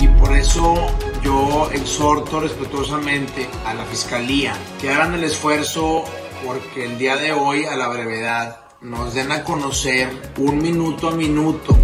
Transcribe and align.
Y 0.00 0.08
por 0.08 0.36
eso 0.36 0.74
yo 1.22 1.70
exhorto 1.72 2.40
respetuosamente 2.40 3.48
a 3.66 3.74
la 3.74 3.84
Fiscalía 3.84 4.54
que 4.80 4.90
hagan 4.90 5.14
el 5.14 5.24
esfuerzo 5.24 6.04
porque 6.44 6.84
el 6.84 6.98
día 6.98 7.16
de 7.16 7.32
hoy 7.32 7.64
a 7.64 7.76
la 7.76 7.88
brevedad 7.88 8.60
nos 8.80 9.14
den 9.14 9.32
a 9.32 9.44
conocer 9.44 10.10
un 10.36 10.58
minuto 10.58 11.08
a 11.08 11.12
minuto 11.12 11.76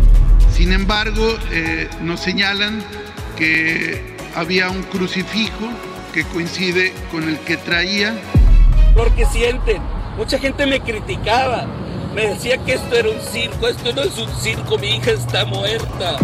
Sin 0.53 0.73
embargo, 0.73 1.27
eh, 1.51 1.89
nos 2.03 2.21
señalan 2.21 2.83
que 3.37 4.15
había 4.35 4.69
un 4.69 4.83
crucifijo 4.83 5.71
que 6.13 6.25
coincide 6.25 6.93
con 7.11 7.25
el 7.29 7.39
que 7.39 7.57
traía. 7.57 8.15
porque 8.95 9.25
sienten. 9.27 9.81
Mucha 10.17 10.39
gente 10.39 10.67
me 10.67 10.81
criticaba. 10.81 11.67
Me 12.15 12.29
decía 12.29 12.59
que 12.59 12.75
esto 12.75 12.97
era 12.97 13.11
un 13.11 13.21
circo. 13.21 13.69
Esto 13.69 13.93
no 13.93 14.03
es 14.03 14.19
un 14.19 14.29
circo. 14.37 14.79
Mi 14.79 14.97
hija 14.97 15.13
está 15.13 15.45
muerta. 15.45 16.17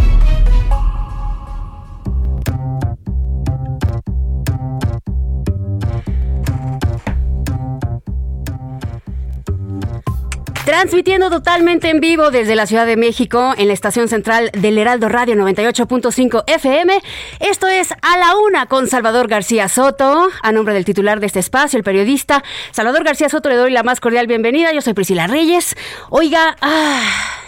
Transmitiendo 10.67 11.31
totalmente 11.31 11.91
en 11.91 12.01
vivo 12.01 12.33
desde 12.33 12.57
la 12.57 12.67
Ciudad 12.67 12.87
de 12.87 12.97
México 12.97 13.55
en 13.57 13.69
la 13.69 13.73
estación 13.73 14.09
central 14.09 14.51
del 14.53 14.77
Heraldo 14.79 15.09
Radio 15.09 15.37
98.5 15.37 16.43
FM. 16.45 17.01
Esto 17.39 17.69
es 17.69 17.93
A 17.93 18.19
la 18.19 18.35
Una 18.35 18.67
con 18.67 18.89
Salvador 18.89 19.29
García 19.29 19.69
Soto. 19.69 20.27
A 20.43 20.51
nombre 20.51 20.75
del 20.75 20.85
titular 20.85 21.21
de 21.21 21.27
este 21.27 21.39
espacio, 21.39 21.77
el 21.77 21.85
periodista 21.85 22.43
Salvador 22.73 23.05
García 23.05 23.29
Soto, 23.29 23.49
le 23.49 23.55
doy 23.55 23.71
la 23.71 23.85
más 23.85 24.01
cordial 24.01 24.27
bienvenida. 24.27 24.73
Yo 24.73 24.81
soy 24.81 24.95
Priscila 24.95 25.29
Reyes. 25.29 25.77
Oiga, 26.11 26.57
ah, 26.61 27.01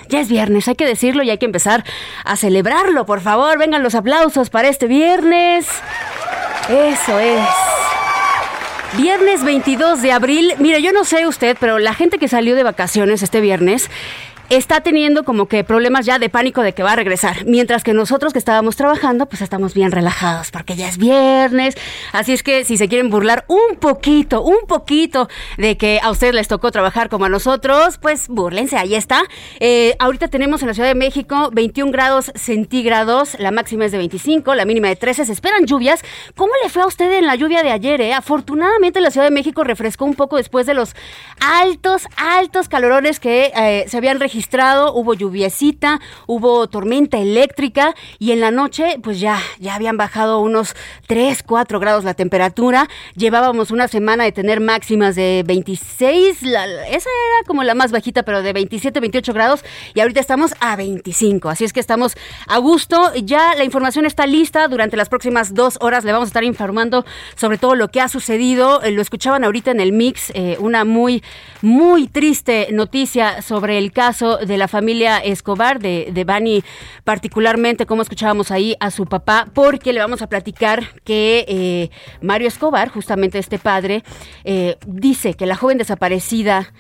ya 0.09 0.21
es 0.21 0.29
viernes, 0.29 0.69
hay 0.69 0.77
que 0.77 0.87
decirlo 0.87 1.25
y 1.25 1.31
hay 1.31 1.39
que 1.39 1.47
empezar 1.47 1.83
a 2.25 2.37
celebrarlo. 2.37 3.05
Por 3.05 3.21
favor, 3.21 3.59
vengan 3.59 3.83
los 3.83 3.97
aplausos 3.97 4.49
para 4.49 4.69
este 4.69 4.87
viernes. 4.87 5.67
Eso 6.69 7.19
es. 7.19 7.78
Viernes 8.97 9.45
22 9.45 10.01
de 10.01 10.13
abril. 10.13 10.55
Mire, 10.59 10.81
yo 10.81 10.93
no 10.93 11.05
sé 11.05 11.27
usted, 11.27 11.57
pero 11.61 11.79
la 11.79 11.93
gente 11.93 12.19
que 12.19 12.27
salió 12.27 12.57
de 12.57 12.63
vacaciones 12.63 13.23
este 13.23 13.41
viernes 13.41 13.91
está 14.51 14.81
teniendo 14.81 15.25
como 15.25 15.47
que 15.47 15.63
problemas 15.65 16.07
ya 16.07 16.19
de 16.19 16.29
pánico 16.29 16.63
de 16.63 16.73
que 16.73 16.83
va 16.83 16.93
a 16.93 16.97
regresar. 16.97 17.45
Mientras 17.45 17.85
que 17.85 17.93
nosotros 17.93 18.33
que 18.33 18.39
estábamos 18.39 18.77
trabajando, 18.77 19.27
pues 19.27 19.43
estamos 19.43 19.75
bien 19.75 19.93
relajados 19.93 20.51
porque 20.51 20.75
ya 20.75 20.89
es 20.89 20.97
viernes. 20.97 21.77
Así 22.13 22.33
es 22.33 22.43
que 22.43 22.65
si 22.65 22.77
se 22.77 22.89
quieren 22.89 23.11
burlar 23.11 23.45
un 23.49 23.77
poquito, 23.79 24.43
un 24.43 24.67
poquito 24.67 25.29
de 25.59 25.77
que 25.77 26.01
a 26.03 26.11
ustedes 26.11 26.35
les 26.35 26.49
tocó 26.49 26.71
trabajar 26.71 27.09
como 27.09 27.27
a 27.27 27.29
nosotros, 27.29 27.99
pues 27.99 28.29
búrlense, 28.29 28.77
ahí 28.77 28.95
está. 28.95 29.23
Eh, 29.61 29.95
ahorita 29.99 30.29
tenemos 30.29 30.63
en 30.63 30.69
la 30.69 30.75
Ciudad 30.75 30.89
de 30.89 30.95
México 30.95 31.51
21 31.53 31.93
grados 31.93 32.33
centígrados, 32.35 33.37
la 33.39 33.51
máxima 33.51 33.85
es 33.85 33.93
de 33.93 33.99
25, 33.99 34.55
la 34.55 34.65
mínima 34.65 34.89
de 34.89 34.97
13. 34.97 35.27
Se 35.27 35.33
esperan 35.33 35.67
lluvias. 35.67 36.03
¿Cómo 36.35 36.53
le 36.63 36.71
fue 36.71 36.83
a 36.83 36.87
usted 36.87 37.13
en 37.19 37.27
la 37.27 37.35
lluvia 37.35 37.63
de 37.63 37.71
ayer? 37.71 38.01
eh? 38.01 38.15
Afortunadamente 38.15 39.01
la 39.01 39.11
Ciudad 39.11 39.27
de 39.27 39.31
México 39.31 39.63
refrescó 39.63 40.07
un 40.07 40.15
poco 40.15 40.37
después 40.37 40.65
de 40.67 40.75
los 40.75 40.95
altos, 41.41 42.07
altos 42.17 42.69
calorones 42.69 43.21
que 43.21 43.53
eh, 43.55 43.85
se 43.89 43.97
habían 43.97 44.19
registrado 44.19 44.38
registrado, 44.39 44.95
hubo 44.95 45.15
lluviecita, 45.15 46.01
hubo 46.29 46.69
tormenta 46.69 47.19
eléctrica 47.19 47.97
y 48.21 48.31
en 48.31 48.39
la 48.41 48.53
noche 48.53 49.01
pues 49.03 49.19
ya, 49.19 49.41
ya 49.59 49.75
habían 49.75 49.97
bajado 49.97 50.39
unos 50.39 50.77
3, 51.09 51.43
4 51.43 51.81
grados 51.81 52.05
la 52.05 52.15
temperatura. 52.15 52.89
Llevábamos 53.17 53.73
una 53.73 53.89
semana 53.89 54.23
de 54.23 54.31
tener 54.31 54.61
máximas 54.61 55.17
de 55.17 55.43
26, 55.45 56.43
la- 56.43 56.67
esa 56.87 57.09
era 57.11 57.47
como 57.49 57.65
la 57.65 57.75
más 57.75 57.91
bajita, 57.91 58.23
pero 58.23 58.43
de 58.43 58.53
27, 58.53 59.01
28 59.01 59.33
grados 59.35 59.65
y 59.95 59.99
ahorita 60.03 60.21
estamos 60.21 60.55
a 60.61 60.77
25. 60.77 61.49
Así 61.49 61.65
es 61.65 61.73
que 61.73 61.81
estamos 61.81 62.15
a 62.47 62.59
gusto. 62.59 63.13
Ya 63.25 63.57
la 63.57 63.65
información 63.65 64.07
está 64.07 64.25
lista. 64.29 64.69
Durante 64.69 64.97
las 64.97 65.09
próximas 65.09 65.53
dos 65.53 65.79
horas 65.81 66.05
le 66.05 66.13
vamos 66.13 66.29
a 66.29 66.31
estar 66.31 66.45
informando 66.45 67.05
sobre 67.35 67.59
todo 67.59 67.75
lo 67.75 67.89
que 67.89 68.01
ha 68.01 68.09
sucedido. 68.09 68.83
Eh, 68.85 68.93
Lo 68.93 69.03
escuchaban 69.03 69.43
ahorita 69.43 69.73
en 69.73 69.81
el 69.81 69.91
mix, 69.91 70.31
eh, 70.35 70.57
una 70.61 70.85
muy, 70.85 71.25
muy 71.61 72.07
triste 72.07 72.69
noticia 72.71 73.43
sobre 73.43 73.79
el 73.79 73.91
caso 73.91 74.28
de 74.37 74.57
la 74.59 74.69
familia 74.69 75.19
Escobar, 75.19 75.81
de, 75.81 76.11
de 76.13 76.25
Bani 76.25 76.63
particularmente, 77.05 77.87
como 77.87 78.03
escuchábamos 78.03 78.51
ahí 78.51 78.77
a 78.81 78.91
su 78.91 79.07
papá, 79.07 79.49
porque 79.55 79.93
le 79.93 80.01
vamos 80.01 80.23
a 80.23 80.29
platicar 80.29 81.01
que 81.05 81.45
eh, 81.49 81.91
Mario 82.21 82.49
Escobar, 82.49 82.89
justamente 82.91 83.39
este 83.39 83.59
padre, 83.59 84.05
eh, 84.45 84.77
dice 84.87 85.35
que 85.35 85.47
la 85.47 85.57
joven 85.57 85.79
desaparecida 85.79 86.73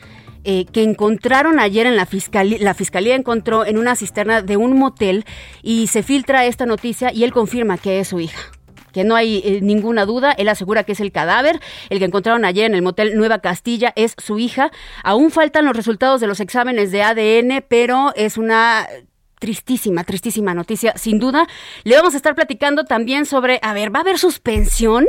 eh, 0.44 0.66
que 0.66 0.82
encontraron 0.82 1.58
ayer 1.58 1.86
en 1.86 1.96
la 1.96 2.06
fiscalía, 2.06 2.58
la 2.60 2.74
fiscalía 2.74 3.14
encontró 3.14 3.66
en 3.66 3.76
una 3.76 3.96
cisterna 3.96 4.40
de 4.42 4.56
un 4.56 4.78
motel 4.78 5.24
y 5.62 5.88
se 5.88 6.02
filtra 6.02 6.46
esta 6.46 6.64
noticia 6.64 7.12
y 7.12 7.24
él 7.24 7.32
confirma 7.32 7.76
que 7.76 8.00
es 8.00 8.08
su 8.08 8.20
hija 8.20 8.57
que 8.98 9.04
no 9.04 9.14
hay 9.14 9.40
eh, 9.44 9.60
ninguna 9.62 10.04
duda. 10.04 10.32
Él 10.32 10.48
asegura 10.48 10.82
que 10.82 10.92
es 10.92 11.00
el 11.00 11.12
cadáver. 11.12 11.60
El 11.88 12.00
que 12.00 12.04
encontraron 12.04 12.44
ayer 12.44 12.66
en 12.66 12.74
el 12.74 12.82
motel 12.82 13.16
Nueva 13.16 13.38
Castilla 13.38 13.92
es 13.94 14.14
su 14.18 14.40
hija. 14.40 14.72
Aún 15.04 15.30
faltan 15.30 15.64
los 15.64 15.76
resultados 15.76 16.20
de 16.20 16.26
los 16.26 16.40
exámenes 16.40 16.90
de 16.90 17.02
ADN, 17.02 17.64
pero 17.68 18.12
es 18.16 18.36
una 18.36 18.88
tristísima, 19.38 20.04
tristísima 20.04 20.54
noticia, 20.54 20.94
sin 20.96 21.18
duda. 21.18 21.46
Le 21.84 21.96
vamos 21.96 22.14
a 22.14 22.16
estar 22.16 22.34
platicando 22.34 22.84
también 22.84 23.26
sobre, 23.26 23.58
a 23.62 23.72
ver, 23.72 23.94
¿va 23.94 24.00
a 24.00 24.02
haber 24.02 24.18
suspensión? 24.18 25.06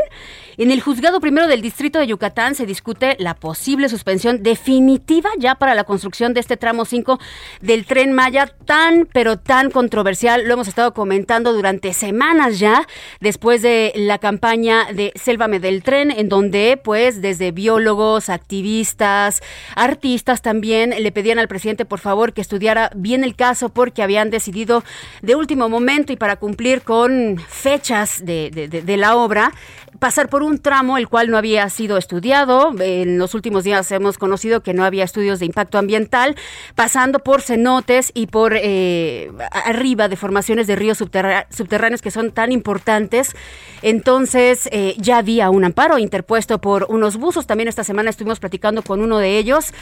En 0.58 0.72
el 0.72 0.82
juzgado 0.82 1.22
primero 1.22 1.48
del 1.48 1.62
distrito 1.62 2.00
de 2.00 2.08
Yucatán 2.08 2.54
se 2.54 2.66
discute 2.66 3.16
la 3.18 3.34
posible 3.34 3.88
suspensión 3.88 4.44
definitiva 4.44 5.30
ya 5.38 5.56
para 5.56 5.74
la 5.74 5.86
construcción 5.86 6.34
de 6.34 6.42
este 6.42 6.58
tramo 6.58 6.84
5 6.84 7.18
del 7.62 7.86
tren 7.86 8.12
Maya, 8.12 8.48
tan 8.66 9.08
pero 9.14 9.38
tan 9.38 9.72
controversial. 9.72 10.46
Lo 10.46 10.56
hemos 10.56 10.68
estado 10.68 10.94
comentando 10.94 11.54
durante 11.54 11.94
semanas 11.94 12.60
ya, 12.60 12.86
después 13.22 13.62
de 13.62 13.94
la 13.96 14.18
campaña 14.18 14.92
de 14.92 15.14
Sélvame 15.16 15.62
del 15.62 15.82
tren, 15.82 16.12
en 16.12 16.28
donde 16.28 16.78
pues 16.84 17.22
desde 17.22 17.52
biólogos, 17.52 18.28
activistas, 18.28 19.42
artistas 19.75 20.42
también 20.42 20.94
le 21.02 21.12
pedían 21.14 21.40
al 21.40 21.48
presidente 21.48 21.86
por 21.86 22.00
favor 22.00 22.34
que 22.34 22.42
estudiara 22.42 22.92
bien 22.96 23.24
el 23.24 23.38
caso 23.38 23.70
porque 23.70 24.04
habían 24.19 24.30
decidido 24.30 24.83
de 25.21 25.36
último 25.36 25.69
momento 25.69 26.12
y 26.12 26.18
para 26.18 26.36
cumplir 26.36 26.81
con 26.81 27.38
fechas 27.48 28.25
de, 28.25 28.50
de- 28.51 28.98
la 28.98 29.16
obra, 29.16 29.54
pasar 29.97 30.30
por 30.30 30.44
un 30.44 30.59
tramo 30.59 30.97
el 30.97 31.07
cual 31.07 31.30
no 31.30 31.38
había 31.38 31.68
sido 31.69 31.97
estudiado. 31.97 32.74
En 32.80 33.18
los 33.18 33.33
últimos 33.33 33.63
días 33.63 33.91
hemos 33.91 34.18
conocido 34.18 34.62
que 34.62 34.74
no 34.74 34.83
había 34.83 35.03
estudios 35.03 35.39
de 35.39 35.45
impacto 35.45 35.77
ambiental, 35.77 36.36
pasando 36.75 37.19
por 37.19 37.41
cenotes 37.41 38.12
y 38.13 38.27
por 38.27 38.53
eh, 38.56 39.31
arriba 39.51 40.07
de 40.07 40.15
formaciones 40.15 40.68
de 40.68 40.75
ríos 40.75 40.97
subterráneos 40.97 42.01
que 42.01 42.12
son 42.12 42.31
tan 42.31 42.51
importantes. 42.51 43.36
Entonces 43.81 44.69
eh, 44.71 44.95
ya 44.97 45.18
había 45.18 45.50
un 45.50 45.63
amparo 45.63 45.97
interpuesto 45.97 46.59
por 46.59 46.86
unos 46.89 47.18
buzos. 47.18 47.47
También 47.47 47.68
esta 47.68 47.83
semana 47.83 48.09
estuvimos 48.09 48.39
platicando 48.39 48.83
con 48.83 49.01
uno 49.01 49.18
de 49.18 49.38
ellos 49.38 49.74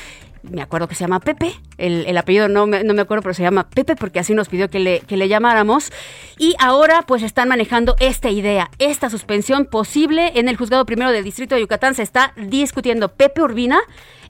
me 0.44 0.62
acuerdo 0.62 0.88
que 0.88 0.96
se 0.96 1.02
llama 1.02 1.20
Pepe, 1.20 1.54
el, 1.78 2.18
apellido 2.18 2.48
no 2.48 2.68
me, 2.68 2.84
no 2.84 2.94
me, 2.94 3.02
acuerdo, 3.02 3.22
pero 3.24 3.34
se 3.34 3.44
llama 3.44 3.70
Pepe 3.70 3.96
porque 3.96 4.20
así 4.20 4.34
nos 4.34 4.50
pidió 4.50 4.70
que 4.70 4.80
le, 4.80 5.02
que 5.02 5.18
le 5.18 5.28
llamáramos. 5.28 5.92
Y 6.38 6.56
ahora 6.60 7.04
pues 7.04 7.24
están 7.24 7.50
manejando 7.50 7.96
esta 8.00 8.30
idea, 8.30 8.70
esta 8.80 9.10
suspensión 9.10 9.66
posible 9.66 9.97
en 10.06 10.48
el 10.48 10.58
juzgado 10.58 10.86
primero 10.86 11.12
del 11.12 11.24
distrito 11.24 11.56
de 11.56 11.62
Yucatán. 11.62 11.96
Se 11.96 12.04
está 12.04 12.32
discutiendo 12.36 13.10
Pepe 13.10 13.42
Urbina 13.42 13.80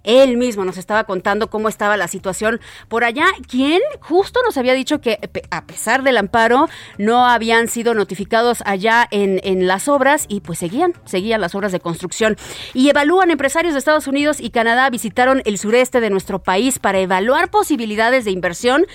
él 0.07 0.37
mismo 0.37 0.63
nos 0.63 0.77
estaba 0.77 1.03
contando 1.03 1.49
cómo 1.49 1.67
estaba 1.67 1.97
la 1.97 2.07
situación 2.07 2.61
por 2.87 3.03
allá, 3.03 3.25
quien 3.49 3.81
justo 3.99 4.39
nos 4.45 4.57
había 4.57 4.73
dicho 4.73 5.01
que 5.01 5.19
a 5.51 5.65
pesar 5.65 6.01
del 6.01 6.17
amparo 6.17 6.69
no 6.97 7.25
habían 7.25 7.67
sido 7.67 7.93
notificados 7.93 8.63
allá 8.65 9.05
en, 9.11 9.41
en 9.43 9.67
las 9.67 9.89
obras 9.89 10.25
y 10.29 10.39
pues 10.39 10.59
seguían, 10.59 10.93
seguían 11.03 11.41
las 11.41 11.55
obras 11.55 11.73
de 11.73 11.81
construcción. 11.81 12.37
Y 12.73 12.89
evalúan 12.89 13.31
empresarios 13.31 13.73
de 13.73 13.79
Estados 13.79 14.07
Unidos 14.07 14.39
y 14.39 14.51
Canadá 14.51 14.89
visitaron 14.89 15.41
el 15.43 15.57
sureste 15.57 15.99
de 15.99 16.09
nuestro 16.09 16.39
país 16.39 16.79
para 16.79 16.99
evaluar 16.99 17.51
posibilidades 17.51 18.23
de 18.23 18.31
inversión, 18.31 18.85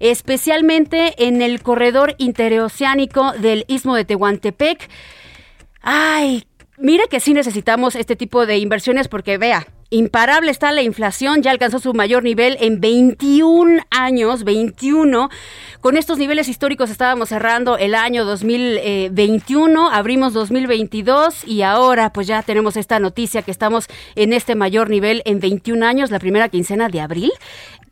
especialmente 0.00 1.26
en 1.26 1.42
el 1.42 1.62
corredor 1.62 2.14
interoceánico 2.16 3.32
del 3.32 3.66
Istmo 3.68 3.94
de 3.94 4.06
Tehuantepec. 4.06 4.88
Ay, 5.82 6.44
mire 6.78 7.08
que 7.10 7.18
sí 7.18 7.34
necesitamos 7.34 7.96
este 7.96 8.14
tipo 8.14 8.46
de 8.46 8.58
inversiones 8.58 9.08
porque 9.08 9.36
vea, 9.36 9.66
Imparable 9.92 10.50
está 10.50 10.72
la 10.72 10.80
inflación, 10.80 11.42
ya 11.42 11.50
alcanzó 11.50 11.78
su 11.78 11.92
mayor 11.92 12.22
nivel 12.22 12.56
en 12.60 12.80
21 12.80 13.82
años, 13.90 14.42
21. 14.42 15.28
Con 15.82 15.98
estos 15.98 16.16
niveles 16.16 16.48
históricos 16.48 16.88
estábamos 16.88 17.28
cerrando 17.28 17.76
el 17.76 17.94
año 17.94 18.24
2021, 18.24 19.90
abrimos 19.90 20.32
2022 20.32 21.46
y 21.46 21.60
ahora 21.60 22.10
pues 22.10 22.26
ya 22.26 22.42
tenemos 22.42 22.78
esta 22.78 23.00
noticia 23.00 23.42
que 23.42 23.50
estamos 23.50 23.86
en 24.14 24.32
este 24.32 24.54
mayor 24.54 24.88
nivel 24.88 25.20
en 25.26 25.40
21 25.40 25.84
años, 25.84 26.10
la 26.10 26.20
primera 26.20 26.48
quincena 26.48 26.88
de 26.88 27.02
abril 27.02 27.30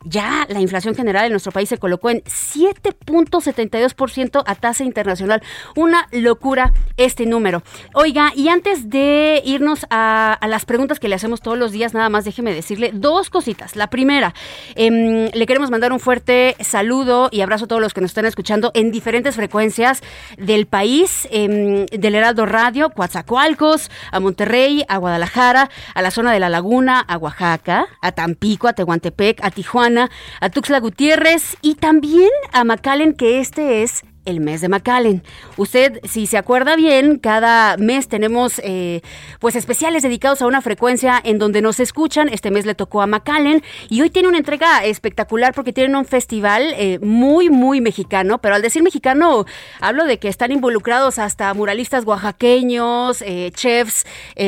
ya 0.03 0.45
la 0.49 0.59
inflación 0.59 0.95
general 0.95 1.25
en 1.25 1.31
nuestro 1.31 1.51
país 1.51 1.69
se 1.69 1.77
colocó 1.77 2.09
en 2.09 2.23
7.72% 2.23 4.43
a 4.45 4.55
tasa 4.55 4.83
internacional. 4.83 5.41
Una 5.75 6.07
locura 6.11 6.73
este 6.97 7.25
número. 7.25 7.63
Oiga, 7.93 8.31
y 8.35 8.49
antes 8.49 8.89
de 8.89 9.41
irnos 9.45 9.85
a, 9.89 10.39
las 10.47 10.65
preguntas 10.65 10.99
que 10.99 11.07
le 11.07 11.15
hacemos 11.15 11.41
todos 11.41 11.57
los 11.57 11.71
días, 11.71 11.93
nada 11.93 12.09
más 12.09 12.25
déjeme 12.25 12.53
decirle 12.53 12.91
dos 12.93 13.29
cositas. 13.29 13.75
La 13.75 13.89
primera, 13.89 14.33
em, 14.75 15.29
le 15.33 15.45
queremos 15.45 15.71
mandar 15.71 15.91
un 15.91 15.99
fuerte 15.99 16.55
saludo 16.59 17.29
y 17.31 17.41
abrazo 17.41 17.65
a 17.65 17.67
todos 17.67 17.81
los 17.81 17.93
que 17.93 18.01
nos 18.01 18.11
están 18.11 18.25
escuchando 18.25 18.71
en 18.73 18.91
diferentes 18.91 19.35
frecuencias 19.35 20.01
del 20.37 20.65
país, 20.65 21.27
em, 21.31 21.85
del 21.85 22.15
Heraldo 22.15 22.45
Radio, 22.45 22.89
Coatzacoalcos, 22.89 23.89
a 24.11 24.19
Monterrey, 24.19 24.83
a 24.87 24.97
Guadalajara, 24.97 25.69
a 25.93 26.01
la 26.01 26.11
zona 26.11 26.33
de 26.33 26.39
la 26.39 26.49
Laguna, 26.49 26.99
a 26.99 27.17
Oaxaca, 27.17 27.87
a 28.01 28.11
Tampico, 28.11 28.67
a 28.67 28.73
Tehuantepec, 28.73 29.43
a 29.43 29.51
Tijuana 29.51 29.90
a 29.97 30.49
Tuxla 30.49 30.79
Gutiérrez 30.79 31.57
y 31.61 31.75
también 31.75 32.29
a 32.51 32.63
McAllen, 32.63 33.13
que 33.13 33.39
este 33.39 33.83
es 33.83 34.03
el 34.25 34.39
mes 34.39 34.61
de 34.61 34.69
McAllen. 34.69 35.23
Usted, 35.57 35.99
si 36.03 36.27
se 36.27 36.37
acuerda 36.37 36.75
bien, 36.75 37.17
cada 37.17 37.77
mes 37.77 38.07
tenemos 38.07 38.59
eh, 38.63 39.01
pues 39.39 39.55
especiales 39.55 40.03
dedicados 40.03 40.41
a 40.41 40.47
una 40.47 40.61
frecuencia 40.61 41.19
en 41.23 41.39
donde 41.39 41.61
nos 41.61 41.79
escuchan. 41.79 42.29
Este 42.29 42.51
mes 42.51 42.65
le 42.65 42.75
tocó 42.75 43.01
a 43.01 43.07
McAllen 43.07 43.63
y 43.89 44.01
hoy 44.01 44.09
tiene 44.09 44.27
una 44.27 44.37
entrega 44.37 44.85
espectacular 44.85 45.53
porque 45.53 45.73
tienen 45.73 45.95
un 45.95 46.05
festival 46.05 46.73
eh, 46.77 46.99
muy, 46.99 47.49
muy 47.49 47.81
mexicano. 47.81 48.37
Pero 48.39 48.55
al 48.55 48.61
decir 48.61 48.83
mexicano, 48.83 49.45
hablo 49.79 50.05
de 50.05 50.19
que 50.19 50.27
están 50.27 50.51
involucrados 50.51 51.19
hasta 51.19 51.53
muralistas 51.53 52.05
oaxaqueños, 52.05 53.21
eh, 53.21 53.51
chefs 53.53 54.05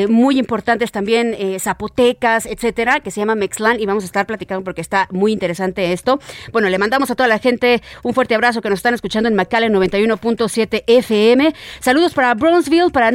muy 0.10 0.40
importantes 0.40 0.92
también, 0.92 1.36
zapotecas, 1.60 2.46
etcétera, 2.46 3.00
que 3.00 3.12
se 3.12 3.20
llama 3.20 3.36
Mexlan 3.36 3.80
y 3.80 3.86
vamos 3.86 4.04
a 4.04 4.06
estar 4.06 4.26
platicando 4.26 4.64
porque 4.64 4.82
está 4.82 5.08
muy 5.12 5.32
interesante 5.32 5.94
esto. 5.94 6.20
Bueno, 6.52 6.70
le 6.70 6.78
mandamos 6.78 7.12
a 7.12 7.16
toda 7.16 7.28
la 7.28 7.40
gente 7.40 7.82
un 8.02 8.14
fuerte 8.14 8.36
abrazo 8.36 8.62
que 8.62 8.70
nos 8.70 8.80
están 8.80 8.94
escuchando 8.94 9.30
en 9.30 9.36
McAllen 9.36 9.73
91.7 9.74 10.84
FM. 10.88 11.54
Saludos 11.80 12.14
para 12.14 12.34
Bronzeville, 12.34 12.92
para 12.92 13.12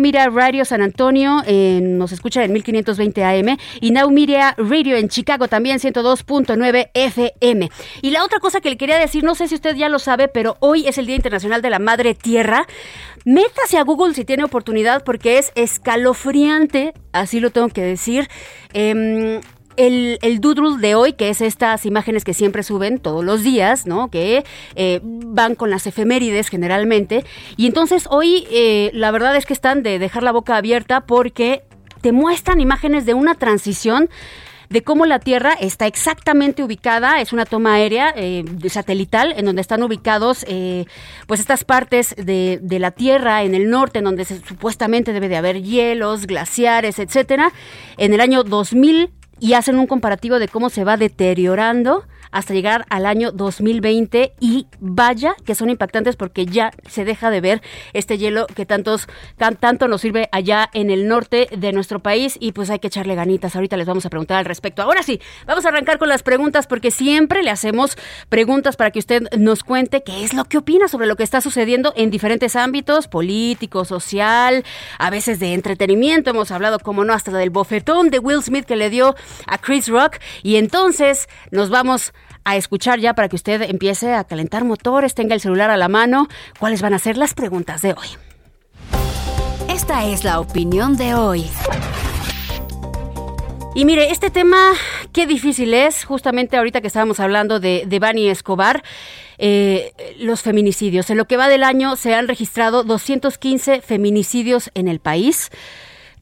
Media 0.00 0.28
Radio 0.28 0.64
San 0.64 0.82
Antonio, 0.82 1.42
nos 1.80 2.12
escuchan 2.12 2.44
en 2.44 2.52
1520 2.52 3.24
AM, 3.24 3.56
y 3.80 3.90
Media 4.10 4.54
Radio 4.58 4.96
en 4.96 5.08
Chicago 5.08 5.48
también 5.48 5.78
102.9 5.78 6.90
FM. 6.94 7.70
Y 8.02 8.10
la 8.10 8.24
otra 8.24 8.38
cosa 8.38 8.60
que 8.60 8.70
le 8.70 8.76
quería 8.76 8.98
decir, 8.98 9.24
no 9.24 9.34
sé 9.34 9.48
si 9.48 9.54
usted 9.54 9.74
ya 9.76 9.88
lo 9.88 9.98
sabe, 9.98 10.28
pero 10.28 10.56
hoy 10.60 10.86
es 10.86 10.98
el 10.98 11.06
Día 11.06 11.16
Internacional 11.16 11.62
de 11.62 11.70
la 11.70 11.78
Madre 11.78 12.14
Tierra. 12.14 12.66
Métase 13.24 13.78
a 13.78 13.82
Google 13.82 14.14
si 14.14 14.24
tiene 14.24 14.44
oportunidad 14.44 15.02
porque 15.04 15.38
es 15.38 15.52
escalofriante, 15.54 16.92
así 17.12 17.40
lo 17.40 17.50
tengo 17.50 17.68
que 17.68 17.82
decir. 17.82 18.28
Eh, 18.74 19.40
el, 19.76 20.18
el, 20.22 20.40
doodle 20.40 20.78
de 20.78 20.94
hoy, 20.94 21.12
que 21.14 21.28
es 21.28 21.40
estas 21.40 21.86
imágenes 21.86 22.24
que 22.24 22.34
siempre 22.34 22.62
suben 22.62 22.98
todos 22.98 23.24
los 23.24 23.42
días, 23.42 23.86
¿no? 23.86 24.10
Que 24.10 24.44
eh, 24.74 25.00
van 25.02 25.54
con 25.54 25.70
las 25.70 25.86
efemérides 25.86 26.48
generalmente. 26.48 27.24
Y 27.56 27.66
entonces 27.66 28.06
hoy 28.10 28.46
eh, 28.50 28.90
la 28.94 29.10
verdad 29.10 29.36
es 29.36 29.46
que 29.46 29.52
están 29.52 29.82
de 29.82 29.98
dejar 29.98 30.22
la 30.22 30.32
boca 30.32 30.56
abierta 30.56 31.02
porque 31.02 31.64
te 32.00 32.12
muestran 32.12 32.60
imágenes 32.60 33.06
de 33.06 33.14
una 33.14 33.34
transición 33.34 34.10
de 34.70 34.82
cómo 34.82 35.06
la 35.06 35.18
Tierra 35.18 35.52
está 35.52 35.86
exactamente 35.86 36.62
ubicada, 36.62 37.20
es 37.20 37.32
una 37.32 37.44
toma 37.44 37.74
aérea 37.74 38.12
eh, 38.16 38.44
satelital 38.68 39.34
en 39.36 39.44
donde 39.44 39.60
están 39.60 39.82
ubicados 39.82 40.44
pues 41.26 41.38
estas 41.40 41.64
partes 41.64 42.14
de, 42.16 42.58
de, 42.60 42.78
la 42.78 42.90
Tierra 42.90 43.44
en 43.44 43.54
el 43.54 43.68
norte, 43.70 43.98
en 43.98 44.06
donde 44.06 44.24
supuestamente 44.24 45.12
debe 45.12 45.28
de 45.28 45.36
haber 45.36 45.62
hielos, 45.62 46.26
glaciares, 46.26 46.98
etcétera. 46.98 47.52
En 47.98 48.14
el 48.14 48.20
año 48.20 48.42
2000 48.42 49.10
y 49.40 49.54
hacen 49.54 49.78
un 49.78 49.86
comparativo 49.86 50.38
de 50.38 50.48
cómo 50.48 50.70
se 50.70 50.84
va 50.84 50.96
deteriorando 50.96 52.04
hasta 52.34 52.52
llegar 52.52 52.84
al 52.90 53.06
año 53.06 53.30
2020 53.30 54.34
y 54.40 54.66
vaya 54.80 55.34
que 55.46 55.54
son 55.54 55.70
impactantes 55.70 56.16
porque 56.16 56.46
ya 56.46 56.72
se 56.88 57.04
deja 57.04 57.30
de 57.30 57.40
ver 57.40 57.62
este 57.92 58.18
hielo 58.18 58.48
que 58.48 58.66
tantos 58.66 59.06
tanto 59.60 59.86
nos 59.86 60.00
sirve 60.00 60.28
allá 60.32 60.68
en 60.74 60.90
el 60.90 61.06
norte 61.06 61.48
de 61.56 61.72
nuestro 61.72 62.00
país 62.00 62.36
y 62.40 62.50
pues 62.50 62.70
hay 62.70 62.80
que 62.80 62.88
echarle 62.88 63.14
ganitas. 63.14 63.54
Ahorita 63.54 63.76
les 63.76 63.86
vamos 63.86 64.04
a 64.04 64.10
preguntar 64.10 64.38
al 64.38 64.44
respecto. 64.46 64.82
Ahora 64.82 65.04
sí, 65.04 65.20
vamos 65.46 65.64
a 65.64 65.68
arrancar 65.68 65.98
con 65.98 66.08
las 66.08 66.24
preguntas 66.24 66.66
porque 66.66 66.90
siempre 66.90 67.44
le 67.44 67.50
hacemos 67.50 67.96
preguntas 68.28 68.74
para 68.74 68.90
que 68.90 68.98
usted 68.98 69.22
nos 69.38 69.62
cuente 69.62 70.02
qué 70.02 70.24
es 70.24 70.34
lo 70.34 70.44
que 70.44 70.58
opina 70.58 70.88
sobre 70.88 71.06
lo 71.06 71.14
que 71.14 71.22
está 71.22 71.40
sucediendo 71.40 71.92
en 71.96 72.10
diferentes 72.10 72.56
ámbitos, 72.56 73.06
político, 73.06 73.84
social, 73.84 74.64
a 74.98 75.10
veces 75.10 75.38
de 75.38 75.54
entretenimiento. 75.54 76.30
Hemos 76.30 76.50
hablado, 76.50 76.80
como 76.80 77.04
no, 77.04 77.12
hasta 77.12 77.30
del 77.30 77.50
bofetón 77.50 78.10
de 78.10 78.18
Will 78.18 78.42
Smith 78.42 78.64
que 78.64 78.74
le 78.74 78.90
dio 78.90 79.14
a 79.46 79.58
Chris 79.58 79.86
Rock 79.86 80.16
y 80.42 80.56
entonces 80.56 81.28
nos 81.52 81.70
vamos 81.70 82.12
a 82.44 82.56
escuchar 82.56 83.00
ya 83.00 83.14
para 83.14 83.28
que 83.28 83.36
usted 83.36 83.62
empiece 83.62 84.14
a 84.14 84.24
calentar 84.24 84.64
motores, 84.64 85.14
tenga 85.14 85.34
el 85.34 85.40
celular 85.40 85.70
a 85.70 85.76
la 85.76 85.88
mano. 85.88 86.28
¿Cuáles 86.58 86.82
van 86.82 86.94
a 86.94 86.98
ser 86.98 87.16
las 87.16 87.34
preguntas 87.34 87.82
de 87.82 87.92
hoy? 87.92 88.08
Esta 89.68 90.04
es 90.04 90.24
la 90.24 90.40
opinión 90.40 90.96
de 90.96 91.14
hoy. 91.14 91.46
Y 93.74 93.84
mire, 93.84 94.10
este 94.10 94.30
tema, 94.30 94.72
qué 95.12 95.26
difícil 95.26 95.74
es, 95.74 96.04
justamente 96.04 96.56
ahorita 96.56 96.80
que 96.80 96.86
estábamos 96.86 97.18
hablando 97.18 97.58
de, 97.58 97.84
de 97.86 97.98
Bani 97.98 98.28
Escobar, 98.28 98.84
eh, 99.38 99.92
los 100.18 100.42
feminicidios. 100.42 101.10
En 101.10 101.16
lo 101.16 101.24
que 101.24 101.36
va 101.36 101.48
del 101.48 101.64
año 101.64 101.96
se 101.96 102.14
han 102.14 102.28
registrado 102.28 102.84
215 102.84 103.80
feminicidios 103.80 104.70
en 104.74 104.86
el 104.86 105.00
país. 105.00 105.50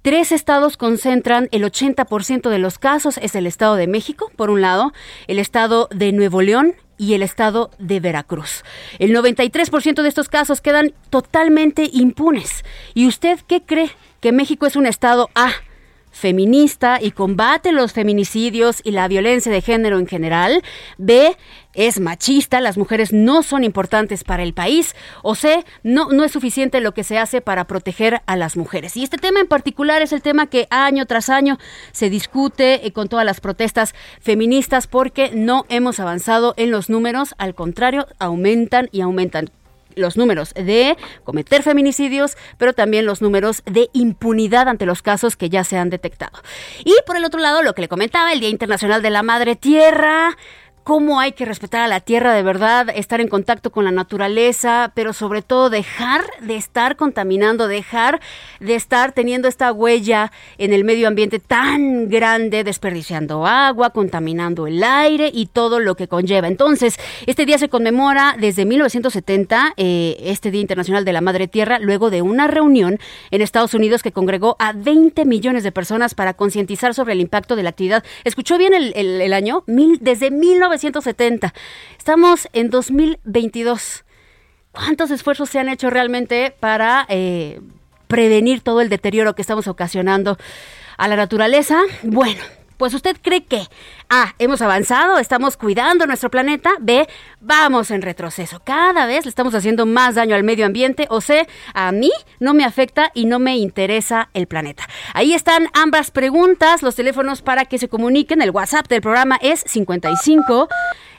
Tres 0.03 0.33
estados 0.33 0.77
concentran 0.77 1.49
el 1.53 1.63
80% 1.63 2.51
de 2.51 2.59
los 2.59 2.81
casos. 2.81 3.19
Es 3.19 3.37
el 3.37 3.47
estado 3.47 3.77
de 3.77 3.87
México, 3.87 4.33
por 4.35 4.51
un 4.51 4.61
lado, 4.61 4.93
el 5.29 5.39
estado 5.39 5.89
de 5.95 6.11
Nuevo 6.11 6.43
León 6.43 6.75
y 6.99 7.15
el 7.15 7.23
estado 7.23 7.71
de 7.79 8.01
Veracruz. 8.01 8.65
El 8.99 9.15
93% 9.15 10.03
de 10.03 10.09
estos 10.09 10.29
casos 10.29 10.61
quedan 10.61 10.93
totalmente 11.09 11.89
impunes. 11.93 12.65
¿Y 12.95 13.07
usted 13.07 13.39
qué 13.47 13.63
cree? 13.63 13.93
¿Que 14.21 14.33
México 14.33 14.67
es 14.67 14.75
un 14.75 14.87
estado 14.87 15.31
A? 15.37 15.53
Feminista 16.13 16.99
y 17.01 17.11
combate 17.11 17.73
los 17.73 17.93
feminicidios 17.93 18.81
y 18.85 18.93
la 18.93 19.09
violencia 19.09 19.51
de 19.51 19.61
género 19.61 19.99
en 19.99 20.07
general. 20.07 20.63
B, 20.99 21.37
es 21.75 22.01
machista, 22.01 22.61
las 22.61 22.77
mujeres 22.77 23.13
no 23.13 23.43
son 23.43 23.65
importantes 23.65 24.25
para 24.25 24.43
el 24.43 24.53
país. 24.55 24.95
O 25.23 25.35
C, 25.35 25.65
no, 25.83 26.09
no 26.11 26.25
es 26.25 26.33
suficiente 26.33 26.81
lo 26.81 26.93
que 26.93 27.03
se 27.03 27.19
hace 27.19 27.41
para 27.41 27.67
proteger 27.67 28.21
a 28.27 28.37
las 28.37 28.57
mujeres. 28.57 28.97
Y 28.97 29.03
este 29.03 29.19
tema 29.19 29.41
en 29.41 29.49
particular 29.49 30.03
es 30.03 30.13
el 30.13 30.23
tema 30.23 30.47
que 30.47 30.67
año 30.71 31.07
tras 31.07 31.29
año 31.29 31.59
se 31.93 32.11
discute 32.11 32.87
eh, 32.87 32.93
con 32.93 33.09
todas 33.09 33.25
las 33.25 33.41
protestas 33.41 33.95
feministas 34.21 34.87
porque 34.87 35.31
no 35.35 35.65
hemos 35.69 35.99
avanzado 35.99 36.55
en 36.57 36.71
los 36.71 36.91
números, 36.91 37.35
al 37.39 37.55
contrario, 37.55 38.07
aumentan 38.19 38.89
y 38.93 39.01
aumentan 39.01 39.51
los 39.97 40.17
números 40.17 40.53
de 40.55 40.97
cometer 41.25 41.63
feminicidios, 41.63 42.37
pero 42.59 42.73
también 42.73 43.07
los 43.07 43.23
números 43.23 43.63
de 43.65 43.89
impunidad 43.93 44.69
ante 44.69 44.87
los 44.87 45.03
casos 45.03 45.37
que 45.37 45.49
ya 45.49 45.65
se 45.65 45.79
han 45.79 45.91
detectado. 45.91 46.39
Y 46.85 46.95
por 47.07 47.17
el 47.17 47.25
otro 47.25 47.41
lado, 47.41 47.63
lo 47.63 47.75
que 47.75 47.83
le 47.83 47.89
comentaba, 47.89 48.33
el 48.33 48.41
Día 48.41 48.49
Internacional 48.49 49.03
de 49.03 49.11
la 49.11 49.23
Madre 49.23 49.57
Tierra, 49.57 50.37
cómo 50.85 51.21
hay 51.21 51.33
que 51.33 51.45
respetar 51.45 51.81
a 51.83 51.89
la 51.89 52.01
tierra 52.01 52.35
de 52.35 52.43
verdad, 52.43 52.89
estar 52.95 53.21
en 53.21 53.29
contacto 53.29 53.71
con 53.71 53.85
la 53.85 53.91
naturaleza, 53.91 54.93
pero 54.95 55.13
sobre 55.13 55.43
todo 55.43 55.71
dejar 55.71 56.23
de 56.41 56.57
estar 56.57 56.97
contaminando, 56.97 57.69
dejar 57.69 58.21
de 58.61 58.75
estar 58.75 59.13
teniendo 59.13 59.49
esta 59.49 59.73
huella 59.73 60.33
en 60.59 60.73
el 60.73 60.85
medio 60.85 61.09
ambiente 61.09 61.39
tan 61.39 62.09
grande, 62.09 62.65
desperdiciando 62.65 63.47
agua, 63.47 63.91
contaminando 63.91 64.67
el 64.67 64.83
aire 64.83 65.31
y 65.33 65.47
todo 65.47 65.79
lo 65.81 65.95
que 65.95 66.09
conlleva. 66.09 66.49
Entonces, 66.49 66.97
este 67.27 67.47
día 67.47 67.59
se 67.59 67.69
conmemora 67.69 68.37
desde 68.39 68.65
1970, 68.65 69.75
eh, 69.77 70.17
este 70.21 70.51
Día 70.51 70.61
Internacional 70.61 71.05
de 71.05 71.13
la 71.13 71.21
Madre 71.21 71.49
Tierra, 71.49 71.79
luego 71.79 72.11
de 72.11 72.23
una 72.23 72.47
reunión 72.47 72.99
en 73.31 73.43
Estados 73.43 73.75
Unidos 73.75 74.03
que 74.03 74.13
congregó 74.13 74.57
a 74.59 74.73
20 74.73 75.25
millones 75.25 75.63
de 75.63 75.73
personas 75.73 76.15
para 76.15 76.35
concientizar 76.35 76.95
sobre 76.95 77.13
el 77.13 77.21
impacto 77.21 77.57
de 77.57 77.63
la 77.63 77.71
actividad. 77.71 78.05
¿Escuchó 78.25 78.59
bien 78.59 78.73
el, 78.75 79.33
año? 79.33 79.63
Mil, 79.67 79.99
desde 80.01 80.31
1970 80.31 80.72
1970. 80.73 81.53
Estamos 81.99 82.49
en 82.53 82.71
2022. 82.71 84.05
¿Cuántos 84.73 85.11
esfuerzos 85.11 85.51
se 85.51 85.59
han 85.59 85.69
hecho 85.69 85.91
realmente 85.91 86.55
para 86.59 87.05
eh, 87.11 87.61
prevenir 88.09 88.63
todo 88.63 88.81
el 88.81 88.89
deterioro 88.89 89.35
que 89.35 89.43
estamos 89.43 89.69
ocasionando 89.69 90.39
a 90.97 91.09
la 91.09 91.17
naturaleza? 91.17 91.79
Bueno, 92.03 92.41
pues 92.77 92.95
usted 92.95 93.17
cree 93.21 93.45
que 93.45 93.67
A, 94.09 94.35
hemos 94.39 94.63
avanzado, 94.63 95.19
estamos 95.19 95.57
cuidando 95.57 96.07
nuestro 96.07 96.31
planeta, 96.31 96.71
B, 96.81 97.09
vamos 97.41 97.91
en 97.91 98.03
retroceso. 98.03 98.61
Cada 98.65 99.07
vez 99.07 99.25
le 99.25 99.29
estamos 99.29 99.55
haciendo 99.55 99.87
más 99.87 100.15
daño 100.15 100.35
al 100.35 100.45
medio 100.45 100.67
ambiente, 100.67 101.07
o 101.11 101.21
C, 101.21 101.47
a 101.75 101.93
mí 101.93 102.11
no 102.41 102.55
me 102.55 102.65
afecta 102.65 103.11
y 103.15 103.27
no 103.27 103.39
me 103.39 103.57
interesa 103.57 104.29
el 104.35 104.47
planeta. 104.47 104.89
Ahí 105.15 105.35
están 105.35 105.69
ambas 105.73 106.11
preguntas, 106.11 106.83
los 106.83 106.95
teléfonos 106.95 107.43
para 107.43 107.65
que 107.65 107.79
se 107.79 107.89
comuniquen. 107.89 108.43
El 108.43 108.51
WhatsApp 108.51 108.89
del 108.89 109.01
programa 109.01 109.39
es 109.41 109.65
55 109.67 110.69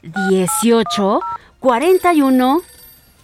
18 0.01 1.21
41 1.59 2.61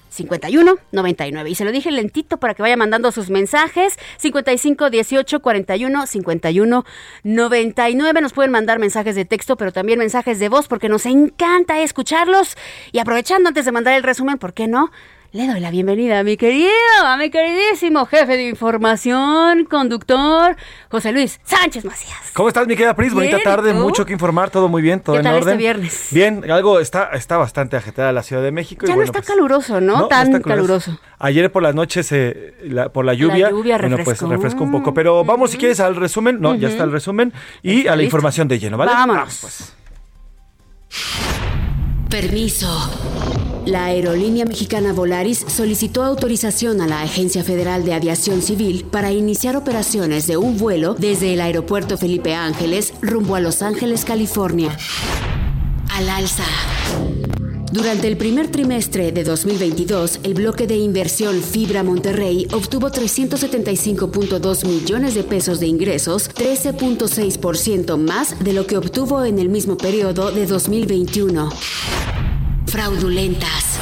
51 0.10 0.76
99. 0.92 1.50
Y 1.50 1.56
se 1.56 1.66
lo 1.66 1.72
dije 1.72 1.92
lentito 1.92 2.38
para 2.38 2.54
que 2.54 2.62
vaya 2.62 2.78
mandando 2.78 3.12
sus 3.12 3.30
mensajes. 3.30 3.98
55 4.18 4.90
18 4.90 5.40
41 5.40 6.08
51 6.08 6.86
99. 7.24 8.22
Nos 8.22 8.34
pueden 8.34 8.52
mandar 8.52 8.80
mensajes 8.80 9.16
de 9.16 9.26
texto, 9.26 9.56
pero 9.56 9.72
también 9.72 10.00
mensajes 10.00 10.40
de 10.40 10.50
voz 10.50 10.68
porque 10.68 10.90
nos 10.90 11.06
encanta 11.06 11.82
escucharlos. 11.82 12.58
Y 12.92 13.00
aprovechando 13.00 13.50
antes 13.50 13.66
de 13.66 13.72
mandar 13.72 13.94
el 13.96 14.04
resumen, 14.04 14.38
¿por 14.38 14.54
qué 14.54 14.68
no? 14.68 14.92
Le 15.32 15.46
doy 15.46 15.60
la 15.60 15.70
bienvenida 15.70 16.18
a 16.18 16.24
mi 16.24 16.38
querido, 16.38 16.72
a 17.06 17.16
mi 17.16 17.30
queridísimo 17.30 18.08
jefe 18.08 18.36
de 18.36 18.50
información, 18.50 19.66
conductor, 19.66 20.56
José 20.90 21.12
Luis 21.12 21.40
Sánchez 21.44 21.86
Macías. 21.86 22.32
¿Cómo 22.34 22.48
estás, 22.48 22.66
mi 22.66 22.76
querida 22.76 22.96
Pris? 22.96 23.14
Bonita 23.14 23.38
tarde, 23.44 23.76
mucho 23.76 24.08
que 24.08 24.14
informar, 24.14 24.50
todo 24.50 24.70
muy 24.70 24.82
bien, 24.82 25.02
todo 25.02 25.14
¿Qué 25.14 25.20
en 25.20 25.28
orden. 25.28 25.40
Este 25.50 25.58
viernes? 25.58 26.08
Bien, 26.10 26.50
algo 26.50 26.80
está, 26.80 27.12
está 27.14 27.38
bastante 27.38 27.78
agitada 27.78 28.12
la 28.12 28.24
Ciudad 28.24 28.42
de 28.42 28.52
México. 28.52 28.88
Ya 28.88 28.96
no 28.96 29.04
está 29.04 29.20
pues, 29.20 29.28
caluroso, 29.28 29.80
¿no? 29.80 30.08
Tan 30.08 30.42
caluroso. 30.42 30.98
Ayer 31.20 31.52
por 31.52 31.62
las 31.62 31.76
noches, 31.76 32.12
por 32.92 33.06
la 33.06 33.14
lluvia, 33.14 33.52
la 33.52 33.78
bueno, 33.78 33.98
pues 34.04 34.20
refrescó 34.24 34.64
un 34.64 34.72
poco. 34.72 34.96
Pero 34.96 35.24
vamos, 35.24 35.52
si 35.52 35.58
quieres, 35.58 35.80
al 35.80 35.96
resumen. 35.96 36.42
No, 36.42 36.56
ya 36.56 36.70
está 36.70 36.86
el 36.86 36.92
resumen. 36.92 37.34
Y 37.62 37.86
a 37.86 37.96
la 37.96 38.02
información 38.02 38.48
de 38.48 38.58
lleno, 38.58 38.78
¿vale? 38.78 38.94
Vámonos. 38.94 39.38
pues. 39.42 39.74
Permiso. 42.10 43.49
La 43.70 43.86
aerolínea 43.86 44.46
mexicana 44.46 44.94
Volaris 44.94 45.46
solicitó 45.48 46.04
autorización 46.04 46.82
a 46.82 46.88
la 46.88 47.04
Agencia 47.04 47.44
Federal 47.44 47.86
de 47.86 47.94
Aviación 47.94 48.42
Civil 48.42 48.84
para 48.84 49.12
iniciar 49.12 49.56
operaciones 49.56 50.26
de 50.26 50.38
un 50.38 50.58
vuelo 50.58 50.96
desde 50.96 51.36
el 51.36 51.40
aeropuerto 51.40 51.96
Felipe 51.96 52.34
Ángeles 52.34 52.96
rumbo 53.00 53.36
a 53.36 53.40
Los 53.40 53.62
Ángeles, 53.62 54.06
California. 54.06 54.76
Al 55.92 56.10
alza. 56.10 56.46
Durante 57.72 58.08
el 58.08 58.18
primer 58.18 58.50
trimestre 58.50 59.12
de 59.12 59.24
2022, 59.24 60.22
el 60.24 60.34
bloque 60.34 60.66
de 60.66 60.78
inversión 60.78 61.40
Fibra 61.40 61.84
Monterrey 61.84 62.48
obtuvo 62.52 62.90
375.2 62.90 64.66
millones 64.66 65.14
de 65.14 65.24
pesos 65.24 65.60
de 65.60 65.68
ingresos, 65.68 66.32
13.6% 66.32 67.98
más 67.98 68.44
de 68.44 68.54
lo 68.54 68.66
que 68.66 68.78
obtuvo 68.78 69.24
en 69.26 69.38
el 69.38 69.50
mismo 69.50 69.78
periodo 69.78 70.32
de 70.32 70.48
2021 70.48 71.52
fraudulentas. 72.70 73.80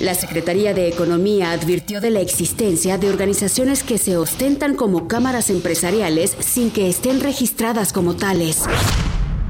La 0.00 0.14
Secretaría 0.14 0.74
de 0.74 0.88
Economía 0.88 1.50
advirtió 1.50 2.00
de 2.00 2.10
la 2.10 2.20
existencia 2.20 2.98
de 2.98 3.08
organizaciones 3.08 3.82
que 3.82 3.98
se 3.98 4.16
ostentan 4.16 4.76
como 4.76 5.08
cámaras 5.08 5.50
empresariales 5.50 6.36
sin 6.38 6.70
que 6.70 6.88
estén 6.88 7.20
registradas 7.20 7.92
como 7.92 8.14
tales. 8.14 8.62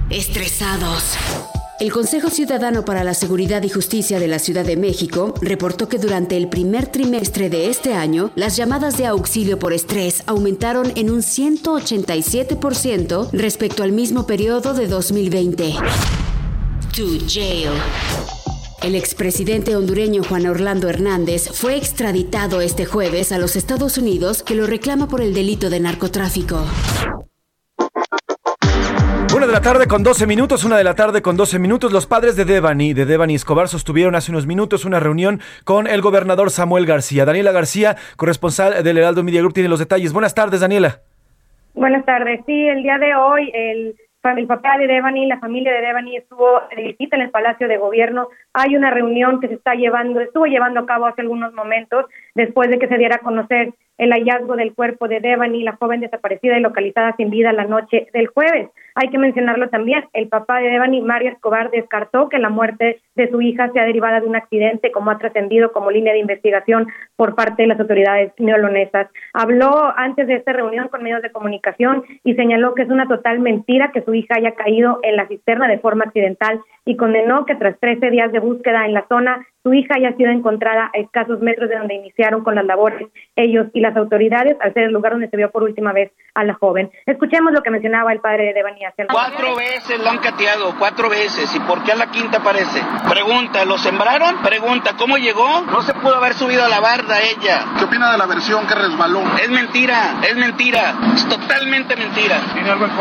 Estresados. 0.09 1.17
El 1.81 1.93
Consejo 1.93 2.31
Ciudadano 2.31 2.85
para 2.85 3.05
la 3.05 3.15
Seguridad 3.15 3.63
y 3.63 3.69
Justicia 3.69 4.19
de 4.19 4.27
la 4.27 4.39
Ciudad 4.39 4.65
de 4.65 4.77
México 4.77 5.35
reportó 5.43 5.89
que 5.89 5.99
durante 5.99 6.37
el 6.37 6.49
primer 6.49 6.87
trimestre 6.87 7.51
de 7.51 7.69
este 7.69 7.95
año, 7.95 8.33
las 8.35 8.57
llamadas 8.57 8.97
de 8.97 9.07
auxilio 9.07 9.59
por 9.59 9.73
estrés 9.73 10.23
aumentaron 10.27 10.93
en 10.97 11.11
un 11.11 11.21
187% 11.21 13.31
respecto 13.33 13.83
al 13.83 13.93
mismo 13.93 14.27
periodo 14.27 14.75
de 14.75 14.89
2020. 14.89 15.75
To 16.97 17.05
jail. 17.29 17.71
El 18.81 18.95
expresidente 18.95 19.75
hondureño 19.75 20.23
Juan 20.23 20.47
Orlando 20.47 20.89
Hernández 20.89 21.51
fue 21.53 21.77
extraditado 21.77 22.61
este 22.61 22.85
jueves 22.85 23.33
a 23.33 23.39
los 23.39 23.57
Estados 23.57 23.99
Unidos 23.99 24.45
que 24.45 24.55
lo 24.55 24.67
reclama 24.67 25.09
por 25.09 25.21
el 25.21 25.35
delito 25.35 25.69
de 25.69 25.81
narcotráfico. 25.81 26.65
Una 29.35 29.47
de 29.47 29.53
la 29.53 29.61
tarde 29.61 29.89
con 29.89 30.05
12 30.05 30.29
minutos, 30.29 30.65
una 30.65 30.77
de 30.77 30.85
la 30.85 30.95
tarde 30.95 31.23
con 31.23 31.37
12 31.37 31.59
minutos. 31.59 31.93
Los 31.93 32.07
padres 32.07 32.37
de 32.37 32.45
Devani, 32.45 32.95
de 32.95 33.05
Devani 33.05 33.35
Escobar, 33.35 33.67
sostuvieron 33.67 34.15
hace 34.15 34.31
unos 34.31 34.47
minutos 34.47 34.85
una 34.85 35.01
reunión 35.01 35.41
con 35.65 35.89
el 35.89 36.01
gobernador 36.01 36.51
Samuel 36.51 36.87
García. 36.87 37.25
Daniela 37.25 37.51
García, 37.51 37.97
corresponsal 38.17 38.85
del 38.85 38.99
Heraldo 38.99 39.25
Media 39.25 39.41
Group, 39.41 39.55
tiene 39.55 39.69
los 39.69 39.81
detalles. 39.81 40.13
Buenas 40.13 40.35
tardes, 40.37 40.61
Daniela. 40.61 41.01
Buenas 41.75 42.05
tardes. 42.07 42.41
Sí, 42.47 42.69
el 42.69 42.85
día 42.85 42.99
de 42.99 43.15
hoy 43.17 43.51
el 43.53 43.97
el 44.37 44.47
papá 44.47 44.77
de 44.77 44.87
Devani, 44.87 45.27
la 45.27 45.39
familia 45.39 45.73
de 45.73 45.81
Devani 45.81 46.17
estuvo 46.17 46.61
de 46.75 46.83
visita 46.83 47.17
en 47.17 47.23
el 47.23 47.31
Palacio 47.31 47.69
de 47.69 47.79
Gobierno. 47.79 48.29
Hay 48.53 48.77
una 48.77 48.91
reunión 48.91 49.41
que 49.41 49.49
se 49.49 49.55
está 49.55 49.75
llevando, 49.75 50.21
estuvo 50.21 50.47
llevando 50.47 50.81
a 50.81 50.87
cabo 50.87 51.07
hace 51.07 51.23
algunos 51.23 51.55
momentos, 51.55 52.05
después 52.35 52.69
de 52.69 52.79
que 52.79 52.89
se 52.89 52.99
diera 52.99 53.17
a 53.17 53.21
conocer 53.21 53.73
el 53.99 54.13
hallazgo 54.13 54.57
del 54.57 54.75
cuerpo 54.75 55.09
de 55.09 55.21
Devani, 55.21 55.63
la 55.63 55.77
joven 55.77 56.01
desaparecida 56.01 56.57
y 56.57 56.63
localizada 56.63 57.15
sin 57.17 57.31
vida 57.31 57.53
la 57.53 57.65
noche 57.65 58.09
del 58.13 58.29
jueves. 58.29 58.71
Hay 58.95 59.11
que 59.11 59.19
mencionarlo 59.19 59.69
también, 59.69 60.05
el 60.13 60.29
papá 60.29 60.59
de 60.59 60.71
Devani, 60.71 61.01
Mario 61.01 61.31
Escobar, 61.31 61.71
descartó 61.71 62.29
que 62.29 62.39
la 62.39 62.49
muerte 62.49 63.01
de 63.15 63.31
su 63.31 63.41
hija 63.41 63.71
sea 63.73 63.85
derivada 63.85 64.21
de 64.21 64.27
un 64.27 64.35
accidente, 64.35 64.91
como 64.91 65.11
ha 65.11 65.19
trascendido 65.19 65.73
como 65.73 65.91
línea 65.91 66.13
de 66.13 66.19
investigación 66.19 66.89
por 67.17 67.35
parte 67.35 67.63
de 67.63 67.69
las 67.69 67.79
autoridades 67.79 68.33
neolonesas. 68.39 69.09
Habló 69.35 69.93
antes 69.97 70.27
de 70.27 70.35
esta 70.35 70.53
reunión 70.53 70.89
con 70.89 71.03
medios 71.03 71.23
de 71.23 71.31
comunicación 71.31 72.05
y 72.25 72.35
señaló 72.35 72.75
que 72.75 72.83
es 72.83 72.89
una 72.89 73.07
total 73.07 73.41
mentira 73.41 73.93
que 73.93 74.03
su 74.03 74.15
hija 74.15 74.35
haya 74.37 74.55
caído 74.55 75.01
en 75.03 75.17
la 75.17 75.29
cisterna 75.29 75.69
de 75.69 75.79
forma 75.79 76.05
accidental 76.05 76.61
y 76.85 76.97
condenó 76.97 77.45
que 77.45 77.55
tras 77.55 77.79
13 77.79 78.11
días 78.11 78.33
de 78.33 78.41
búsqueda 78.41 78.87
en 78.87 78.95
la 78.95 79.07
zona, 79.09 79.47
su 79.63 79.75
hija 79.75 79.95
haya 79.97 80.17
sido 80.17 80.31
encontrada 80.31 80.91
a 80.95 80.99
escasos 80.99 81.41
metros 81.41 81.69
de 81.69 81.77
donde 81.77 81.95
iniciaron 81.95 82.45
con 82.45 82.55
las 82.55 82.65
labores 82.65 83.09
ellos 83.37 83.67
y 83.75 83.81
las 83.81 83.97
autoridades, 83.97 84.57
al 84.61 84.73
ser 84.73 84.85
el 84.85 84.93
lugar 84.93 85.13
donde 85.13 85.29
se 85.29 85.37
vio 85.37 85.51
por 85.51 85.63
última 85.63 85.93
vez 85.93 86.13
a 86.35 86.45
la 86.45 86.55
joven. 86.55 86.91
Escuchemos 87.07 87.53
lo 87.53 87.63
que 87.63 87.71
mencionaba 87.71 88.13
el 88.13 88.21
padre 88.21 88.47
de 88.47 88.55
Devani 88.55 88.81
Cuatro 89.09 89.57
veces 89.57 89.99
lo 90.03 90.11
han 90.11 90.19
cateado, 90.19 90.75
cuatro 90.79 91.11
veces. 91.11 91.53
¿Y 91.55 91.61
por 91.61 91.83
qué 91.83 91.93
a 91.93 91.97
la 91.97 92.11
quinta 92.11 92.39
aparece? 92.39 92.81
Pregunta, 93.09 93.65
¿lo 93.65 93.77
sembraron? 93.79 94.41
Pregunta, 94.43 94.95
¿cómo 94.97 95.17
llegó? 95.17 95.63
No 95.63 95.83
se 95.83 95.95
pudo 95.95 96.17
haber 96.17 96.35
subido 96.35 96.65
a 96.65 96.69
la 96.69 96.81
barda 96.81 97.21
ella. 97.21 97.65
¿Qué 97.77 97.85
opina 97.85 98.13
de 98.13 98.19
la 98.19 98.27
versión 98.27 98.67
que 98.67 98.75
resbaló? 98.75 99.23
Es 99.43 99.51
mentira, 99.51 100.21
es 100.23 100.37
mentira. 100.37 100.95
Es 101.15 101.29
totalmente 101.29 101.97
mentira. 101.97 102.41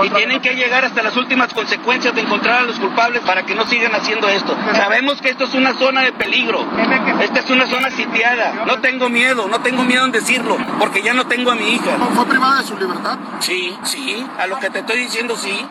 y 0.04 0.10
tienen 0.10 0.42
que 0.42 0.56
llegar 0.56 0.86
hasta 0.86 1.04
las 1.04 1.16
últimas 1.16 1.54
consecuencias 1.54 2.16
de 2.16 2.22
encontrar 2.22 2.60
a 2.60 2.64
los 2.64 2.80
culpables 2.80 3.22
para 3.22 3.44
que 3.44 3.56
no 3.56 3.66
sigan 3.66 3.94
haciendo 3.94 4.28
esto. 4.30 4.56
Sabemos 4.74 5.22
que 5.22 5.30
esto 5.30 5.44
es 5.46 5.54
una 5.54 5.74
zona 5.74 6.02
de 6.02 6.14
peligro. 6.14 6.57
Esta 7.22 7.40
es 7.40 7.50
una 7.50 7.66
zona 7.66 7.90
sitiada. 7.90 8.66
No 8.66 8.80
tengo 8.82 9.10
miedo, 9.10 9.48
no 9.48 9.62
tengo 9.62 9.84
miedo 9.84 10.06
en 10.06 10.12
decirlo, 10.12 10.58
porque 10.80 11.02
ya 11.02 11.14
no 11.14 11.28
tengo 11.28 11.52
a 11.52 11.56
mi 11.56 11.76
hija. 11.76 11.98
¿Fue 11.98 12.26
privada 12.26 12.60
de 12.60 12.64
su 12.64 12.78
libertad? 12.78 13.18
Sí, 13.40 13.74
sí. 13.84 14.26
A 14.38 14.48
lo 14.48 14.58
que 14.60 14.70
te 14.70 14.80
estoy 14.80 14.98
diciendo, 15.00 15.36
sí. 15.36 15.66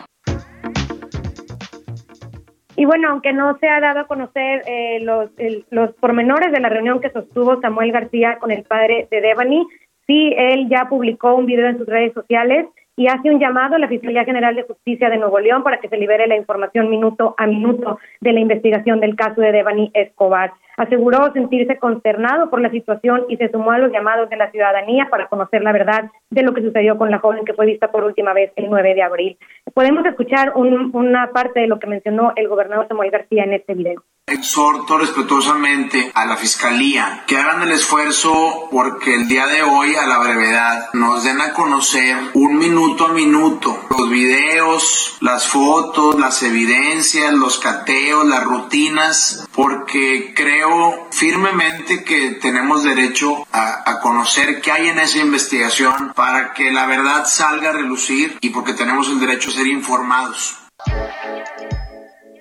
Y 2.75 2.85
bueno, 2.85 3.09
aunque 3.09 3.33
no 3.33 3.57
se 3.57 3.67
ha 3.67 3.79
dado 3.79 4.01
a 4.01 4.07
conocer 4.07 4.61
eh, 4.67 4.99
los, 5.01 5.31
los 5.71 5.93
pormenores 5.95 6.51
de 6.51 6.59
la 6.59 6.69
reunión 6.69 7.01
que 7.01 7.09
sostuvo 7.09 7.59
Samuel 7.59 7.91
García 7.91 8.37
con 8.37 8.51
el 8.51 8.63
padre 8.63 9.07
de 9.09 9.19
Devani, 9.19 9.65
sí, 10.05 10.33
él 10.37 10.69
ya 10.69 10.87
publicó 10.87 11.33
un 11.33 11.47
video 11.47 11.67
en 11.67 11.79
sus 11.79 11.87
redes 11.87 12.13
sociales 12.13 12.67
y 12.95 13.07
hace 13.07 13.31
un 13.31 13.39
llamado 13.39 13.75
a 13.75 13.79
la 13.79 13.87
Fiscalía 13.87 14.25
General 14.25 14.55
de 14.55 14.63
Justicia 14.63 15.09
de 15.09 15.17
Nuevo 15.17 15.39
León 15.39 15.63
para 15.63 15.79
que 15.79 15.89
se 15.89 15.97
libere 15.97 16.27
la 16.27 16.35
información 16.35 16.89
minuto 16.89 17.33
a 17.37 17.47
minuto 17.47 17.99
de 18.21 18.33
la 18.33 18.39
investigación 18.39 18.99
del 18.99 19.15
caso 19.15 19.41
de 19.41 19.51
Devani 19.51 19.91
Escobar. 19.93 20.53
Aseguró 20.77 21.33
sentirse 21.33 21.77
consternado 21.77 22.49
por 22.49 22.61
la 22.61 22.69
situación 22.69 23.25
y 23.29 23.37
se 23.37 23.49
sumó 23.49 23.71
a 23.71 23.79
los 23.79 23.91
llamados 23.91 24.29
de 24.29 24.37
la 24.37 24.51
ciudadanía 24.51 25.07
para 25.09 25.27
conocer 25.27 25.63
la 25.63 25.71
verdad 25.71 26.11
de 26.29 26.43
lo 26.43 26.53
que 26.53 26.61
sucedió 26.61 26.97
con 26.97 27.09
la 27.09 27.19
joven 27.19 27.45
que 27.45 27.53
fue 27.53 27.65
vista 27.65 27.91
por 27.91 28.03
última 28.03 28.33
vez 28.33 28.51
el 28.55 28.69
9 28.69 28.93
de 28.93 29.01
abril. 29.01 29.37
Podemos 29.73 30.05
escuchar 30.05 30.53
una 30.55 31.31
parte 31.31 31.61
de 31.61 31.67
lo 31.67 31.79
que 31.79 31.87
mencionó 31.87 32.33
el 32.35 32.47
gobernador 32.47 32.87
Samuel 32.87 33.11
García 33.11 33.43
en 33.43 33.53
este 33.53 33.73
video. 33.73 34.03
Exhorto 34.29 34.97
respetuosamente 34.97 36.11
a 36.13 36.25
la 36.25 36.35
Fiscalía 36.35 37.23
que 37.25 37.37
hagan 37.37 37.61
el 37.61 37.71
esfuerzo 37.71 38.67
porque 38.69 39.15
el 39.15 39.27
día 39.27 39.47
de 39.47 39.63
hoy, 39.63 39.95
a 39.95 40.05
la 40.05 40.19
brevedad, 40.19 40.89
nos 40.93 41.23
den 41.23 41.39
a 41.39 41.53
conocer 41.53 42.17
un 42.33 42.57
minuto 42.57 43.05
a 43.05 43.13
minuto 43.13 43.87
los 43.97 44.09
videos, 44.09 45.17
las 45.21 45.47
fotos, 45.47 46.19
las 46.19 46.43
evidencias, 46.43 47.33
los 47.33 47.57
cateos, 47.57 48.25
las 48.27 48.43
rutinas, 48.43 49.47
porque 49.55 50.33
creo 50.35 50.66
firmemente 51.11 52.03
que 52.03 52.35
tenemos 52.41 52.83
derecho 52.83 53.45
a, 53.51 53.89
a 53.89 53.99
conocer 53.99 54.61
qué 54.61 54.71
hay 54.71 54.87
en 54.87 54.99
esa 54.99 55.19
investigación 55.19 56.13
para 56.15 56.53
que 56.53 56.71
la 56.71 56.85
verdad 56.85 57.25
salga 57.25 57.69
a 57.69 57.73
relucir 57.73 58.37
y 58.41 58.49
porque 58.49 58.73
tenemos 58.73 59.09
el 59.09 59.19
derecho 59.19 59.49
a 59.49 59.53
ser 59.53 59.67
informados. 59.67 60.67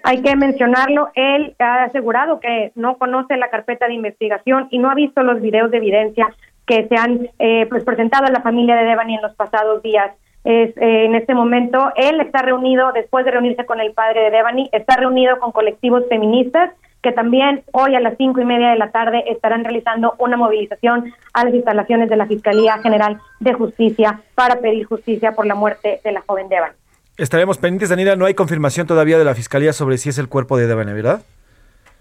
Hay 0.08 0.22
que 0.22 0.36
mencionarlo, 0.36 1.10
él 1.14 1.56
ha 1.58 1.82
asegurado 1.82 2.38
que 2.38 2.70
no 2.76 2.96
conoce 2.96 3.36
la 3.36 3.50
carpeta 3.50 3.88
de 3.88 3.94
investigación 3.94 4.68
y 4.70 4.78
no 4.78 4.88
ha 4.88 4.94
visto 4.94 5.20
los 5.24 5.40
videos 5.40 5.72
de 5.72 5.78
evidencia 5.78 6.28
que 6.64 6.86
se 6.86 6.96
han 6.96 7.28
eh, 7.40 7.66
pues, 7.68 7.82
presentado 7.82 8.26
a 8.26 8.30
la 8.30 8.40
familia 8.40 8.76
de 8.76 8.84
Devani 8.84 9.16
en 9.16 9.22
los 9.22 9.34
pasados 9.34 9.82
días. 9.82 10.12
Es, 10.44 10.76
eh, 10.76 11.06
en 11.06 11.16
este 11.16 11.34
momento, 11.34 11.92
él 11.96 12.20
está 12.20 12.42
reunido, 12.42 12.92
después 12.92 13.24
de 13.24 13.32
reunirse 13.32 13.66
con 13.66 13.80
el 13.80 13.94
padre 13.94 14.20
de 14.20 14.30
Devani, 14.30 14.68
está 14.70 14.96
reunido 14.96 15.40
con 15.40 15.50
colectivos 15.50 16.04
feministas 16.08 16.70
que 17.02 17.12
también 17.12 17.62
hoy 17.72 17.94
a 17.94 18.00
las 18.00 18.16
cinco 18.16 18.40
y 18.40 18.44
media 18.44 18.70
de 18.70 18.76
la 18.76 18.90
tarde 18.90 19.24
estarán 19.30 19.64
realizando 19.64 20.14
una 20.18 20.36
movilización 20.36 21.12
a 21.32 21.44
las 21.44 21.54
instalaciones 21.54 22.08
de 22.08 22.16
la 22.16 22.26
Fiscalía 22.26 22.78
General 22.78 23.20
de 23.40 23.52
Justicia 23.52 24.20
para 24.34 24.60
pedir 24.60 24.86
justicia 24.86 25.32
por 25.32 25.46
la 25.46 25.54
muerte 25.54 26.00
de 26.02 26.12
la 26.12 26.22
joven 26.26 26.48
Devani. 26.48 26.74
Estaremos 27.16 27.58
pendientes, 27.58 27.88
Daniela. 27.88 28.16
No 28.16 28.26
hay 28.26 28.34
confirmación 28.34 28.86
todavía 28.86 29.18
de 29.18 29.24
la 29.24 29.34
Fiscalía 29.34 29.72
sobre 29.72 29.98
si 29.98 30.10
es 30.10 30.18
el 30.18 30.28
cuerpo 30.28 30.56
de 30.56 30.66
Devane, 30.66 30.92
¿verdad? 30.92 31.22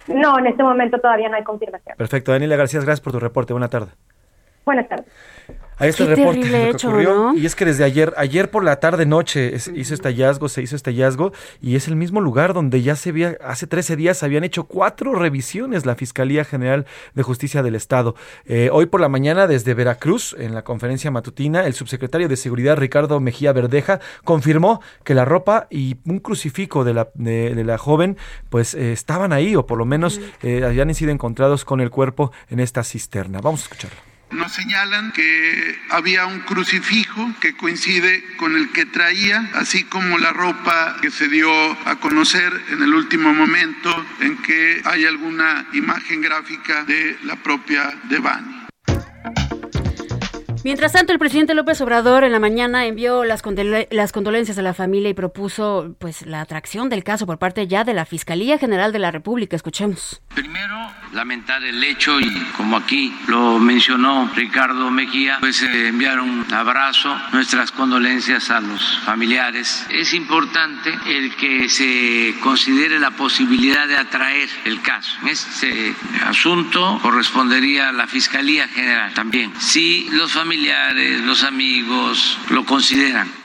No, 0.07 0.37
en 0.37 0.47
este 0.47 0.61
momento 0.61 0.99
todavía 0.99 1.29
no 1.29 1.35
hay 1.35 1.43
confirmación. 1.43 1.95
Perfecto. 1.97 2.31
Daniela 2.31 2.55
García, 2.55 2.79
gracias 2.81 3.01
por 3.01 3.13
tu 3.13 3.19
reporte. 3.19 3.53
Buena 3.53 3.69
tarde. 3.69 3.91
Buenas 4.65 4.89
tardes. 4.89 5.05
Ahí 5.77 5.89
está 5.89 6.03
el 6.03 6.15
reporte 6.15 6.71
ocurrió. 6.85 7.33
Y 7.35 7.45
es 7.45 7.55
que 7.55 7.65
desde 7.65 7.83
ayer, 7.83 8.13
ayer 8.17 8.49
por 8.49 8.63
la 8.63 8.79
tarde 8.79 9.05
noche 9.05 9.53
hizo 9.75 9.93
este 9.93 10.07
hallazgo, 10.07 10.47
se 10.47 10.61
hizo 10.61 10.75
este 10.75 10.91
hallazgo, 10.91 11.33
y 11.61 11.75
es 11.75 11.87
el 11.87 11.95
mismo 11.95 12.21
lugar 12.21 12.53
donde 12.53 12.81
ya 12.81 12.95
se 12.95 13.09
había, 13.09 13.37
hace 13.43 13.67
13 13.67 13.95
días 13.95 14.23
habían 14.23 14.43
hecho 14.43 14.65
cuatro 14.65 15.13
revisiones 15.15 15.85
la 15.85 15.95
Fiscalía 15.95 16.45
General 16.45 16.85
de 17.13 17.23
Justicia 17.23 17.61
del 17.61 17.75
Estado. 17.75 18.15
Eh, 18.45 18.69
hoy 18.71 18.85
por 18.85 19.01
la 19.01 19.09
mañana, 19.09 19.47
desde 19.47 19.73
Veracruz, 19.73 20.35
en 20.39 20.55
la 20.55 20.63
conferencia 20.63 21.11
matutina, 21.11 21.65
el 21.65 21.73
subsecretario 21.73 22.29
de 22.29 22.37
Seguridad, 22.37 22.77
Ricardo 22.77 23.19
Mejía 23.19 23.51
Verdeja, 23.51 23.99
confirmó 24.23 24.81
que 25.03 25.13
la 25.13 25.25
ropa 25.25 25.67
y 25.69 25.97
un 26.05 26.19
crucifijo 26.19 26.85
de 26.85 26.93
la, 26.93 27.09
de, 27.15 27.63
la 27.65 27.77
joven, 27.77 28.17
pues 28.49 28.75
eh, 28.75 28.93
estaban 28.93 29.33
ahí, 29.33 29.55
o 29.55 29.65
por 29.65 29.77
lo 29.77 29.85
menos 29.85 30.21
eh, 30.41 30.63
habían 30.63 30.93
sido 30.95 31.11
encontrados 31.11 31.65
con 31.65 31.81
el 31.81 31.89
cuerpo 31.89 32.31
en 32.49 32.61
esta 32.61 32.83
cisterna. 32.83 33.41
Vamos 33.41 33.61
a 33.61 33.63
escucharlo. 33.63 34.14
Nos 34.35 34.51
señalan 34.51 35.13
que 35.13 35.79
había 35.89 36.25
un 36.25 36.41
crucifijo 36.41 37.33
que 37.39 37.55
coincide 37.55 38.21
con 38.35 38.57
el 38.57 38.69
que 38.73 38.85
traía, 38.85 39.49
así 39.53 39.85
como 39.85 40.17
la 40.17 40.33
ropa 40.33 40.97
que 41.01 41.09
se 41.09 41.29
dio 41.29 41.49
a 41.87 41.95
conocer 42.01 42.51
en 42.69 42.83
el 42.83 42.93
último 42.93 43.33
momento 43.33 44.05
en 44.19 44.35
que 44.41 44.81
hay 44.83 45.05
alguna 45.05 45.65
imagen 45.71 46.19
gráfica 46.19 46.83
de 46.83 47.17
la 47.23 47.37
propia 47.37 47.97
Devani. 48.09 48.64
Mientras 50.65 50.93
tanto, 50.93 51.13
el 51.13 51.19
presidente 51.19 51.53
López 51.53 51.79
Obrador 51.81 52.23
en 52.23 52.31
la 52.31 52.39
mañana 52.39 52.87
envió 52.87 53.23
las, 53.23 53.43
las 53.91 54.11
condolencias 54.11 54.57
a 54.57 54.63
la 54.63 54.73
familia 54.73 55.11
y 55.11 55.13
propuso 55.13 55.95
pues 55.99 56.25
la 56.25 56.41
atracción 56.41 56.89
del 56.89 57.03
caso 57.03 57.27
por 57.27 57.37
parte 57.37 57.67
ya 57.67 57.83
de 57.83 57.93
la 57.93 58.03
Fiscalía 58.07 58.57
General 58.57 58.91
de 58.91 58.97
la 58.97 59.11
República. 59.11 59.55
Escuchemos. 59.55 60.23
Primero, 60.33 60.75
lamentar 61.13 61.63
el 61.63 61.83
hecho 61.83 62.19
y 62.19 62.31
como 62.57 62.77
aquí 62.77 63.15
lo 63.27 63.59
mencionó 63.59 64.31
Ricardo 64.33 64.89
Mejía, 64.89 65.37
pues 65.39 65.61
eh, 65.61 65.89
enviar 65.89 66.19
un 66.19 66.51
abrazo, 66.51 67.15
nuestras 67.31 67.71
condolencias 67.71 68.49
a 68.49 68.59
los 68.59 68.97
familiares. 69.05 69.85
Es 69.91 70.15
importante 70.15 70.97
el 71.05 71.35
que 71.35 71.69
se 71.69 72.39
considere 72.41 72.97
la 72.99 73.11
posibilidad 73.11 73.87
de 73.87 73.97
atraer 73.97 74.49
el 74.63 74.81
caso. 74.81 75.15
Este 75.27 75.93
asunto 76.25 76.97
correspondería 77.03 77.89
a 77.89 77.91
la 77.91 78.07
Fiscalía 78.07 78.67
General 78.67 79.13
también. 79.13 79.53
Si 79.59 80.09
los 80.09 80.31
familiares 80.31 80.54
familiares, 80.55 81.19
los 81.25 81.43
amigos 81.43 82.37
lo 82.49 82.63
consideran. 82.63 83.44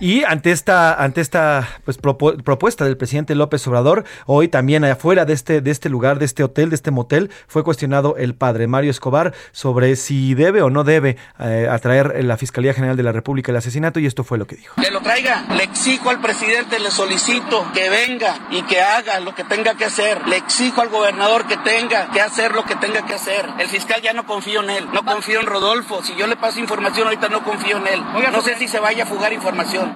Y 0.00 0.22
ante 0.22 0.52
esta, 0.52 0.94
ante 0.94 1.20
esta 1.20 1.68
pues, 1.84 1.98
propuesta 1.98 2.84
del 2.84 2.96
presidente 2.96 3.34
López 3.34 3.66
Obrador, 3.66 4.04
hoy 4.26 4.46
también 4.46 4.84
afuera 4.84 5.24
de 5.24 5.32
este, 5.32 5.60
de 5.60 5.72
este 5.72 5.88
lugar, 5.88 6.20
de 6.20 6.24
este 6.24 6.44
hotel, 6.44 6.70
de 6.70 6.76
este 6.76 6.92
motel, 6.92 7.32
fue 7.48 7.64
cuestionado 7.64 8.16
el 8.16 8.36
padre 8.36 8.68
Mario 8.68 8.92
Escobar 8.92 9.34
sobre 9.50 9.96
si 9.96 10.34
debe 10.34 10.62
o 10.62 10.70
no 10.70 10.84
debe 10.84 11.16
eh, 11.40 11.66
atraer 11.68 12.24
la 12.24 12.36
Fiscalía 12.36 12.74
General 12.74 12.96
de 12.96 13.02
la 13.02 13.10
República 13.10 13.50
el 13.50 13.56
asesinato 13.56 13.98
y 13.98 14.06
esto 14.06 14.22
fue 14.22 14.38
lo 14.38 14.46
que 14.46 14.54
dijo. 14.54 14.76
Que 14.80 14.92
lo 14.92 15.00
traiga, 15.00 15.46
le 15.56 15.64
exijo 15.64 16.10
al 16.10 16.20
presidente, 16.20 16.78
le 16.78 16.92
solicito 16.92 17.66
que 17.74 17.90
venga 17.90 18.46
y 18.50 18.62
que 18.62 18.80
haga 18.80 19.18
lo 19.18 19.34
que 19.34 19.42
tenga 19.42 19.74
que 19.74 19.86
hacer. 19.86 20.28
Le 20.28 20.36
exijo 20.36 20.80
al 20.80 20.90
gobernador 20.90 21.48
que 21.48 21.56
tenga 21.56 22.12
que 22.12 22.20
hacer 22.20 22.54
lo 22.54 22.64
que 22.64 22.76
tenga 22.76 23.04
que 23.04 23.14
hacer. 23.14 23.48
El 23.58 23.66
fiscal 23.66 24.00
ya 24.00 24.12
no 24.12 24.26
confío 24.26 24.62
en 24.62 24.70
él, 24.70 24.86
no 24.92 25.04
confío 25.04 25.40
en 25.40 25.46
Rodolfo. 25.46 26.04
Si 26.04 26.14
yo 26.14 26.28
le 26.28 26.36
paso 26.36 26.60
información 26.60 27.08
ahorita 27.08 27.28
no 27.28 27.42
confío 27.42 27.78
en 27.78 27.86
él. 27.88 28.02
No 28.32 28.42
sé 28.42 28.56
si 28.56 28.68
se 28.68 28.78
vaya 28.78 29.02
a 29.02 29.06
fugar 29.06 29.32
información. 29.32 29.87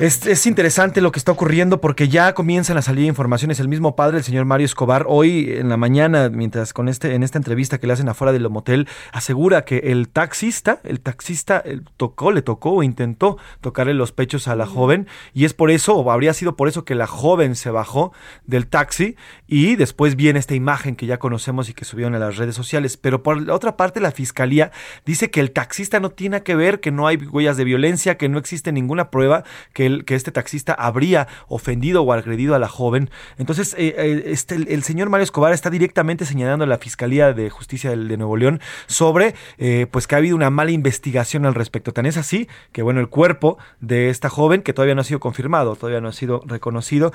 Es, 0.00 0.46
interesante 0.46 1.02
lo 1.02 1.12
que 1.12 1.18
está 1.18 1.30
ocurriendo 1.30 1.82
porque 1.82 2.08
ya 2.08 2.32
comienzan 2.32 2.78
a 2.78 2.82
salir 2.82 3.04
informaciones. 3.04 3.60
El 3.60 3.68
mismo 3.68 3.96
padre, 3.96 4.16
el 4.16 4.24
señor 4.24 4.46
Mario 4.46 4.64
Escobar, 4.64 5.04
hoy 5.06 5.52
en 5.52 5.68
la 5.68 5.76
mañana, 5.76 6.30
mientras 6.30 6.72
con 6.72 6.88
este, 6.88 7.14
en 7.14 7.22
esta 7.22 7.36
entrevista 7.36 7.76
que 7.76 7.86
le 7.86 7.92
hacen 7.92 8.08
afuera 8.08 8.32
del 8.32 8.48
motel, 8.48 8.88
asegura 9.12 9.66
que 9.66 9.76
el 9.92 10.08
taxista, 10.08 10.80
el 10.84 11.00
taxista 11.00 11.62
tocó, 11.98 12.32
le 12.32 12.40
tocó 12.40 12.76
o 12.76 12.82
intentó 12.82 13.36
tocarle 13.60 13.92
los 13.92 14.12
pechos 14.12 14.48
a 14.48 14.56
la 14.56 14.64
joven 14.64 15.06
y 15.34 15.44
es 15.44 15.52
por 15.52 15.70
eso, 15.70 15.96
o 15.96 16.10
habría 16.10 16.32
sido 16.32 16.56
por 16.56 16.68
eso 16.68 16.86
que 16.86 16.94
la 16.94 17.06
joven 17.06 17.54
se 17.54 17.70
bajó 17.70 18.14
del 18.46 18.68
taxi 18.68 19.16
y 19.46 19.76
después 19.76 20.16
viene 20.16 20.38
esta 20.38 20.54
imagen 20.54 20.96
que 20.96 21.04
ya 21.04 21.18
conocemos 21.18 21.68
y 21.68 21.74
que 21.74 21.84
subieron 21.84 22.14
a 22.14 22.18
las 22.18 22.38
redes 22.38 22.54
sociales. 22.54 22.96
Pero 22.96 23.22
por 23.22 23.38
la 23.38 23.54
otra 23.54 23.76
parte, 23.76 24.00
la 24.00 24.12
fiscalía 24.12 24.72
dice 25.04 25.30
que 25.30 25.40
el 25.40 25.50
taxista 25.50 26.00
no 26.00 26.08
tiene 26.08 26.42
que 26.42 26.54
ver, 26.54 26.80
que 26.80 26.90
no 26.90 27.06
hay 27.06 27.18
huellas 27.18 27.58
de 27.58 27.64
violencia, 27.64 28.16
que 28.16 28.30
no 28.30 28.38
existe 28.38 28.72
ninguna 28.72 29.10
prueba, 29.10 29.44
que 29.74 29.89
que 30.04 30.14
este 30.14 30.32
taxista 30.32 30.72
habría 30.72 31.28
ofendido 31.48 32.02
o 32.02 32.12
agredido 32.12 32.54
a 32.54 32.58
la 32.58 32.68
joven. 32.68 33.10
Entonces, 33.38 33.74
eh, 33.78 33.94
eh, 33.96 34.22
este, 34.26 34.54
el, 34.54 34.82
señor 34.82 35.10
Mario 35.10 35.24
Escobar 35.24 35.52
está 35.52 35.70
directamente 35.70 36.24
señalando 36.24 36.64
a 36.64 36.68
la 36.68 36.78
Fiscalía 36.78 37.32
de 37.32 37.50
Justicia 37.50 37.90
de, 37.90 38.16
Nuevo 38.16 38.36
León 38.36 38.60
sobre 38.86 39.34
eh, 39.58 39.86
pues 39.90 40.06
que 40.06 40.14
ha 40.14 40.18
habido 40.18 40.36
una 40.36 40.50
mala 40.50 40.70
investigación 40.72 41.46
al 41.46 41.54
respecto. 41.54 41.92
Tan 41.92 42.06
es 42.06 42.16
así 42.16 42.48
que, 42.72 42.82
bueno, 42.82 43.00
el 43.00 43.08
cuerpo 43.08 43.58
de 43.80 44.10
esta 44.10 44.28
joven, 44.28 44.62
que 44.62 44.72
todavía 44.72 44.94
no 44.94 45.00
ha 45.00 45.04
sido 45.04 45.20
confirmado, 45.20 45.76
todavía 45.76 46.00
no 46.00 46.08
ha 46.08 46.12
sido 46.12 46.42
reconocido, 46.46 47.12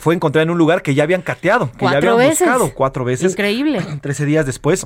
fue 0.00 0.14
encontrado 0.14 0.42
en 0.44 0.50
un 0.50 0.58
lugar 0.58 0.82
que 0.82 0.94
ya 0.94 1.02
habían 1.02 1.22
cateado, 1.22 1.70
que 1.72 1.84
ya 1.84 1.98
habían 1.98 2.16
buscado 2.16 2.72
cuatro 2.74 3.04
veces. 3.04 3.32
Increíble. 3.32 3.80
Trece 4.00 4.24
días 4.24 4.46
después. 4.46 4.84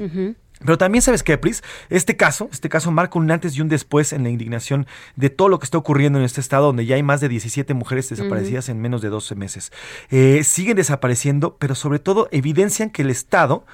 Pero 0.65 0.79
también 0.79 1.03
sabes 1.03 1.23
que, 1.23 1.37
Pris, 1.39 1.63
este 1.89 2.17
caso, 2.17 2.49
este 2.53 2.69
caso 2.69 2.91
marca 2.91 3.19
un 3.19 3.31
antes 3.31 3.57
y 3.57 3.61
un 3.61 3.69
después 3.69 4.13
en 4.13 4.23
la 4.23 4.31
indignación 4.31 4.87
de 5.17 5.31
todo 5.31 5.49
lo 5.49 5.59
que 5.59 5.65
está 5.65 5.79
ocurriendo 5.79 6.19
en 6.19 6.25
este 6.25 6.41
estado, 6.41 6.67
donde 6.67 6.87
ya 6.87 6.97
hay 6.97 7.03
más 7.03 7.21
de 7.21 7.29
17 7.29 7.73
mujeres 7.75 8.09
desaparecidas 8.11 8.69
en 8.69 8.81
menos 8.81 9.01
de 9.01 9.09
12 9.09 9.35
meses. 9.35 9.73
Eh, 10.11 10.43
siguen 10.45 10.77
desapareciendo, 10.77 11.57
pero 11.59 11.75
sobre 11.75 11.99
todo 11.99 12.29
evidencian 12.31 12.91
que 12.91 13.03
el 13.03 13.11
Estado 13.11 13.65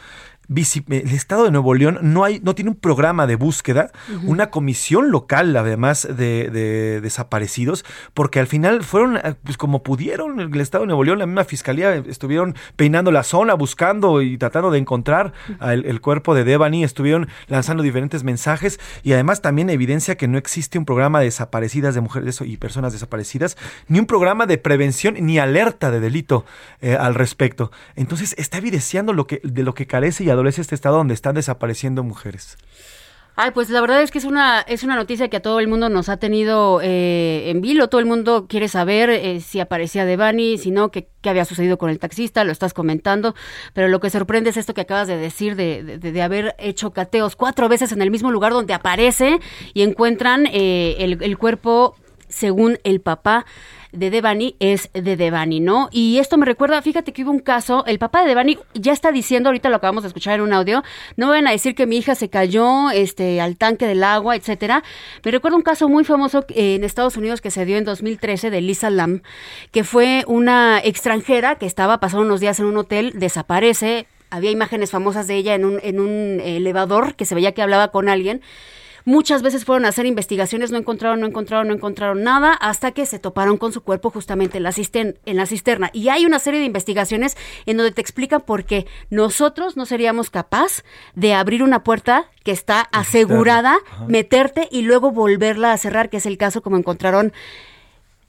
el 0.49 1.13
Estado 1.13 1.45
de 1.45 1.51
Nuevo 1.51 1.75
León 1.75 1.99
no, 2.03 2.25
hay, 2.25 2.41
no 2.41 2.55
tiene 2.55 2.71
un 2.71 2.77
programa 2.77 3.27
de 3.27 3.37
búsqueda, 3.37 3.91
una 4.25 4.51
comisión 4.51 5.11
local 5.11 5.57
además 5.57 6.07
de, 6.09 7.01
desaparecidos, 7.01 7.85
porque 8.15 8.41
al 8.41 8.47
final 8.47 8.83
fueron 8.85 9.17
eh, 9.17 9.35
pues 9.43 9.57
como 9.57 9.83
pudieron 9.83 10.41
el 10.41 10.61
Estado 10.61 10.83
de 10.83 10.89
Nuevo 10.89 11.05
León, 11.05 11.19
la 11.19 11.27
misma 11.27 11.45
fiscalía 11.45 11.95
estuvieron 11.95 12.55
peinando 12.77 13.11
la 13.11 13.23
zona, 13.23 13.55
buscando 13.55 14.23
y 14.23 14.39
tratando 14.39 14.71
de 14.71 14.79
encontrar 14.79 15.33
el, 15.61 16.01
cuerpo 16.01 16.35
de 16.35 16.45
Devani, 16.45 16.85
estuvieron 16.85 17.29
lanzando 17.49 17.83
diferentes 17.83 18.23
mensajes 18.23 18.79
y 19.03 19.13
además 19.13 19.43
también 19.43 19.71
evidencia 19.71 20.17
que 20.17 20.29
no 20.29 20.39
existe 20.39 20.79
un 20.79 20.85
programa 20.85 21.19
de 21.21 21.27
desaparecidas 21.27 21.95
de 21.95 22.01
mujeres 22.01 22.41
y 22.45 22.57
personas 22.57 22.93
desaparecidas, 22.93 23.57
ni 23.89 23.99
un 23.99 24.07
programa 24.07 24.47
de 24.47 24.59
prevención 24.59 25.17
ni 25.21 25.39
alerta 25.39 25.91
de 25.91 26.01
delito 26.01 26.45
eh, 26.81 26.97
al 26.99 27.15
respecto. 27.15 27.71
Entonces 27.97 28.35
está 28.39 28.59
evidenciando 28.59 29.13
lo 29.13 29.27
que, 29.27 29.41
de 29.43 29.63
lo 29.63 29.75
que 29.75 29.87
carece 29.87 30.25
y 30.25 30.31
adolece 30.37 30.61
este 30.61 30.75
estado 30.75 30.97
donde 30.97 31.15
están 31.15 31.35
desapareciendo 31.35 32.03
mujeres. 32.03 32.57
Ay, 33.39 33.51
pues 33.51 33.69
la 33.69 33.83
verdad 33.83 34.01
es 34.01 34.11
que 34.11 34.17
es 34.17 34.25
una 34.25 34.63
es 34.63 34.83
una 34.83 34.97
noticia 34.97 35.29
que 35.29 35.37
a 35.37 35.43
todo 35.43 35.61
el 35.61 35.69
mundo 35.69 35.91
nos 35.91 36.09
ha 36.09 36.17
tenido 36.17 36.81
eh, 36.83 37.51
en 37.51 37.61
vilo. 37.61 37.89
Todo 37.89 38.01
el 38.01 38.07
mundo 38.07 38.47
quiere 38.49 38.67
saber 38.67 39.11
eh, 39.11 39.41
si 39.41 39.61
aparecía 39.61 40.07
Devani, 40.07 40.57
si 40.57 40.71
no, 40.71 40.91
qué, 40.91 41.11
qué 41.21 41.29
había 41.29 41.45
sucedido 41.45 41.77
con 41.77 41.91
el 41.91 41.99
taxista, 41.99 42.45
lo 42.45 42.53
estás 42.53 42.73
comentando. 42.73 43.35
Pero 43.75 43.89
lo 43.89 44.01
que 44.01 44.09
sorprende 44.09 44.49
es 44.49 44.57
esto 44.57 44.73
que 44.73 44.81
acabas 44.81 45.07
de 45.07 45.19
decir 45.19 45.55
de, 45.55 45.83
de, 45.83 46.13
de 46.13 46.23
haber 46.23 46.57
hecho 46.59 46.93
cateos 46.93 47.37
cuatro 47.37 47.69
veces 47.69 47.93
en 47.93 48.01
el 48.01 48.11
mismo 48.11 48.31
lugar 48.31 48.55
donde 48.55 48.73
aparece 48.73 49.39
y 49.75 49.83
encuentran 49.83 50.47
eh, 50.47 50.97
el 50.99 51.37
cuerpo 51.37 51.95
según 52.37 52.79
el 52.85 53.01
papá 53.01 53.47
de 53.93 54.11
Devani 54.11 54.57
es 54.61 54.91
de 54.93 55.17
Devani, 55.17 55.61
¿no? 55.61 55.89
Y 55.91 56.19
esto 56.19 56.37
me 56.37 56.45
recuerda, 56.45 56.83
fíjate 56.83 57.13
que 57.13 57.25
hubo 57.25 57.31
un 57.31 57.39
caso, 57.39 57.85
el 57.87 57.99
papá 57.99 58.21
de 58.21 58.29
Devani 58.29 58.59
ya 58.75 58.93
está 58.93 59.11
diciendo, 59.11 59.49
ahorita 59.49 59.71
lo 59.71 59.77
acabamos 59.77 60.03
de 60.03 60.09
escuchar 60.09 60.35
en 60.35 60.43
un 60.43 60.53
audio, 60.53 60.85
no 61.17 61.29
van 61.29 61.47
a 61.47 61.53
decir 61.53 61.75
que 61.75 61.87
mi 61.87 61.97
hija 61.97 62.15
se 62.15 62.29
cayó 62.29 62.91
este, 62.91 63.41
al 63.41 63.57
tanque 63.57 63.87
del 63.87 64.05
agua, 64.05 64.37
etcétera. 64.37 64.85
Me 65.25 65.31
recuerda 65.31 65.57
un 65.57 65.63
caso 65.63 65.89
muy 65.89 66.05
famoso 66.05 66.45
en 66.51 66.85
Estados 66.85 67.17
Unidos 67.17 67.41
que 67.41 67.51
se 67.51 67.65
dio 67.65 67.79
en 67.79 67.85
2013 67.85 68.51
de 68.51 68.61
Lisa 68.61 68.91
Lam, 68.91 69.23
que 69.71 69.83
fue 69.83 70.25
una 70.27 70.79
extranjera 70.85 71.55
que 71.55 71.65
estaba 71.65 72.01
pasando 72.01 72.27
unos 72.27 72.41
días 72.41 72.61
en 72.61 72.67
un 72.67 72.77
hotel, 72.77 73.13
desaparece, 73.15 74.07
había 74.29 74.51
imágenes 74.51 74.91
famosas 74.91 75.27
de 75.27 75.37
ella 75.37 75.55
en 75.55 75.65
un, 75.65 75.81
en 75.83 76.01
un 76.01 76.41
elevador 76.45 77.15
que 77.15 77.25
se 77.25 77.35
veía 77.35 77.53
que 77.53 77.63
hablaba 77.63 77.89
con 77.89 78.11
alguien 78.11 78.43
Muchas 79.09 79.41
veces 79.41 79.65
fueron 79.65 79.85
a 79.85 79.91
hacer 79.91 80.05
investigaciones, 80.05 80.73
no 80.73 80.79
encontraron, 80.79 81.21
no 81.21 81.29
encontraron, 81.29 81.69
no 81.69 81.75
encontraron 81.75 82.25
nada, 82.25 82.53
hasta 82.53 82.91
que 82.91 83.07
se 83.07 83.21
toparon 83.21 83.57
con 83.57 83.73
su 83.73 83.85
cuerpo 83.85 84.11
justamente 84.11 84.57
en 84.57 84.65
la, 84.65 84.73
cistern 84.73 85.15
en 85.25 85.37
la 85.37 85.47
cisterna. 85.47 85.91
Y 85.93 86.09
hay 86.09 86.27
una 86.27 86.41
serie 86.41 86.59
de 86.59 86.67
investigaciones 86.67 87.37
en 87.67 87.77
donde 87.77 87.93
te 87.93 88.01
explican 88.01 88.41
por 88.41 88.65
qué 88.65 88.85
nosotros 89.09 89.77
no 89.77 89.87
seríamos 89.87 90.29
capaz 90.29 90.83
de 91.15 91.35
abrir 91.35 91.63
una 91.63 91.85
puerta 91.85 92.33
que 92.43 92.51
está 92.51 92.81
asegurada, 92.81 93.79
meterte 94.09 94.67
y 94.73 94.83
luego 94.83 95.13
volverla 95.13 95.73
a 95.73 95.79
cerrar, 95.79 96.11
que 96.11 96.17
es 96.17 96.27
el 96.27 96.37
caso 96.37 96.61
como 96.61 96.77
encontraron 96.77 97.33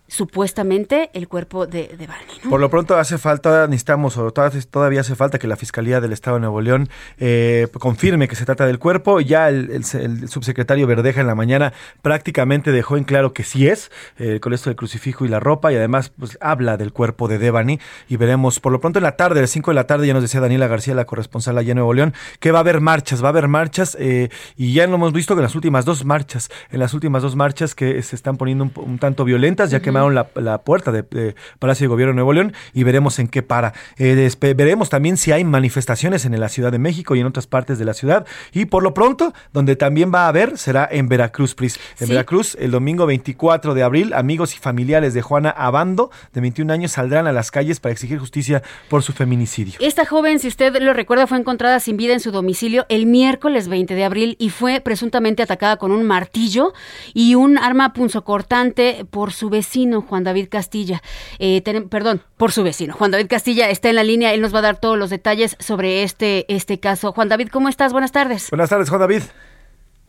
supuestamente 0.07 1.09
el 1.13 1.27
cuerpo 1.27 1.67
de, 1.67 1.95
de 1.97 2.07
Barney. 2.07 2.37
¿no? 2.43 2.49
Por 2.49 2.59
lo 2.59 2.69
pronto 2.69 2.97
hace 2.97 3.17
falta, 3.17 3.67
necesitamos, 3.67 4.17
o 4.17 4.31
todavía 4.31 5.01
hace 5.01 5.15
falta 5.15 5.37
que 5.39 5.47
la 5.47 5.55
Fiscalía 5.55 5.99
del 5.99 6.13
Estado 6.13 6.37
de 6.37 6.41
Nuevo 6.41 6.61
León 6.61 6.89
eh, 7.17 7.67
confirme 7.79 8.27
que 8.27 8.35
se 8.35 8.45
trata 8.45 8.65
del 8.65 8.79
cuerpo. 8.79 9.19
Ya 9.19 9.49
el, 9.49 9.83
subsecretario 9.83 10.87
Verdeja 10.87 11.21
en 11.21 11.27
la 11.27 11.35
mañana 11.35 11.73
prácticamente 12.01 12.71
dejó 12.71 12.97
en 12.97 13.03
claro 13.03 13.33
que 13.33 13.43
sí 13.43 13.67
es, 13.67 13.91
eh, 14.17 14.39
con 14.39 14.53
esto 14.53 14.69
del 14.69 14.77
crucifijo 14.77 15.25
y 15.25 15.27
la 15.27 15.39
ropa, 15.39 15.71
y 15.71 15.75
además 15.75 16.11
pues, 16.17 16.37
habla 16.41 16.77
del 16.77 16.93
cuerpo 16.93 17.27
de 17.27 17.37
Devani, 17.37 17.79
y 18.07 18.15
veremos 18.17 18.59
por 18.59 18.71
lo 18.71 18.79
pronto 18.79 18.99
en 18.99 19.03
la 19.03 19.15
tarde, 19.15 19.39
a 19.39 19.41
las 19.41 19.51
5 19.51 19.71
de 19.71 19.75
la 19.75 19.87
tarde, 19.87 20.07
ya 20.07 20.13
nos 20.13 20.23
decía 20.23 20.39
Daniela 20.39 20.67
García, 20.67 20.95
la 20.95 21.05
corresponsal 21.05 21.57
allá 21.57 21.71
en 21.71 21.77
Nuevo 21.77 21.93
León, 21.93 22.13
que 22.39 22.51
va 22.51 22.59
a 22.59 22.61
haber 22.61 22.81
marchas, 22.81 23.21
va 23.21 23.27
a 23.27 23.29
haber 23.29 23.47
marchas, 23.47 23.97
eh, 23.99 24.29
y 24.55 24.73
ya 24.73 24.87
lo 24.87 24.95
hemos 24.95 25.13
visto 25.13 25.35
que 25.35 25.39
en 25.39 25.43
las 25.43 25.55
últimas 25.55 25.85
dos 25.85 26.05
marchas, 26.05 26.49
en 26.71 26.79
las 26.79 26.93
últimas 26.93 27.21
dos 27.21 27.35
marchas 27.35 27.75
que 27.75 28.01
se 28.01 28.15
están 28.15 28.37
poniendo 28.37 28.63
un, 28.63 28.71
un 28.75 28.99
tanto 28.99 29.25
violentas, 29.25 29.69
ya 29.71 29.81
que 29.81 29.91
la, 29.97 30.27
la, 30.35 30.57
puerta 30.59 30.91
de, 30.91 31.03
de, 31.03 31.35
Palacio 31.59 31.85
de 31.85 31.89
Gobierno 31.89 32.11
de 32.11 32.15
Nuevo 32.15 32.33
León 32.33 32.53
y 32.73 32.83
veremos 32.83 33.19
en 33.19 33.27
qué 33.27 33.43
para. 33.43 33.73
Eh, 33.97 34.29
veremos 34.55 34.89
también 34.89 35.17
si 35.17 35.31
hay 35.31 35.43
manifestaciones 35.43 36.25
en 36.25 36.39
la 36.39 36.49
Ciudad 36.49 36.71
de 36.71 36.79
México 36.79 37.15
y 37.15 37.19
en 37.19 37.25
otras 37.25 37.47
partes 37.47 37.79
de 37.79 37.85
la 37.85 37.93
ciudad. 37.93 38.25
Y 38.53 38.65
por 38.65 38.83
lo 38.83 38.93
pronto, 38.93 39.33
donde 39.53 39.75
también 39.75 40.11
va 40.13 40.25
a 40.25 40.27
haber 40.29 40.57
será 40.57 40.87
en 40.91 41.07
Veracruz, 41.07 41.55
Pris. 41.55 41.79
En 41.99 42.07
sí. 42.07 42.13
Veracruz, 42.13 42.57
el 42.59 42.71
domingo 42.71 43.05
24 43.05 43.73
de 43.73 43.83
abril, 43.83 44.13
amigos 44.13 44.55
y 44.55 44.59
familiares 44.59 45.13
de 45.13 45.21
Juana 45.21 45.49
Abando, 45.49 46.11
de 46.33 46.41
21 46.41 46.71
años, 46.71 46.91
saldrán 46.91 47.27
a 47.27 47.31
las 47.31 47.51
calles 47.51 47.79
para 47.79 47.93
exigir 47.93 48.19
justicia 48.19 48.61
por 48.89 49.03
su 49.03 49.13
feminicidio. 49.13 49.75
Esta 49.79 50.05
joven, 50.05 50.39
si 50.39 50.47
usted 50.47 50.75
lo 50.81 50.93
recuerda, 50.93 51.27
fue 51.27 51.37
encontrada 51.37 51.79
sin 51.79 51.97
vida 51.97 52.13
en 52.13 52.19
su 52.19 52.31
domicilio 52.31 52.85
el 52.89 53.05
miércoles 53.05 53.67
20 53.67 53.95
de 53.95 54.03
abril 54.03 54.35
y 54.39 54.49
fue 54.49 54.81
presuntamente 54.81 55.43
atacada 55.43 55.77
con 55.77 55.91
un 55.91 56.03
martillo 56.03 56.73
y 57.13 57.35
un 57.35 57.57
arma 57.57 57.93
punzocortante 57.93 59.05
por 59.09 59.31
su 59.31 59.49
vecino, 59.49 59.86
Juan 59.93 60.23
David 60.23 60.47
Castilla. 60.49 61.01
Eh, 61.39 61.61
ten, 61.61 61.89
perdón, 61.89 62.21
por 62.37 62.51
su 62.51 62.63
vecino. 62.63 62.93
Juan 62.93 63.11
David 63.11 63.27
Castilla 63.27 63.69
está 63.69 63.89
en 63.89 63.95
la 63.95 64.03
línea, 64.03 64.33
él 64.33 64.41
nos 64.41 64.53
va 64.53 64.59
a 64.59 64.63
dar 64.63 64.79
todos 64.79 64.97
los 64.97 65.09
detalles 65.09 65.55
sobre 65.59 66.03
este, 66.03 66.45
este 66.53 66.79
caso. 66.79 67.11
Juan 67.11 67.29
David, 67.29 67.49
¿cómo 67.49 67.69
estás? 67.69 67.91
Buenas 67.91 68.11
tardes. 68.11 68.49
Buenas 68.51 68.69
tardes, 68.69 68.89
Juan 68.89 69.01
David. 69.01 69.21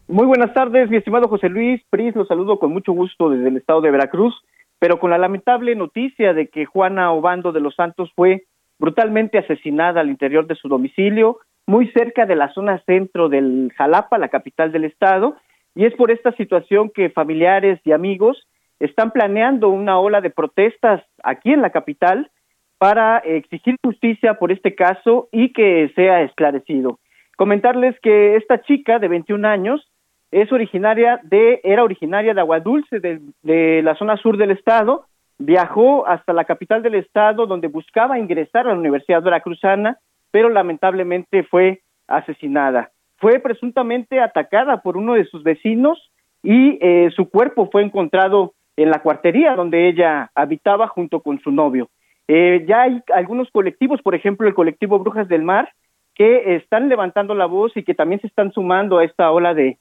Muy 0.09 0.25
buenas 0.25 0.55
tardes, 0.55 0.88
mi 0.88 0.97
estimado 0.97 1.29
José 1.29 1.51
Luis 1.51 1.83
Pris, 1.91 2.17
los 2.17 2.27
saludo 2.29 2.59
con 2.59 2.73
mucho 2.73 2.93
gusto 2.93 3.29
desde 3.29 3.49
el 3.49 3.59
estado 3.59 3.83
de 3.83 3.91
Veracruz, 3.91 4.35
pero 4.79 4.99
con 4.99 5.11
la 5.11 5.19
lamentable 5.19 5.75
noticia 5.75 6.33
de 6.33 6.49
que 6.49 6.64
Juana 6.64 7.12
Obando 7.12 7.53
de 7.53 7.61
los 7.61 7.75
Santos 7.75 8.11
fue 8.17 8.45
brutalmente 8.79 9.37
asesinada 9.37 10.01
al 10.01 10.09
interior 10.09 10.47
de 10.47 10.55
su 10.55 10.69
domicilio, 10.69 11.41
muy 11.67 11.88
cerca 11.93 12.25
de 12.25 12.37
la 12.37 12.51
zona 12.55 12.83
centro 12.87 13.29
del 13.29 13.71
Jalapa, 13.77 14.17
la 14.17 14.29
capital 14.29 14.73
del 14.73 14.85
estado, 14.85 15.37
y 15.75 15.85
es 15.85 15.95
por 15.95 16.11
esta 16.11 16.33
situación 16.33 16.91
que 16.95 17.11
familiares 17.11 17.79
y 17.85 17.93
amigos 17.93 18.47
están 18.81 19.11
planeando 19.11 19.69
una 19.69 19.99
ola 19.99 20.21
de 20.21 20.31
protestas 20.31 21.03
aquí 21.23 21.53
en 21.53 21.62
la 21.62 21.71
capital 21.71 22.31
para 22.79 23.19
exigir 23.19 23.77
justicia 23.85 24.35
por 24.35 24.53
este 24.53 24.75
caso 24.75 25.29
y 25.33 25.53
que 25.53 25.91
sea 25.95 26.23
esclarecido. 26.23 27.01
Comentarles 27.37 27.99
que 28.01 28.37
esta 28.37 28.62
chica 28.62 28.99
de 28.99 29.09
21 29.09 29.47
años 29.47 29.91
es 30.31 30.53
originaria 30.53 31.21
de, 31.25 31.61
era 31.64 31.83
originaria 31.83 32.35
de 32.35 32.41
Aguadulce, 32.41 33.01
de, 33.01 33.21
de 33.43 33.83
la 33.83 33.95
zona 33.97 34.17
sur 34.17 34.37
del 34.37 34.51
estado, 34.51 35.07
viajó 35.38 36.07
hasta 36.07 36.33
la 36.33 36.45
capital 36.45 36.83
del 36.83 36.97
estado 36.97 37.47
donde 37.47 37.69
buscaba 37.69 38.19
ingresar 38.19 38.67
a 38.67 38.73
la 38.73 38.79
Universidad 38.79 39.23
Veracruzana, 39.23 39.99
pero 40.31 40.49
lamentablemente 40.49 41.45
fue 41.45 41.81
asesinada. 42.07 42.91
Fue 43.17 43.38
presuntamente 43.41 44.21
atacada 44.21 44.83
por 44.83 44.97
uno 44.97 45.14
de 45.14 45.25
sus 45.25 45.43
vecinos 45.43 46.11
y 46.43 46.79
eh, 46.81 47.11
su 47.17 47.29
cuerpo 47.31 47.69
fue 47.71 47.83
encontrado 47.83 48.55
en 48.79 48.91
la 48.91 49.03
cuartería 49.03 49.57
donde 49.57 49.88
ella 49.88 50.31
habitaba 50.37 50.87
junto 50.87 51.21
con 51.21 51.41
su 51.41 51.51
novio. 51.51 51.88
Eh, 52.29 52.64
ya 52.69 52.83
hay 52.83 53.03
algunos 53.12 53.51
colectivos, 53.51 54.01
por 54.03 54.14
ejemplo, 54.14 54.47
el 54.47 54.55
colectivo 54.55 55.01
Brujas 55.01 55.27
del 55.29 55.43
Mar, 55.43 55.73
que 56.14 56.55
están 56.55 56.88
levantando 56.88 57.35
la 57.35 57.47
voz 57.47 57.77
y 57.77 57.83
que 57.83 57.95
también 57.95 58.21
se 58.21 58.29
están 58.29 58.53
sumando 58.53 58.99
a 58.99 59.05
esta 59.05 59.33
ola 59.33 59.53
de, 59.53 59.79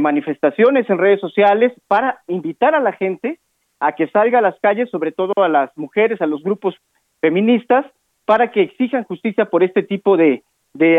manifestaciones 0.00 0.88
en 0.90 0.98
redes 0.98 1.20
sociales 1.20 1.72
para 1.86 2.22
invitar 2.26 2.74
a 2.74 2.80
la 2.80 2.92
gente 2.92 3.38
a 3.78 3.92
que 3.92 4.08
salga 4.08 4.38
a 4.38 4.42
las 4.42 4.58
calles, 4.58 4.90
sobre 4.90 5.12
todo 5.12 5.32
a 5.36 5.48
las 5.48 5.70
mujeres, 5.76 6.20
a 6.20 6.26
los 6.26 6.42
grupos 6.42 6.74
feministas, 7.20 7.86
para 8.24 8.50
que 8.50 8.62
exijan 8.62 9.04
justicia 9.04 9.44
por 9.44 9.62
este 9.62 9.82
tipo 9.82 10.16
de 10.16 10.42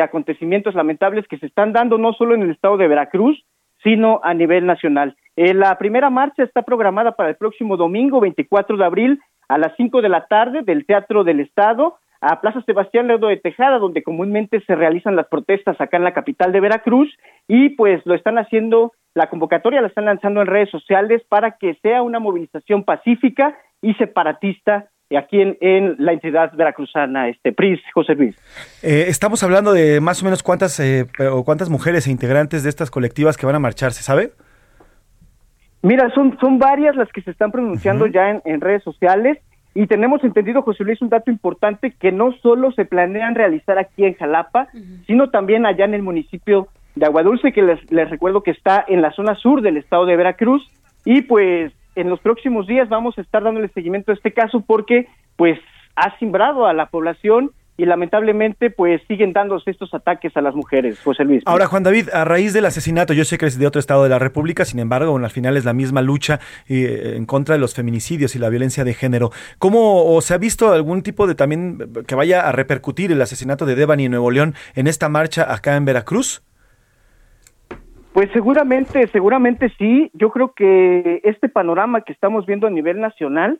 acontecimientos 0.01 0.75
lamentables 0.75 1.27
que 1.27 1.37
se 1.39 1.47
están 1.47 1.73
dando 1.73 1.97
no 1.97 2.13
solo 2.13 2.35
en 2.35 2.43
el 2.43 2.51
estado 2.51 2.77
de 2.77 2.87
Veracruz, 2.87 3.43
sino 3.83 4.21
a 4.23 4.33
nivel 4.33 4.65
nacional. 4.65 5.15
Eh, 5.35 5.53
la 5.53 5.77
primera 5.77 6.09
marcha 6.09 6.43
está 6.43 6.61
programada 6.61 7.13
para 7.13 7.29
el 7.29 7.35
próximo 7.35 7.77
domingo, 7.77 8.19
24 8.19 8.77
de 8.77 8.85
abril, 8.85 9.19
a 9.47 9.57
las 9.57 9.73
5 9.77 10.01
de 10.01 10.09
la 10.09 10.25
tarde, 10.27 10.61
del 10.63 10.85
Teatro 10.85 11.23
del 11.23 11.39
Estado, 11.39 11.97
a 12.21 12.41
Plaza 12.41 12.61
Sebastián 12.61 13.07
Lerdo 13.07 13.27
de 13.27 13.37
Tejada, 13.37 13.77
donde 13.77 14.01
comúnmente 14.01 14.61
se 14.65 14.75
realizan 14.75 15.15
las 15.15 15.27
protestas 15.27 15.79
acá 15.79 15.97
en 15.97 16.03
la 16.03 16.13
capital 16.13 16.51
de 16.51 16.61
Veracruz, 16.61 17.09
y 17.47 17.69
pues 17.69 18.01
lo 18.05 18.15
están 18.15 18.37
haciendo, 18.37 18.93
la 19.13 19.29
convocatoria 19.29 19.81
la 19.81 19.87
están 19.87 20.05
lanzando 20.05 20.41
en 20.41 20.47
redes 20.47 20.69
sociales 20.69 21.21
para 21.29 21.57
que 21.57 21.75
sea 21.81 22.01
una 22.01 22.19
movilización 22.19 22.83
pacífica 22.83 23.57
y 23.81 23.93
separatista 23.95 24.89
aquí 25.17 25.37
en, 25.39 25.95
la 25.99 26.13
entidad 26.13 26.51
veracruzana, 26.53 27.29
este 27.29 27.53
PRIS, 27.53 27.79
José 27.93 28.15
Luis. 28.15 28.35
Eh, 28.83 29.05
estamos 29.07 29.43
hablando 29.43 29.73
de 29.73 30.01
más 30.01 30.21
o 30.21 30.25
menos 30.25 30.43
cuántas 30.43 30.79
eh, 30.79 31.05
o 31.31 31.43
cuántas 31.43 31.69
mujeres 31.69 32.07
e 32.07 32.11
integrantes 32.11 32.63
de 32.63 32.69
estas 32.69 32.91
colectivas 32.91 33.37
que 33.37 33.45
van 33.45 33.55
a 33.55 33.59
marchar, 33.59 33.93
¿se 33.93 34.03
sabe? 34.03 34.31
Mira, 35.85 36.09
son, 36.15 36.35
son 36.39 36.57
varias 36.57 36.95
las 36.95 37.11
que 37.11 37.21
se 37.21 37.29
están 37.29 37.51
pronunciando 37.51 38.05
uh 38.05 38.07
-huh. 38.07 38.13
ya 38.13 38.29
en, 38.31 38.41
en, 38.43 38.59
redes 38.59 38.81
sociales 38.81 39.37
y 39.75 39.85
tenemos 39.85 40.23
entendido, 40.23 40.63
José 40.63 40.83
Luis, 40.83 40.99
un 40.99 41.09
dato 41.09 41.29
importante 41.29 41.91
que 41.91 42.11
no 42.11 42.31
solo 42.41 42.71
se 42.71 42.85
planean 42.85 43.35
realizar 43.35 43.77
aquí 43.77 44.03
en 44.03 44.15
Jalapa, 44.15 44.67
uh 44.73 44.77
-huh. 44.77 45.05
sino 45.05 45.29
también 45.29 45.63
allá 45.67 45.85
en 45.85 45.93
el 45.93 46.01
municipio 46.01 46.69
de 46.95 47.05
Aguadulce, 47.05 47.51
que 47.51 47.61
les, 47.61 47.79
les 47.91 48.09
recuerdo 48.09 48.41
que 48.41 48.49
está 48.49 48.83
en 48.87 49.03
la 49.03 49.11
zona 49.11 49.35
sur 49.35 49.61
del 49.61 49.77
estado 49.77 50.07
de 50.07 50.15
Veracruz 50.15 50.67
y 51.03 51.21
pues 51.21 51.71
en 51.95 52.09
los 52.09 52.19
próximos 52.19 52.65
días 52.65 52.89
vamos 52.89 53.15
a 53.19 53.21
estar 53.21 53.43
dándole 53.43 53.67
seguimiento 53.67 54.11
a 54.11 54.15
este 54.15 54.31
caso 54.33 54.61
porque 54.65 55.07
pues 55.35 55.59
ha 55.95 56.17
simbrado 56.17 56.65
a 56.65 56.73
la 56.73 56.87
población 56.87 57.51
y 57.77 57.85
lamentablemente 57.85 58.69
pues 58.69 59.01
siguen 59.07 59.33
dándose 59.33 59.71
estos 59.71 59.93
ataques 59.93 60.35
a 60.37 60.41
las 60.41 60.55
mujeres, 60.55 60.99
José 61.01 61.23
Luis. 61.25 61.43
Ahora, 61.45 61.67
Juan 61.67 61.83
David, 61.83 62.09
a 62.13 62.23
raíz 62.23 62.53
del 62.53 62.65
asesinato, 62.65 63.13
yo 63.13 63.25
sé 63.25 63.37
que 63.37 63.45
es 63.45 63.59
de 63.59 63.67
otro 63.67 63.79
estado 63.79 64.03
de 64.03 64.09
la 64.09 64.19
República, 64.19 64.65
sin 64.65 64.79
embargo, 64.79 65.11
bueno, 65.11 65.25
al 65.25 65.31
final 65.31 65.57
es 65.57 65.65
la 65.65 65.73
misma 65.73 66.01
lucha 66.01 66.39
eh, 66.67 67.13
en 67.15 67.25
contra 67.25 67.55
de 67.55 67.59
los 67.59 67.73
feminicidios 67.73 68.35
y 68.35 68.39
la 68.39 68.49
violencia 68.49 68.83
de 68.83 68.93
género. 68.93 69.31
¿Cómo 69.59 70.15
o 70.15 70.21
se 70.21 70.33
ha 70.33 70.37
visto 70.37 70.71
algún 70.71 71.01
tipo 71.01 71.27
de 71.27 71.35
también 71.35 71.79
que 72.07 72.15
vaya 72.15 72.47
a 72.47 72.51
repercutir 72.51 73.11
el 73.11 73.21
asesinato 73.21 73.65
de 73.65 73.75
Devani 73.75 74.05
en 74.05 74.11
Nuevo 74.11 74.31
León 74.31 74.55
en 74.75 74.87
esta 74.87 75.09
marcha 75.09 75.53
acá 75.53 75.75
en 75.75 75.85
Veracruz? 75.85 76.43
Pues 78.13 78.29
seguramente, 78.31 79.07
seguramente 79.07 79.73
sí. 79.77 80.09
Yo 80.13 80.29
creo 80.29 80.53
que 80.53 81.19
este 81.25 81.49
panorama 81.49 82.01
que 82.01 82.13
estamos 82.13 82.45
viendo 82.45 82.65
a 82.65 82.69
nivel 82.69 83.01
nacional 83.01 83.59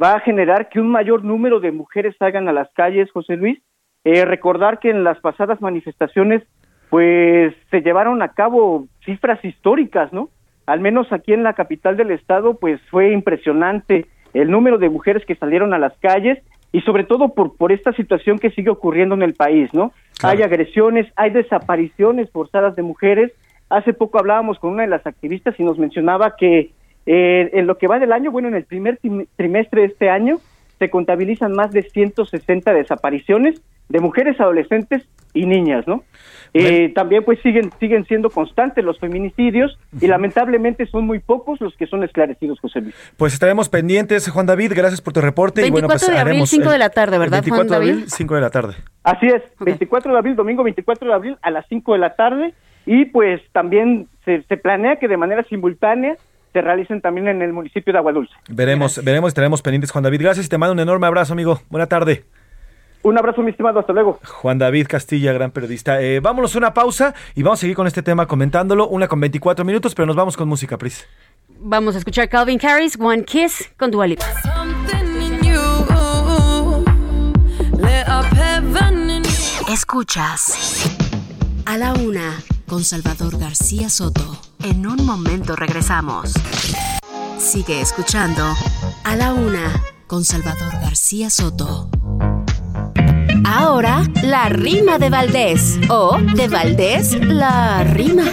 va 0.00 0.14
a 0.14 0.20
generar 0.20 0.68
que 0.68 0.80
un 0.80 0.88
mayor 0.88 1.24
número 1.24 1.60
de 1.60 1.72
mujeres 1.72 2.14
salgan 2.18 2.48
a 2.48 2.52
las 2.52 2.68
calles, 2.74 3.10
José 3.10 3.36
Luis. 3.36 3.58
Eh, 4.04 4.24
recordar 4.24 4.78
que 4.78 4.90
en 4.90 5.02
las 5.02 5.18
pasadas 5.20 5.60
manifestaciones 5.60 6.42
pues 6.90 7.54
se 7.70 7.80
llevaron 7.80 8.22
a 8.22 8.28
cabo 8.28 8.86
cifras 9.04 9.44
históricas, 9.44 10.12
¿no? 10.12 10.28
Al 10.66 10.80
menos 10.80 11.12
aquí 11.12 11.32
en 11.32 11.42
la 11.42 11.54
capital 11.54 11.96
del 11.96 12.12
estado, 12.12 12.54
pues 12.58 12.80
fue 12.90 13.12
impresionante 13.12 14.06
el 14.34 14.50
número 14.50 14.78
de 14.78 14.88
mujeres 14.88 15.24
que 15.26 15.34
salieron 15.34 15.74
a 15.74 15.78
las 15.78 15.96
calles 15.98 16.38
y 16.72 16.80
sobre 16.82 17.04
todo 17.04 17.34
por, 17.34 17.56
por 17.56 17.72
esta 17.72 17.92
situación 17.94 18.38
que 18.38 18.50
sigue 18.50 18.70
ocurriendo 18.70 19.14
en 19.14 19.22
el 19.22 19.34
país, 19.34 19.72
¿no? 19.72 19.92
Hay 20.22 20.42
agresiones, 20.42 21.10
hay 21.16 21.30
desapariciones 21.30 22.30
forzadas 22.30 22.76
de 22.76 22.82
mujeres. 22.82 23.32
Hace 23.68 23.92
poco 23.92 24.18
hablábamos 24.18 24.58
con 24.58 24.72
una 24.72 24.82
de 24.82 24.88
las 24.88 25.06
activistas 25.06 25.58
y 25.58 25.64
nos 25.64 25.78
mencionaba 25.78 26.36
que 26.36 26.70
eh, 27.06 27.50
en 27.52 27.66
lo 27.66 27.78
que 27.78 27.86
va 27.86 27.98
del 27.98 28.12
año, 28.12 28.30
bueno, 28.30 28.48
en 28.48 28.54
el 28.54 28.64
primer 28.64 28.98
trimestre 29.36 29.82
de 29.82 29.86
este 29.86 30.10
año, 30.10 30.38
se 30.78 30.90
contabilizan 30.90 31.52
más 31.52 31.72
de 31.72 31.82
160 31.82 32.72
desapariciones 32.72 33.60
de 33.88 34.00
mujeres, 34.00 34.40
adolescentes 34.40 35.04
y 35.32 35.46
niñas, 35.46 35.86
¿no? 35.86 36.02
Eh, 36.54 36.90
también 36.94 37.22
pues 37.22 37.38
siguen 37.42 37.70
siguen 37.78 38.06
siendo 38.06 38.30
constantes 38.30 38.82
los 38.82 38.98
feminicidios 38.98 39.78
y 40.00 40.06
lamentablemente 40.06 40.86
son 40.86 41.06
muy 41.06 41.18
pocos 41.18 41.60
los 41.60 41.76
que 41.76 41.86
son 41.86 42.02
esclarecidos, 42.02 42.58
José 42.60 42.80
Luis. 42.80 42.94
Pues 43.16 43.34
estaremos 43.34 43.68
pendientes, 43.68 44.28
Juan 44.28 44.46
David, 44.46 44.72
gracias 44.74 45.02
por 45.02 45.12
tu 45.12 45.20
reporte. 45.20 45.60
24 45.60 45.68
y 45.68 45.70
bueno, 45.70 45.88
pues 45.88 46.10
de 46.10 46.18
abril, 46.18 46.46
5 46.46 46.70
de 46.70 46.78
la 46.78 46.90
tarde, 46.90 47.18
¿verdad, 47.18 47.42
24 47.42 47.56
Juan 47.56 47.66
de 47.66 47.74
David? 47.74 47.90
abril, 47.90 48.10
5 48.10 48.34
de 48.34 48.40
la 48.40 48.50
tarde. 48.50 48.74
Así 49.04 49.26
es, 49.26 49.42
24 49.60 50.12
de 50.12 50.18
abril, 50.18 50.36
domingo 50.36 50.64
24 50.64 51.08
de 51.08 51.14
abril 51.14 51.36
a 51.42 51.50
las 51.50 51.66
5 51.68 51.92
de 51.92 51.98
la 51.98 52.16
tarde 52.16 52.54
y 52.86 53.04
pues 53.04 53.42
también 53.52 54.08
se, 54.24 54.42
se 54.42 54.56
planea 54.56 54.96
que 54.96 55.08
de 55.08 55.16
manera 55.16 55.42
simultánea 55.44 56.16
se 56.56 56.62
realicen 56.62 57.02
también 57.02 57.28
en 57.28 57.42
el 57.42 57.52
municipio 57.52 57.92
de 57.92 57.98
Aguadulce. 57.98 58.32
Veremos, 58.48 59.04
veremos, 59.04 59.28
estaremos 59.28 59.60
pendientes, 59.60 59.90
Juan 59.90 60.04
David. 60.04 60.22
Gracias 60.22 60.46
y 60.46 60.48
te 60.48 60.56
mando 60.56 60.72
un 60.72 60.80
enorme 60.80 61.06
abrazo, 61.06 61.34
amigo. 61.34 61.60
Buena 61.68 61.86
tarde. 61.86 62.24
Un 63.02 63.18
abrazo, 63.18 63.42
mi 63.42 63.50
estimado. 63.50 63.78
Hasta 63.78 63.92
luego. 63.92 64.18
Juan 64.24 64.56
David 64.56 64.86
Castilla, 64.88 65.34
gran 65.34 65.50
periodista. 65.50 66.00
Eh, 66.00 66.20
vámonos 66.20 66.54
a 66.54 66.58
una 66.58 66.72
pausa 66.72 67.14
y 67.34 67.42
vamos 67.42 67.58
a 67.58 67.60
seguir 67.60 67.76
con 67.76 67.86
este 67.86 68.02
tema 68.02 68.26
comentándolo. 68.26 68.88
Una 68.88 69.06
con 69.06 69.20
24 69.20 69.66
minutos, 69.66 69.94
pero 69.94 70.06
nos 70.06 70.16
vamos 70.16 70.34
con 70.34 70.48
música, 70.48 70.78
Pris. 70.78 71.06
Vamos 71.58 71.94
a 71.94 71.98
escuchar 71.98 72.30
Calvin 72.30 72.58
Harris, 72.64 72.98
One 72.98 73.24
Kiss 73.24 73.70
con 73.76 73.90
Dua 73.90 74.06
Lipa. 74.06 74.24
Escuchas 79.68 80.96
a 81.66 81.76
la 81.76 81.92
una 81.92 82.55
con 82.66 82.84
Salvador 82.84 83.38
García 83.38 83.88
Soto. 83.88 84.36
En 84.64 84.86
un 84.86 85.04
momento 85.06 85.56
regresamos. 85.56 86.34
Sigue 87.38 87.80
escuchando 87.80 88.42
a 89.04 89.16
la 89.16 89.32
una 89.32 89.82
con 90.06 90.24
Salvador 90.24 90.72
García 90.80 91.30
Soto. 91.30 91.88
Ahora, 93.44 94.02
la 94.22 94.48
rima 94.48 94.98
de 94.98 95.10
Valdés. 95.10 95.78
O, 95.88 96.18
de 96.36 96.48
Valdés, 96.48 97.16
la 97.20 97.84
rima. 97.84 98.24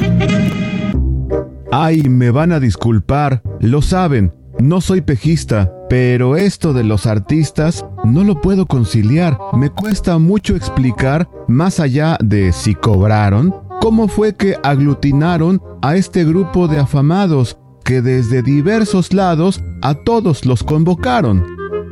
Ay, 1.72 2.04
me 2.04 2.32
van 2.32 2.52
a 2.52 2.60
disculpar, 2.60 3.42
lo 3.60 3.82
saben, 3.82 4.34
no 4.60 4.82
soy 4.82 5.02
pejista, 5.02 5.72
pero 5.90 6.38
esto 6.38 6.74
de 6.74 6.84
los 6.84 7.06
artistas 7.06 7.86
no 8.04 8.24
lo 8.24 8.42
puedo 8.42 8.66
conciliar. 8.66 9.38
Me 9.54 9.70
cuesta 9.70 10.18
mucho 10.18 10.56
explicar, 10.56 11.30
más 11.48 11.80
allá 11.80 12.18
de 12.22 12.52
si 12.52 12.76
cobraron, 12.76 13.54
cómo 13.84 14.08
fue 14.08 14.34
que 14.34 14.56
aglutinaron 14.64 15.62
a 15.82 15.98
este 15.98 16.24
grupo 16.24 16.70
de 16.70 16.80
afamados 16.80 17.58
que 17.84 18.02
desde 18.02 18.42
diversos 18.42 19.12
lados 19.12 19.62
a 19.82 19.94
todos 19.94 20.46
los 20.46 20.64
convocaron. 20.64 21.46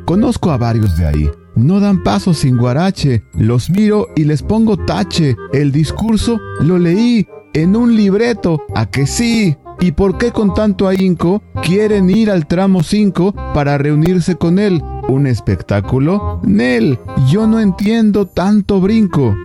Conozco 0.05 0.51
a 0.51 0.57
varios 0.57 0.95
de 0.95 1.05
ahí. 1.05 1.29
No 1.53 1.81
dan 1.81 2.01
paso 2.01 2.33
sin 2.33 2.55
guarache. 2.55 3.25
Los 3.33 3.69
miro 3.69 4.07
y 4.15 4.23
les 4.23 4.41
pongo 4.41 4.77
tache. 4.77 5.35
El 5.51 5.73
discurso 5.73 6.39
lo 6.61 6.79
leí 6.79 7.27
en 7.53 7.75
un 7.75 7.93
libreto. 7.93 8.63
¿A 8.73 8.85
que 8.85 9.05
sí? 9.05 9.57
¿Y 9.81 9.91
por 9.91 10.17
qué 10.17 10.31
con 10.31 10.53
tanto 10.53 10.87
ahínco 10.87 11.43
quieren 11.61 12.09
ir 12.09 12.31
al 12.31 12.47
tramo 12.47 12.83
5 12.83 13.35
para 13.53 13.77
reunirse 13.77 14.37
con 14.37 14.59
él? 14.59 14.81
¿Un 15.09 15.27
espectáculo? 15.27 16.39
Nel, 16.43 16.99
yo 17.29 17.47
no 17.47 17.59
entiendo 17.59 18.27
tanto 18.27 18.79
brinco. 18.79 19.35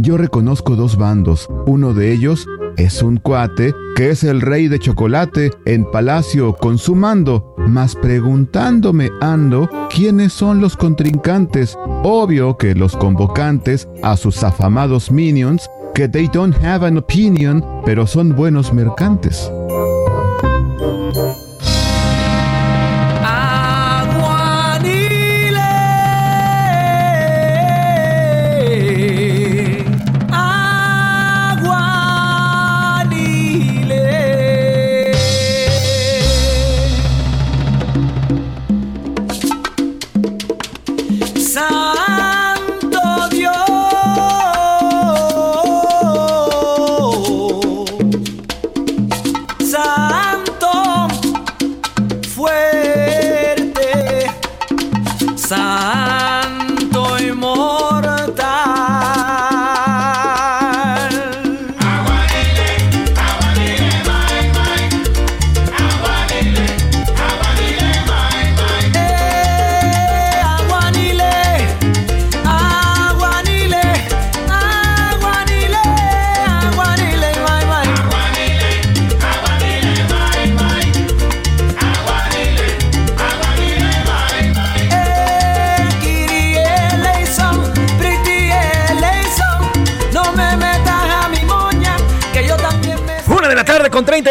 Yo 0.00 0.16
reconozco 0.16 0.76
dos 0.76 0.96
bandos. 0.96 1.48
Uno 1.66 1.94
de 1.94 2.12
ellos 2.12 2.46
es 2.76 3.02
un 3.02 3.16
cuate 3.16 3.74
que 3.94 4.10
es 4.10 4.24
el 4.24 4.42
rey 4.42 4.68
de 4.68 4.78
chocolate 4.78 5.50
en 5.64 5.90
palacio 5.90 6.54
consumando, 6.54 7.54
mas 7.56 7.94
preguntándome 7.94 9.10
ando 9.20 9.68
quiénes 9.88 10.32
son 10.32 10.60
los 10.60 10.76
contrincantes. 10.76 11.78
Obvio 12.02 12.58
que 12.58 12.74
los 12.74 12.96
convocantes 12.96 13.88
a 14.02 14.16
sus 14.16 14.42
afamados 14.44 15.10
minions, 15.10 15.70
que 15.94 16.08
they 16.08 16.28
don't 16.28 16.54
have 16.62 16.86
an 16.86 16.98
opinion, 16.98 17.64
pero 17.84 18.06
son 18.06 18.36
buenos 18.36 18.72
mercantes. 18.74 19.50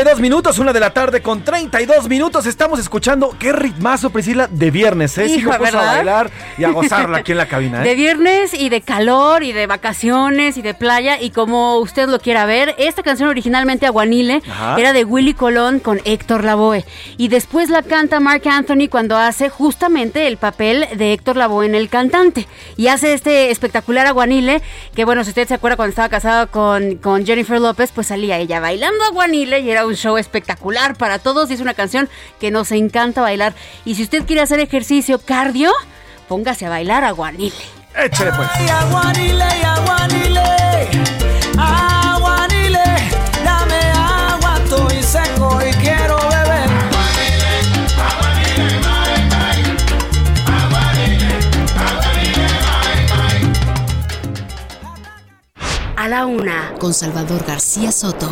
32 0.06 0.22
minutos, 0.22 0.60
una 0.60 0.72
de 0.72 0.80
la 0.80 0.92
tarde 0.92 1.20
con 1.24 1.44
32 1.44 2.08
minutos. 2.08 2.46
Estamos 2.46 2.80
escuchando 2.80 3.36
qué 3.40 3.52
ritmazo, 3.52 4.12
Priscila, 4.12 4.48
de 4.52 4.70
viernes, 4.70 5.18
¿eh? 5.18 5.28
Sí 5.28 5.40
Hijo, 5.40 5.50
me 5.50 5.58
puso 5.58 5.80
a 5.80 5.96
bailar 5.96 6.30
y 6.60 6.64
a 6.64 6.70
gozarla 6.70 7.18
aquí 7.18 7.32
en 7.32 7.40
la 7.40 7.48
cabina, 7.48 7.80
De 7.80 7.94
¿eh? 7.94 7.96
viernes 7.96 8.54
y 8.54 8.70
de 8.70 8.82
calor 8.82 9.42
y 9.42 9.52
de 9.52 9.66
vacaciones 9.66 10.58
y 10.58 10.62
de 10.62 10.76
playa 10.76 11.20
y 11.20 11.32
como 11.32 11.80
usted 11.80 12.08
lo 12.08 12.20
quiera 12.20 12.46
ver, 12.46 12.76
esta 12.78 13.02
canción 13.02 13.30
originalmente 13.30 13.88
Aguanile 13.88 14.44
Ajá. 14.48 14.80
era 14.80 14.94
de 14.94 15.06
Willy 15.06 15.34
Colón 15.34 15.80
con 15.80 16.00
Héctor 16.06 16.44
Lavoe 16.44 16.86
y 17.18 17.30
después 17.30 17.72
la 17.72 17.82
canta 17.82 18.20
Mark 18.20 18.44
Anthony 18.48 18.88
cuando 18.92 19.18
hace 19.18 19.50
justamente 19.50 20.28
el 20.28 20.38
papel 20.38 20.86
de 20.96 21.14
Héctor 21.14 21.36
Lavoe 21.36 21.66
en 21.66 21.74
El 21.74 21.90
Cantante 21.90 22.48
y 22.78 22.90
hace 22.90 23.16
este 23.16 23.50
espectacular 23.50 24.06
Aguanile 24.06 24.62
que 24.94 25.04
bueno, 25.04 25.24
si 25.24 25.32
usted 25.32 25.48
se 25.48 25.56
acuerda 25.56 25.78
cuando 25.78 25.90
estaba 25.90 26.10
casado 26.10 26.52
con, 26.52 26.98
con 26.98 27.26
Jennifer 27.26 27.60
López, 27.60 27.92
pues 27.92 28.06
salía 28.06 28.38
ella 28.38 28.60
bailando 28.60 29.04
Aguanile 29.04 29.62
y 29.62 29.72
era 29.72 29.88
un 29.88 29.95
show 29.96 30.18
espectacular 30.18 30.96
para 30.96 31.20
todos 31.20 31.50
y 31.50 31.54
es 31.54 31.62
una 31.62 31.74
canción 31.74 32.10
que 32.40 32.52
nos 32.52 32.72
encanta 32.72 33.22
bailar 33.22 33.54
y 33.86 33.96
si 33.96 34.04
usted 34.04 34.26
quiere 34.26 34.42
hacer 34.42 34.60
ejercicio 34.60 35.20
cardio, 35.20 35.72
póngase 36.28 36.66
a 36.66 36.70
bailar 36.70 37.04
Aguanile. 37.04 37.56
Échale 37.96 38.32
pues. 38.36 38.50
Ay, 38.54 38.68
aguanile, 38.68 39.44
aguanile, 39.44 40.90
aguanile, 41.58 42.84
dame 43.44 43.82
agua, 43.96 44.60
estoy 44.64 45.02
seco 45.02 45.60
y 45.62 45.74
quiero 45.76 46.18
beber. 46.18 46.86
A 55.98 56.08
la 56.08 56.26
una 56.26 56.74
con 56.78 56.94
Salvador 56.94 57.44
García 57.48 57.92
Soto. 57.92 58.30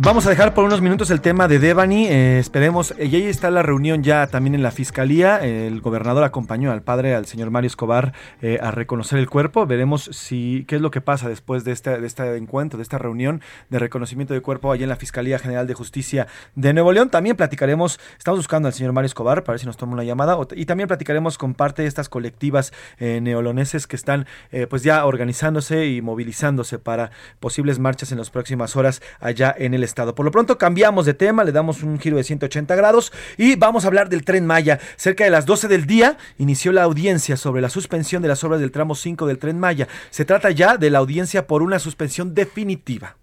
Vamos 0.00 0.26
a 0.26 0.30
dejar 0.30 0.54
por 0.54 0.64
unos 0.64 0.80
minutos 0.80 1.10
el 1.10 1.20
tema 1.20 1.48
de 1.48 1.58
Devani. 1.58 2.06
Eh, 2.06 2.38
esperemos, 2.38 2.94
y 2.96 3.16
ahí 3.16 3.24
está 3.24 3.50
la 3.50 3.64
reunión 3.64 4.04
ya 4.04 4.28
también 4.28 4.54
en 4.54 4.62
la 4.62 4.70
fiscalía. 4.70 5.38
El 5.38 5.80
gobernador 5.80 6.22
acompañó 6.22 6.70
al 6.70 6.82
padre, 6.82 7.16
al 7.16 7.26
señor 7.26 7.50
Mario 7.50 7.66
Escobar, 7.66 8.12
eh, 8.40 8.60
a 8.62 8.70
reconocer 8.70 9.18
el 9.18 9.28
cuerpo. 9.28 9.66
Veremos 9.66 10.04
si 10.12 10.64
qué 10.68 10.76
es 10.76 10.82
lo 10.82 10.92
que 10.92 11.00
pasa 11.00 11.28
después 11.28 11.64
de 11.64 11.72
este, 11.72 12.00
de 12.00 12.06
este 12.06 12.36
encuentro, 12.36 12.76
de 12.76 12.84
esta 12.84 12.96
reunión 12.96 13.42
de 13.70 13.80
reconocimiento 13.80 14.34
de 14.34 14.40
cuerpo 14.40 14.70
allá 14.70 14.84
en 14.84 14.88
la 14.88 14.94
Fiscalía 14.94 15.36
General 15.40 15.66
de 15.66 15.74
Justicia 15.74 16.28
de 16.54 16.72
Nuevo 16.72 16.92
León. 16.92 17.10
También 17.10 17.34
platicaremos, 17.34 17.98
estamos 18.18 18.38
buscando 18.38 18.68
al 18.68 18.74
señor 18.74 18.92
Mario 18.92 19.06
Escobar 19.06 19.42
para 19.42 19.54
ver 19.54 19.60
si 19.60 19.66
nos 19.66 19.76
toma 19.76 19.94
una 19.94 20.04
llamada. 20.04 20.38
Y 20.54 20.66
también 20.66 20.86
platicaremos 20.86 21.38
con 21.38 21.54
parte 21.54 21.82
de 21.82 21.88
estas 21.88 22.08
colectivas 22.08 22.72
eh, 22.98 23.20
neoloneses 23.20 23.88
que 23.88 23.96
están 23.96 24.26
pues 24.70 24.84
ya 24.84 25.04
organizándose 25.06 25.86
y 25.86 26.02
movilizándose 26.02 26.78
para 26.78 27.10
posibles 27.40 27.80
marchas 27.80 28.12
en 28.12 28.18
las 28.18 28.30
próximas 28.30 28.76
horas 28.76 29.02
allá 29.18 29.52
en 29.58 29.74
el 29.74 29.87
estado. 29.88 30.14
Por 30.14 30.24
lo 30.24 30.30
pronto 30.30 30.58
cambiamos 30.58 31.06
de 31.06 31.14
tema, 31.14 31.44
le 31.44 31.52
damos 31.52 31.82
un 31.82 31.98
giro 31.98 32.16
de 32.16 32.24
180 32.24 32.74
grados 32.76 33.12
y 33.36 33.56
vamos 33.56 33.84
a 33.84 33.88
hablar 33.88 34.08
del 34.08 34.24
tren 34.24 34.46
Maya. 34.46 34.78
Cerca 34.96 35.24
de 35.24 35.30
las 35.30 35.46
12 35.46 35.68
del 35.68 35.86
día 35.86 36.18
inició 36.38 36.72
la 36.72 36.82
audiencia 36.84 37.36
sobre 37.36 37.62
la 37.62 37.70
suspensión 37.70 38.22
de 38.22 38.28
las 38.28 38.44
obras 38.44 38.60
del 38.60 38.70
tramo 38.70 38.94
5 38.94 39.26
del 39.26 39.38
tren 39.38 39.58
Maya. 39.58 39.88
Se 40.10 40.24
trata 40.24 40.50
ya 40.50 40.76
de 40.76 40.90
la 40.90 40.98
audiencia 40.98 41.46
por 41.46 41.62
una 41.62 41.78
suspensión 41.78 42.34
definitiva. 42.34 43.16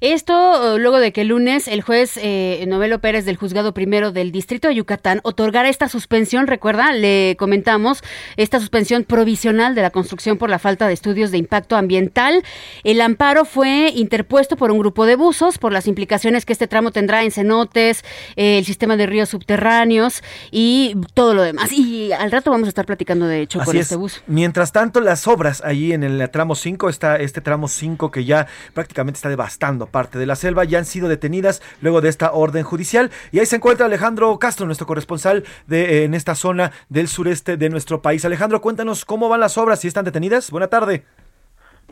Esto 0.00 0.78
luego 0.78 0.98
de 0.98 1.12
que 1.12 1.22
el 1.22 1.28
lunes 1.28 1.68
el 1.68 1.82
juez 1.82 2.16
eh, 2.16 2.64
Novelo 2.66 3.00
Pérez 3.00 3.24
del 3.24 3.36
Juzgado 3.36 3.74
Primero 3.74 4.12
del 4.12 4.32
Distrito 4.32 4.68
de 4.68 4.74
Yucatán 4.74 5.20
otorgara 5.22 5.68
esta 5.68 5.88
suspensión, 5.88 6.46
recuerda, 6.46 6.92
le 6.92 7.36
comentamos, 7.38 8.02
esta 8.36 8.60
suspensión 8.60 9.04
provisional 9.04 9.74
de 9.74 9.82
la 9.82 9.90
construcción 9.90 10.38
por 10.38 10.50
la 10.50 10.58
falta 10.58 10.86
de 10.86 10.94
estudios 10.94 11.30
de 11.30 11.38
impacto 11.38 11.76
ambiental. 11.76 12.42
El 12.84 13.00
amparo 13.00 13.44
fue 13.44 13.92
interpuesto 13.94 14.56
por 14.56 14.70
un 14.70 14.78
grupo 14.78 15.06
de 15.06 15.16
buzos 15.16 15.58
por 15.58 15.72
las 15.72 15.86
implicaciones 15.86 16.44
que 16.44 16.52
este 16.52 16.66
tramo 16.66 16.90
tendrá 16.90 17.22
en 17.22 17.30
cenotes, 17.30 18.04
eh, 18.36 18.58
el 18.58 18.64
sistema 18.64 18.96
de 18.96 19.06
ríos 19.06 19.28
subterráneos 19.28 20.22
y 20.50 20.96
todo 21.14 21.34
lo 21.34 21.42
demás. 21.42 21.72
Y 21.72 22.12
al 22.12 22.30
rato 22.30 22.50
vamos 22.50 22.66
a 22.66 22.70
estar 22.70 22.86
platicando 22.86 23.26
de 23.26 23.42
hecho 23.42 23.60
con 23.60 23.76
este 23.76 23.96
bus. 23.96 24.22
Mientras 24.26 24.72
tanto, 24.72 25.00
las 25.00 25.26
obras 25.26 25.62
allí 25.64 25.92
en 25.92 26.02
el 26.02 26.28
tramo 26.30 26.54
5, 26.54 26.88
está 26.88 27.16
este 27.16 27.40
tramo 27.40 27.68
5 27.68 28.10
que 28.10 28.24
ya 28.24 28.46
prácticamente 28.74 29.18
está 29.18 29.28
devastado 29.28 29.59
parte 29.60 30.18
de 30.18 30.26
la 30.26 30.34
selva 30.34 30.64
ya 30.64 30.78
han 30.78 30.84
sido 30.84 31.08
detenidas 31.08 31.62
luego 31.82 32.00
de 32.00 32.08
esta 32.08 32.32
orden 32.32 32.64
judicial. 32.64 33.10
Y 33.30 33.38
ahí 33.38 33.46
se 33.46 33.56
encuentra 33.56 33.86
Alejandro 33.86 34.38
Castro, 34.38 34.66
nuestro 34.66 34.86
corresponsal 34.86 35.44
de, 35.66 36.00
eh, 36.00 36.04
en 36.04 36.14
esta 36.14 36.34
zona 36.34 36.70
del 36.88 37.06
sureste 37.06 37.56
de 37.56 37.68
nuestro 37.68 38.02
país. 38.02 38.24
Alejandro, 38.24 38.60
cuéntanos 38.60 39.04
cómo 39.04 39.28
van 39.28 39.40
las 39.40 39.58
obras, 39.58 39.80
si 39.80 39.88
están 39.88 40.04
detenidas. 40.04 40.50
Buena 40.50 40.68
tarde. 40.68 41.04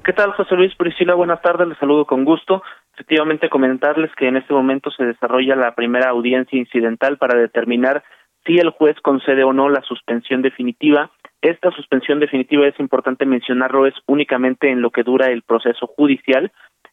¿Qué 0.04 0.12
tal, 0.12 0.32
José 0.32 0.54
Luis 0.54 0.74
Priscila? 0.76 1.14
Buenas 1.14 1.42
tardes, 1.42 1.68
les 1.68 1.78
saludo 1.78 2.04
con 2.06 2.24
gusto. 2.24 2.62
Efectivamente, 2.94 3.48
comentarles 3.48 4.10
que 4.16 4.28
en 4.28 4.36
este 4.36 4.54
momento 4.54 4.90
se 4.90 5.04
desarrolla 5.04 5.54
la 5.56 5.74
primera 5.74 6.10
audiencia 6.10 6.58
incidental 6.58 7.18
para 7.18 7.38
determinar 7.38 8.02
si 8.46 8.58
el 8.58 8.70
juez 8.70 8.96
concede 9.02 9.44
o 9.44 9.52
no 9.52 9.68
la 9.68 9.82
suspensión 9.82 10.40
definitiva. 10.42 11.10
Esta 11.42 11.70
suspensión 11.72 12.18
definitiva, 12.18 12.66
es 12.66 12.78
importante 12.80 13.26
mencionarlo, 13.26 13.86
es 13.86 13.94
únicamente 14.06 14.70
en 14.70 14.82
lo 14.82 14.90
que 14.90 15.02
dura 15.02 15.26
el 15.28 15.42
proceso 15.42 15.86
judicial, 15.86 16.50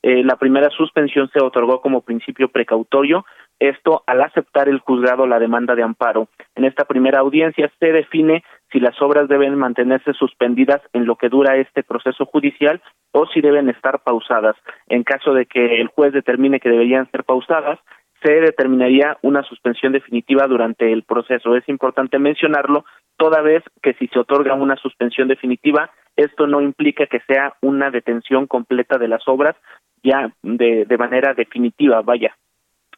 eh, 0.08 0.24
la 0.24 0.36
primera 0.36 0.70
suspensión 0.70 1.32
se 1.34 1.44
otorgó 1.44 1.82
como 1.82 2.02
principio 2.02 2.50
precautorio, 2.50 3.26
esto 3.58 4.04
al 4.06 4.22
aceptar 4.22 4.70
el 4.70 4.78
juzgado 4.78 5.26
la 5.26 5.40
demanda 5.40 5.74
de 5.74 5.82
amparo. 5.82 6.28
En 6.54 6.64
esta 6.64 6.86
primera 6.86 7.22
audiencia 7.22 7.72
se 7.80 7.92
define 7.92 8.44
si 8.72 8.80
las 8.80 9.02
obras 9.02 9.28
deben 9.28 9.56
mantenerse 9.56 10.14
suspendidas 10.14 10.80
en 10.94 11.08
lo 11.08 11.16
que 11.16 11.30
dura 11.30 11.58
este 11.58 11.82
proceso 11.82 12.28
judicial 12.28 12.84
o 13.14 13.26
si 13.26 13.42
deben 13.42 13.68
estar 13.68 14.04
pausadas. 14.04 14.56
En 14.90 15.02
caso 15.02 15.34
de 15.34 15.48
que 15.48 15.82
el 15.82 15.88
juez 15.88 16.14
determine 16.14 16.60
que 16.60 16.70
deberían 16.70 17.10
ser 17.10 17.24
pausadas, 17.24 17.80
se 18.24 18.32
determinaría 18.34 19.18
una 19.22 19.44
suspensión 19.44 19.94
definitiva 19.94 20.48
durante 20.48 20.92
el 20.92 21.04
proceso. 21.04 21.56
Es 21.56 21.68
importante 21.70 22.18
mencionarlo, 22.20 22.86
toda 23.18 23.42
vez 23.42 23.64
que 23.82 23.94
si 23.94 24.08
se 24.08 24.20
otorga 24.20 24.54
una 24.54 24.76
suspensión 24.78 25.28
definitiva, 25.28 25.92
esto 26.16 26.48
no 26.48 26.62
implica 26.62 27.08
que 27.08 27.20
sea 27.28 27.54
una 27.62 27.92
detención 27.92 28.48
completa 28.48 28.98
de 28.98 29.08
las 29.08 29.28
obras, 29.28 29.56
ya 30.04 30.32
de, 30.42 30.86
de 30.86 30.98
manera 30.98 31.34
definitiva, 31.34 32.02
vaya, 32.02 32.36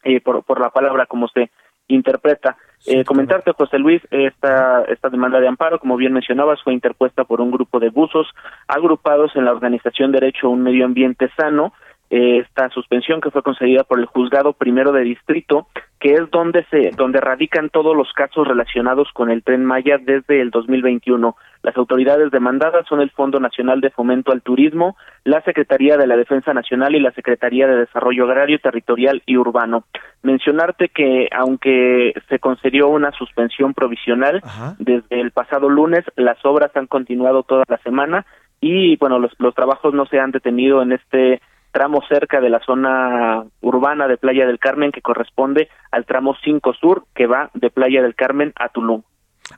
eh, 0.04 0.20
por, 0.20 0.44
por 0.44 0.60
la 0.60 0.70
palabra 0.70 1.06
como 1.06 1.28
se 1.28 1.50
interpreta. 1.88 2.56
Eh, 2.86 3.04
comentarte, 3.04 3.52
José 3.52 3.78
Luis, 3.78 4.00
esta, 4.10 4.84
esta 4.84 5.08
demanda 5.08 5.40
de 5.40 5.48
amparo, 5.48 5.78
como 5.78 5.96
bien 5.96 6.12
mencionabas, 6.12 6.62
fue 6.62 6.74
interpuesta 6.74 7.24
por 7.24 7.40
un 7.40 7.50
grupo 7.50 7.80
de 7.80 7.88
buzos 7.88 8.28
agrupados 8.68 9.34
en 9.34 9.44
la 9.44 9.52
organización 9.52 10.12
Derecho 10.12 10.46
a 10.46 10.50
un 10.50 10.62
Medio 10.62 10.84
Ambiente 10.84 11.30
Sano, 11.36 11.72
esta 12.10 12.70
suspensión 12.70 13.20
que 13.20 13.30
fue 13.30 13.42
concedida 13.42 13.84
por 13.84 13.98
el 13.98 14.06
juzgado 14.06 14.54
primero 14.54 14.92
de 14.92 15.02
distrito, 15.02 15.68
que 16.00 16.14
es 16.14 16.30
donde 16.30 16.64
se 16.70 16.90
donde 16.96 17.20
radican 17.20 17.70
todos 17.70 17.94
los 17.96 18.12
casos 18.12 18.46
relacionados 18.46 19.08
con 19.12 19.30
el 19.30 19.42
tren 19.42 19.64
Maya 19.64 19.98
desde 19.98 20.40
el 20.40 20.50
2021. 20.50 21.36
Las 21.62 21.76
autoridades 21.76 22.30
demandadas 22.30 22.86
son 22.86 23.00
el 23.00 23.10
Fondo 23.10 23.40
Nacional 23.40 23.80
de 23.80 23.90
Fomento 23.90 24.32
al 24.32 24.42
Turismo, 24.42 24.96
la 25.24 25.42
Secretaría 25.42 25.96
de 25.96 26.06
la 26.06 26.16
Defensa 26.16 26.54
Nacional 26.54 26.94
y 26.94 27.00
la 27.00 27.12
Secretaría 27.12 27.66
de 27.66 27.76
Desarrollo 27.76 28.24
Agrario, 28.24 28.60
Territorial 28.60 29.22
y 29.26 29.36
Urbano. 29.36 29.84
Mencionarte 30.22 30.88
que 30.88 31.28
aunque 31.32 32.14
se 32.28 32.38
concedió 32.38 32.88
una 32.88 33.10
suspensión 33.12 33.74
provisional 33.74 34.40
desde 34.78 35.20
el 35.20 35.32
pasado 35.32 35.68
lunes, 35.68 36.04
las 36.16 36.42
obras 36.44 36.70
han 36.76 36.86
continuado 36.86 37.42
toda 37.42 37.64
la 37.68 37.78
semana 37.78 38.24
y 38.60 38.96
bueno, 38.96 39.18
los, 39.18 39.32
los 39.38 39.54
trabajos 39.54 39.94
no 39.94 40.06
se 40.06 40.18
han 40.18 40.30
detenido 40.30 40.80
en 40.82 40.92
este 40.92 41.40
tramo 41.78 42.02
cerca 42.08 42.40
de 42.40 42.50
la 42.50 42.58
zona 42.66 43.44
urbana 43.60 44.08
de 44.08 44.16
Playa 44.16 44.48
del 44.48 44.58
Carmen 44.58 44.90
que 44.90 45.00
corresponde 45.00 45.68
al 45.92 46.06
tramo 46.06 46.34
5 46.42 46.74
Sur 46.74 47.04
que 47.14 47.28
va 47.28 47.52
de 47.54 47.70
Playa 47.70 48.02
del 48.02 48.16
Carmen 48.16 48.52
a 48.56 48.68
Tulum. 48.70 49.02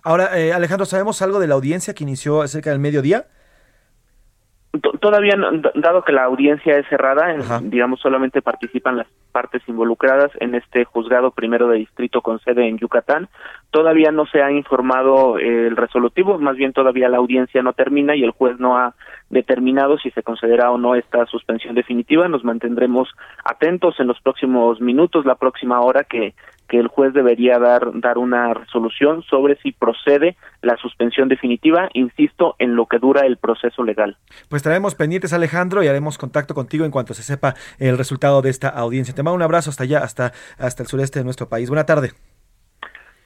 Ahora, 0.03 0.39
eh, 0.39 0.53
Alejandro, 0.53 0.85
¿sabemos 0.85 1.23
algo 1.23 1.41
de 1.41 1.47
la 1.47 1.55
audiencia 1.55 1.95
que 1.95 2.05
inició 2.05 2.47
cerca 2.47 2.69
del 2.69 2.79
mediodía? 2.79 3.29
Todavía, 5.01 5.35
dado 5.75 6.03
que 6.03 6.13
la 6.13 6.25
audiencia 6.25 6.79
es 6.79 6.87
cerrada, 6.89 7.35
digamos, 7.63 7.99
solamente 7.99 8.41
participan 8.41 8.99
las 8.99 9.09
partes 9.33 9.63
involucradas 9.67 10.31
en 10.39 10.55
este 10.55 10.85
juzgado 10.85 11.33
primero 11.33 11.67
de 11.67 11.79
distrito 11.79 12.23
con 12.23 12.39
sede 12.39 12.69
en 12.69 12.79
Yucatán. 12.79 13.29
Todavía 13.73 14.13
no 14.13 14.27
se 14.27 14.43
ha 14.43 14.53
informado 14.53 15.39
el 15.39 15.77
resolutivo, 15.77 16.39
más 16.39 16.57
bien 16.57 16.73
todavía 16.73 17.09
la 17.09 17.17
audiencia 17.17 17.63
no 17.63 17.73
termina 17.73 18.15
y 18.15 18.23
el 18.23 18.31
juez 18.31 18.61
no 18.61 18.77
ha 18.77 18.95
determinado 19.29 19.99
si 19.99 20.13
se 20.13 20.23
considera 20.23 20.71
o 20.71 20.79
no 20.79 20.95
esta 20.95 21.27
suspensión 21.27 21.75
definitiva. 21.75 22.29
Nos 22.29 22.45
mantendremos 22.45 23.09
atentos 23.45 23.99
en 23.99 24.07
los 24.07 24.21
próximos 24.21 24.81
minutos, 24.81 25.27
la 25.27 25.35
próxima 25.35 25.81
hora 25.81 26.05
que 26.05 26.35
que 26.71 26.79
el 26.79 26.87
juez 26.87 27.13
debería 27.13 27.59
dar, 27.59 27.91
dar 27.95 28.17
una 28.17 28.55
resolución 28.55 29.23
sobre 29.25 29.57
si 29.61 29.73
procede 29.73 30.37
la 30.63 30.77
suspensión 30.77 31.29
definitiva, 31.29 31.91
insisto, 31.95 32.55
en 32.61 32.77
lo 32.77 32.87
que 32.87 32.99
dura 32.99 33.27
el 33.27 33.39
proceso 33.39 33.83
legal. 33.83 34.17
Pues 34.49 34.63
traemos 34.63 34.95
pendientes, 34.95 35.33
Alejandro, 35.33 35.83
y 35.83 35.89
haremos 35.89 36.17
contacto 36.17 36.55
contigo 36.55 36.85
en 36.85 36.93
cuanto 36.93 37.13
se 37.13 37.25
sepa 37.25 37.55
el 37.81 37.99
resultado 37.99 38.41
de 38.41 38.51
esta 38.51 38.69
audiencia. 38.69 39.15
Te 39.15 39.25
mando 39.25 39.35
un 39.35 39.43
abrazo 39.43 39.71
hasta 39.71 39.83
allá, 39.83 39.99
hasta, 39.99 40.33
hasta 40.59 40.85
el 40.85 40.89
sureste 40.89 41.19
de 41.19 41.25
nuestro 41.25 41.49
país. 41.49 41.69
Buena 41.69 41.87
tarde. 41.87 42.13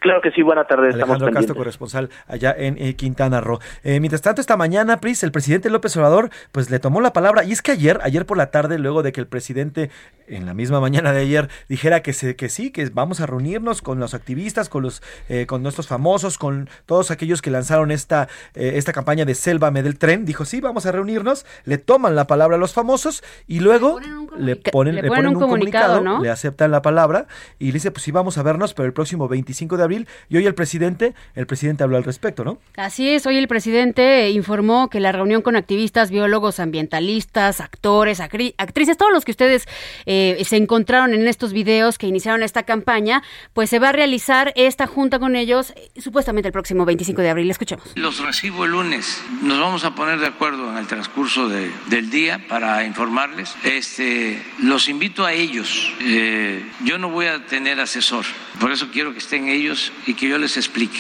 Claro 0.04 0.20
que 0.20 0.30
sí, 0.32 0.42
buena 0.42 0.64
tarde. 0.64 0.88
Alejandro 0.92 1.32
Castro, 1.32 1.54
corresponsal 1.54 2.10
allá 2.26 2.54
en 2.58 2.76
eh, 2.76 2.94
Quintana 2.94 3.40
Roo. 3.40 3.58
Eh, 3.84 4.00
mientras 4.00 4.20
tanto, 4.20 4.42
esta 4.42 4.54
mañana, 4.54 4.98
Pris, 4.98 5.22
el 5.22 5.32
presidente 5.32 5.70
López 5.70 5.96
Obrador, 5.96 6.28
pues 6.52 6.70
le 6.70 6.78
tomó 6.78 7.00
la 7.00 7.14
palabra. 7.14 7.42
Y 7.42 7.52
es 7.52 7.62
que 7.62 7.72
ayer, 7.72 7.98
ayer 8.02 8.26
por 8.26 8.36
la 8.36 8.50
tarde, 8.50 8.78
luego 8.78 9.02
de 9.02 9.12
que 9.12 9.22
el 9.22 9.26
presidente, 9.26 9.90
en 10.28 10.44
la 10.44 10.52
misma 10.52 10.78
mañana 10.78 11.14
de 11.14 11.22
ayer, 11.22 11.48
dijera 11.70 12.02
que, 12.02 12.12
se, 12.12 12.36
que 12.36 12.50
sí, 12.50 12.70
que 12.70 12.90
vamos 12.90 13.22
a 13.22 13.26
reunirnos 13.26 13.80
con 13.80 13.98
los 13.98 14.12
activistas, 14.12 14.68
con 14.68 14.82
los, 14.82 15.02
eh, 15.30 15.46
con 15.46 15.62
nuestros 15.62 15.88
famosos, 15.88 16.36
con 16.36 16.68
todos 16.84 17.10
aquellos 17.10 17.40
que 17.40 17.50
lanzaron 17.50 17.90
esta, 17.90 18.28
esta 18.52 18.92
campaña 18.92 19.24
de 19.24 19.34
Sélvame 19.34 19.82
del 19.82 19.96
tren, 19.96 20.26
dijo 20.26 20.44
sí, 20.44 20.60
vamos 20.60 20.84
a 20.84 20.92
reunirnos, 20.92 21.46
le 21.64 21.78
toman 21.78 22.14
la 22.14 22.26
palabra 22.26 22.56
a 22.56 22.58
los 22.58 22.74
famosos 22.74 23.24
y 23.46 23.60
luego 23.60 24.00
le 24.36 24.56
ponen, 24.56 24.96
le 24.96 25.04
ponen, 25.04 25.28
un, 25.28 25.40
comunicado, 25.40 26.20
le 26.20 26.28
aceptan 26.28 26.70
la 26.70 26.82
palabra 26.82 27.26
y 27.58 27.68
le 27.68 27.72
dice, 27.72 27.90
pues 27.90 28.02
sí, 28.02 28.10
vamos 28.10 28.36
a 28.36 28.42
vernos, 28.42 28.74
pero 28.74 28.84
el 28.84 28.92
próximo 28.92 29.28
25 29.28 29.78
de 29.78 29.82
abril 29.82 29.93
y 30.28 30.36
hoy 30.36 30.46
el 30.46 30.54
presidente, 30.54 31.14
el 31.34 31.46
presidente 31.46 31.84
habló 31.84 31.96
al 31.96 32.04
respecto, 32.04 32.44
¿no? 32.44 32.58
Así 32.76 33.08
es, 33.08 33.26
hoy 33.26 33.36
el 33.36 33.48
presidente 33.48 34.30
informó 34.30 34.88
que 34.88 35.00
la 35.00 35.12
reunión 35.12 35.42
con 35.42 35.56
activistas, 35.56 36.10
biólogos, 36.10 36.60
ambientalistas, 36.60 37.60
actores, 37.60 38.20
actrices, 38.20 38.96
todos 38.96 39.12
los 39.12 39.24
que 39.24 39.30
ustedes 39.30 39.66
eh, 40.06 40.42
se 40.44 40.56
encontraron 40.56 41.14
en 41.14 41.26
estos 41.28 41.52
videos 41.52 41.98
que 41.98 42.06
iniciaron 42.06 42.42
esta 42.42 42.64
campaña, 42.64 43.22
pues 43.52 43.70
se 43.70 43.78
va 43.78 43.90
a 43.90 43.92
realizar 43.92 44.52
esta 44.56 44.86
junta 44.86 45.18
con 45.18 45.36
ellos 45.36 45.72
eh, 45.76 46.00
supuestamente 46.00 46.48
el 46.48 46.52
próximo 46.52 46.84
25 46.84 47.22
de 47.22 47.30
abril. 47.30 47.50
Escuchemos. 47.50 47.92
Los 47.94 48.18
recibo 48.20 48.64
el 48.64 48.72
lunes. 48.72 49.22
Nos 49.42 49.58
vamos 49.58 49.84
a 49.84 49.94
poner 49.94 50.18
de 50.18 50.26
acuerdo 50.26 50.70
en 50.70 50.78
el 50.78 50.86
transcurso 50.86 51.48
del 51.48 52.10
día 52.10 52.44
para 52.48 52.84
informarles. 52.84 53.54
Este, 53.64 54.42
los 54.62 54.88
invito 54.88 55.24
a 55.24 55.32
ellos. 55.32 55.92
Eh, 56.00 56.64
yo 56.84 56.98
no 56.98 57.10
voy 57.10 57.26
a 57.26 57.44
tener 57.46 57.80
asesor, 57.80 58.24
por 58.60 58.72
eso 58.72 58.88
quiero 58.92 59.12
que 59.12 59.18
estén 59.18 59.48
ellos 59.48 59.92
y 60.06 60.14
que 60.14 60.28
yo 60.28 60.38
les 60.38 60.56
explique. 60.56 60.98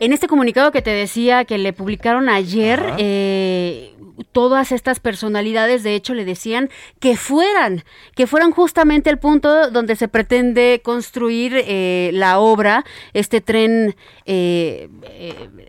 En 0.00 0.12
este 0.12 0.26
comunicado 0.26 0.72
que 0.72 0.82
te 0.82 0.90
decía 0.90 1.44
que 1.44 1.58
le 1.58 1.72
publicaron 1.72 2.28
ayer, 2.28 2.94
eh, 2.98 3.94
todas 4.32 4.72
estas 4.72 4.98
personalidades 4.98 5.82
de 5.82 5.94
hecho 5.94 6.14
le 6.14 6.24
decían 6.24 6.70
que 7.00 7.16
fueran, 7.16 7.84
que 8.16 8.26
fueran 8.26 8.50
justamente 8.50 9.10
el 9.10 9.18
punto 9.18 9.70
donde 9.70 9.94
se 9.96 10.08
pretende 10.08 10.80
construir 10.82 11.54
eh, 11.54 12.10
la 12.14 12.40
obra, 12.40 12.84
este 13.12 13.40
tren, 13.40 13.94
eh, 14.26 14.88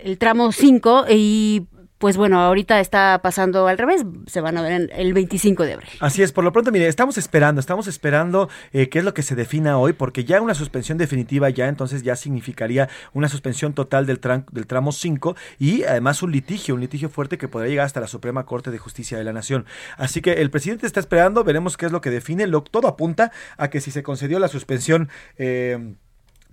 el 0.03 0.17
tramo 0.17 0.51
5, 0.51 1.05
y 1.09 1.67
pues 2.04 2.18
bueno, 2.18 2.41
ahorita 2.41 2.82
está 2.82 3.22
pasando 3.24 3.66
al 3.68 3.78
revés, 3.78 4.04
se 4.28 4.41
van 4.41 4.58
a 4.58 4.62
ver 4.62 4.89
el 4.93 5.14
25 5.14 5.64
de 5.64 5.72
abril. 5.76 5.89
Así 6.01 6.22
es, 6.22 6.34
por 6.34 6.43
lo 6.43 6.51
pronto, 6.51 6.70
mire, 6.70 6.89
estamos 6.89 7.18
esperando, 7.18 7.62
estamos 7.62 7.88
esperando 7.88 8.49
eh, 8.74 8.89
qué 8.89 8.99
es 8.99 9.06
lo 9.06 9.14
que 9.14 9.22
se 9.22 9.36
defina 9.36 9.78
hoy, 9.78 9.93
porque 9.93 10.26
ya 10.26 10.41
una 10.41 10.54
suspensión 10.54 10.97
definitiva 10.97 11.49
ya 11.49 11.70
entonces 11.70 12.04
ya 12.04 12.18
significaría 12.18 12.89
una 13.14 13.30
suspensión 13.30 13.72
total 13.72 14.06
del, 14.06 14.20
del 14.51 14.68
tramo 14.68 14.91
5 14.91 15.38
y 15.60 15.84
además 15.84 16.22
un 16.22 16.34
litigio, 16.34 16.76
un 16.76 16.82
litigio 16.82 17.08
fuerte 17.08 17.38
que 17.38 17.47
podría 17.47 17.70
llegar 17.70 17.86
hasta 17.86 18.01
la 18.01 18.08
Suprema 18.08 18.45
Corte 18.45 18.70
de 18.70 18.80
Justicia 18.80 19.18
de 19.18 19.24
la 19.24 19.32
Nación. 19.32 19.66
Así 19.95 20.20
que 20.20 20.34
el 20.34 20.51
presidente 20.51 20.86
está 20.86 20.99
esperando, 20.99 21.45
veremos 21.45 21.78
qué 21.78 21.86
es 21.86 21.93
lo 21.93 22.01
que 22.01 22.10
define, 22.10 22.47
lo, 22.47 22.64
todo 22.64 22.89
apunta 22.89 23.32
a 23.56 23.70
que 23.70 23.80
si 23.80 23.91
se 23.91 24.04
concedió 24.04 24.39
la 24.39 24.49
suspensión... 24.49 25.08
Eh, 25.38 25.95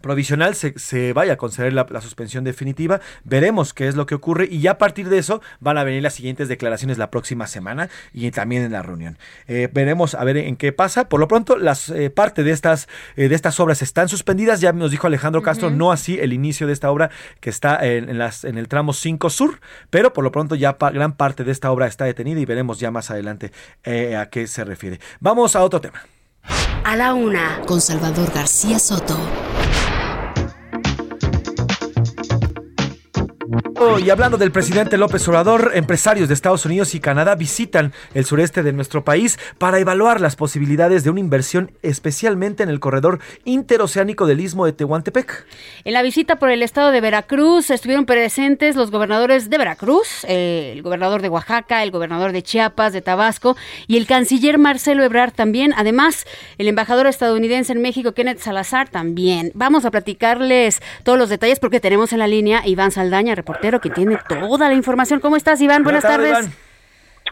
provisional 0.01 0.55
se, 0.55 0.79
se, 0.79 1.13
vaya 1.13 1.35
a 1.35 1.37
conceder 1.37 1.73
la, 1.73 1.87
suspensión 2.01 2.45
definitiva. 2.45 3.01
Veremos 3.25 3.75
qué 3.75 3.89
es 3.89 3.97
lo 3.97 4.07
que 4.07 4.15
ocurre 4.15 4.49
y 4.51 4.61
ya 4.61 4.73
a 4.73 4.79
partir 4.79 5.09
de 5.09 5.19
eso 5.19 5.41
van 5.61 5.79
a 5.79 5.85
venir 5.85 6.03
las 6.03 6.15
siguientes 6.15 6.49
declaraciones 6.49 6.99
la 6.99 7.11
próxima 7.11 7.47
semana 7.47 7.89
y 8.13 8.31
también 8.31 8.63
en 8.63 8.73
la 8.73 8.83
reunión. 8.83 9.19
Eh, 9.47 9.69
veremos 9.73 10.15
a 10.15 10.25
ver 10.25 10.37
en 10.37 10.57
qué 10.57 10.73
pasa. 10.73 11.09
Por 11.09 11.21
lo 11.21 11.29
pronto, 11.29 11.57
las 11.57 11.91
eh, 11.91 12.11
parte 12.11 12.43
de 12.43 12.53
estas 12.53 12.89
eh, 13.17 13.29
de 13.29 13.35
estas 13.35 13.61
obras 13.61 13.83
están 13.83 14.09
suspendidas. 14.09 14.61
Ya 14.61 14.73
nos 14.73 14.91
dijo 14.91 15.07
Alejandro 15.07 15.43
Castro, 15.43 15.71
no 15.71 15.93
así 15.93 16.19
el 16.19 16.33
inicio 16.33 16.67
de 16.67 16.73
esta 16.73 16.91
obra 16.91 17.11
que 17.41 17.51
está 17.51 17.85
en, 17.85 18.19
las, 18.19 18.45
en 18.45 18.59
el 18.59 18.69
tramo 18.69 18.93
5 18.93 19.31
sur, 19.31 19.61
pero 19.91 20.13
por 20.13 20.25
lo 20.25 20.33
pronto 20.33 20.55
ya 20.55 20.77
gran 20.81 21.13
parte 21.13 21.45
de 21.45 21.53
esta 21.53 21.71
obra 21.71 21.87
está 21.87 22.05
detenida 22.05 22.41
y 22.41 22.45
veremos 22.45 22.81
ya 22.81 22.91
más 22.91 23.11
adelante 23.11 23.53
a 23.85 24.27
qué 24.27 24.47
se 24.47 24.65
refiere. 24.65 25.01
Vamos 25.21 25.57
a 25.57 25.63
otro 25.63 25.81
tema. 25.81 26.03
A 26.85 26.97
la 26.97 27.15
una, 27.15 27.61
con 27.67 27.81
Salvador 27.81 28.33
García 28.33 28.79
Soto. 28.79 29.19
Y 34.01 34.11
hablando 34.11 34.37
del 34.37 34.53
presidente 34.53 34.97
López 34.97 35.27
Obrador, 35.29 35.73
empresarios 35.75 36.29
de 36.29 36.35
Estados 36.35 36.65
Unidos 36.67 36.95
y 36.95 37.01
Canadá 37.01 37.35
visitan 37.35 37.93
el 38.15 38.25
sureste 38.25 38.63
de 38.63 38.73
nuestro 38.73 39.05
país 39.05 39.39
para 39.59 39.79
evaluar 39.79 40.21
las 40.21 40.37
posibilidades 40.37 41.03
de 41.03 41.11
una 41.11 41.21
inversión 41.21 41.73
especialmente 41.83 42.63
en 42.63 42.69
el 42.69 42.79
corredor 42.79 43.19
interoceánico 43.45 44.27
del 44.27 44.41
istmo 44.41 44.67
de 44.67 44.73
Tehuantepec. 44.73 45.47
En 45.85 45.93
la 45.93 46.03
visita 46.03 46.37
por 46.37 46.51
el 46.51 46.63
estado 46.63 46.93
de 46.93 47.01
Veracruz 47.01 47.71
estuvieron 47.71 48.07
presentes 48.07 48.77
los 48.77 48.91
gobernadores 48.91 49.51
de 49.51 49.59
Veracruz, 49.59 50.25
eh, 50.29 50.73
el 50.73 50.83
gobernador 50.83 51.21
de 51.21 51.29
Oaxaca, 51.29 51.83
el 51.83 51.91
gobernador 51.91 52.33
de 52.33 52.43
Chiapas, 52.43 52.93
de 52.93 53.03
Tabasco 53.03 53.57
y 53.87 53.97
el 53.97 54.07
canciller 54.07 54.59
Marcelo 54.59 55.03
Ebrard 55.03 55.33
también. 55.33 55.75
Además, 55.77 56.25
el 56.59 56.69
embajador 56.69 57.07
estadounidense 57.07 57.73
en 57.73 57.83
México, 57.83 58.13
Kenneth 58.13 58.39
Salazar, 58.39 58.89
también. 58.89 59.51
Vamos 59.55 59.85
a 59.85 59.91
platicarles 59.91 60.81
todos 61.03 61.19
los 61.19 61.29
detalles 61.29 61.59
porque 61.59 61.81
tenemos 61.81 62.13
en 62.13 62.21
la 62.21 62.29
línea 62.29 62.63
Iván 62.67 62.93
Saldaña, 62.93 63.35
reportero 63.41 63.81
que 63.81 63.89
tiene 63.91 64.19
toda 64.29 64.69
la 64.69 64.75
información. 64.75 65.21
¿Cómo 65.21 65.37
estás, 65.37 65.61
Iván? 65.63 65.83
Buenas, 65.83 66.03
tardes. 66.03 66.51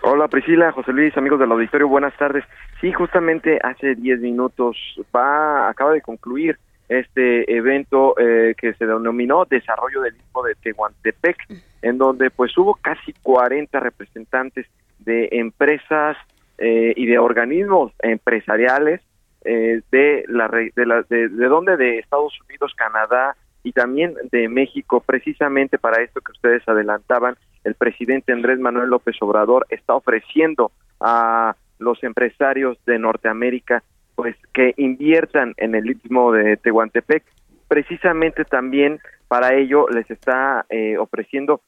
Hola 0.03 0.29
Priscila, 0.29 0.73
José 0.73 0.93
Luis, 0.93 1.15
amigos 1.17 1.41
del 1.41 1.53
auditorio, 1.53 1.89
buenas 1.89 2.17
tardes. 2.17 2.45
Sí, 2.81 2.93
justamente 2.93 3.59
hace 3.63 3.95
10 3.95 4.21
minutos 4.21 4.77
va, 5.15 5.69
acaba 5.69 5.93
de 5.93 6.01
concluir 6.01 6.57
este 6.89 7.53
evento 7.55 8.15
eh, 8.19 8.55
que 8.57 8.73
se 8.75 8.87
denominó 8.87 9.45
Desarrollo 9.45 10.01
del 10.01 10.17
Istmo 10.17 10.43
de 10.45 10.55
Tehuantepec, 10.55 11.37
en 11.83 11.99
donde 11.99 12.31
pues 12.31 12.57
hubo 12.57 12.75
casi 12.77 13.13
40 13.23 13.79
representantes 13.81 14.67
de 15.01 15.29
empresas 15.33 16.17
eh, 16.59 16.95
y 16.97 17.07
de 17.07 17.19
organismos 17.19 17.93
empresariales 17.99 19.03
eh, 19.45 19.83
de 19.91 20.25
la 20.29 20.49
de, 20.49 20.87
la, 20.87 21.03
de, 21.03 21.29
de 21.29 21.47
donde 21.49 21.77
de 21.77 21.99
Estados 21.99 22.33
Unidos, 22.49 22.73
Canadá, 22.77 23.37
y 23.63 23.73
también 23.73 24.15
de 24.31 24.49
México, 24.49 25.03
precisamente 25.05 25.79
para 25.79 26.03
esto 26.03 26.21
que 26.21 26.33
ustedes 26.33 26.67
adelantaban, 26.69 27.37
el 27.65 27.75
presidente 27.75 28.33
Andrés 28.33 28.59
Manuel 28.59 28.91
López 28.91 29.17
Obrador 29.21 29.67
está 29.71 29.95
ofreciendo 29.95 30.73
a 31.01 31.57
los 31.79 32.03
empresarios 32.03 32.79
de 32.87 32.99
Norteamérica 32.99 33.83
pues 34.15 34.37
que 34.53 34.75
inviertan 34.77 35.55
en 35.59 35.77
el 35.77 35.91
istmo 35.91 36.33
de 36.33 36.57
Tehuantepec. 36.57 37.23
Precisamente 37.69 38.45
también 38.45 38.99
para 39.29 39.55
ello 39.55 39.87
les 39.89 40.11
está 40.11 40.67
eh, 40.71 40.97
ofreciendo 40.99 41.61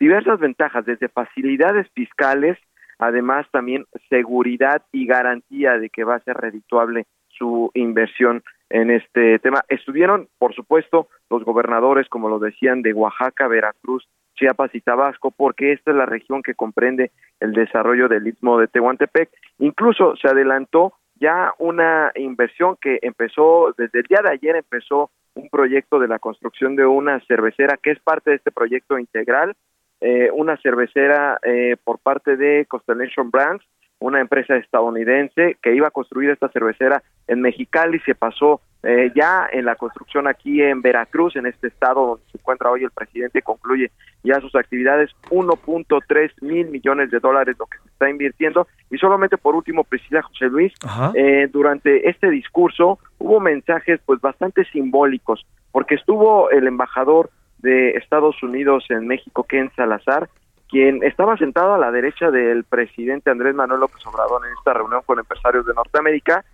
diversas 0.00 0.40
ventajas, 0.40 0.84
desde 0.86 1.08
facilidades 1.08 1.86
fiscales, 1.94 2.58
además 2.98 3.46
también 3.52 3.84
seguridad 4.08 4.82
y 4.90 5.06
garantía 5.06 5.78
de 5.78 5.90
que 5.90 6.04
va 6.04 6.16
a 6.16 6.24
ser 6.24 6.38
redituable 6.38 7.06
su 7.28 7.70
inversión 7.74 8.42
en 8.70 8.90
este 8.90 9.38
tema. 9.40 9.62
Estuvieron, 9.68 10.28
por 10.38 10.54
supuesto, 10.54 11.08
los 11.28 11.44
gobernadores, 11.44 12.08
como 12.08 12.28
lo 12.28 12.38
decían, 12.38 12.82
de 12.82 12.92
Oaxaca, 12.92 13.48
Veracruz, 13.48 14.08
Chiapas 14.34 14.74
y 14.74 14.80
Tabasco, 14.80 15.30
porque 15.30 15.72
esta 15.72 15.90
es 15.90 15.96
la 15.96 16.06
región 16.06 16.42
que 16.42 16.54
comprende 16.54 17.10
el 17.40 17.52
desarrollo 17.52 18.08
del 18.08 18.26
istmo 18.26 18.58
de 18.58 18.68
Tehuantepec. 18.68 19.28
Incluso 19.58 20.16
se 20.16 20.28
adelantó 20.28 20.94
ya 21.16 21.52
una 21.58 22.12
inversión 22.14 22.76
que 22.80 22.98
empezó, 23.02 23.74
desde 23.76 24.00
el 24.00 24.06
día 24.06 24.20
de 24.22 24.30
ayer 24.30 24.56
empezó 24.56 25.10
un 25.34 25.48
proyecto 25.50 25.98
de 25.98 26.08
la 26.08 26.18
construcción 26.18 26.76
de 26.76 26.86
una 26.86 27.20
cervecera 27.26 27.76
que 27.76 27.90
es 27.90 28.00
parte 28.00 28.30
de 28.30 28.36
este 28.36 28.50
proyecto 28.50 28.98
integral, 28.98 29.54
eh, 30.00 30.30
una 30.32 30.56
cervecera 30.56 31.38
eh, 31.42 31.76
por 31.84 31.98
parte 31.98 32.36
de 32.36 32.64
Constellation 32.66 33.30
Brands, 33.30 33.64
una 34.00 34.20
empresa 34.20 34.56
estadounidense 34.56 35.56
que 35.62 35.74
iba 35.74 35.88
a 35.88 35.92
construir 35.92 36.30
esta 36.30 36.48
cervecera 36.48 37.02
en 37.28 37.40
Mexicali, 37.40 38.00
se 38.00 38.14
pasó 38.14 38.60
eh, 38.82 39.12
ya 39.14 39.46
en 39.52 39.66
la 39.66 39.76
construcción 39.76 40.26
aquí 40.26 40.62
en 40.62 40.80
Veracruz, 40.80 41.36
en 41.36 41.44
este 41.44 41.68
estado 41.68 42.06
donde 42.06 42.24
se 42.32 42.38
encuentra 42.38 42.70
hoy 42.70 42.82
el 42.82 42.90
presidente, 42.90 43.42
concluye 43.42 43.90
ya 44.24 44.40
sus 44.40 44.54
actividades, 44.54 45.10
1.3 45.30 46.30
mil 46.40 46.68
millones 46.68 47.10
de 47.10 47.20
dólares 47.20 47.56
lo 47.58 47.66
que 47.66 47.78
se 47.78 47.88
está 47.88 48.08
invirtiendo. 48.08 48.66
Y 48.90 48.96
solamente 48.96 49.36
por 49.36 49.54
último, 49.54 49.84
Priscila 49.84 50.22
José 50.22 50.46
Luis, 50.46 50.72
eh, 51.14 51.48
durante 51.52 52.08
este 52.08 52.30
discurso 52.30 52.98
hubo 53.18 53.38
mensajes 53.38 54.00
pues 54.06 54.20
bastante 54.20 54.64
simbólicos, 54.66 55.44
porque 55.72 55.96
estuvo 55.96 56.50
el 56.50 56.66
embajador 56.66 57.30
de 57.58 57.90
Estados 57.90 58.42
Unidos 58.42 58.84
en 58.88 59.06
México, 59.06 59.44
Ken 59.44 59.70
Salazar, 59.76 60.30
quien 60.70 61.02
estaba 61.02 61.36
sentado 61.36 61.74
a 61.74 61.78
la 61.78 61.90
derecha 61.90 62.30
del 62.30 62.64
presidente 62.64 63.30
Andrés 63.30 63.54
Manuel 63.54 63.80
López 63.80 64.06
Obrador 64.06 64.46
en 64.46 64.52
esta 64.56 64.72
reunión 64.72 65.02
con 65.04 65.18
empresarios 65.18 65.66
de 65.66 65.74
Norteamérica 65.74 66.44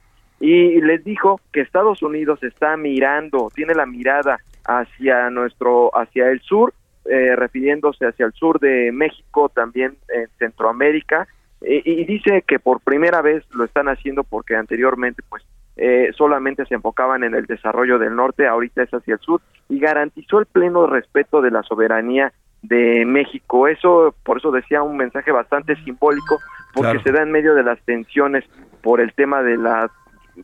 y 0.41 0.81
les 0.81 1.05
dijo 1.05 1.41
que 1.53 1.61
Estados 1.61 2.03
Unidos 2.03 2.43
está 2.43 2.77
mirando, 2.77 3.51
tiene 3.55 3.75
la 3.75 3.87
mirada 3.87 4.39
hacia 4.65 5.31
nuestro, 5.31 5.91
hacia 5.97 6.31
el 6.31 6.41
sur, 6.41 6.73
eh, 7.05 7.37
refiriéndose 7.37 8.07
hacia 8.07 8.27
el 8.27 8.33
sur 8.33 8.59
de 8.59 8.91
México, 8.93 9.49
también 9.49 9.97
en 10.09 10.29
Centroamérica, 10.39 11.29
y, 11.63 12.05
dice 12.05 12.43
que 12.47 12.59
por 12.59 12.81
primera 12.81 13.23
vez 13.23 13.43
lo 13.55 13.65
están 13.65 13.89
haciendo 13.89 14.25
porque 14.25 14.55
anteriormente 14.55 15.23
pues 15.29 15.43
eh, 15.77 16.11
solamente 16.15 16.67
se 16.67 16.75
enfocaban 16.75 17.25
en 17.25 17.35
el 17.35 17.47
desarrollo 17.47 17.99
del 17.99 18.15
norte, 18.15 18.47
ahorita 18.47 18.83
es 18.83 18.91
hacia 18.91 19.15
el 19.15 19.21
sur, 19.21 19.41
y 19.69 19.79
garantizó 19.79 20.39
el 20.39 20.47
pleno 20.47 20.87
respeto 20.87 21.41
de 21.41 21.51
la 21.51 21.63
soberanía 21.63 22.33
de 22.69 23.05
México. 23.05 23.69
Eso, 23.69 24.15
por 24.23 24.39
eso 24.39 24.51
decía, 24.51 24.83
un 24.83 24.97
mensaje 24.97 25.33
bastante 25.33 25.77
simbólico, 25.85 26.39
porque 26.75 27.01
se 27.01 27.13
da 27.13 27.23
en 27.23 27.33
medio 27.33 27.55
de 27.55 27.63
las 27.63 27.81
tensiones 27.85 28.45
por 28.83 29.01
el 29.01 29.13
tema 29.15 29.43
de 29.43 29.57
las, 29.57 29.91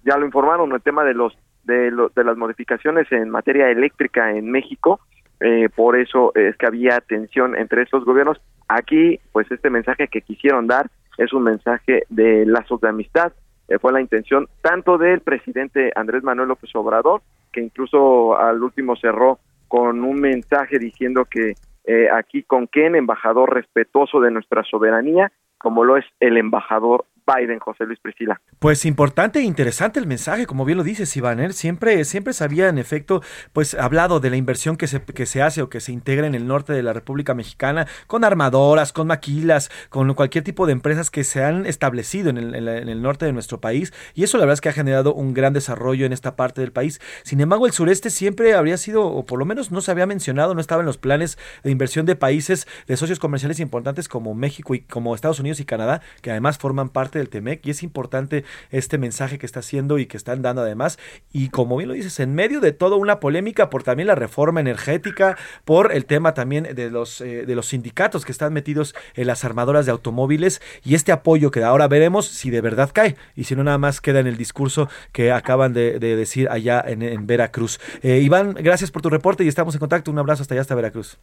ya 0.04 0.16
lo 0.16 0.26
informaron, 0.26 0.72
el 0.72 0.82
tema 0.82 1.04
de 1.04 1.14
los 1.14 1.36
de, 1.64 1.92
de 2.14 2.24
las 2.24 2.36
modificaciones 2.36 3.10
en 3.12 3.30
materia 3.30 3.70
eléctrica 3.70 4.32
en 4.32 4.50
México. 4.50 5.00
Eh, 5.40 5.68
por 5.74 5.96
eso 5.96 6.32
es 6.34 6.56
que 6.56 6.66
había 6.66 7.00
tensión 7.00 7.56
entre 7.56 7.82
estos 7.82 8.04
gobiernos. 8.04 8.40
Aquí, 8.68 9.20
pues 9.32 9.50
este 9.50 9.70
mensaje 9.70 10.08
que 10.08 10.22
quisieron 10.22 10.66
dar 10.66 10.88
es 11.18 11.32
un 11.32 11.42
mensaje 11.42 12.04
de 12.08 12.46
lazos 12.46 12.80
de 12.80 12.88
amistad. 12.88 13.32
Eh, 13.68 13.78
fue 13.78 13.92
la 13.92 14.00
intención 14.00 14.48
tanto 14.60 14.98
del 14.98 15.20
presidente 15.20 15.92
Andrés 15.94 16.22
Manuel 16.22 16.48
López 16.48 16.70
Obrador, 16.74 17.22
que 17.52 17.60
incluso 17.60 18.38
al 18.38 18.62
último 18.62 18.96
cerró 18.96 19.38
con 19.68 20.04
un 20.04 20.20
mensaje 20.20 20.78
diciendo 20.78 21.24
que 21.24 21.54
eh, 21.84 22.08
aquí 22.10 22.42
con 22.42 22.66
Ken, 22.66 22.94
embajador 22.94 23.54
respetuoso 23.54 24.20
de 24.20 24.30
nuestra 24.30 24.64
soberanía, 24.64 25.32
como 25.58 25.84
lo 25.84 25.96
es 25.96 26.04
el 26.20 26.36
embajador 26.36 27.06
Biden, 27.26 27.58
José 27.58 27.84
Luis 27.84 27.98
Priscila. 28.00 28.40
Pues 28.58 28.84
importante 28.84 29.40
e 29.40 29.42
interesante 29.42 29.98
el 29.98 30.06
mensaje, 30.06 30.46
como 30.46 30.64
bien 30.64 30.78
lo 30.78 30.84
dices, 30.84 31.16
Iván. 31.16 31.40
¿eh? 31.40 31.52
Siempre, 31.52 32.04
siempre 32.04 32.32
se 32.32 32.44
había, 32.44 32.68
en 32.68 32.78
efecto, 32.78 33.22
pues 33.52 33.74
hablado 33.74 34.20
de 34.20 34.30
la 34.30 34.36
inversión 34.36 34.76
que 34.76 34.86
se, 34.86 35.02
que 35.02 35.26
se 35.26 35.42
hace 35.42 35.62
o 35.62 35.68
que 35.68 35.80
se 35.80 35.92
integra 35.92 36.26
en 36.26 36.34
el 36.34 36.46
norte 36.46 36.72
de 36.72 36.82
la 36.82 36.92
República 36.92 37.34
Mexicana 37.34 37.86
con 38.06 38.24
armadoras, 38.24 38.92
con 38.92 39.06
maquilas, 39.06 39.70
con 39.88 40.12
cualquier 40.14 40.44
tipo 40.44 40.66
de 40.66 40.72
empresas 40.72 41.10
que 41.10 41.24
se 41.24 41.44
han 41.44 41.66
establecido 41.66 42.30
en 42.30 42.38
el, 42.38 43.02
norte 43.02 43.26
de 43.26 43.32
nuestro 43.32 43.60
país. 43.60 43.92
Y 44.14 44.24
eso 44.24 44.38
la 44.38 44.44
verdad 44.44 44.54
es 44.54 44.60
que 44.60 44.68
ha 44.68 44.72
generado 44.72 45.14
un 45.14 45.34
gran 45.34 45.52
desarrollo 45.52 46.06
en 46.06 46.12
esta 46.12 46.36
parte 46.36 46.60
del 46.60 46.72
país. 46.72 47.00
Sin 47.22 47.40
embargo, 47.40 47.66
el 47.66 47.72
sureste 47.72 48.10
siempre 48.10 48.54
habría 48.54 48.76
sido, 48.76 49.06
o 49.06 49.24
por 49.26 49.38
lo 49.38 49.44
menos 49.44 49.70
no 49.70 49.80
se 49.80 49.90
había 49.90 50.06
mencionado, 50.06 50.54
no 50.54 50.60
estaba 50.60 50.82
en 50.82 50.86
los 50.86 50.98
planes 50.98 51.38
de 51.62 51.70
inversión 51.70 52.06
de 52.06 52.16
países, 52.16 52.66
de 52.86 52.96
socios 52.96 53.18
comerciales 53.18 53.60
importantes 53.60 54.08
como 54.08 54.34
México 54.34 54.74
y 54.74 54.80
como 54.80 55.14
Estados 55.14 55.40
Unidos 55.40 55.60
y 55.60 55.64
Canadá, 55.64 56.02
que 56.20 56.30
además 56.30 56.58
forman 56.58 56.88
parte 56.88 57.11
del 57.18 57.28
TEMEC. 57.28 57.66
Y 57.66 57.70
es 57.70 57.82
importante 57.82 58.44
este 58.70 58.98
mensaje 58.98 59.38
que 59.38 59.46
está 59.46 59.60
haciendo 59.60 59.98
y 59.98 60.06
que 60.06 60.16
están 60.16 60.42
dando 60.42 60.62
además. 60.62 60.98
Y 61.32 61.48
como 61.48 61.76
bien 61.76 61.88
lo 61.88 61.94
dices, 61.94 62.20
en 62.20 62.34
medio 62.34 62.60
de 62.60 62.72
toda 62.72 62.96
una 62.96 63.20
polémica 63.20 63.70
por 63.70 63.82
también 63.82 64.06
la 64.06 64.14
reforma 64.14 64.60
energética, 64.60 65.36
por 65.64 65.92
el 65.92 66.06
tema 66.06 66.34
también 66.34 66.64
de 66.74 66.90
los, 66.90 67.20
eh, 67.20 67.46
de 67.46 67.54
los 67.54 67.66
sindicatos 67.66 68.24
que 68.24 68.32
están 68.32 68.52
metidos 68.52 68.94
en 69.14 69.26
las 69.26 69.44
armadoras 69.44 69.86
de 69.86 69.92
automóviles 69.92 70.60
y 70.84 70.94
este 70.94 71.12
apoyo 71.12 71.50
que 71.50 71.62
ahora 71.62 71.88
veremos 71.88 72.26
si 72.26 72.50
de 72.50 72.60
verdad 72.60 72.90
cae 72.92 73.16
y 73.36 73.44
si 73.44 73.56
no 73.56 73.64
nada 73.64 73.78
más 73.78 74.00
queda 74.00 74.20
en 74.20 74.26
el 74.26 74.36
discurso 74.36 74.88
que 75.12 75.32
acaban 75.32 75.72
de, 75.72 75.98
decir 75.98 76.48
allá 76.50 76.82
en, 76.86 77.26
Veracruz. 77.26 77.80
Eh, 78.02 78.18
Iván, 78.18 78.54
gracias 78.54 78.90
por 78.90 79.02
tu 79.02 79.10
reporte 79.10 79.44
y 79.44 79.48
estamos 79.48 79.74
en 79.74 79.80
contacto. 79.80 80.10
Un 80.10 80.18
abrazo 80.18 80.42
hasta 80.42 80.54
allá, 80.54 80.62
hasta 80.62 80.74
Veracruz. 80.74 81.18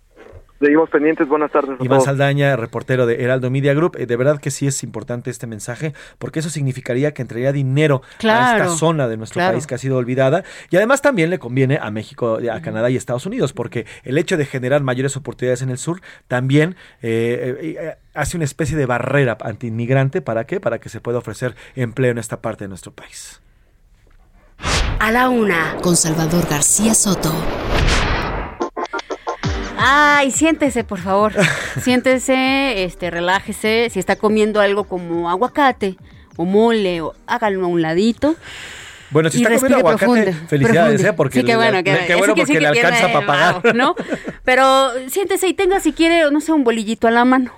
Seguimos 0.59 0.89
pendientes, 0.89 1.25
buenas 1.27 1.51
tardes. 1.51 1.77
Iván 1.79 2.01
Saldaña, 2.01 2.57
reportero 2.57 3.05
de 3.05 3.23
Heraldo 3.23 3.49
Media 3.49 3.73
Group. 3.73 3.95
Eh, 3.97 4.05
de 4.05 4.17
verdad 4.17 4.39
que 4.41 4.51
sí 4.51 4.67
es 4.67 4.83
importante 4.83 5.29
este 5.29 5.47
mensaje, 5.47 5.93
porque 6.17 6.39
eso 6.39 6.49
significaría 6.49 7.13
que 7.13 7.21
entraría 7.21 7.53
dinero 7.53 8.01
a 8.23 8.57
esta 8.57 8.67
zona 8.67 9.07
de 9.07 9.15
nuestro 9.15 9.41
país 9.41 9.65
que 9.65 9.75
ha 9.75 9.77
sido 9.77 9.95
olvidada. 9.95 10.43
Y 10.69 10.75
además 10.75 11.01
también 11.01 11.29
le 11.29 11.39
conviene 11.39 11.79
a 11.81 11.89
México, 11.91 12.39
a 12.51 12.61
Canadá 12.61 12.89
y 12.89 12.97
Estados 12.97 13.25
Unidos, 13.25 13.53
porque 13.53 13.85
el 14.03 14.17
hecho 14.17 14.35
de 14.35 14.45
generar 14.45 14.83
mayores 14.83 15.15
oportunidades 15.15 15.61
en 15.61 15.69
el 15.69 15.77
sur 15.77 16.01
también 16.27 16.75
eh, 17.01 17.57
eh, 17.61 17.95
hace 18.13 18.35
una 18.35 18.43
especie 18.43 18.75
de 18.75 18.85
barrera 18.85 19.37
antiinmigrante. 19.39 20.21
¿Para 20.21 20.43
qué? 20.43 20.59
Para 20.59 20.79
que 20.79 20.89
se 20.89 20.99
pueda 20.99 21.19
ofrecer 21.19 21.55
empleo 21.75 22.11
en 22.11 22.17
esta 22.17 22.41
parte 22.41 22.65
de 22.65 22.67
nuestro 22.67 22.91
país. 22.91 23.41
A 24.99 25.09
la 25.13 25.29
una, 25.29 25.77
con 25.81 25.95
Salvador 25.95 26.45
García 26.49 26.93
Soto. 26.93 27.31
Ay, 29.81 30.31
siéntese, 30.31 30.83
por 30.83 30.99
favor. 30.99 31.33
siéntese, 31.81 32.83
este, 32.83 33.09
relájese. 33.09 33.89
Si 33.89 33.99
está 33.99 34.17
comiendo 34.17 34.59
algo 34.59 34.83
como 34.83 35.29
aguacate 35.29 35.97
o 36.35 36.45
mole, 36.45 37.01
o 37.01 37.15
hágalo 37.27 37.65
a 37.65 37.67
un 37.67 37.81
ladito. 37.81 38.35
Bueno, 39.11 39.29
si 39.29 39.37
está 39.37 39.55
comiendo 39.55 39.77
aguacate, 39.77 40.33
felicidades, 40.47 41.03
¿eh? 41.03 41.13
Porque, 41.13 41.39
sí, 41.39 41.45
qué 41.45 41.55
bueno, 41.55 41.83
que, 41.83 41.97
qué 42.05 42.15
bueno 42.15 42.35
porque 42.35 42.59
le 42.59 42.67
alcanza 42.67 43.11
para 43.11 43.25
pagar. 43.25 43.75
¿no? 43.75 43.95
Pero 44.43 44.91
siéntese 45.07 45.47
y 45.47 45.53
tenga 45.53 45.79
si 45.79 45.93
quiere, 45.93 46.29
no 46.29 46.41
sé, 46.41 46.51
un 46.51 46.63
bolillito 46.63 47.07
a 47.07 47.11
la 47.11 47.25
mano. 47.25 47.51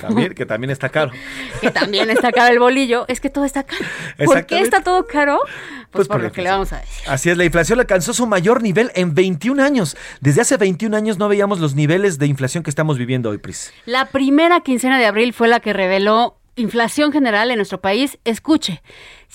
También, 0.00 0.34
que 0.34 0.46
también 0.46 0.70
está 0.70 0.88
caro. 0.88 1.12
que 1.60 1.70
también 1.70 2.10
está 2.10 2.32
caro 2.32 2.52
el 2.52 2.58
bolillo. 2.58 3.04
Es 3.08 3.20
que 3.20 3.30
todo 3.30 3.44
está 3.44 3.64
caro. 3.64 3.84
¿Por 4.24 4.46
qué 4.46 4.60
está 4.60 4.82
todo 4.82 5.06
caro? 5.06 5.40
Pues, 5.90 5.90
pues 5.90 6.08
por, 6.08 6.22
lo 6.22 6.32
que 6.32 6.42
le 6.42 6.50
vamos 6.50 6.72
a 6.72 6.80
decir. 6.80 7.08
Así 7.08 7.30
es, 7.30 7.36
la 7.36 7.44
inflación 7.44 7.78
alcanzó 7.78 8.12
su 8.12 8.26
mayor 8.26 8.62
nivel 8.62 8.90
en 8.94 9.14
21 9.14 9.62
años. 9.62 9.96
Desde 10.20 10.42
hace 10.42 10.56
21 10.56 10.96
años 10.96 11.18
no 11.18 11.28
veíamos 11.28 11.60
los 11.60 11.74
niveles 11.74 12.18
de 12.18 12.26
inflación 12.26 12.62
que 12.62 12.70
estamos 12.70 12.98
viviendo 12.98 13.30
hoy, 13.30 13.38
Pris. 13.38 13.72
La 13.86 14.06
primera 14.06 14.60
quincena 14.60 14.98
de 14.98 15.06
abril 15.06 15.32
fue 15.32 15.48
la 15.48 15.60
que 15.60 15.72
reveló 15.72 16.38
inflación 16.56 17.12
general 17.12 17.50
en 17.50 17.56
nuestro 17.56 17.80
país. 17.80 18.18
Escuche, 18.24 18.82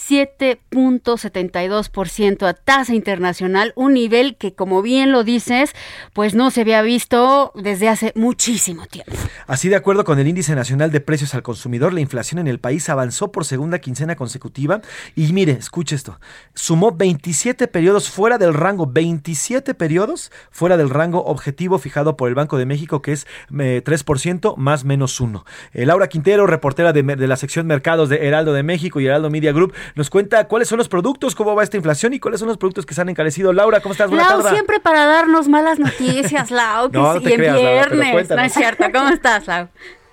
7.72% 0.09 2.47
a 2.47 2.53
tasa 2.53 2.95
internacional, 2.95 3.73
un 3.75 3.93
nivel 3.93 4.37
que, 4.37 4.53
como 4.53 4.81
bien 4.81 5.11
lo 5.11 5.23
dices, 5.23 5.73
pues 6.13 6.33
no 6.33 6.49
se 6.51 6.61
había 6.61 6.81
visto 6.81 7.51
desde 7.55 7.89
hace 7.89 8.13
muchísimo 8.15 8.87
tiempo. 8.87 9.11
Así, 9.47 9.69
de 9.69 9.75
acuerdo 9.75 10.03
con 10.03 10.19
el 10.19 10.27
Índice 10.27 10.55
Nacional 10.55 10.91
de 10.91 11.01
Precios 11.01 11.35
al 11.35 11.43
Consumidor, 11.43 11.93
la 11.93 12.01
inflación 12.01 12.39
en 12.39 12.47
el 12.47 12.59
país 12.59 12.89
avanzó 12.89 13.31
por 13.31 13.45
segunda 13.45 13.79
quincena 13.79 14.15
consecutiva 14.15 14.81
y 15.15 15.31
mire, 15.33 15.53
escuche 15.53 15.95
esto, 15.95 16.19
sumó 16.53 16.91
27 16.91 17.67
periodos 17.67 18.09
fuera 18.09 18.37
del 18.37 18.53
rango, 18.53 18.87
27 18.87 19.73
periodos 19.73 20.31
fuera 20.49 20.77
del 20.77 20.89
rango 20.89 21.23
objetivo 21.25 21.79
fijado 21.79 22.17
por 22.17 22.29
el 22.29 22.35
Banco 22.35 22.57
de 22.57 22.65
México, 22.65 23.01
que 23.01 23.11
es 23.11 23.27
3% 23.49 24.51
eh, 24.51 24.53
más 24.57 24.83
menos 24.83 25.19
1. 25.19 25.45
Eh, 25.73 25.85
Laura 25.85 26.07
Quintero, 26.07 26.47
reportera 26.47 26.93
de 26.93 27.27
la 27.27 27.35
sección 27.35 27.67
Mercados 27.67 28.09
de 28.09 28.27
Heraldo 28.27 28.53
de 28.53 28.63
México 28.63 28.99
y 28.99 29.05
Heraldo 29.05 29.29
Media 29.29 29.51
Group, 29.51 29.73
nos 29.95 30.09
cuenta 30.09 30.47
cuáles 30.47 30.67
son 30.67 30.77
los 30.77 30.89
productos, 30.89 31.35
cómo 31.35 31.55
va 31.55 31.63
esta 31.63 31.77
inflación 31.77 32.13
y 32.13 32.19
cuáles 32.19 32.39
son 32.39 32.47
los 32.49 32.57
productos 32.57 32.85
que 32.85 32.93
se 32.93 33.01
han 33.01 33.09
encarecido. 33.09 33.53
Laura, 33.53 33.81
¿cómo 33.81 33.93
estás? 33.93 34.09
Buenas 34.09 34.29
Lau, 34.29 34.41
siempre 34.43 34.79
para 34.79 35.05
darnos 35.05 35.47
malas 35.47 35.79
noticias, 35.79 36.51
Lau, 36.51 36.91
que 36.91 36.97
no, 36.97 37.17
y 37.17 37.33
en 37.33 37.41
viernes. 37.41 38.29
no 38.29 38.41
es 38.41 38.53
cierto. 38.53 38.85
¿Cómo 38.93 39.09
estás, 39.09 39.47
Lau? 39.47 39.67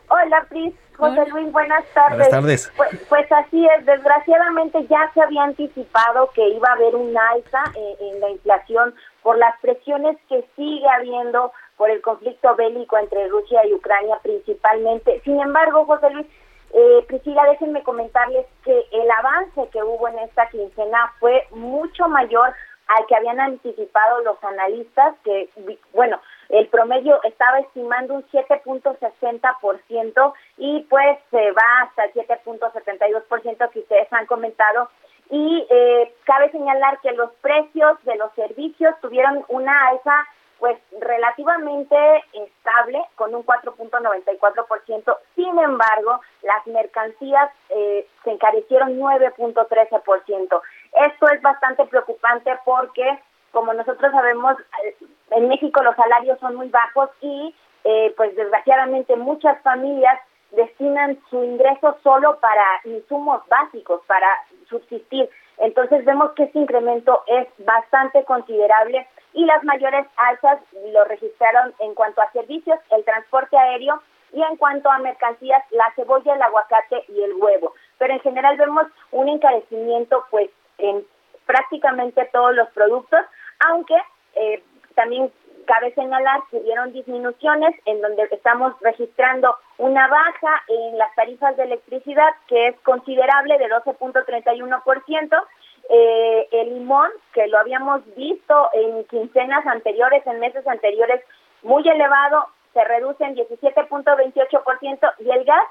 Hola, 0.09 0.47
Pris. 0.49 0.75
José 0.99 1.27
Luis, 1.31 1.53
buenas 1.53 1.85
tardes. 1.95 2.17
Buenas 2.17 2.31
tardes. 2.31 2.73
Pues, 2.77 2.91
pues, 3.09 3.33
así 3.33 3.65
es, 3.65 3.87
desgraciadamente 3.87 4.85
ya 4.89 5.09
se 5.15 5.23
había 5.23 5.45
anticipado 5.45 6.29
que 6.35 6.47
iba 6.49 6.69
a 6.69 6.73
haber 6.73 6.97
un 6.97 7.17
alza 7.17 7.63
eh, 7.77 7.97
en 8.01 8.21
la 8.21 8.31
inflación 8.31 8.95
por 9.23 9.39
las 9.39 9.55
presiones 9.61 10.17
que 10.29 10.45
sigue 10.57 10.89
habiendo 10.89 11.53
por 11.77 11.89
el 11.91 12.03
conflicto 12.03 12.55
bélico 12.57 12.99
entre 12.99 13.29
Rusia 13.29 13.65
y 13.67 13.75
Ucrania 13.75 14.19
principalmente. 14.23 15.21
Sin 15.25 15.41
embargo, 15.41 15.87
José 15.87 16.11
Luis, 16.11 16.27
eh, 16.73 17.05
Priscila, 17.07 17.45
déjenme 17.45 17.83
comentarles 17.83 18.47
que 18.65 18.85
el 18.93 19.11
avance 19.11 19.69
que 19.73 19.83
hubo 19.83 20.09
en 20.09 20.19
esta 20.21 20.49
quincena 20.49 21.13
fue 21.19 21.47
mucho 21.51 22.09
mayor 22.09 22.55
al 22.89 23.07
que 23.07 23.17
habían 23.17 23.41
anticipado 23.41 24.23
los 24.23 24.43
analistas, 24.43 25.15
que, 25.23 25.49
bueno, 25.93 26.21
el 26.49 26.67
promedio 26.69 27.23
estaba 27.25 27.61
estimando 27.61 28.15
un 28.15 28.25
7.60% 28.29 30.33
y 30.57 30.87
pues 30.89 31.19
se 31.31 31.53
va 31.53 31.83
hasta 31.83 32.07
el 32.07 32.15
7.72% 32.15 33.71
que 33.71 33.81
ustedes 33.81 34.11
han 34.13 34.25
comentado. 34.27 34.89
Y 35.31 35.67
eh, 35.69 36.15
cabe 36.25 36.51
señalar 36.51 36.99
que 37.01 37.13
los 37.13 37.31
precios 37.43 38.03
de 38.05 38.17
los 38.17 38.33
servicios 38.33 38.95
tuvieron 39.03 39.45
una 39.49 39.89
alza 39.89 40.25
pues 40.59 40.79
relativamente 41.01 41.97
estable 42.33 43.01
con 43.15 43.35
un 43.35 43.45
4.94%. 43.45 45.17
Sin 45.35 45.59
embargo, 45.59 46.21
las 46.43 46.67
mercancías 46.67 47.51
eh, 47.71 48.07
se 48.25 48.31
encarecieron 48.33 48.99
9.13%. 48.99 50.61
Esto 50.93 51.29
es 51.31 51.43
bastante 51.43 51.85
preocupante 51.87 52.59
porque, 52.65 53.19
como 53.53 53.73
nosotros 53.73 54.11
sabemos, 54.11 54.57
eh, 54.85 54.97
en 55.31 55.49
México 55.49 55.83
los 55.83 55.95
salarios 55.97 56.39
son 56.41 56.57
muy 56.57 56.69
bajos 56.69 57.11
y, 57.21 57.55
eh, 57.85 58.13
pues 58.17 58.35
desgraciadamente, 58.35 59.17
muchas 59.17 59.61
familias 59.63 60.19
destinan 60.51 61.19
su 61.31 61.45
ingreso 61.45 61.97
solo 62.03 62.39
para 62.41 62.65
insumos 62.85 63.43
básicos, 63.49 64.01
para 64.07 64.27
subsistir. 64.69 65.29
Entonces 65.59 66.05
vemos 66.05 66.33
que 66.33 66.45
este 66.45 66.59
incremento 66.59 67.23
es 67.27 67.47
bastante 67.59 68.25
considerable 68.25 69.07
y 69.39 69.45
las 69.45 69.63
mayores 69.63 70.05
alzas 70.17 70.59
lo 70.93 71.05
registraron 71.05 71.73
en 71.79 71.95
cuanto 71.95 72.21
a 72.21 72.33
servicios, 72.33 72.77
el 72.91 73.05
transporte 73.05 73.57
aéreo 73.57 74.03
y 74.33 74.43
en 74.43 74.57
cuanto 74.57 74.91
a 74.91 74.99
mercancías, 74.99 75.63
la 75.71 75.93
cebolla, 75.95 76.35
el 76.35 76.43
aguacate 76.43 77.05
y 77.07 77.23
el 77.23 77.35
huevo. 77.35 77.73
Pero 77.99 78.15
en 78.15 78.21
general 78.21 78.57
vemos 78.57 78.87
un 79.13 79.29
encarecimiento 79.29 80.25
pues 80.33 80.51
en 80.79 81.07
prácticamente 81.47 82.29
todos 82.33 82.53
los 82.57 82.69
productos, 82.71 83.21
aunque 83.61 83.95
eh, 84.35 84.65
también 84.97 85.31
cabe 85.67 85.95
señalar 85.95 86.41
que 86.51 86.57
hubieron 86.57 86.93
disminuciones 86.93 87.77
en 87.85 88.01
donde 88.01 88.27
estamos 88.33 88.75
registrando 88.81 89.55
una 89.77 90.09
baja 90.09 90.63
en 90.67 90.99
las 90.99 91.15
tarifas 91.15 91.57
de 91.57 91.63
electricidad 91.63 92.31
que 92.49 92.69
es 92.69 92.81
considerable 92.81 93.57
de 93.59 93.69
12.31%, 93.69 95.43
eh, 95.89 96.49
el 96.53 96.75
limón, 96.75 97.11
que 97.33 97.47
lo 97.47 97.59
habíamos 97.59 98.03
visto 98.15 98.69
en 98.75 99.05
quincenas 99.05 99.67
anteriores, 99.67 100.27
en 100.27 100.41
meses 100.41 100.67
anteriores, 100.67 101.23
muy 101.63 101.89
elevado, 101.89 102.49
se 102.75 102.85
reduce 102.85 103.25
en 103.25 103.37
17.28% 103.37 105.13
y 105.21 105.31
el 105.31 105.45
gas 105.45 105.65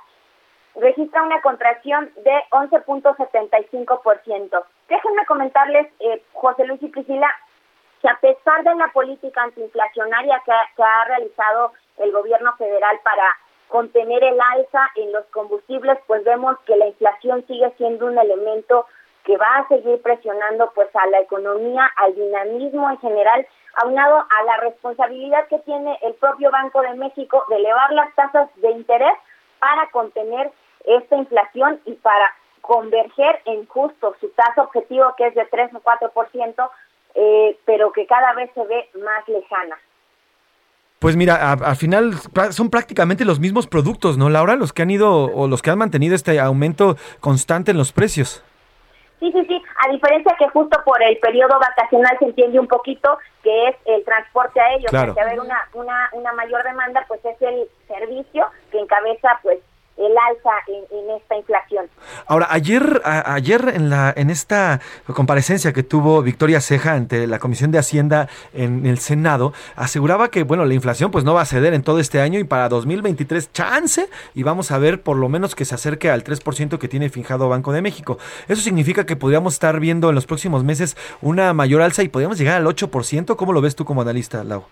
registra 0.75 1.21
una 1.23 1.41
contracción 1.41 2.09
de 2.23 2.43
11.75%. 2.51 4.63
Déjenme 4.89 5.25
comentarles, 5.25 5.87
eh, 5.99 6.23
José 6.33 6.65
Luis 6.65 6.81
y 6.83 6.89
Priscila, 6.89 7.33
que 8.01 8.09
a 8.09 8.19
pesar 8.19 8.63
de 8.63 8.75
la 8.75 8.89
política 8.89 9.41
antiinflacionaria 9.43 10.41
que 10.45 10.51
que 10.75 10.83
ha 10.83 11.05
realizado 11.05 11.71
el 11.97 12.11
gobierno 12.11 12.53
federal 12.57 12.99
para 13.03 13.23
contener 13.67 14.23
el 14.23 14.39
alza 14.39 14.89
en 14.95 15.11
los 15.11 15.25
combustibles, 15.27 15.97
pues 16.07 16.23
vemos 16.23 16.57
que 16.65 16.77
la 16.77 16.87
inflación 16.87 17.45
sigue 17.47 17.71
siendo 17.77 18.05
un 18.05 18.17
elemento 18.17 18.85
que 19.27 19.35
va 19.35 19.57
a 19.57 19.67
seguir 19.67 20.01
presionando 20.01 20.71
pues 20.73 20.87
a 20.95 21.05
la 21.07 21.19
economía, 21.19 21.91
al 21.97 22.15
dinamismo 22.15 22.89
en 22.89 22.97
general, 22.99 23.45
aunado 23.75 24.19
a 24.19 24.43
la 24.45 24.57
responsabilidad 24.61 25.47
que 25.49 25.59
tiene 25.59 25.99
el 26.01 26.13
propio 26.13 26.49
Banco 26.49 26.81
de 26.81 26.93
México 26.93 27.43
de 27.49 27.57
elevar 27.57 27.91
las 27.91 28.15
tasas 28.15 28.49
de 28.55 28.71
interés 28.71 29.11
para 29.59 29.89
contener 29.91 30.49
esta 30.85 31.17
inflación 31.17 31.81
y 31.83 31.95
para 31.95 32.33
converger 32.61 33.41
en 33.43 33.65
justo 33.67 34.15
su 34.21 34.29
tasa 34.29 34.61
objetivo 34.61 35.13
que 35.17 35.27
es 35.27 35.35
de 35.35 35.45
3 35.45 35.71
o 35.75 35.81
4%, 35.81 36.69
eh, 37.15 37.59
pero 37.65 37.91
que 37.91 38.07
cada 38.07 38.33
vez 38.33 38.49
se 38.53 38.63
ve 38.63 38.89
más 39.03 39.27
lejana. 39.27 39.77
Pues 40.99 41.17
mira, 41.17 41.51
al 41.51 41.75
final 41.75 42.13
son 42.51 42.69
prácticamente 42.69 43.25
los 43.25 43.41
mismos 43.41 43.67
productos, 43.67 44.17
¿no, 44.17 44.29
Laura? 44.29 44.55
Los 44.55 44.71
que 44.71 44.83
han 44.83 44.89
ido 44.89 45.25
o 45.25 45.47
los 45.47 45.61
que 45.61 45.69
han 45.69 45.77
mantenido 45.77 46.15
este 46.15 46.39
aumento 46.39 46.95
constante 47.19 47.71
en 47.71 47.77
los 47.77 47.91
precios. 47.91 48.41
Sí, 49.19 49.31
sí, 49.31 49.45
sí. 49.47 49.63
A 49.85 49.91
diferencia 49.91 50.35
que 50.37 50.47
justo 50.49 50.79
por 50.85 51.01
el 51.01 51.17
periodo 51.17 51.59
vacacional 51.59 52.15
se 52.19 52.25
entiende 52.25 52.59
un 52.59 52.67
poquito 52.67 53.17
que 53.41 53.69
es 53.69 53.75
el 53.85 54.03
transporte 54.03 54.59
a 54.59 54.73
ellos. 54.73 54.91
Claro. 54.91 55.15
Que 55.15 55.21
haber 55.21 55.39
una, 55.39 55.59
una, 55.73 56.09
una 56.13 56.33
mayor 56.33 56.63
demanda, 56.63 57.03
pues 57.07 57.23
es 57.25 57.41
el 57.41 57.67
servicio 57.87 58.47
que 58.71 58.79
encabeza 58.79 59.39
pues 59.41 59.59
el 59.97 60.13
alza 60.17 60.51
en, 60.67 61.09
esta 61.17 61.35
inflación. 61.35 61.85
Ahora, 62.27 62.47
ayer, 62.49 63.01
ayer 63.03 63.71
en 63.73 63.89
la 63.89 64.13
en 64.15 64.29
esta 64.29 64.79
comparecencia 65.07 65.73
que 65.73 65.83
tuvo 65.83 66.21
Victoria 66.21 66.61
Ceja 66.61 66.93
ante 66.93 67.27
la 67.27 67.39
Comisión 67.39 67.71
de 67.71 67.79
Hacienda 67.79 68.29
en 68.53 68.85
el 68.85 68.99
Senado, 68.99 69.53
aseguraba 69.75 70.29
que 70.29 70.43
bueno 70.43 70.65
la 70.65 70.73
inflación 70.73 71.11
pues 71.11 71.23
no 71.23 71.33
va 71.33 71.41
a 71.41 71.45
ceder 71.45 71.73
en 71.73 71.81
todo 71.81 71.99
este 71.99 72.21
año 72.21 72.39
y 72.39 72.43
para 72.43 72.69
2023 72.69 73.51
chance 73.53 74.07
y 74.35 74.43
vamos 74.43 74.71
a 74.71 74.77
ver 74.77 75.01
por 75.01 75.17
lo 75.17 75.29
menos 75.29 75.55
que 75.55 75.65
se 75.65 75.75
acerque 75.75 76.09
al 76.09 76.23
3% 76.23 76.77
que 76.77 76.87
tiene 76.87 77.09
fijado 77.09 77.49
Banco 77.49 77.71
de 77.71 77.81
México. 77.81 78.17
Eso 78.47 78.61
significa 78.61 79.05
que 79.05 79.15
podríamos 79.15 79.53
estar 79.53 79.79
viendo 79.79 80.09
en 80.09 80.15
los 80.15 80.25
próximos 80.25 80.63
meses 80.63 80.97
una 81.21 81.53
mayor 81.53 81.81
alza 81.81 82.03
y 82.03 82.09
podríamos 82.09 82.37
llegar 82.37 82.57
al 82.57 82.65
8%. 82.65 83.35
¿Cómo 83.35 83.53
lo 83.53 83.61
ves 83.61 83.75
tú 83.75 83.85
como 83.85 84.01
analista, 84.01 84.43
Lau? 84.43 84.65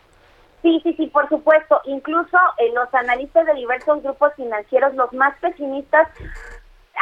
Sí, 0.66 0.80
sí, 0.82 0.96
sí, 0.98 1.06
por 1.14 1.30
supuesto. 1.30 1.80
Incluso 1.86 2.38
eh, 2.58 2.72
los 2.74 2.92
analistas 2.92 3.46
de 3.46 3.54
diversos 3.54 4.02
grupos 4.02 4.34
financieros, 4.36 4.96
los 4.96 5.14
más 5.14 5.38
pesimistas, 5.40 6.08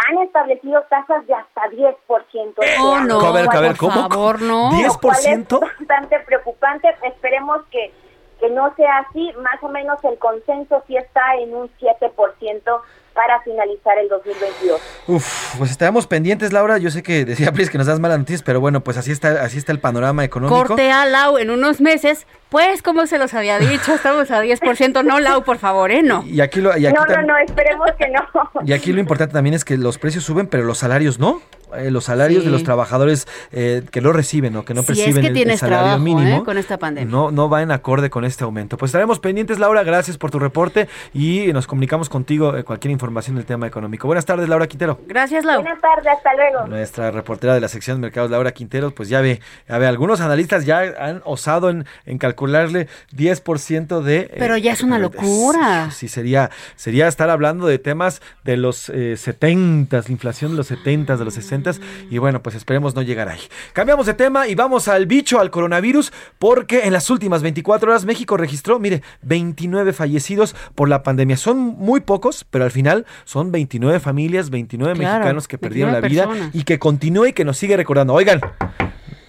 han 0.10 0.18
establecido 0.18 0.82
tasas 0.90 1.26
de 1.28 1.34
hasta 1.34 1.62
10%. 1.70 1.96
Oh, 2.82 3.00
no, 3.00 3.22
a 3.22 3.32
ver, 3.32 3.48
a 3.50 3.62
ver, 3.62 3.78
¿cómo? 3.78 4.10
Favor, 4.10 4.42
no. 4.42 4.70
¿10%? 4.70 5.64
Es 5.64 5.78
bastante 5.80 6.20
preocupante. 6.26 6.90
Esperemos 7.04 7.62
que, 7.72 7.94
que 8.42 8.50
no 8.50 8.76
sea 8.76 8.98
así. 8.98 9.32
Más 9.42 9.64
o 9.64 9.70
menos 9.70 9.98
el 10.04 10.20
consenso 10.20 10.84
sí 10.86 10.98
está 10.98 11.22
en 11.36 11.56
un 11.56 11.70
7% 11.80 12.82
para 13.14 13.40
finalizar 13.42 13.98
el 13.98 14.10
2022. 14.10 14.82
Uf, 15.08 15.58
pues 15.58 15.72
estábamos 15.72 16.08
pendientes, 16.08 16.52
Laura. 16.52 16.78
Yo 16.78 16.90
sé 16.90 17.04
que 17.04 17.26
decía 17.26 17.52
Pris 17.54 17.70
que 17.70 17.78
nos 17.78 17.88
das 17.88 18.00
malas 18.00 18.20
noticias, 18.20 18.44
pero 18.44 18.60
bueno, 18.60 18.82
pues 18.82 18.98
así 18.98 19.12
está, 19.12 19.42
así 19.44 19.58
está 19.58 19.72
el 19.72 19.80
panorama 19.80 20.24
económico. 20.24 20.68
Corte 20.68 20.92
a 20.92 21.06
Lau 21.06 21.38
en 21.38 21.50
unos 21.50 21.80
meses, 21.80 22.28
pues 22.54 22.84
como 22.84 23.08
se 23.08 23.18
los 23.18 23.34
había 23.34 23.58
dicho, 23.58 23.96
estamos 23.96 24.30
a 24.30 24.44
10%. 24.44 25.04
No, 25.04 25.20
Lau, 25.20 25.44
por 25.44 25.58
favor, 25.58 25.90
¿eh? 25.90 26.04
No. 26.04 26.24
Y 26.24 26.40
aquí 26.40 26.62
lo, 26.62 26.78
y 26.78 26.86
aquí 26.86 26.96
no, 26.96 27.04
no, 27.04 27.22
no, 27.24 27.38
esperemos 27.40 27.90
que 27.98 28.08
no. 28.10 28.22
Y 28.64 28.74
aquí 28.74 28.94
lo 28.94 29.00
importante 29.00 29.34
también 29.34 29.56
es 29.56 29.66
que 29.66 29.76
los 29.76 29.98
precios 29.98 30.24
suben, 30.24 30.46
pero 30.46 30.64
los 30.64 30.78
salarios 30.78 31.18
no. 31.18 31.42
Eh, 31.76 31.92
los 31.92 32.06
salarios 32.06 32.46
de 32.46 32.52
los 32.52 32.64
trabajadores 32.64 33.28
eh, 33.52 33.84
que 33.92 34.02
no 34.02 34.14
reciben 34.14 34.56
o 34.56 34.66
que 34.66 34.74
no 34.74 34.84
perciben 34.84 35.26
el, 35.26 35.58
salario 35.58 35.98
mínimo 36.00 36.38
¿eh? 36.38 36.44
con 36.44 36.58
esta 36.58 36.78
pandemia. 36.78 37.12
No, 37.12 37.32
no 37.32 37.50
va 37.50 37.62
en 37.62 37.72
acorde 37.72 38.10
con 38.10 38.26
este 38.26 38.44
aumento. 38.44 38.78
Pues 38.78 38.90
estaremos 38.90 39.20
pendientes, 39.20 39.60
Laura. 39.60 39.84
Gracias 39.84 40.18
por 40.18 40.32
tu 40.32 40.40
reporte 40.40 40.88
y 41.14 41.52
nos 41.54 41.68
comunicamos 41.68 42.10
contigo 42.10 42.54
cualquier 42.64 42.92
información 42.92 43.36
del 43.36 43.46
tema 43.46 43.68
económico. 43.68 44.08
Buenas 44.08 44.26
tardes, 44.26 44.48
Laura 44.50 44.68
Quintero. 44.68 45.00
Gracias, 45.08 45.46
Laura. 45.46 45.62
Buenas 45.62 45.82
tardes, 45.82 46.08
hasta 46.08 46.34
luego. 46.36 46.68
Nuestra 46.68 47.12
reportera 47.12 47.54
de 47.56 47.62
la 47.62 47.68
sección 47.68 47.98
de 47.98 48.02
mercados, 48.02 48.30
Laura 48.30 48.52
Quintero, 48.52 48.92
pues 48.92 49.10
ya 49.10 49.22
ve, 49.22 49.40
ya 49.68 49.78
ve, 49.78 49.88
algunos 49.88 50.22
analistas 50.22 50.66
ya 50.66 50.82
han 51.00 51.22
osado 51.26 51.70
en, 51.70 51.86
en 52.06 52.18
calcularle 52.44 52.88
10% 53.16 54.02
de... 54.02 54.32
Pero 54.38 54.58
ya 54.58 54.74
es 54.74 54.84
una 54.84 55.00
locura. 55.00 55.92
Sí, 55.92 56.08
sería, 56.08 56.52
sería 56.76 57.08
estar 57.08 57.30
hablando 57.30 57.68
de 57.68 57.80
temas 57.80 58.22
de 58.44 58.58
los 58.58 58.92
70, 59.16 59.98
la 59.98 60.04
inflación 60.10 60.52
de 60.52 60.58
los 60.58 60.68
70, 60.68 61.18
de 61.18 61.26
los 61.26 61.34
60 61.34 61.54
y 62.10 62.18
bueno, 62.18 62.42
pues 62.42 62.56
esperemos 62.56 62.96
no 62.96 63.02
llegar 63.02 63.30
ahí. 63.30 63.40
Cambiamos 63.74 64.06
de 64.06 64.14
tema 64.14 64.48
y 64.48 64.56
vamos 64.56 64.88
al 64.88 65.06
bicho, 65.06 65.40
al 65.40 65.52
coronavirus, 65.52 66.12
porque 66.40 66.84
en 66.84 66.94
las 66.94 67.10
últimas 67.10 67.42
24 67.42 67.92
horas 67.92 68.06
México 68.06 68.38
registró, 68.38 68.80
mire, 68.80 69.02
29 69.22 69.94
fallecidos 69.94 70.56
por 70.76 70.90
la 70.90 71.04
pandemia. 71.04 71.38
Son 71.38 71.58
muy 71.58 72.02
pocos, 72.02 72.46
pero 72.50 72.66
al 72.66 72.72
final 72.72 73.06
son 73.24 73.52
29 73.52 74.00
familias, 74.00 74.50
29 74.50 74.96
mexicanos 74.96 75.48
que 75.48 75.58
perdieron 75.58 75.94
la 75.94 76.02
vida 76.02 76.28
y 76.52 76.64
que 76.64 76.80
continúa 76.80 77.30
y 77.30 77.34
que 77.34 77.46
nos 77.46 77.58
sigue 77.58 77.78
recordando. 77.78 78.14
Oigan, 78.14 78.42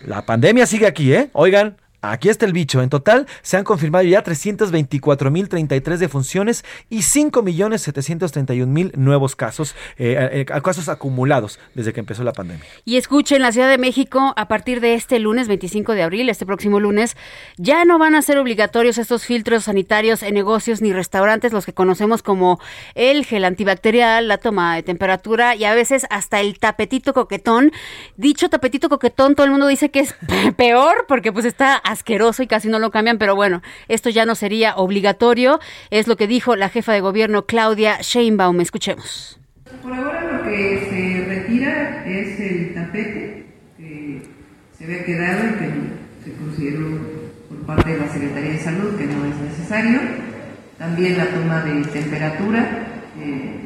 la 0.05 0.23
pandemia 0.23 0.67
sigue 0.67 0.87
aquí, 0.87 1.13
¿eh? 1.13 1.31
Oigan, 1.33 1.77
Aquí 2.11 2.29
está 2.29 2.47
el 2.47 2.53
bicho. 2.53 2.83
En 2.83 2.91
total 2.91 3.27
se 3.43 3.57
han 3.57 3.65
confirmado 3.65 4.05
ya 4.05 4.23
324.033 4.23 5.97
defunciones 5.97 6.65
y 6.91 6.99
5.731.000 6.99 8.95
nuevos 8.97 9.37
casos, 9.37 9.75
eh, 9.97 10.45
eh, 10.47 10.61
casos 10.63 10.89
acumulados 10.89 11.59
desde 11.75 11.93
que 11.93 12.01
empezó 12.01 12.25
la 12.25 12.33
pandemia. 12.33 12.65
Y 12.85 12.97
escuchen, 12.97 13.43
la 13.43 13.53
Ciudad 13.53 13.69
de 13.69 13.79
México, 13.79 14.33
a 14.37 14.49
partir 14.49 14.81
de 14.81 14.95
este 14.95 15.19
lunes 15.19 15.49
25 15.49 15.95
de 15.95 16.03
abril, 16.03 16.29
este 16.29 16.47
próximo 16.47 16.81
lunes, 16.81 17.17
ya 17.57 17.85
no 17.85 17.99
van 17.99 18.15
a 18.15 18.23
ser 18.23 18.39
obligatorios 18.39 18.99
estos 18.99 19.25
filtros 19.25 19.65
sanitarios 19.65 20.23
en 20.23 20.35
negocios 20.35 20.83
ni 20.83 20.93
restaurantes, 20.93 21.53
los 21.53 21.67
que 21.67 21.73
conocemos 21.73 22.23
como 22.23 22.61
el 22.95 23.25
gel 23.25 23.45
antibacterial, 23.45 24.29
la 24.29 24.39
toma 24.39 24.77
de 24.77 24.83
temperatura 24.83 25.55
y 25.55 25.65
a 25.65 25.75
veces 25.75 26.07
hasta 26.11 26.41
el 26.41 26.59
tapetito 26.59 27.15
coquetón. 27.15 27.73
Dicho 28.17 28.49
tapetito 28.49 28.89
coquetón, 28.89 29.35
todo 29.35 29.45
el 29.45 29.51
mundo 29.51 29.67
dice 29.67 29.91
que 29.91 30.01
es 30.01 30.15
peor 30.57 31.07
porque 31.09 31.33
pues 31.33 31.45
está 31.45 31.77
asqueroso 31.95 32.43
y 32.43 32.47
casi 32.47 32.69
no 32.69 32.79
lo 32.79 32.91
cambian, 32.91 33.19
pero 33.19 33.35
bueno, 33.35 33.63
esto 33.89 34.11
ya 34.11 34.27
no 34.27 34.35
sería 34.35 34.77
obligatorio, 34.77 35.61
es 35.91 36.07
lo 36.07 36.17
que 36.17 36.27
dijo 36.27 36.57
la 36.57 36.69
jefa 36.69 36.93
de 36.93 37.01
gobierno 37.01 37.47
Claudia 37.47 37.99
Sheinbaum. 38.01 38.61
Escuchemos. 38.61 39.41
Por 39.83 39.93
ahora 39.93 40.33
lo 40.33 40.45
que 40.45 40.87
se 40.91 41.25
retira 41.27 42.05
es 42.07 42.41
el 42.41 42.75
tapete 42.75 43.47
que 43.77 44.23
se 44.77 44.85
había 44.85 45.05
quedado 45.05 45.47
y 45.47 45.59
que 45.59 46.25
se 46.25 46.37
consideró 46.37 46.89
por 47.49 47.59
parte 47.67 47.93
de 47.93 47.99
la 47.99 48.09
Secretaría 48.09 48.53
de 48.53 48.59
Salud 48.59 48.97
que 48.97 49.07
no 49.07 49.25
es 49.25 49.37
necesario. 49.51 50.01
También 50.79 51.17
la 51.17 51.27
toma 51.27 51.61
de 51.63 51.83
temperatura, 51.87 52.89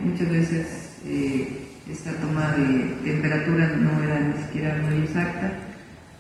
muchas 0.05 0.29
veces 0.31 0.99
eh, 1.07 1.49
esta 1.91 2.13
toma 2.13 2.53
de 2.53 3.11
temperatura 3.11 3.69
no 3.77 4.03
era 4.03 4.21
ni 4.21 4.43
siquiera 4.45 4.77
muy 4.83 5.05
exacta. 5.05 5.53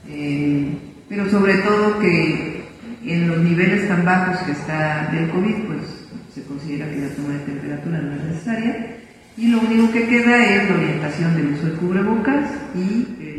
Eh, 0.08 0.72
pero 1.08 1.28
sobre 1.30 1.54
todo 1.58 1.98
que 2.00 2.64
en 3.04 3.28
los 3.28 3.38
niveles 3.38 3.88
tan 3.88 4.04
bajos 4.04 4.38
que 4.40 4.52
está 4.52 5.08
del 5.12 5.30
COVID, 5.30 5.54
pues 5.66 5.80
se 6.34 6.42
considera 6.42 6.90
que 6.90 6.98
la 6.98 7.08
toma 7.08 7.34
de 7.34 7.38
temperatura 7.40 8.00
no 8.00 8.14
es 8.14 8.24
necesaria. 8.24 8.86
Y 9.36 9.48
lo 9.48 9.60
único 9.60 9.92
que 9.92 10.06
queda 10.08 10.44
es 10.44 10.68
la 10.68 10.76
orientación 10.76 11.36
del 11.36 11.54
uso 11.54 11.66
de 11.66 11.72
cubrebocas 11.74 12.50
y 12.74 13.37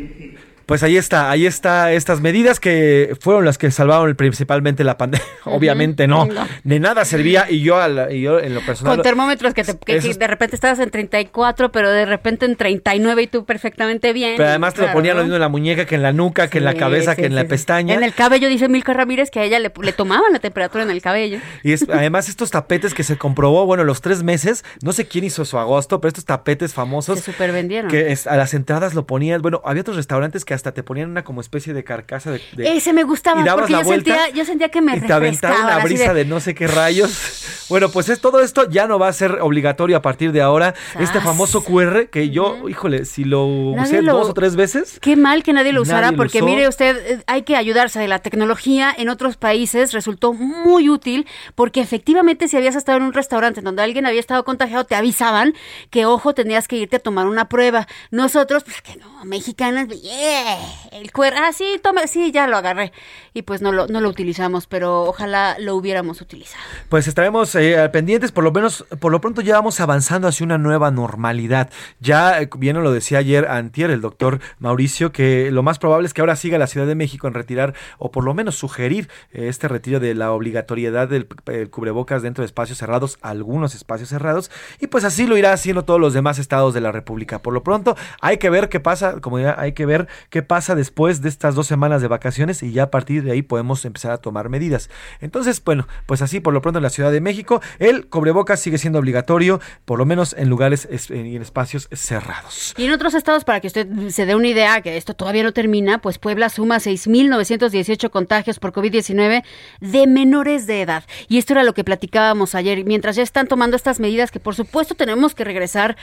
pues 0.69 0.83
ahí 0.83 0.97
está, 0.97 1.31
ahí 1.31 1.47
está 1.47 1.91
estas 1.93 2.21
medidas 2.21 2.59
que 2.59 3.17
fueron 3.21 3.43
las 3.43 3.57
que 3.57 3.71
salvaron 3.71 4.13
principalmente 4.13 4.83
la 4.83 4.99
pandemia. 4.99 5.25
Obviamente 5.45 6.05
no, 6.07 6.27
de 6.63 6.79
nada 6.79 7.05
servía 7.05 7.47
y 7.49 7.61
yo, 7.61 7.79
yo 8.11 8.39
en 8.39 8.53
lo 8.53 8.61
personal... 8.61 8.97
Con 8.97 9.03
termómetros 9.03 9.55
que, 9.55 9.63
de 9.63 10.27
repente 10.27 10.55
estabas 10.55 10.77
en 10.77 10.91
34, 10.91 11.71
pero 11.71 11.89
de 11.89 12.05
repente 12.05 12.45
en 12.45 12.55
39 12.55 13.23
y 13.23 13.25
tú 13.25 13.45
perfectamente 13.45 14.13
bien. 14.13 14.35
Pero 14.37 14.47
además 14.47 14.75
te 14.75 14.83
lo 14.83 14.93
ponían 14.93 15.17
lo 15.17 15.23
mismo 15.23 15.37
en 15.37 15.41
la 15.41 15.49
muñeca 15.49 15.85
que 15.85 15.95
en 15.95 16.03
la 16.03 16.13
nuca, 16.13 16.49
que 16.49 16.59
en 16.59 16.65
la 16.65 16.75
cabeza, 16.75 17.15
que 17.15 17.25
en 17.25 17.33
la 17.33 17.45
pestaña. 17.45 17.95
En 17.95 18.03
el 18.03 18.13
cabello 18.13 18.47
dice 18.47 18.69
Milka 18.69 18.93
Ramírez 18.93 19.31
que 19.31 19.39
a 19.39 19.45
ella 19.45 19.57
le, 19.57 19.71
tomaban 19.71 20.31
la 20.31 20.37
temperatura 20.37 20.83
en 20.83 20.91
el 20.91 21.01
cabello. 21.01 21.39
Y 21.63 21.73
además 21.91 22.29
estos 22.29 22.51
tapetes 22.51 22.93
que 22.93 23.03
se 23.03 23.17
comprobó, 23.17 23.65
bueno, 23.65 23.85
los 23.85 24.01
tres 24.01 24.21
meses, 24.21 24.63
no 24.83 24.93
sé 24.93 25.07
quién 25.07 25.23
hizo 25.23 25.45
su 25.45 25.57
agosto, 25.57 25.99
pero 25.99 26.09
estos 26.09 26.25
tapetes 26.25 26.75
famosos... 26.75 27.17
Se 27.17 27.31
super 27.31 27.51
vendieron. 27.51 27.89
Que 27.89 28.15
a 28.23 28.35
las 28.35 28.53
entradas 28.53 28.93
lo 28.93 29.07
ponían, 29.07 29.41
bueno, 29.41 29.63
había 29.65 29.81
otros 29.81 29.97
restaurantes 29.97 30.45
que 30.45 30.58
hasta 30.59 30.73
te 30.73 30.83
ponían 30.83 31.09
una 31.09 31.23
como 31.23 31.41
especie 31.41 31.73
de 31.73 31.83
carcasa 31.83 32.31
de... 32.31 32.41
Ese 32.57 32.91
me 32.91 33.03
gustaba 33.03 33.43
porque 33.55 33.71
yo, 33.71 33.83
sentía, 33.83 34.29
yo 34.29 34.43
sentía 34.45 34.69
que 34.69 34.81
me 34.81 34.97
y 34.97 35.01
te 35.01 35.13
aventaba 35.13 35.61
una 35.61 35.79
brisa 35.79 36.13
de... 36.13 36.25
no 36.25 36.39
sé 36.39 36.53
qué 36.53 36.67
rayos. 36.67 37.65
bueno, 37.69 37.89
pues 37.89 38.09
es 38.09 38.19
todo 38.19 38.41
esto 38.41 38.69
ya 38.69 38.87
no 38.87 38.99
va 38.99 39.07
a 39.07 39.13
ser 39.13 39.39
obligatorio 39.41 39.97
a 39.97 40.01
partir 40.01 40.31
de 40.31 40.41
ahora. 40.41 40.75
Este 40.99 41.21
famoso 41.21 41.63
QR 41.63 42.09
que 42.09 42.29
yo, 42.29 42.67
híjole, 42.67 43.05
si 43.05 43.23
lo 43.23 43.45
usé 43.45 44.01
dos 44.01 44.29
o 44.29 44.33
tres 44.33 44.55
veces. 44.55 44.99
Qué 45.01 45.15
mal 45.15 45.43
que 45.43 45.53
nadie 45.53 45.71
lo 45.71 45.81
usara 45.81 46.11
porque 46.11 46.41
mire 46.41 46.67
usted, 46.67 46.97
eh, 46.97 47.23
hay 47.27 47.43
que 47.43 47.55
ayudarse 47.55 47.99
de 47.99 48.07
la 48.07 48.19
tecnología. 48.19 48.93
En 48.97 49.09
otros 49.09 49.37
países 49.37 49.93
resultó 49.93 50.33
muy 50.33 50.89
útil 50.89 51.27
porque 51.55 51.81
efectivamente 51.81 52.47
si 52.47 52.57
habías 52.57 52.75
estado 52.75 52.97
en 52.97 53.05
un 53.05 53.13
restaurante 53.13 53.61
donde 53.61 53.81
alguien 53.81 54.05
había 54.05 54.19
estado 54.19 54.43
contagiado, 54.43 54.83
te 54.83 54.95
avisaban 54.95 55.53
que, 55.89 56.05
ojo, 56.05 56.33
tenías 56.33 56.67
que 56.67 56.77
irte 56.77 56.97
a 56.97 56.99
tomar 56.99 57.27
una 57.27 57.49
prueba. 57.49 57.87
Nosotros, 58.11 58.63
pues 58.63 58.81
que 58.81 58.95
no, 58.97 59.25
mexicanas, 59.25 59.87
yeah, 59.87 60.48
el 60.91 61.11
cuero, 61.11 61.37
ah, 61.39 61.51
sí, 61.53 61.79
tome, 61.81 62.07
sí, 62.07 62.31
ya 62.31 62.47
lo 62.47 62.57
agarré. 62.57 62.91
Y 63.33 63.43
pues 63.43 63.61
no 63.61 63.71
lo, 63.71 63.87
no 63.87 64.01
lo 64.01 64.09
utilizamos, 64.09 64.67
pero 64.67 65.03
ojalá 65.03 65.57
lo 65.59 65.75
hubiéramos 65.75 66.21
utilizado. 66.21 66.63
Pues 66.89 67.07
estaremos 67.07 67.53
eh, 67.55 67.89
pendientes, 67.91 68.31
por 68.31 68.43
lo 68.43 68.51
menos, 68.51 68.85
por 68.99 69.11
lo 69.11 69.21
pronto 69.21 69.41
ya 69.41 69.55
vamos 69.55 69.79
avanzando 69.79 70.27
hacia 70.27 70.45
una 70.45 70.57
nueva 70.57 70.91
normalidad. 70.91 71.69
Ya, 71.99 72.41
eh, 72.41 72.49
bien 72.57 72.81
lo 72.81 72.91
decía 72.91 73.19
ayer 73.19 73.47
Antier, 73.47 73.91
el 73.91 74.01
doctor 74.01 74.39
Mauricio, 74.59 75.11
que 75.11 75.51
lo 75.51 75.63
más 75.63 75.79
probable 75.79 76.07
es 76.07 76.13
que 76.13 76.21
ahora 76.21 76.35
siga 76.35 76.57
la 76.57 76.67
Ciudad 76.67 76.87
de 76.87 76.95
México 76.95 77.27
en 77.27 77.33
retirar, 77.33 77.73
o 77.97 78.11
por 78.11 78.23
lo 78.23 78.33
menos 78.33 78.55
sugerir 78.55 79.09
eh, 79.31 79.47
este 79.47 79.67
retiro 79.67 79.99
de 79.99 80.15
la 80.15 80.31
obligatoriedad 80.31 81.07
del 81.07 81.27
cubrebocas 81.69 82.21
dentro 82.21 82.41
de 82.41 82.45
espacios 82.47 82.77
cerrados, 82.77 83.17
algunos 83.21 83.75
espacios 83.75 84.09
cerrados, 84.09 84.51
y 84.79 84.87
pues 84.87 85.03
así 85.03 85.27
lo 85.27 85.37
irá 85.37 85.53
haciendo 85.53 85.83
todos 85.85 85.99
los 85.99 86.13
demás 86.13 86.39
estados 86.39 86.73
de 86.73 86.81
la 86.81 86.91
República. 86.91 87.39
Por 87.39 87.53
lo 87.53 87.63
pronto, 87.63 87.95
hay 88.21 88.37
que 88.37 88.49
ver 88.49 88.69
qué 88.69 88.79
pasa, 88.79 89.19
como 89.21 89.39
ya 89.39 89.55
hay 89.59 89.73
que 89.73 89.85
ver 89.85 90.07
qué 90.29 90.43
pasa 90.43 90.75
después 90.75 91.21
de 91.21 91.29
estas 91.29 91.55
dos 91.55 91.67
semanas 91.67 92.01
de 92.01 92.07
vacaciones 92.07 92.63
y 92.63 92.71
ya 92.71 92.83
a 92.83 92.91
partir 92.91 93.23
de 93.23 93.31
ahí 93.31 93.41
podemos 93.41 93.83
empezar 93.85 94.11
a 94.11 94.17
tomar 94.17 94.49
medidas. 94.49 94.89
Entonces, 95.21 95.63
bueno, 95.63 95.87
pues 96.05 96.21
así 96.21 96.39
por 96.39 96.53
lo 96.53 96.61
pronto 96.61 96.79
en 96.79 96.83
la 96.83 96.89
Ciudad 96.89 97.11
de 97.11 97.21
México, 97.21 97.61
el 97.79 98.07
cubrebocas 98.07 98.59
sigue 98.59 98.77
siendo 98.77 98.99
obligatorio, 98.99 99.59
por 99.85 99.99
lo 99.99 100.05
menos 100.05 100.35
en 100.37 100.49
lugares 100.49 100.87
y 101.09 101.35
en 101.35 101.41
espacios 101.41 101.89
cerrados. 101.91 102.73
Y 102.77 102.85
en 102.85 102.91
otros 102.91 103.13
estados, 103.13 103.43
para 103.43 103.59
que 103.59 103.67
usted 103.67 104.09
se 104.09 104.25
dé 104.25 104.35
una 104.35 104.47
idea, 104.47 104.81
que 104.81 104.97
esto 104.97 105.13
todavía 105.13 105.43
no 105.43 105.53
termina, 105.53 105.99
pues 105.99 106.17
Puebla 106.17 106.49
suma 106.49 106.77
6.918 106.77 108.09
contagios 108.09 108.59
por 108.59 108.71
COVID-19 108.71 109.43
de 109.79 110.07
menores 110.07 110.67
de 110.67 110.81
edad. 110.81 111.03
Y 111.27 111.37
esto 111.37 111.53
era 111.53 111.63
lo 111.63 111.73
que 111.73 111.83
platicábamos 111.83 112.55
ayer, 112.55 112.83
mientras 112.85 113.15
ya 113.15 113.23
están 113.23 113.47
tomando 113.47 113.75
estas 113.75 113.99
medidas 113.99 114.31
que 114.31 114.39
por 114.39 114.55
supuesto 114.55 114.95
tenemos 114.95 115.35
que 115.35 115.43
regresar 115.43 115.97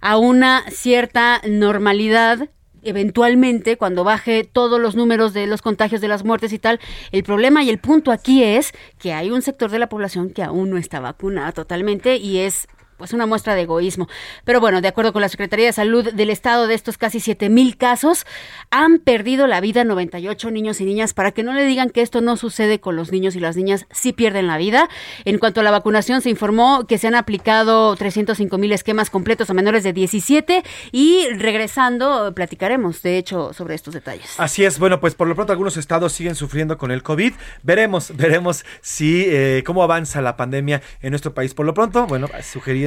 a 0.00 0.16
una 0.16 0.64
cierta 0.70 1.40
normalidad 1.46 2.48
eventualmente 2.88 3.76
cuando 3.76 4.04
baje 4.04 4.44
todos 4.44 4.80
los 4.80 4.96
números 4.96 5.32
de 5.32 5.46
los 5.46 5.62
contagios 5.62 6.00
de 6.00 6.08
las 6.08 6.24
muertes 6.24 6.52
y 6.52 6.58
tal, 6.58 6.80
el 7.12 7.22
problema 7.22 7.62
y 7.62 7.70
el 7.70 7.78
punto 7.78 8.10
aquí 8.10 8.42
es 8.42 8.72
que 8.98 9.12
hay 9.12 9.30
un 9.30 9.42
sector 9.42 9.70
de 9.70 9.78
la 9.78 9.88
población 9.88 10.30
que 10.30 10.42
aún 10.42 10.70
no 10.70 10.78
está 10.78 11.00
vacunada 11.00 11.52
totalmente 11.52 12.16
y 12.16 12.38
es 12.38 12.68
pues 12.98 13.12
una 13.12 13.26
muestra 13.26 13.54
de 13.54 13.62
egoísmo. 13.62 14.08
Pero 14.44 14.60
bueno, 14.60 14.80
de 14.80 14.88
acuerdo 14.88 15.12
con 15.12 15.22
la 15.22 15.28
Secretaría 15.28 15.66
de 15.66 15.72
Salud 15.72 16.12
del 16.12 16.30
Estado, 16.30 16.66
de 16.66 16.74
estos 16.74 16.98
casi 16.98 17.20
7 17.20 17.48
mil 17.48 17.76
casos, 17.76 18.26
han 18.70 18.98
perdido 18.98 19.46
la 19.46 19.60
vida 19.60 19.84
98 19.84 20.50
niños 20.50 20.80
y 20.80 20.84
niñas. 20.84 21.14
Para 21.14 21.32
que 21.32 21.42
no 21.42 21.54
le 21.54 21.64
digan 21.64 21.90
que 21.90 22.02
esto 22.02 22.20
no 22.20 22.36
sucede 22.36 22.80
con 22.80 22.96
los 22.96 23.12
niños 23.12 23.36
y 23.36 23.40
las 23.40 23.56
niñas, 23.56 23.86
sí 23.90 24.12
pierden 24.12 24.46
la 24.46 24.58
vida. 24.58 24.88
En 25.24 25.38
cuanto 25.38 25.60
a 25.60 25.62
la 25.62 25.70
vacunación, 25.70 26.20
se 26.20 26.30
informó 26.30 26.86
que 26.86 26.98
se 26.98 27.06
han 27.06 27.14
aplicado 27.14 27.94
305 27.96 28.58
mil 28.58 28.72
esquemas 28.72 29.10
completos 29.10 29.48
a 29.50 29.54
menores 29.54 29.84
de 29.84 29.92
17 29.92 30.64
y 30.92 31.28
regresando 31.30 32.32
platicaremos, 32.34 33.02
de 33.02 33.18
hecho, 33.18 33.52
sobre 33.52 33.74
estos 33.74 33.94
detalles. 33.94 34.38
Así 34.38 34.64
es, 34.64 34.78
bueno, 34.78 35.00
pues 35.00 35.14
por 35.14 35.28
lo 35.28 35.34
pronto 35.34 35.52
algunos 35.52 35.76
estados 35.76 36.12
siguen 36.12 36.34
sufriendo 36.34 36.78
con 36.78 36.90
el 36.90 37.02
COVID. 37.02 37.32
Veremos, 37.62 38.16
veremos 38.16 38.64
si 38.80 39.24
eh, 39.26 39.62
cómo 39.64 39.82
avanza 39.82 40.20
la 40.20 40.36
pandemia 40.36 40.82
en 41.00 41.10
nuestro 41.10 41.34
país. 41.34 41.54
Por 41.54 41.66
lo 41.66 41.74
pronto, 41.74 42.06
bueno, 42.06 42.28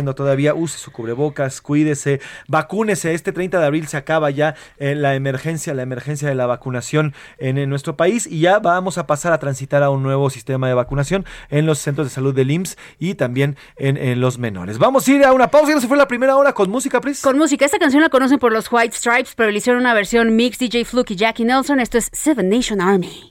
todavía, 0.06 0.54
use 0.54 0.78
su 0.78 0.92
cubrebocas, 0.92 1.62
cuídese, 1.62 2.20
vacúnese. 2.48 3.14
Este 3.14 3.32
30 3.32 3.60
de 3.60 3.66
abril 3.66 3.88
se 3.88 3.98
acaba 3.98 4.30
ya 4.30 4.56
eh, 4.78 4.96
la 4.96 5.16
emergencia, 5.16 5.74
la 5.74 5.84
emergencia 5.84 6.28
de 6.28 6.36
la 6.36 6.46
vacunación 6.46 7.14
en, 7.38 7.70
nuestro 7.70 7.96
país 7.96 8.28
y 8.28 8.42
ya 8.42 8.60
vamos 8.60 8.98
a 8.98 9.08
pasar 9.08 9.34
a 9.34 9.40
transitar 9.40 9.84
a 9.84 9.90
un 9.90 10.04
nuevo 10.04 10.30
sistema 10.30 10.68
de 10.68 10.74
vacunación 10.74 11.26
en 11.50 11.66
los 11.66 11.80
centros 11.80 12.08
de 12.08 12.14
salud 12.14 12.34
del 12.34 12.52
IMSS 12.52 12.78
y 13.00 13.14
también 13.14 13.56
en, 13.78 14.20
los 14.20 14.38
menores. 14.38 14.78
Vamos 14.78 15.08
a 15.08 15.12
ir 15.12 15.24
a 15.24 15.32
una 15.32 15.50
pausa 15.50 15.72
y 15.72 15.76
no 15.76 15.82
se 15.82 15.88
fue 15.88 15.98
la 15.98 16.08
primera 16.08 16.36
hora 16.36 16.54
con 16.54 16.70
música, 16.70 17.00
Pris. 17.00 17.22
Con 17.22 17.38
música. 17.38 17.66
Esta 17.66 17.80
canción 17.80 18.02
la 18.02 18.10
conocen 18.10 18.40
por 18.40 18.52
los 18.52 18.72
White 18.72 18.96
Stripes, 18.96 19.34
pero 19.36 19.52
le 19.52 19.58
hicieron 19.58 19.82
una 19.82 19.94
versión 19.94 20.36
mix 20.36 20.58
DJ 20.58 20.86
Fluke 20.86 21.12
y 21.12 21.16
Jackie 21.16 21.46
Nelson. 21.46 21.80
Esto 21.80 21.98
es 21.98 22.10
Seven 22.12 22.50
Nation 22.50 22.82
Army. 22.82 23.31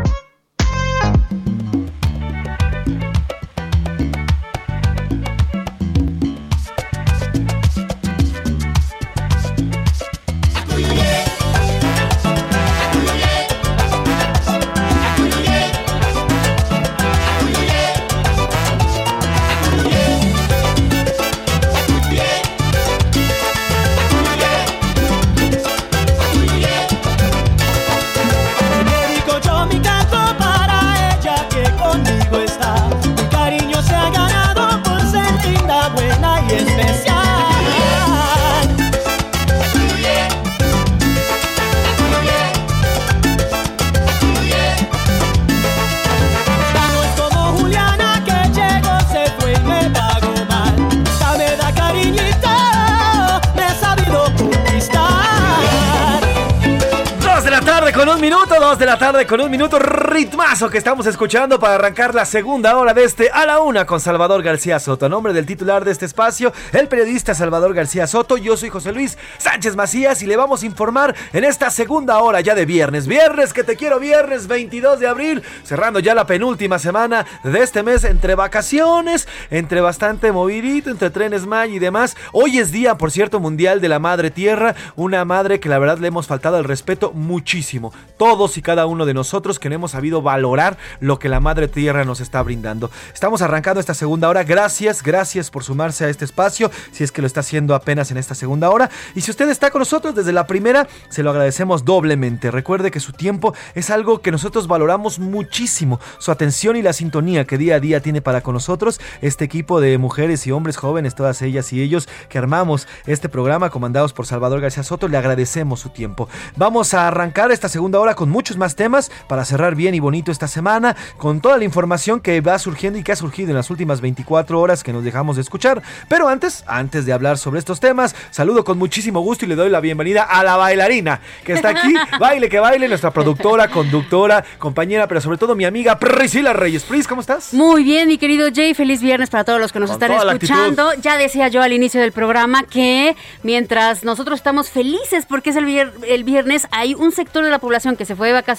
De 58.81 58.87
la 58.87 58.97
tarde 58.97 59.27
con 59.27 59.39
un 59.39 59.51
minuto 59.51 59.77
ritmazo 59.77 60.67
que 60.67 60.79
estamos 60.79 61.05
escuchando 61.05 61.59
para 61.59 61.75
arrancar 61.75 62.15
la 62.15 62.25
segunda 62.25 62.75
hora 62.75 62.95
de 62.95 63.03
este 63.03 63.29
a 63.29 63.45
la 63.45 63.59
una 63.59 63.85
con 63.85 63.99
Salvador 63.99 64.41
García 64.41 64.79
Soto. 64.79 65.05
A 65.05 65.09
nombre 65.09 65.33
del 65.33 65.45
titular 65.45 65.85
de 65.85 65.91
este 65.91 66.07
espacio, 66.07 66.51
el 66.73 66.87
periodista 66.87 67.35
Salvador 67.35 67.75
García 67.75 68.07
Soto, 68.07 68.37
yo 68.37 68.57
soy 68.57 68.69
José 68.69 68.91
Luis 68.91 69.19
Sánchez 69.37 69.75
Macías 69.75 70.23
y 70.23 70.25
le 70.25 70.35
vamos 70.35 70.63
a 70.63 70.65
informar 70.65 71.15
en 71.31 71.43
esta 71.43 71.69
segunda 71.69 72.17
hora 72.21 72.41
ya 72.41 72.55
de 72.55 72.65
viernes. 72.65 73.05
Viernes 73.05 73.53
que 73.53 73.63
te 73.63 73.75
quiero, 73.75 73.99
viernes 73.99 74.47
22 74.47 74.99
de 74.99 75.07
abril, 75.07 75.43
cerrando 75.63 75.99
ya 75.99 76.15
la 76.15 76.25
penúltima 76.25 76.79
semana 76.79 77.27
de 77.43 77.59
este 77.61 77.83
mes 77.83 78.03
entre 78.03 78.33
vacaciones, 78.33 79.27
entre 79.51 79.81
bastante 79.81 80.31
movidito, 80.31 80.89
entre 80.89 81.11
trenes 81.11 81.45
May 81.45 81.75
y 81.75 81.79
demás. 81.79 82.17
Hoy 82.31 82.57
es 82.57 82.71
día, 82.71 82.97
por 82.97 83.11
cierto, 83.11 83.39
mundial 83.39 83.79
de 83.79 83.89
la 83.89 83.99
Madre 83.99 84.31
Tierra, 84.31 84.73
una 84.95 85.23
madre 85.23 85.59
que 85.59 85.69
la 85.69 85.77
verdad 85.77 85.99
le 85.99 86.07
hemos 86.07 86.25
faltado 86.25 86.57
el 86.57 86.63
respeto 86.63 87.11
muchísimo. 87.13 87.93
Todos 88.17 88.57
y 88.57 88.63
cada 88.63 88.70
uno 88.85 89.05
de 89.05 89.13
nosotros 89.13 89.59
que 89.59 89.69
no 89.69 89.75
hemos 89.75 89.91
sabido 89.91 90.21
valorar 90.21 90.77
lo 90.99 91.19
que 91.19 91.29
la 91.29 91.39
Madre 91.39 91.67
Tierra 91.67 92.05
nos 92.05 92.21
está 92.21 92.41
brindando. 92.41 92.89
Estamos 93.13 93.41
arrancando 93.41 93.79
esta 93.79 93.93
segunda 93.93 94.29
hora. 94.29 94.43
Gracias, 94.43 95.03
gracias 95.03 95.51
por 95.51 95.63
sumarse 95.63 96.05
a 96.05 96.09
este 96.09 96.25
espacio, 96.25 96.71
si 96.91 97.03
es 97.03 97.11
que 97.11 97.21
lo 97.21 97.27
está 97.27 97.41
haciendo 97.41 97.75
apenas 97.75 98.11
en 98.11 98.17
esta 98.17 98.35
segunda 98.35 98.69
hora. 98.69 98.89
Y 99.15 99.21
si 99.21 99.31
usted 99.31 99.49
está 99.49 99.69
con 99.69 99.79
nosotros 99.79 100.15
desde 100.15 100.31
la 100.31 100.47
primera, 100.47 100.87
se 101.09 101.23
lo 101.23 101.29
agradecemos 101.29 101.85
doblemente. 101.85 102.51
Recuerde 102.51 102.91
que 102.91 102.99
su 102.99 103.13
tiempo 103.13 103.53
es 103.75 103.89
algo 103.89 104.21
que 104.21 104.31
nosotros 104.31 104.67
valoramos 104.67 105.19
muchísimo. 105.19 105.99
Su 106.19 106.31
atención 106.31 106.75
y 106.75 106.81
la 106.81 106.93
sintonía 106.93 107.45
que 107.45 107.57
día 107.57 107.75
a 107.75 107.79
día 107.79 108.01
tiene 108.01 108.21
para 108.21 108.41
con 108.41 108.53
nosotros 108.53 108.99
este 109.21 109.45
equipo 109.45 109.81
de 109.81 109.97
mujeres 109.97 110.47
y 110.47 110.51
hombres 110.51 110.77
jóvenes, 110.77 111.15
todas 111.15 111.41
ellas 111.41 111.71
y 111.73 111.81
ellos 111.81 112.07
que 112.29 112.37
armamos 112.37 112.87
este 113.05 113.29
programa 113.29 113.69
comandados 113.69 114.13
por 114.13 114.25
Salvador 114.25 114.61
García 114.61 114.83
Soto, 114.83 115.07
le 115.07 115.17
agradecemos 115.17 115.79
su 115.79 115.89
tiempo. 115.89 116.29
Vamos 116.55 116.93
a 116.93 117.07
arrancar 117.07 117.51
esta 117.51 117.69
segunda 117.69 117.99
hora 117.99 118.15
con 118.15 118.29
muchos 118.29 118.57
más 118.61 118.75
temas 118.77 119.11
para 119.27 119.43
cerrar 119.43 119.75
bien 119.75 119.93
y 119.95 119.99
bonito 119.99 120.31
esta 120.31 120.47
semana, 120.47 120.95
con 121.17 121.41
toda 121.41 121.57
la 121.57 121.65
información 121.65 122.21
que 122.21 122.39
va 122.39 122.57
surgiendo 122.59 122.97
y 122.97 123.03
que 123.03 123.11
ha 123.11 123.15
surgido 123.17 123.49
en 123.49 123.57
las 123.57 123.69
últimas 123.69 123.99
24 123.99 124.57
horas 124.59 124.83
que 124.83 124.93
nos 124.93 125.03
dejamos 125.03 125.35
de 125.35 125.41
escuchar. 125.41 125.81
Pero 126.07 126.29
antes, 126.29 126.63
antes 126.67 127.05
de 127.05 127.11
hablar 127.13 127.37
sobre 127.37 127.59
estos 127.59 127.79
temas, 127.79 128.15
saludo 128.29 128.63
con 128.63 128.77
muchísimo 128.77 129.19
gusto 129.21 129.43
y 129.43 129.47
le 129.49 129.55
doy 129.55 129.69
la 129.69 129.81
bienvenida 129.81 130.23
a 130.23 130.43
la 130.43 130.55
bailarina 130.55 131.19
que 131.43 131.53
está 131.53 131.69
aquí. 131.69 131.93
baile, 132.19 132.47
que 132.47 132.59
baile, 132.59 132.87
nuestra 132.87 133.11
productora, 133.11 133.67
conductora, 133.69 134.45
compañera, 134.59 135.07
pero 135.07 135.19
sobre 135.19 135.37
todo 135.37 135.55
mi 135.55 135.65
amiga 135.65 135.97
Priscila 135.97 136.53
Reyes. 136.53 136.83
Pris, 136.83 137.07
¿cómo 137.07 137.21
estás? 137.21 137.53
Muy 137.53 137.83
bien, 137.83 138.07
mi 138.07 138.17
querido 138.19 138.47
Jay. 138.53 138.73
Feliz 138.75 139.01
viernes 139.01 139.29
para 139.31 139.43
todos 139.43 139.59
los 139.59 139.71
que 139.71 139.79
nos 139.79 139.89
Con 139.91 140.03
están 140.03 140.29
escuchando. 140.29 140.93
Ya 141.01 141.17
decía 141.17 141.47
yo 141.47 141.61
al 141.63 141.73
inicio 141.73 141.99
del 141.99 142.11
programa 142.11 142.63
que 142.63 143.15
mientras 143.41 144.03
nosotros 144.03 144.37
estamos 144.39 144.69
felices 144.69 145.25
porque 145.27 145.49
es 145.49 145.55
el, 145.55 145.65
vier- 145.65 145.91
el 146.07 146.23
viernes, 146.23 146.67
hay 146.71 146.93
un 146.93 147.11
sector 147.11 147.43
de 147.43 147.49
la 147.49 147.57
población 147.59 147.95
que 147.97 148.05
se 148.05 148.15
fue 148.15 148.27
de 148.27 148.33
vacaciones 148.33 148.50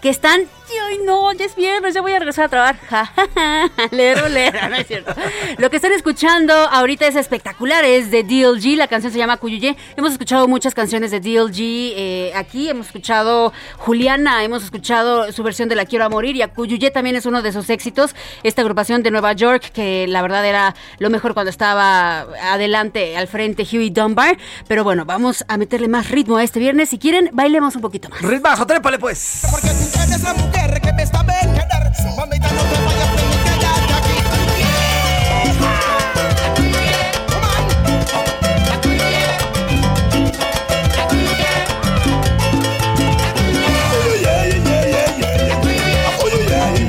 que 0.00 0.10
están, 0.10 0.42
ay 0.88 0.98
no, 1.04 1.32
ya 1.32 1.44
es 1.44 1.56
viernes, 1.56 1.94
ya 1.94 2.00
voy 2.00 2.12
a 2.12 2.18
regresar 2.18 2.46
a 2.46 2.48
trabajar. 2.48 3.08
lero, 3.90 4.28
lero, 4.28 4.68
no 4.68 4.76
es 4.76 4.86
cierto. 4.86 5.14
Lo 5.58 5.70
que 5.70 5.76
están 5.76 5.92
escuchando 5.92 6.52
ahorita 6.52 7.06
es 7.06 7.16
espectacular, 7.16 7.84
es 7.84 8.10
de 8.10 8.22
DLG, 8.22 8.76
la 8.76 8.88
canción 8.88 9.12
se 9.12 9.18
llama 9.18 9.36
Cuyuye. 9.38 9.76
Hemos 9.96 10.12
escuchado 10.12 10.46
muchas 10.48 10.74
canciones 10.74 11.10
de 11.10 11.20
DLG 11.20 11.58
eh, 11.60 12.32
aquí, 12.34 12.68
hemos 12.68 12.86
escuchado 12.86 13.52
Juliana, 13.78 14.44
hemos 14.44 14.64
escuchado 14.64 15.32
su 15.32 15.42
versión 15.42 15.68
de 15.68 15.76
La 15.76 15.86
Quiero 15.86 16.04
a 16.04 16.08
Morir 16.08 16.36
y 16.36 16.42
a 16.42 16.48
Cuyuye 16.48 16.90
también 16.90 17.16
es 17.16 17.26
uno 17.26 17.42
de 17.42 17.52
sus 17.52 17.70
éxitos. 17.70 18.14
Esta 18.42 18.62
agrupación 18.62 19.02
de 19.02 19.10
Nueva 19.10 19.32
York, 19.32 19.70
que 19.72 20.06
la 20.06 20.22
verdad 20.22 20.44
era 20.46 20.74
lo 20.98 21.10
mejor 21.10 21.34
cuando 21.34 21.50
estaba 21.50 22.20
adelante, 22.20 23.16
al 23.16 23.28
frente, 23.28 23.66
Huey 23.70 23.90
Dunbar. 23.90 24.38
Pero 24.68 24.84
bueno, 24.84 25.04
vamos 25.04 25.44
a 25.48 25.56
meterle 25.56 25.88
más 25.88 26.10
ritmo 26.10 26.36
a 26.36 26.44
este 26.44 26.60
viernes. 26.60 26.90
Si 26.90 26.98
quieren, 26.98 27.30
bailemos 27.32 27.76
un 27.76 27.82
poquito 27.82 28.08
más. 28.08 28.22
Ritmazo, 28.22 28.66
trépale 28.66 28.98
pues. 28.98 29.19
Porque 29.50 29.68
tú 29.68 30.00
eres 30.02 30.20
la 30.22 30.34
mujer 30.34 30.80
que 30.80 30.92
me 30.92 31.02
está 31.02 31.22
bien 31.22 31.54
quedar. 31.54 31.92
Mamita, 32.16 32.52
no 32.52 32.62
te 32.62 32.89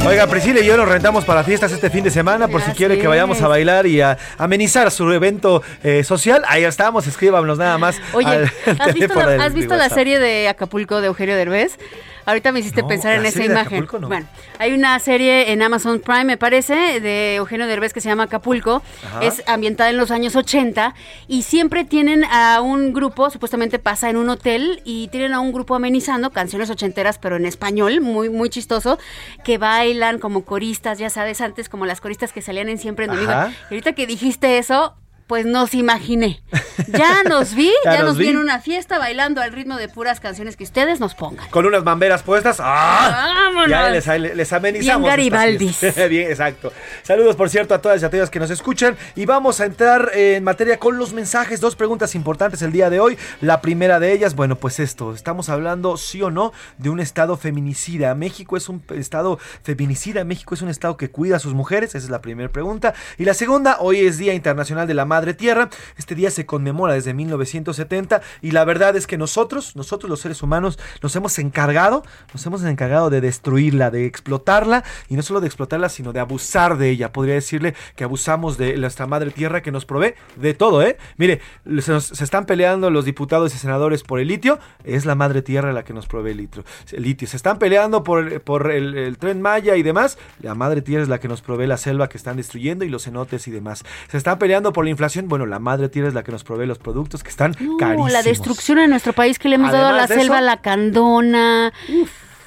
Oiga, 0.04 0.26
Priscila 0.28 0.60
y 0.62 0.66
yo 0.66 0.76
nos 0.78 0.89
rentamos 0.89 1.24
para 1.26 1.43
fiestas 1.43 1.72
este 1.72 1.89
fin 1.91 2.04
de 2.04 2.10
semana 2.10 2.47
por 2.47 2.62
si 2.62 2.72
quiere 2.72 2.97
que 2.97 3.08
vayamos 3.08 3.39
a 3.41 3.47
bailar 3.47 3.86
y 3.86 4.02
a 4.02 4.18
amenizar 4.38 4.89
su 4.91 5.10
evento 5.12 5.62
eh, 5.84 6.04
social. 6.04 6.41
Ahí 6.47 6.64
estamos, 6.64 7.06
escríbanos 7.08 7.60
nada 7.60 7.78
más. 7.78 7.97
Oye, 8.14 8.28
al 8.28 8.52
¿has 8.80 8.93
visto, 8.95 9.14
la, 9.20 9.28
del- 9.28 9.41
has 9.41 9.54
visto 9.54 9.74
de 9.74 9.78
la 9.78 9.84
WhatsApp. 9.84 9.97
serie 9.97 10.20
de 10.20 10.49
Acapulco 10.49 11.02
de 11.02 11.08
Eugenio 11.08 11.36
Derbez? 11.36 11.78
Ahorita 12.24 12.52
me 12.52 12.60
hiciste 12.60 12.84
No, 12.84 12.88
pensar 12.88 13.14
en 13.16 13.26
esa 13.26 13.43
imagen. 13.43 13.88
No. 13.99 14.08
Bueno, 14.08 14.28
hay 14.60 14.74
una 14.74 14.99
serie 14.99 15.52
en 15.54 15.64
Amazon 15.64 15.99
Prime, 15.99 16.24
me 16.26 16.38
parece, 16.38 16.99
de 16.99 17.36
Eugenio 17.38 17.66
Derbez 17.66 17.93
que 17.93 17.99
se 18.02 18.10
llama 18.10 18.24
Acapulco. 18.24 18.84
Ajá. 19.08 19.22
Es 19.26 19.41
ambientada 19.47 19.89
en 19.89 19.97
los 19.97 20.12
años 20.12 20.36
80 20.36 20.93
y 21.28 21.41
siempre 21.41 21.84
tienen 21.84 22.24
a 22.26 22.62
un 22.62 22.93
grupo, 22.93 23.32
supuestamente 23.32 23.80
pasa 23.80 24.08
en 24.12 24.18
un 24.18 24.30
hotel 24.30 24.82
y 24.86 25.08
tienen 25.08 25.34
a 25.34 25.39
un 25.39 25.52
grupo 25.52 25.74
amenizando 25.74 26.30
canciones 26.30 26.70
ochenteras, 26.70 27.18
pero 27.18 27.38
en 27.38 27.45
español, 27.47 28.02
muy 28.02 28.30
muy 28.30 28.49
chistoso, 28.52 28.99
que 29.43 29.58
bailan 29.92 30.20
como 30.20 30.46
coristas, 30.46 31.00
ya 31.00 31.10
sabes, 31.10 31.42
antes 31.42 31.68
como 31.68 31.86
las 31.86 32.00
coristas 32.02 32.32
que 32.32 32.42
salían 32.42 32.70
en 32.70 32.78
Siempre 32.78 33.06
en 33.06 33.12
Domingo. 33.12 33.32
Y 33.70 33.74
ahorita 33.74 33.94
que 33.94 34.08
dijiste 34.08 34.58
eso, 34.58 34.96
pues 35.32 35.46
nos 35.46 35.74
imaginé. 35.74 36.44
Ya 36.90 37.24
nos 37.30 37.56
vi, 37.56 37.72
Ya 37.86 37.94
ya, 37.94 38.04
nos 38.04 38.18
vi 38.18 38.26
vi. 38.26 38.32
en 38.32 38.38
una 38.38 38.60
fiesta 38.60 39.00
bailando 39.00 39.40
al 39.40 39.54
ritmo 39.54 39.78
de 39.78 39.88
puras 39.88 40.20
canciones 40.20 40.58
que 40.58 40.66
ustedes 40.66 41.00
nos 41.00 41.16
pongan. 41.16 41.48
Con 41.52 41.66
unas 41.66 41.86
mamberas 41.86 42.22
puestas. 42.22 42.58
¡Ah! 42.60 43.32
¡Vámonos! 43.34 43.70
Ya 43.70 43.90
les, 43.90 44.36
les 44.36 44.52
amenizamos. 44.52 45.02
Bien 45.04 45.10
Garibaldis. 45.10 45.80
Bien, 46.10 46.30
exacto. 46.30 46.74
Saludos, 47.04 47.38
por 47.38 47.50
cierto, 47.50 47.74
a 47.74 47.82
todas 47.82 48.02
y 48.02 48.06
a 48.06 48.10
todos 48.10 48.30
que 48.30 48.40
nos 48.42 48.50
escuchan. 48.50 48.98
Y 49.16 49.26
vamos 49.26 49.62
a 49.62 49.66
entrar 49.68 50.12
en 50.16 50.44
materia 50.44 50.78
con 50.80 50.98
los 50.98 51.14
mensajes. 51.14 51.62
Dos 51.62 51.78
preguntas 51.78 52.14
importantes 52.14 52.62
el 52.62 52.74
día 52.74 52.90
de 52.90 53.00
hoy. 53.00 53.18
La 53.40 53.62
primera 53.62 54.02
de 54.02 54.12
ellas, 54.12 54.36
bueno, 54.36 54.58
pues 54.58 54.82
esto. 54.82 55.14
Estamos 55.14 55.48
hablando, 55.48 55.96
sí 55.96 56.22
o 56.22 56.30
no, 56.30 56.52
de 56.78 56.90
un 56.90 57.00
estado 57.00 57.38
feminicida. 57.38 58.14
México 58.16 58.58
es 58.58 58.68
un 58.68 58.84
estado 58.90 59.40
feminicida. 59.64 60.26
México 60.26 60.56
es 60.56 60.62
un 60.62 60.68
estado 60.68 60.98
que 60.98 61.10
cuida 61.10 61.38
a 61.38 61.40
sus 61.40 61.54
mujeres. 61.54 61.96
Esa 61.96 62.00
es 62.00 62.10
la 62.10 62.20
primera 62.20 62.50
pregunta. 62.50 62.94
Y 63.18 63.24
la 63.24 63.34
segunda, 63.34 63.78
hoy 63.80 64.02
es 64.02 64.18
Día 64.18 64.34
Internacional 64.34 64.88
de 64.90 64.94
la 64.94 65.06
Madre 65.06 65.20
Tierra. 65.22 65.69
Este 65.97 66.15
día 66.15 66.32
se 66.32 66.45
conmemora 66.45 66.93
desde 66.93 67.13
1970 67.13 68.22
y 68.41 68.51
la 68.51 68.65
verdad 68.65 68.95
es 68.95 69.07
que 69.07 69.17
nosotros, 69.17 69.76
nosotros 69.76 70.09
los 70.09 70.19
seres 70.19 70.41
humanos, 70.43 70.80
nos 71.01 71.15
hemos 71.15 71.38
encargado, 71.39 72.03
nos 72.34 72.45
hemos 72.45 72.63
encargado 72.63 73.09
de 73.09 73.22
destruirla, 73.22 73.91
de 73.91 74.05
explotarla 74.05 74.84
y 75.07 75.15
no 75.15 75.22
solo 75.22 75.39
de 75.41 75.47
explotarla, 75.47 75.89
sino 75.89 76.11
de 76.13 76.19
abusar 76.19 76.78
de 76.78 76.89
ella. 76.89 77.11
Podría 77.13 77.36
decirle 77.36 77.76
que 77.95 78.03
abusamos 78.03 78.57
de 78.57 78.76
nuestra 78.78 79.07
madre 79.07 79.32
tierra 79.32 79.61
que 79.61 79.72
nos 79.72 79.86
provee 79.86 80.15
de 80.36 80.53
todo, 80.53 80.82
¿eh? 80.82 80.97
Mire, 81.17 81.41
se, 81.82 82.24
están 82.24 82.45
peleando 82.45 82.89
los 82.89 83.05
diputados 83.05 83.53
y 83.55 83.57
senadores 83.57 84.03
por 84.03 84.19
el 84.19 84.28
litio, 84.28 84.59
es 84.84 85.05
la 85.05 85.15
madre 85.15 85.41
tierra 85.41 85.72
la 85.72 85.84
que 85.84 85.93
nos 85.93 86.07
provee 86.07 86.32
el 86.32 86.38
litio. 86.38 86.63
El 86.91 87.03
litio. 87.03 87.28
Se 87.28 87.38
están 87.38 87.59
peleando 87.59 88.03
por, 88.03 88.41
por 88.41 88.72
el 88.72 89.17
tren 89.17 89.41
Maya 89.41 89.76
y 89.76 89.84
demás, 89.84 90.17
la 90.41 90.55
madre 90.55 90.82
tierra 90.82 91.03
es 91.03 91.09
la 91.09 91.19
que 91.19 91.28
nos 91.28 91.41
provee 91.41 91.67
la 91.67 91.78
selva 91.78 92.09
que 92.09 92.17
están 92.17 92.38
destruyendo 92.38 92.86
y 92.86 92.89
los 92.89 93.03
cenotes 93.03 93.47
y 93.47 93.51
demás. 93.51 93.84
Se 94.09 94.17
están 94.17 94.39
peleando 94.39 94.74
por 94.74 94.86
la 94.86 94.91
inflación, 94.91 95.11
bueno, 95.24 95.45
la 95.45 95.59
madre 95.59 95.89
tierra 95.89 96.07
es 96.07 96.14
la 96.14 96.24
que 96.24 96.32
nos 96.32 96.43
provee 96.43 96.66
los 96.66 96.80
productos 96.80 97.24
que 97.24 97.30
están 97.30 97.55
No, 97.59 97.78
carísimos. 97.78 98.12
la 98.12 98.22
destrucción 98.24 98.80
en 98.80 98.89
nuestro 98.89 99.14
país 99.14 99.38
que 99.39 99.49
le 99.49 99.55
hemos 99.55 99.72
dado 99.72 99.88
a 99.88 99.91
la 99.93 100.07
selva, 100.07 100.38
eso- 100.38 100.45
la 100.45 100.62
candona. 100.62 101.74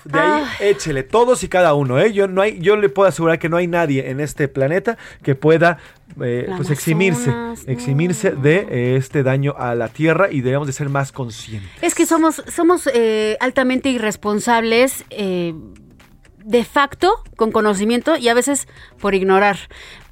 De 0.05 0.19
ahí, 0.21 0.45
échele, 0.61 1.03
todos 1.03 1.43
y 1.45 1.49
cada 1.49 1.73
uno, 1.73 1.99
¿eh? 1.99 2.13
Yo, 2.13 2.29
no 2.29 2.43
hay, 2.43 2.59
yo 2.61 2.77
le 2.77 2.91
puedo 2.91 3.09
asegurar 3.09 3.39
que 3.39 3.49
no 3.49 3.57
hay 3.57 3.67
nadie 3.67 4.11
en 4.11 4.21
este 4.21 4.49
planeta 4.49 4.99
que 5.23 5.35
pueda 5.35 5.79
eh, 6.23 6.47
pues 6.59 6.69
eximirse, 6.69 7.33
eximirse 7.67 8.33
de 8.33 8.67
eh, 8.71 8.97
este 8.97 9.23
daño 9.23 9.55
a 9.57 9.75
la 9.75 9.89
tierra 9.89 10.31
y 10.31 10.43
debemos 10.43 10.67
de 10.67 10.75
ser 10.75 10.91
más 10.91 11.11
conscientes. 11.11 11.71
Es 11.81 11.95
que 11.95 12.05
somos, 12.05 12.43
somos 12.55 12.87
eh, 12.93 13.39
altamente 13.41 13.89
irresponsables. 13.89 15.05
de 15.09 16.65
facto, 16.65 17.23
con 17.37 17.51
conocimiento 17.51 18.19
y 18.19 18.29
a 18.29 18.35
veces 18.35 18.69
por 19.01 19.15
ignorar. 19.15 19.57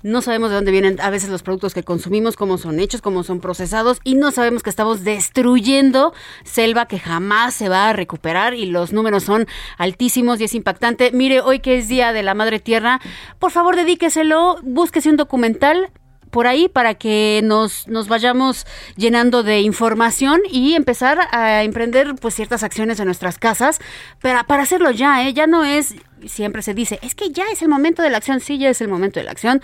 No 0.03 0.20
sabemos 0.20 0.50
de 0.50 0.57
dónde 0.57 0.72
vienen 0.72 1.00
a 1.00 1.11
veces 1.11 1.30
los 1.30 1.44
productos 1.44 1.74
que 1.74 1.84
consumimos, 1.84 2.36
cómo 2.36 2.59
son 2.59 2.80
hechos, 2.80 3.00
cómo 3.00 3.22
son 3.22 3.40
procesados 3.40 4.00
y 4.03 4.16
no 4.16 4.32
sabemos 4.32 4.64
que 4.64 4.70
estamos 4.70 5.05
destruyendo 5.05 6.12
selva 6.44 6.86
que 6.86 6.98
jamás 6.98 7.55
se 7.55 7.68
va 7.68 7.88
a 7.88 7.92
recuperar 7.92 8.55
y 8.55 8.66
los 8.66 8.92
números 8.92 9.22
son 9.22 9.46
altísimos 9.78 10.40
y 10.40 10.44
es 10.44 10.55
impactante. 10.55 11.12
Mire, 11.12 11.40
hoy 11.40 11.61
que 11.61 11.78
es 11.78 11.86
Día 11.86 12.12
de 12.12 12.24
la 12.24 12.34
Madre 12.34 12.59
Tierra, 12.59 13.00
por 13.38 13.53
favor 13.53 13.76
dedíqueselo, 13.76 14.59
búsquese 14.62 15.09
un 15.09 15.16
documental, 15.16 15.92
por 16.33 16.47
ahí 16.47 16.68
para 16.68 16.95
que 16.95 17.41
nos, 17.45 17.87
nos 17.87 18.09
vayamos 18.09 18.66
llenando 18.97 19.43
de 19.43 19.61
información 19.61 20.41
y 20.51 20.74
empezar 20.74 21.28
a 21.30 21.62
emprender 21.62 22.14
pues 22.14 22.35
ciertas 22.35 22.62
acciones 22.62 22.99
en 22.99 23.05
nuestras 23.05 23.39
casas 23.39 23.78
para, 24.20 24.43
para 24.45 24.62
hacerlo 24.62 24.91
ya, 24.91 25.28
¿eh? 25.28 25.35
Ya 25.35 25.47
no 25.47 25.62
es, 25.62 25.95
siempre 26.26 26.62
se 26.62 26.72
dice, 26.72 26.99
es 27.03 27.14
que 27.14 27.30
ya 27.30 27.45
es 27.53 27.61
el 27.61 27.68
momento 27.68 28.03
de 28.03 28.09
la 28.09 28.16
acción, 28.16 28.41
sí, 28.41 28.59
ya 28.59 28.70
es 28.70 28.80
el 28.80 28.89
momento 28.89 29.20
de 29.20 29.24
la 29.24 29.30
acción. 29.30 29.61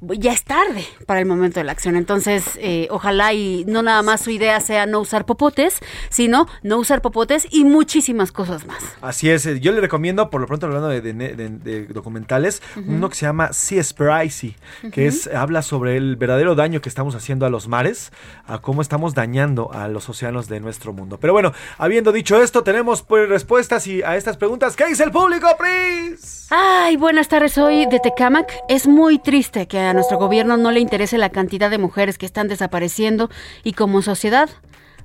Ya 0.00 0.32
es 0.32 0.44
tarde 0.44 0.84
para 1.06 1.20
el 1.20 1.26
momento 1.26 1.58
de 1.60 1.64
la 1.64 1.72
acción, 1.72 1.96
entonces 1.96 2.44
eh, 2.60 2.86
ojalá 2.90 3.32
y 3.32 3.64
no 3.66 3.82
nada 3.82 4.02
más 4.02 4.20
su 4.20 4.30
idea 4.30 4.60
sea 4.60 4.84
no 4.86 5.00
usar 5.00 5.24
popotes, 5.24 5.80
sino 6.10 6.46
no 6.62 6.78
usar 6.78 7.00
popotes 7.02 7.46
y 7.50 7.64
muchísimas 7.64 8.30
cosas 8.30 8.66
más. 8.66 8.82
Así 9.00 9.30
es, 9.30 9.46
eh, 9.46 9.58
yo 9.60 9.72
le 9.72 9.80
recomiendo, 9.80 10.28
por 10.28 10.40
lo 10.40 10.46
pronto 10.46 10.66
hablando 10.66 10.88
de, 10.88 11.00
de- 11.00 11.12
de- 11.14 11.48
de 11.48 11.86
documentales, 11.86 12.62
uno 12.76 13.08
que 13.08 13.14
se 13.14 13.26
llama 13.26 13.52
Seaspiracy, 13.52 14.54
que 14.92 15.08
Ujú. 15.08 15.08
es 15.08 15.26
habla 15.28 15.62
sobre 15.62 15.96
el 15.96 16.16
verdadero 16.16 16.54
daño 16.54 16.80
que 16.80 16.88
estamos 16.88 17.14
haciendo 17.14 17.46
a 17.46 17.50
los 17.50 17.68
mares, 17.68 18.12
a 18.46 18.58
cómo 18.58 18.82
estamos 18.82 19.14
dañando 19.14 19.72
a 19.72 19.88
los 19.88 20.08
océanos 20.08 20.48
de 20.48 20.60
nuestro 20.60 20.92
mundo. 20.92 21.18
Pero 21.20 21.32
bueno, 21.32 21.52
habiendo 21.78 22.12
dicho 22.12 22.40
esto, 22.42 22.62
tenemos 22.62 23.02
pues 23.02 23.28
respuestas 23.28 23.86
y 23.86 24.02
a 24.02 24.16
estas 24.16 24.36
preguntas. 24.36 24.76
¿Qué 24.76 24.86
dice 24.86 25.04
el 25.04 25.10
público, 25.10 25.46
Pris? 25.58 26.48
Ay, 26.50 26.96
buenas 26.96 27.28
tardes, 27.28 27.52
soy 27.52 27.86
de 27.86 27.98
Tecamac. 28.00 28.52
Es 28.68 28.86
muy 28.86 29.18
triste 29.18 29.66
que 29.66 29.85
a 29.86 29.94
nuestro 29.94 30.18
gobierno 30.18 30.56
no 30.56 30.70
le 30.70 30.80
interese 30.80 31.18
la 31.18 31.30
cantidad 31.30 31.70
de 31.70 31.78
mujeres 31.78 32.18
que 32.18 32.26
están 32.26 32.48
desapareciendo 32.48 33.30
y 33.64 33.72
como 33.72 34.02
sociedad 34.02 34.48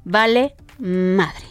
vale 0.03 0.55
madre. 0.79 1.51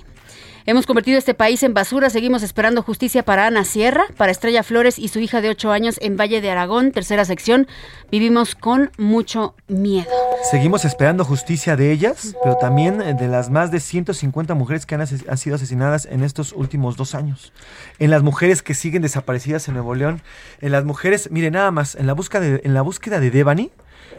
Hemos 0.66 0.86
convertido 0.86 1.18
este 1.18 1.32
país 1.32 1.62
en 1.62 1.72
basura, 1.72 2.10
seguimos 2.10 2.42
esperando 2.42 2.82
justicia 2.82 3.24
para 3.24 3.46
Ana 3.46 3.64
Sierra, 3.64 4.04
para 4.16 4.30
Estrella 4.30 4.62
Flores 4.62 4.98
y 4.98 5.08
su 5.08 5.18
hija 5.18 5.40
de 5.40 5.48
8 5.48 5.72
años 5.72 5.98
en 6.02 6.16
Valle 6.16 6.42
de 6.42 6.50
Aragón, 6.50 6.92
tercera 6.92 7.24
sección. 7.24 7.66
Vivimos 8.10 8.54
con 8.54 8.90
mucho 8.98 9.54
miedo. 9.68 10.10
Seguimos 10.50 10.84
esperando 10.84 11.24
justicia 11.24 11.76
de 11.76 11.92
ellas, 11.92 12.36
pero 12.42 12.56
también 12.56 12.98
de 12.98 13.28
las 13.28 13.48
más 13.48 13.70
de 13.70 13.80
150 13.80 14.54
mujeres 14.54 14.84
que 14.84 14.96
han, 14.96 15.06
sido 15.06 15.56
asesinadas 15.56 16.04
en 16.04 16.22
estos 16.22 16.52
últimos 16.52 16.96
dos 16.96 17.14
años. 17.14 17.52
En 17.98 18.10
las 18.10 18.22
mujeres 18.22 18.62
que 18.62 18.74
siguen 18.74 19.02
desaparecidas 19.02 19.66
en 19.68 19.74
Nuevo 19.74 19.94
León. 19.94 20.20
En 20.60 20.72
las 20.72 20.84
mujeres, 20.84 21.30
mire 21.30 21.50
nada 21.50 21.70
más, 21.70 21.94
en 21.94 22.06
la 22.06 22.12
búsqueda 22.12 22.40
de, 22.42 22.60
en 22.64 22.74
la 22.74 22.82
búsqueda 22.82 23.18
de 23.18 23.30
Devani 23.30 23.70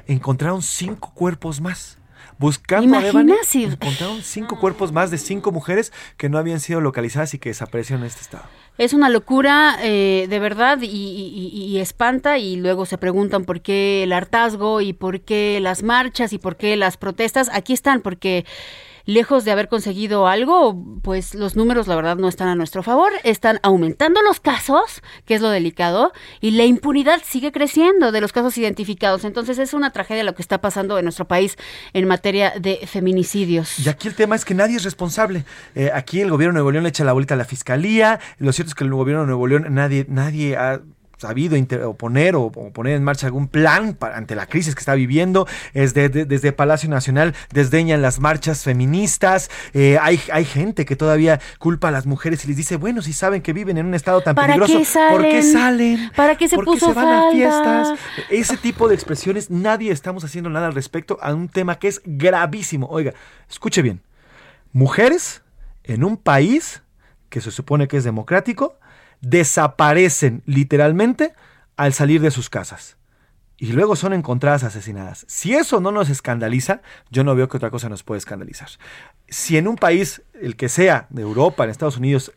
encontraron 0.08 0.62
cinco 0.64 1.12
cuerpos 1.14 1.62
más. 1.62 2.01
Buscando 2.42 2.98
a 2.98 3.02
Devani, 3.02 3.32
Imagínate. 3.34 3.74
encontraron 3.76 4.22
cinco 4.24 4.60
cuerpos 4.60 4.92
más 4.92 5.12
de 5.12 5.18
cinco 5.20 5.52
mujeres 5.52 5.94
que 6.18 6.28
no 6.28 6.38
habían 6.40 6.60
sido 6.60 6.82
localizadas 6.82 7.34
y 7.36 7.40
que 7.40 7.50
desaparecieron 7.50 8.02
en 8.02 8.08
este 8.08 8.22
estado. 8.22 8.44
Es 8.78 8.94
una 8.94 9.10
locura, 9.10 9.78
eh, 9.84 10.26
de 10.28 10.40
verdad, 10.40 10.80
y, 10.82 10.88
y- 10.88 11.52
y- 11.54 11.66
y 11.66 11.80
espanta, 11.80 12.40
y 12.40 12.56
luego 12.56 12.86
se 12.88 12.98
preguntan 12.98 13.46
por 13.46 13.62
qué 13.62 14.02
el 14.04 14.12
hartazgo 14.12 14.82
y 14.82 14.94
por 14.94 15.22
qué 15.22 15.60
las 15.62 15.84
marchas 15.84 16.34
y 16.34 16.40
por 16.40 16.58
qué 16.58 16.76
las 16.78 16.98
protestas. 16.98 17.48
Aquí 17.54 17.74
están, 17.74 18.02
porque 18.02 18.46
lejos 19.06 19.46
de 19.46 19.52
haber 19.52 19.68
conseguido 19.68 20.28
algo, 20.28 20.84
pues 21.02 21.36
los 21.36 21.56
números, 21.56 21.88
la 21.88 21.96
verdad, 21.96 22.18
no 22.18 22.28
están 22.28 22.48
a 22.48 22.56
nuestro 22.56 22.84
favor. 22.84 23.12
Están 23.24 23.60
aumentando 23.64 24.22
los 24.22 24.40
casos, 24.40 25.02
que 25.26 25.36
es 25.36 25.42
lo 25.42 25.50
delicado, 25.50 26.12
y 26.40 26.52
la 26.52 26.66
impunidad 26.66 27.22
sigue 27.24 27.52
creciendo 27.52 28.12
de 28.12 28.22
los 28.22 28.32
casos 28.32 28.58
identificados. 28.58 29.26
Entonces 29.26 29.60
es 29.60 29.74
una 29.74 29.92
tragedia 29.92 30.24
lo 30.24 30.36
que 30.36 30.42
está 30.42 30.62
pasando 30.62 30.98
en 30.98 31.06
nuestro 31.06 31.28
país 31.28 31.58
en 31.94 32.08
materia 32.08 32.54
de 32.60 32.88
feminicidios. 32.88 33.80
Y 33.80 33.90
aquí 33.90 34.08
el 34.08 34.16
tema 34.16 34.36
es 34.36 34.46
que 34.46 34.54
nadie 34.54 34.78
es 34.78 34.84
responsable. 34.84 35.46
Eh, 35.76 35.92
aquí 35.94 36.22
el 36.22 36.30
gobierno 36.30 36.54
de 36.54 36.56
Nuevo 36.56 36.72
León 36.72 36.84
le 36.84 36.90
echa 36.90 37.04
la 37.04 37.14
bolita 37.14 37.34
a 37.34 37.38
la 37.38 37.46
fiscalía. 37.46 38.20
Lo 38.38 38.54
cierto 38.54 38.70
es 38.70 38.76
que 38.76 38.84
el 38.84 38.92
gobierno 38.92 39.22
de 39.22 39.28
Nuevo 39.28 39.48
León 39.48 39.68
nadie, 39.70 40.06
nadie 40.08 40.56
ha 40.58 40.82
sabido 41.22 41.56
oponer 41.88 42.36
o, 42.36 42.44
o 42.46 42.72
poner 42.74 42.96
en 42.96 43.04
marcha 43.04 43.28
algún 43.28 43.48
plan 43.48 43.94
para- 43.94 44.18
ante 44.18 44.36
la 44.36 44.48
crisis 44.48 44.76
que 44.76 44.80
está 44.80 44.96
viviendo. 44.96 45.48
Es 45.74 45.94
de- 45.94 46.10
de- 46.10 46.26
desde 46.26 46.52
Palacio 46.52 46.90
Nacional 46.90 47.34
desdeñan 47.54 48.02
las 48.02 48.20
marchas 48.20 48.64
feministas. 48.64 49.50
Eh, 49.74 49.98
hay, 50.02 50.20
hay 50.34 50.46
gente 50.46 50.86
que 50.86 50.96
todavía 50.96 51.40
culpa 51.60 51.88
a 51.90 51.92
las 51.92 52.06
mujeres 52.06 52.44
y 52.44 52.48
les 52.50 52.58
dice, 52.58 52.76
bueno, 52.76 53.02
si 53.02 53.14
saben 53.14 53.42
que 53.42 53.54
viven 53.54 53.78
en 53.78 53.86
un 53.86 53.94
estado 53.94 54.22
tan 54.22 54.36
¿Para 54.36 54.56
peligroso, 54.56 54.80
qué 54.80 55.10
¿por 55.12 55.22
qué 55.22 55.44
salen? 55.44 56.12
¿Para 56.16 56.36
qué 56.36 56.48
se 56.48 56.56
¿Por 56.56 56.66
qué 56.66 56.72
puso 56.72 56.88
se 56.88 56.94
van 56.94 57.08
a 57.08 57.32
fiestas? 57.32 58.00
Ese 58.30 58.58
tipo 58.58 58.88
de 58.90 58.96
expresiones, 58.96 59.50
nadie 59.50 59.92
estamos 59.92 60.24
haciendo 60.24 60.50
nada 60.50 60.68
al 60.68 60.74
respecto 60.74 61.18
a 61.22 61.34
un 61.34 61.48
tema 61.50 61.78
que 61.80 61.88
es 61.88 62.02
gravísimo. 62.04 62.88
Oiga, 62.90 63.14
escuche 63.50 63.82
bien. 63.82 64.02
Mujeres 64.74 65.42
en 65.84 66.04
un 66.04 66.18
país 66.18 66.82
que 67.30 67.42
se 67.42 67.52
supone 67.52 67.88
que 67.88 67.98
es 67.98 68.04
democrático 68.04 68.78
desaparecen 69.22 70.44
literalmente 70.46 71.34
al 71.78 71.94
salir 71.94 72.22
de 72.22 72.32
sus 72.32 72.50
casas. 72.50 72.98
Y 73.58 73.74
luego 73.74 73.96
son 73.96 74.14
encontradas 74.14 74.64
asesinadas. 74.64 75.24
Si 75.28 75.54
eso 75.54 75.80
no 75.82 75.92
nos 75.92 76.10
escandaliza, 76.10 76.82
yo 77.12 77.24
no 77.24 77.36
veo 77.36 77.48
que 77.48 77.58
otra 77.58 77.70
cosa 77.70 77.90
nos 77.90 78.02
puede 78.04 78.18
escandalizar. 78.18 78.70
Si 79.28 79.56
en 79.58 79.68
un 79.68 79.76
país, 79.76 80.24
el 80.42 80.56
que 80.56 80.68
sea, 80.68 81.06
de 81.12 81.22
Europa, 81.22 81.64
en 81.64 81.70
Estados 81.70 81.98
Unidos, 81.98 82.32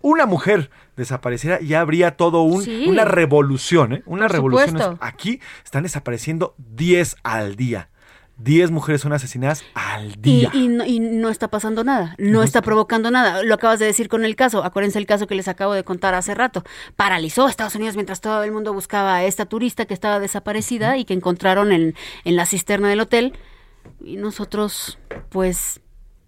una 0.00 0.26
mujer 0.26 0.70
desapareciera, 0.96 1.60
ya 1.60 1.80
habría 1.80 2.16
todo 2.16 2.42
un, 2.42 2.62
Sí. 2.62 2.86
una 2.88 3.04
revolución, 3.04 3.94
¿eh? 3.94 4.02
Una 4.06 4.26
Por 4.28 4.32
revolución. 4.36 4.70
supuesto. 4.70 4.98
Aquí 5.00 5.40
están 5.64 5.82
desapareciendo 5.82 6.54
10 6.56 7.16
al 7.24 7.56
día. 7.56 7.89
10 8.42 8.70
mujeres 8.70 9.02
son 9.02 9.12
asesinadas 9.12 9.64
al 9.74 10.20
día. 10.20 10.50
y 10.52 10.68
no, 10.68 10.84
y 10.84 10.98
no 10.98 11.28
está 11.28 11.48
pasando 11.48 11.84
nada, 11.84 12.14
no 12.18 12.42
está 12.42 12.62
provocando 12.62 13.10
nada. 13.10 13.42
Lo 13.42 13.54
acabas 13.54 13.78
de 13.78 13.86
decir 13.86 14.08
con 14.08 14.24
el 14.24 14.36
caso. 14.36 14.64
Acuérdense 14.64 14.98
el 14.98 15.06
caso 15.06 15.26
que 15.26 15.34
les 15.34 15.48
acabo 15.48 15.74
de 15.74 15.84
contar 15.84 16.14
hace 16.14 16.34
rato. 16.34 16.64
Paralizó 16.96 17.46
a 17.46 17.50
Estados 17.50 17.74
Unidos 17.74 17.96
mientras 17.96 18.20
todo 18.20 18.42
el 18.42 18.52
mundo 18.52 18.72
buscaba 18.72 19.16
a 19.16 19.24
esta 19.24 19.46
turista 19.46 19.84
que 19.84 19.94
estaba 19.94 20.20
desaparecida 20.20 20.96
y 20.96 21.04
que 21.04 21.14
encontraron 21.14 21.72
en, 21.72 21.94
en 22.24 22.36
la 22.36 22.46
cisterna 22.46 22.88
del 22.88 23.00
hotel. 23.00 23.34
Y 24.02 24.16
nosotros, 24.16 24.98
pues, 25.28 25.80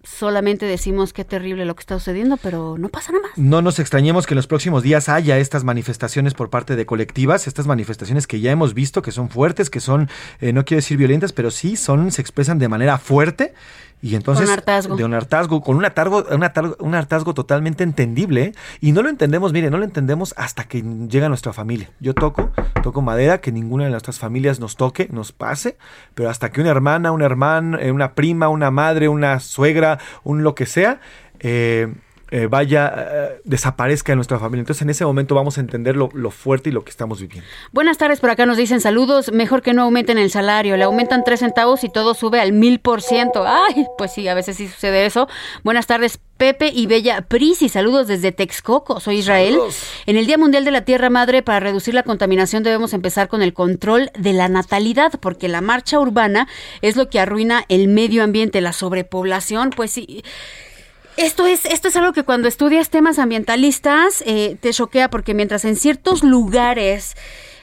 solamente 0.04 0.66
decimos 0.66 1.12
qué 1.12 1.24
terrible 1.24 1.64
lo 1.64 1.74
que 1.74 1.80
está 1.80 1.98
sucediendo, 1.98 2.36
pero 2.36 2.76
no 2.78 2.88
pasa 2.88 3.12
nada 3.12 3.28
más. 3.28 3.38
No 3.38 3.62
nos 3.62 3.78
extrañemos 3.78 4.26
que 4.26 4.34
en 4.34 4.36
los 4.36 4.46
próximos 4.46 4.82
días 4.82 5.08
haya 5.08 5.38
estas 5.38 5.64
manifestaciones 5.64 6.34
por 6.34 6.50
parte 6.50 6.76
de 6.76 6.86
colectivas, 6.86 7.46
estas 7.46 7.66
manifestaciones 7.66 8.26
que 8.26 8.40
ya 8.40 8.50
hemos 8.50 8.74
visto, 8.74 9.02
que 9.02 9.12
son 9.12 9.28
fuertes, 9.28 9.70
que 9.70 9.80
son, 9.80 10.08
eh, 10.40 10.52
no 10.52 10.64
quiero 10.64 10.78
decir 10.78 10.96
violentas, 10.96 11.32
pero 11.32 11.50
sí 11.50 11.76
son, 11.76 12.10
se 12.10 12.20
expresan 12.20 12.58
de 12.58 12.68
manera 12.68 12.98
fuerte. 12.98 13.54
Y 14.02 14.16
entonces, 14.16 14.46
Con 14.46 14.52
hartazgo. 14.52 14.96
de 14.96 15.04
un 15.04 15.14
hartazgo, 15.14 15.60
con 15.62 15.76
un 15.76 15.84
hartazgo, 15.84 16.26
un 16.28 16.42
hartazgo, 16.42 16.76
un 16.80 16.94
hartazgo 16.96 17.34
totalmente 17.34 17.84
entendible. 17.84 18.52
Y 18.80 18.90
no 18.90 19.00
lo 19.02 19.08
entendemos, 19.08 19.52
mire, 19.52 19.70
no 19.70 19.78
lo 19.78 19.84
entendemos 19.84 20.34
hasta 20.36 20.64
que 20.64 20.82
llega 21.08 21.28
nuestra 21.28 21.52
familia. 21.52 21.88
Yo 22.00 22.12
toco, 22.12 22.50
toco 22.82 23.00
madera, 23.00 23.40
que 23.40 23.52
ninguna 23.52 23.84
de 23.84 23.90
nuestras 23.90 24.18
familias 24.18 24.58
nos 24.58 24.74
toque, 24.74 25.08
nos 25.12 25.30
pase, 25.30 25.78
pero 26.14 26.30
hasta 26.30 26.50
que 26.50 26.60
una 26.60 26.70
hermana, 26.70 27.12
un 27.12 27.22
hermano, 27.22 27.78
eh, 27.78 27.92
una 27.92 28.14
prima, 28.14 28.48
una 28.48 28.72
madre, 28.72 29.08
una 29.08 29.38
suegra, 29.38 30.00
un 30.24 30.42
lo 30.42 30.56
que 30.56 30.66
sea, 30.66 31.00
eh, 31.38 31.94
eh, 32.32 32.46
vaya, 32.46 32.94
eh, 32.96 33.40
desaparezca 33.44 34.12
de 34.12 34.16
nuestra 34.16 34.38
familia. 34.38 34.62
Entonces 34.62 34.80
en 34.80 34.88
ese 34.88 35.04
momento 35.04 35.34
vamos 35.34 35.58
a 35.58 35.60
entender 35.60 35.96
lo, 35.96 36.08
lo 36.14 36.30
fuerte 36.30 36.70
y 36.70 36.72
lo 36.72 36.82
que 36.82 36.90
estamos 36.90 37.20
viviendo. 37.20 37.46
Buenas 37.72 37.98
tardes, 37.98 38.20
por 38.20 38.30
acá 38.30 38.46
nos 38.46 38.56
dicen 38.56 38.80
saludos. 38.80 39.30
Mejor 39.32 39.60
que 39.60 39.74
no 39.74 39.82
aumenten 39.82 40.16
el 40.16 40.30
salario. 40.30 40.78
Le 40.78 40.84
aumentan 40.84 41.24
tres 41.24 41.40
centavos 41.40 41.84
y 41.84 41.90
todo 41.90 42.14
sube 42.14 42.40
al 42.40 42.52
mil 42.52 42.80
por 42.80 43.02
ciento. 43.02 43.44
Ay, 43.46 43.84
pues 43.98 44.14
sí, 44.14 44.28
a 44.28 44.34
veces 44.34 44.56
sí 44.56 44.66
sucede 44.66 45.04
eso. 45.04 45.28
Buenas 45.62 45.86
tardes, 45.86 46.20
Pepe 46.38 46.72
y 46.74 46.86
Bella 46.86 47.20
Prisi. 47.20 47.68
Saludos 47.68 48.08
desde 48.08 48.32
Texcoco. 48.32 48.98
Soy 48.98 49.18
Israel. 49.18 49.58
En 50.06 50.16
el 50.16 50.24
Día 50.24 50.38
Mundial 50.38 50.64
de 50.64 50.70
la 50.70 50.86
Tierra 50.86 51.10
Madre, 51.10 51.42
para 51.42 51.60
reducir 51.60 51.92
la 51.92 52.02
contaminación, 52.02 52.62
debemos 52.62 52.94
empezar 52.94 53.28
con 53.28 53.42
el 53.42 53.52
control 53.52 54.10
de 54.18 54.32
la 54.32 54.48
natalidad, 54.48 55.12
porque 55.20 55.48
la 55.48 55.60
marcha 55.60 56.00
urbana 56.00 56.48
es 56.80 56.96
lo 56.96 57.10
que 57.10 57.20
arruina 57.20 57.66
el 57.68 57.88
medio 57.88 58.24
ambiente, 58.24 58.62
la 58.62 58.72
sobrepoblación. 58.72 59.68
Pues 59.68 59.90
sí. 59.90 60.24
Esto 61.16 61.46
es, 61.46 61.66
esto 61.66 61.88
es 61.88 61.96
algo 61.96 62.12
que 62.12 62.22
cuando 62.22 62.48
estudias 62.48 62.88
temas 62.88 63.18
ambientalistas 63.18 64.22
eh, 64.26 64.56
te 64.60 64.72
choquea 64.72 65.10
porque 65.10 65.34
mientras 65.34 65.64
en 65.64 65.76
ciertos 65.76 66.22
lugares 66.22 67.14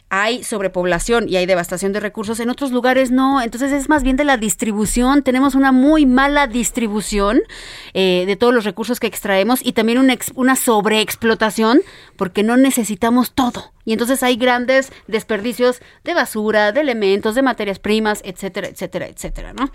hay 0.09 0.43
sobrepoblación 0.43 1.29
y 1.29 1.37
hay 1.37 1.45
devastación 1.45 1.93
de 1.93 1.99
recursos, 1.99 2.39
en 2.39 2.49
otros 2.49 2.71
lugares 2.71 3.11
no. 3.11 3.41
Entonces 3.41 3.71
es 3.71 3.89
más 3.89 4.03
bien 4.03 4.17
de 4.17 4.23
la 4.23 4.37
distribución. 4.37 5.23
Tenemos 5.23 5.55
una 5.55 5.71
muy 5.71 6.05
mala 6.05 6.47
distribución 6.47 7.41
eh, 7.93 8.23
de 8.25 8.35
todos 8.35 8.53
los 8.53 8.65
recursos 8.65 8.99
que 8.99 9.07
extraemos 9.07 9.59
y 9.63 9.73
también 9.73 9.99
una, 9.99 10.17
una 10.35 10.55
sobreexplotación 10.55 11.81
porque 12.17 12.43
no 12.43 12.57
necesitamos 12.57 13.31
todo. 13.33 13.71
Y 13.89 13.93
entonces 13.93 14.21
hay 14.21 14.35
grandes 14.35 14.91
desperdicios 15.07 15.81
de 16.03 16.13
basura, 16.13 16.71
de 16.71 16.79
elementos, 16.79 17.33
de 17.33 17.41
materias 17.41 17.79
primas, 17.79 18.21
etcétera, 18.23 18.67
etcétera, 18.67 19.07
etcétera, 19.07 19.51
¿no? 19.53 19.71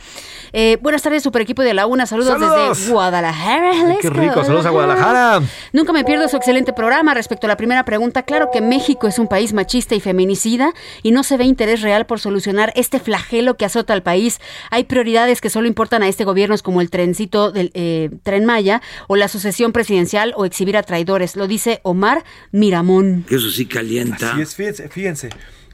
Eh, 0.52 0.78
buenas 0.80 1.02
tardes, 1.02 1.24
super 1.24 1.42
equipo 1.42 1.62
de 1.62 1.74
la 1.74 1.88
UNA. 1.88 2.06
Saludos, 2.06 2.34
¡Saludos! 2.34 2.78
desde 2.78 2.92
Guadalajara. 2.92 3.72
Ay, 3.72 3.96
qué 4.00 4.10
rico, 4.10 4.44
saludos 4.44 4.66
a 4.66 4.70
Guadalajara. 4.70 5.42
Nunca 5.72 5.92
me 5.92 6.04
pierdo 6.04 6.28
su 6.28 6.36
excelente 6.36 6.72
programa. 6.72 7.12
Respecto 7.12 7.48
a 7.48 7.48
la 7.48 7.56
primera 7.56 7.84
pregunta, 7.84 8.22
claro 8.22 8.50
que 8.52 8.60
México 8.60 9.08
es 9.08 9.18
un 9.18 9.26
país 9.26 9.52
machista 9.52 9.96
y 9.96 10.00
feminicida 10.00 10.72
y 11.02 11.10
no 11.10 11.24
se 11.24 11.36
ve 11.36 11.42
interés 11.42 11.82
real 11.82 12.06
por 12.06 12.20
solucionar 12.20 12.72
este 12.76 13.00
flagelo 13.00 13.56
que 13.56 13.64
azota 13.64 13.94
al 13.94 14.04
país. 14.04 14.40
Hay 14.70 14.84
prioridades 14.84 15.40
que 15.40 15.50
solo 15.50 15.66
importan 15.66 16.04
a 16.04 16.08
este 16.08 16.22
gobierno, 16.24 16.54
como 16.62 16.80
el 16.80 16.88
trencito 16.88 17.50
del 17.50 17.72
eh, 17.74 18.10
tren 18.22 18.44
Maya 18.44 18.80
o 19.08 19.16
la 19.16 19.26
sucesión 19.26 19.72
presidencial 19.72 20.34
o 20.36 20.44
exhibir 20.44 20.76
a 20.76 20.84
traidores. 20.84 21.34
Lo 21.34 21.48
dice 21.48 21.80
Omar 21.82 22.22
Miramón. 22.52 23.24
Eso 23.28 23.50
sí 23.50 23.66
calienta. 24.10 24.32
Así 24.32 24.42
es, 24.42 24.54
fíjense, 24.54 24.88
fíjense. 24.88 25.30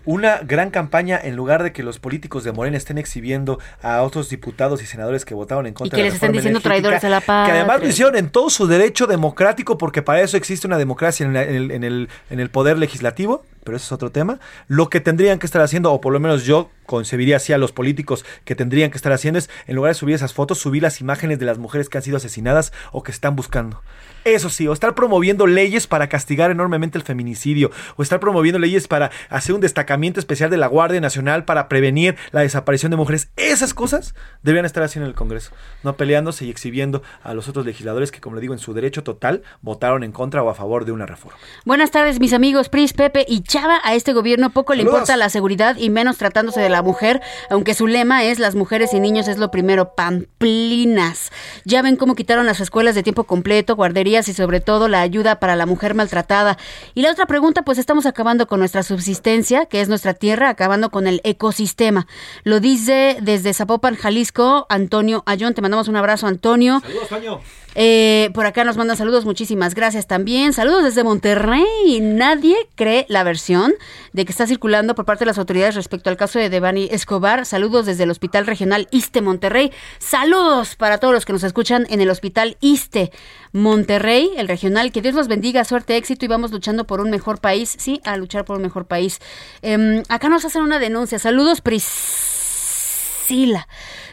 Una 0.07 0.39
gran 0.39 0.71
campaña 0.71 1.21
en 1.23 1.37
lugar 1.37 1.63
de 1.63 1.73
que 1.75 1.83
los 1.83 1.99
políticos 1.99 2.43
de 2.43 2.53
Morena 2.53 2.79
estén 2.79 2.97
exhibiendo 2.97 3.59
a 3.83 4.01
otros 4.01 4.31
diputados 4.31 4.83
y 4.83 4.87
senadores 4.87 5.27
que 5.27 5.35
votaron 5.35 5.67
en 5.67 5.75
contra 5.75 5.95
que 5.95 6.03
de 6.03 6.09
la 6.09 6.15
les 6.15 6.15
estén 6.15 6.33
diciendo 6.33 6.61
traidores 6.61 7.05
a 7.05 7.09
la 7.11 7.21
Que 7.21 7.53
además 7.53 7.81
lo 7.83 7.87
hicieron 7.89 8.17
en 8.17 8.31
todo 8.31 8.49
su 8.49 8.67
derecho 8.67 9.07
democrático 9.07 9.77
porque 9.77 10.01
para 10.01 10.23
eso 10.23 10.39
existe 10.39 10.67
una 10.67 10.79
democracia 10.79 11.27
en, 11.27 11.35
la- 11.35 11.43
en 11.45 11.55
el, 11.55 11.71
en 11.71 11.85
el- 11.85 12.09
en 12.31 12.41
el 12.41 12.49
poder 12.49 12.79
legislativo, 12.79 13.45
pero 13.63 13.77
eso 13.77 13.85
es 13.85 13.93
otro 13.93 14.11
tema. 14.11 14.41
Lo 14.69 14.89
que 14.89 15.01
tendrían 15.01 15.39
que 15.39 15.45
estar 15.45 15.61
haciendo, 15.61 15.93
o 15.93 16.01
por 16.01 16.15
lo 16.15 16.19
menos 16.19 16.45
yo 16.47 16.71
concebiría 16.87 17.37
así 17.37 17.53
a 17.53 17.59
los 17.59 17.73
políticos 17.73 18.25
que 18.47 18.55
tendrían 18.55 18.91
que 18.91 18.97
estar 18.97 19.13
haciendo 19.13 19.39
es, 19.39 19.51
en 19.67 19.77
lugar 19.77 19.91
de 19.91 19.95
subir 19.97 20.15
esas 20.15 20.33
fotos, 20.33 20.57
subir 20.59 20.83
las 20.83 21.03
imágenes 21.03 21.39
de 21.39 21.45
las 21.45 21.59
mujeres 21.59 21.91
que 21.91 21.99
han 21.99 22.03
sido 22.05 22.17
asesinadas 22.17 22.73
o 22.91 23.03
que 23.03 23.13
están 23.13 23.37
buscando. 23.37 23.83
Eso 24.25 24.51
sí, 24.51 24.69
o 24.69 24.73
estar 24.73 24.95
promoviendo 24.95 25.47
leyes 25.47 25.87
para 25.87 26.09
castigar 26.09 26.51
enormemente 26.51 26.99
el 26.99 27.05
feminicidio, 27.05 27.71
o 27.97 28.03
estar 28.03 28.21
promoviendo 28.21 28.59
leyes 28.59 28.87
para 28.87 29.11
hacer 29.31 29.55
un 29.55 29.61
destacamiento 29.61 30.21
especial 30.21 30.51
de 30.51 30.57
la 30.59 30.67
Guardia 30.67 31.01
Nacional 31.01 31.45
para 31.45 31.69
prevenir 31.69 32.17
la 32.33 32.43
desaparición 32.43 32.91
de 32.91 32.97
mujeres. 32.97 33.31
Esas 33.37 33.73
cosas 33.73 34.15
deberían 34.43 34.67
estar 34.67 34.83
haciendo 34.83 35.07
en 35.07 35.11
el 35.11 35.17
Congreso, 35.17 35.53
no 35.83 35.97
peleándose 35.97 36.45
y 36.45 36.51
exhibiendo 36.51 37.03
a 37.23 37.33
los 37.33 37.49
otros 37.49 37.65
legisladores 37.65 38.13
que, 38.13 38.21
como 38.21 38.37
le 38.37 38.43
digo, 38.43 38.53
en 38.53 38.61
su 38.61 38.75
derecho 38.75 39.03
total 39.03 39.43
votaron 39.63 40.05
en 40.05 40.13
contra 40.13 40.43
o 40.43 40.51
a 40.51 40.55
favor 40.55 40.85
de 40.85 40.93
una 40.93 41.07
reforma. 41.07 41.39
Buenas 41.65 41.91
tardes, 41.91 42.21
mis 42.21 42.35
amigos 42.35 42.69
Pris, 42.69 42.93
Pepe 42.93 43.25
y 43.27 43.41
Chava. 43.43 43.81
A 43.85 43.95
este 43.95 44.13
gobierno 44.13 44.51
poco 44.51 44.75
le 44.75 44.81
Saludos. 44.81 45.01
importa 45.01 45.17
la 45.17 45.31
seguridad 45.31 45.77
y 45.79 45.89
menos 45.89 46.19
tratándose 46.19 46.61
de 46.61 46.69
la 46.69 46.83
mujer, 46.83 47.23
aunque 47.49 47.73
su 47.75 47.87
lema 47.87 48.25
es 48.25 48.39
las 48.39 48.55
mujeres 48.55 48.93
y 48.93 49.01
niños 49.01 49.29
es 49.29 49.39
lo 49.39 49.51
primero, 49.51 49.95
pamplinas. 49.95 51.31
Ya 51.65 51.81
ven 51.83 51.97
cómo 51.97 52.15
quitaron 52.15 52.45
las 52.45 52.61
escuelas 52.61 52.95
de 52.95 53.03
tiempo 53.03 53.25
completo, 53.25 53.77
guarderías 53.77 54.10
y 54.11 54.35
sobre 54.35 54.61
todo 54.61 54.89
la 54.89 55.01
ayuda 55.01 55.39
para 55.39 55.57
la 55.57 55.67
mujer 55.67 55.95
maltratada. 55.95 56.59
Y 56.95 57.03
la 57.03 57.13
otra 57.13 57.27
pregunta, 57.27 57.63
pues 57.63 57.79
estamos 57.79 58.07
acabando 58.07 58.47
con 58.47 58.59
nuestra 58.59 58.83
subsistencia, 58.83 59.67
que 59.67 59.81
es 59.81 59.89
nuestra 59.89 60.15
tierra, 60.15 60.49
acabando 60.49 60.91
con 60.91 61.07
el 61.07 61.21
ecosistema. 61.25 62.07
Lo 62.43 62.61
dice 62.61 63.19
desde 63.23 63.55
Zapopan, 63.55 63.95
Jalisco, 63.95 64.67
Antonio 64.69 65.23
Ayón. 65.27 65.55
Te 65.55 65.63
mandamos 65.63 65.89
un 65.89 65.97
abrazo, 65.97 66.27
Antonio. 66.27 66.83
Saludos. 67.09 67.41
Eh, 67.75 68.31
por 68.35 68.47
acá 68.47 68.65
nos 68.65 68.77
mandan 68.77 68.97
saludos, 68.97 69.25
muchísimas 69.25 69.75
gracias 69.75 70.07
también. 70.07 70.53
Saludos 70.53 70.85
desde 70.85 71.05
Monterrey. 71.05 72.01
Nadie 72.01 72.57
cree 72.75 73.07
la 73.09 73.23
versión 73.23 73.75
de 74.13 74.25
que 74.25 74.33
está 74.33 74.47
circulando 74.47 74.95
por 74.95 75.05
parte 75.05 75.25
de 75.25 75.27
las 75.27 75.39
autoridades 75.39 75.75
respecto 75.75 76.11
al 76.11 76.17
caso 76.17 76.39
de 76.39 76.51
Devani 76.51 76.89
Escobar. 76.91 77.47
Saludos 77.47 77.87
desde 77.87 78.05
el 78.05 78.11
Hospital 78.11 78.47
Regional 78.47 78.89
Iste 78.91 79.21
Monterrey. 79.23 79.73
Saludos 79.99 80.75
para 80.77 80.99
todos 80.99 81.15
los 81.15 81.25
que 81.25 81.33
nos 81.33 81.45
escuchan 81.45 81.87
en 81.91 82.01
el 82.01 82.11
Hospital 82.11 82.57
Iste 82.61 83.13
Monterrey, 83.53 84.31
el 84.37 84.49
regional. 84.49 84.91
Que 84.93 85.03
Dios 85.03 85.15
los 85.15 85.29
bendiga, 85.29 85.65
suerte, 85.65 85.97
éxito 85.97 86.25
y 86.25 86.29
vamos 86.29 86.51
luchando 86.51 86.87
por 86.87 87.01
un 87.01 87.11
mejor 87.11 87.41
país. 87.41 87.75
Sí, 87.79 88.01
a 88.05 88.17
luchar 88.17 88.45
por 88.45 88.57
un 88.57 88.63
mejor 88.63 88.87
país. 88.87 89.21
Em, 89.63 90.03
acá 90.09 90.29
nos 90.29 90.45
hacen 90.45 90.63
una 90.63 90.79
denuncia. 90.81 91.19
Saludos, 91.19 91.61
Priscila. 91.61 91.89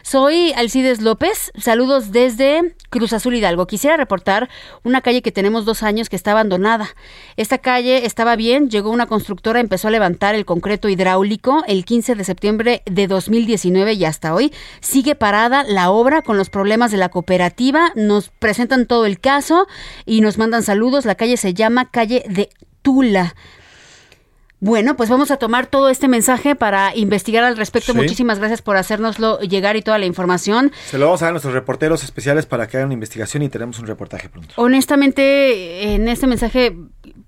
Soy 0.08 0.54
Alcides 0.56 1.02
López, 1.02 1.52
saludos 1.58 2.12
desde 2.12 2.74
Cruz 2.88 3.12
Azul 3.12 3.34
Hidalgo. 3.34 3.66
Quisiera 3.66 3.98
reportar 3.98 4.48
una 4.82 5.02
calle 5.02 5.20
que 5.20 5.32
tenemos 5.32 5.66
dos 5.66 5.82
años 5.82 6.08
que 6.08 6.16
está 6.16 6.30
abandonada. 6.30 6.88
Esta 7.36 7.58
calle 7.58 8.06
estaba 8.06 8.34
bien, 8.34 8.70
llegó 8.70 8.88
una 8.88 9.04
constructora, 9.04 9.60
empezó 9.60 9.88
a 9.88 9.90
levantar 9.90 10.34
el 10.34 10.46
concreto 10.46 10.88
hidráulico 10.88 11.62
el 11.68 11.84
15 11.84 12.14
de 12.14 12.24
septiembre 12.24 12.82
de 12.86 13.06
2019 13.06 13.92
y 13.92 14.06
hasta 14.06 14.32
hoy 14.32 14.50
sigue 14.80 15.14
parada 15.14 15.62
la 15.62 15.90
obra 15.90 16.22
con 16.22 16.38
los 16.38 16.48
problemas 16.48 16.90
de 16.90 16.96
la 16.96 17.10
cooperativa. 17.10 17.92
Nos 17.94 18.30
presentan 18.30 18.86
todo 18.86 19.04
el 19.04 19.20
caso 19.20 19.66
y 20.06 20.22
nos 20.22 20.38
mandan 20.38 20.62
saludos. 20.62 21.04
La 21.04 21.16
calle 21.16 21.36
se 21.36 21.52
llama 21.52 21.90
calle 21.90 22.24
de 22.30 22.48
Tula. 22.80 23.34
Bueno, 24.60 24.96
pues 24.96 25.08
vamos 25.08 25.30
a 25.30 25.36
tomar 25.36 25.66
todo 25.66 25.88
este 25.88 26.08
mensaje 26.08 26.56
para 26.56 26.94
investigar 26.96 27.44
al 27.44 27.56
respecto. 27.56 27.92
Sí. 27.92 27.98
Muchísimas 27.98 28.40
gracias 28.40 28.60
por 28.60 28.76
hacérnoslo 28.76 29.38
llegar 29.40 29.76
y 29.76 29.82
toda 29.82 29.98
la 29.98 30.06
información. 30.06 30.72
Se 30.86 30.98
lo 30.98 31.06
vamos 31.06 31.22
a 31.22 31.26
dar 31.26 31.30
a 31.30 31.32
nuestros 31.32 31.54
reporteros 31.54 32.02
especiales 32.02 32.46
para 32.46 32.66
que 32.66 32.76
hagan 32.76 32.88
una 32.88 32.94
investigación 32.94 33.44
y 33.44 33.48
tenemos 33.48 33.78
un 33.78 33.86
reportaje 33.86 34.28
pronto. 34.28 34.52
Honestamente, 34.56 35.94
en 35.94 36.08
este 36.08 36.26
mensaje, 36.26 36.76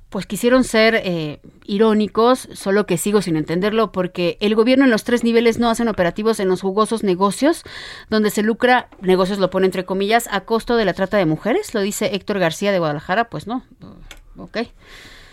pues 0.09 0.27
quisieron 0.27 0.65
ser 0.65 0.97
eh, 1.05 1.41
irónicos, 1.65 2.49
solo 2.53 2.85
que 2.85 2.99
sigo 2.99 3.23
sin 3.23 3.37
entenderlo, 3.37 3.93
porque 3.93 4.37
el 4.41 4.57
gobierno 4.57 4.85
en 4.85 4.91
los 4.91 5.05
tres 5.05 5.23
niveles 5.23 5.61
no 5.61 5.71
hacen 5.71 5.87
operativos 5.87 6.41
en 6.41 6.49
los 6.49 6.63
jugosos 6.63 7.05
negocios, 7.05 7.63
donde 8.09 8.31
se 8.31 8.43
lucra, 8.43 8.89
negocios 9.03 9.39
lo 9.39 9.51
pone 9.51 9.67
entre 9.67 9.85
comillas, 9.85 10.29
a 10.33 10.41
costo 10.41 10.77
de 10.77 10.85
la 10.85 10.95
trata 10.95 11.17
de 11.17 11.27
mujeres, 11.27 11.75
lo 11.75 11.81
dice 11.81 12.11
Héctor 12.13 12.41
García 12.41 12.73
de 12.73 12.81
Guadalajara, 12.81 13.31
pues 13.31 13.47
no, 13.47 13.65
ok. 14.37 14.59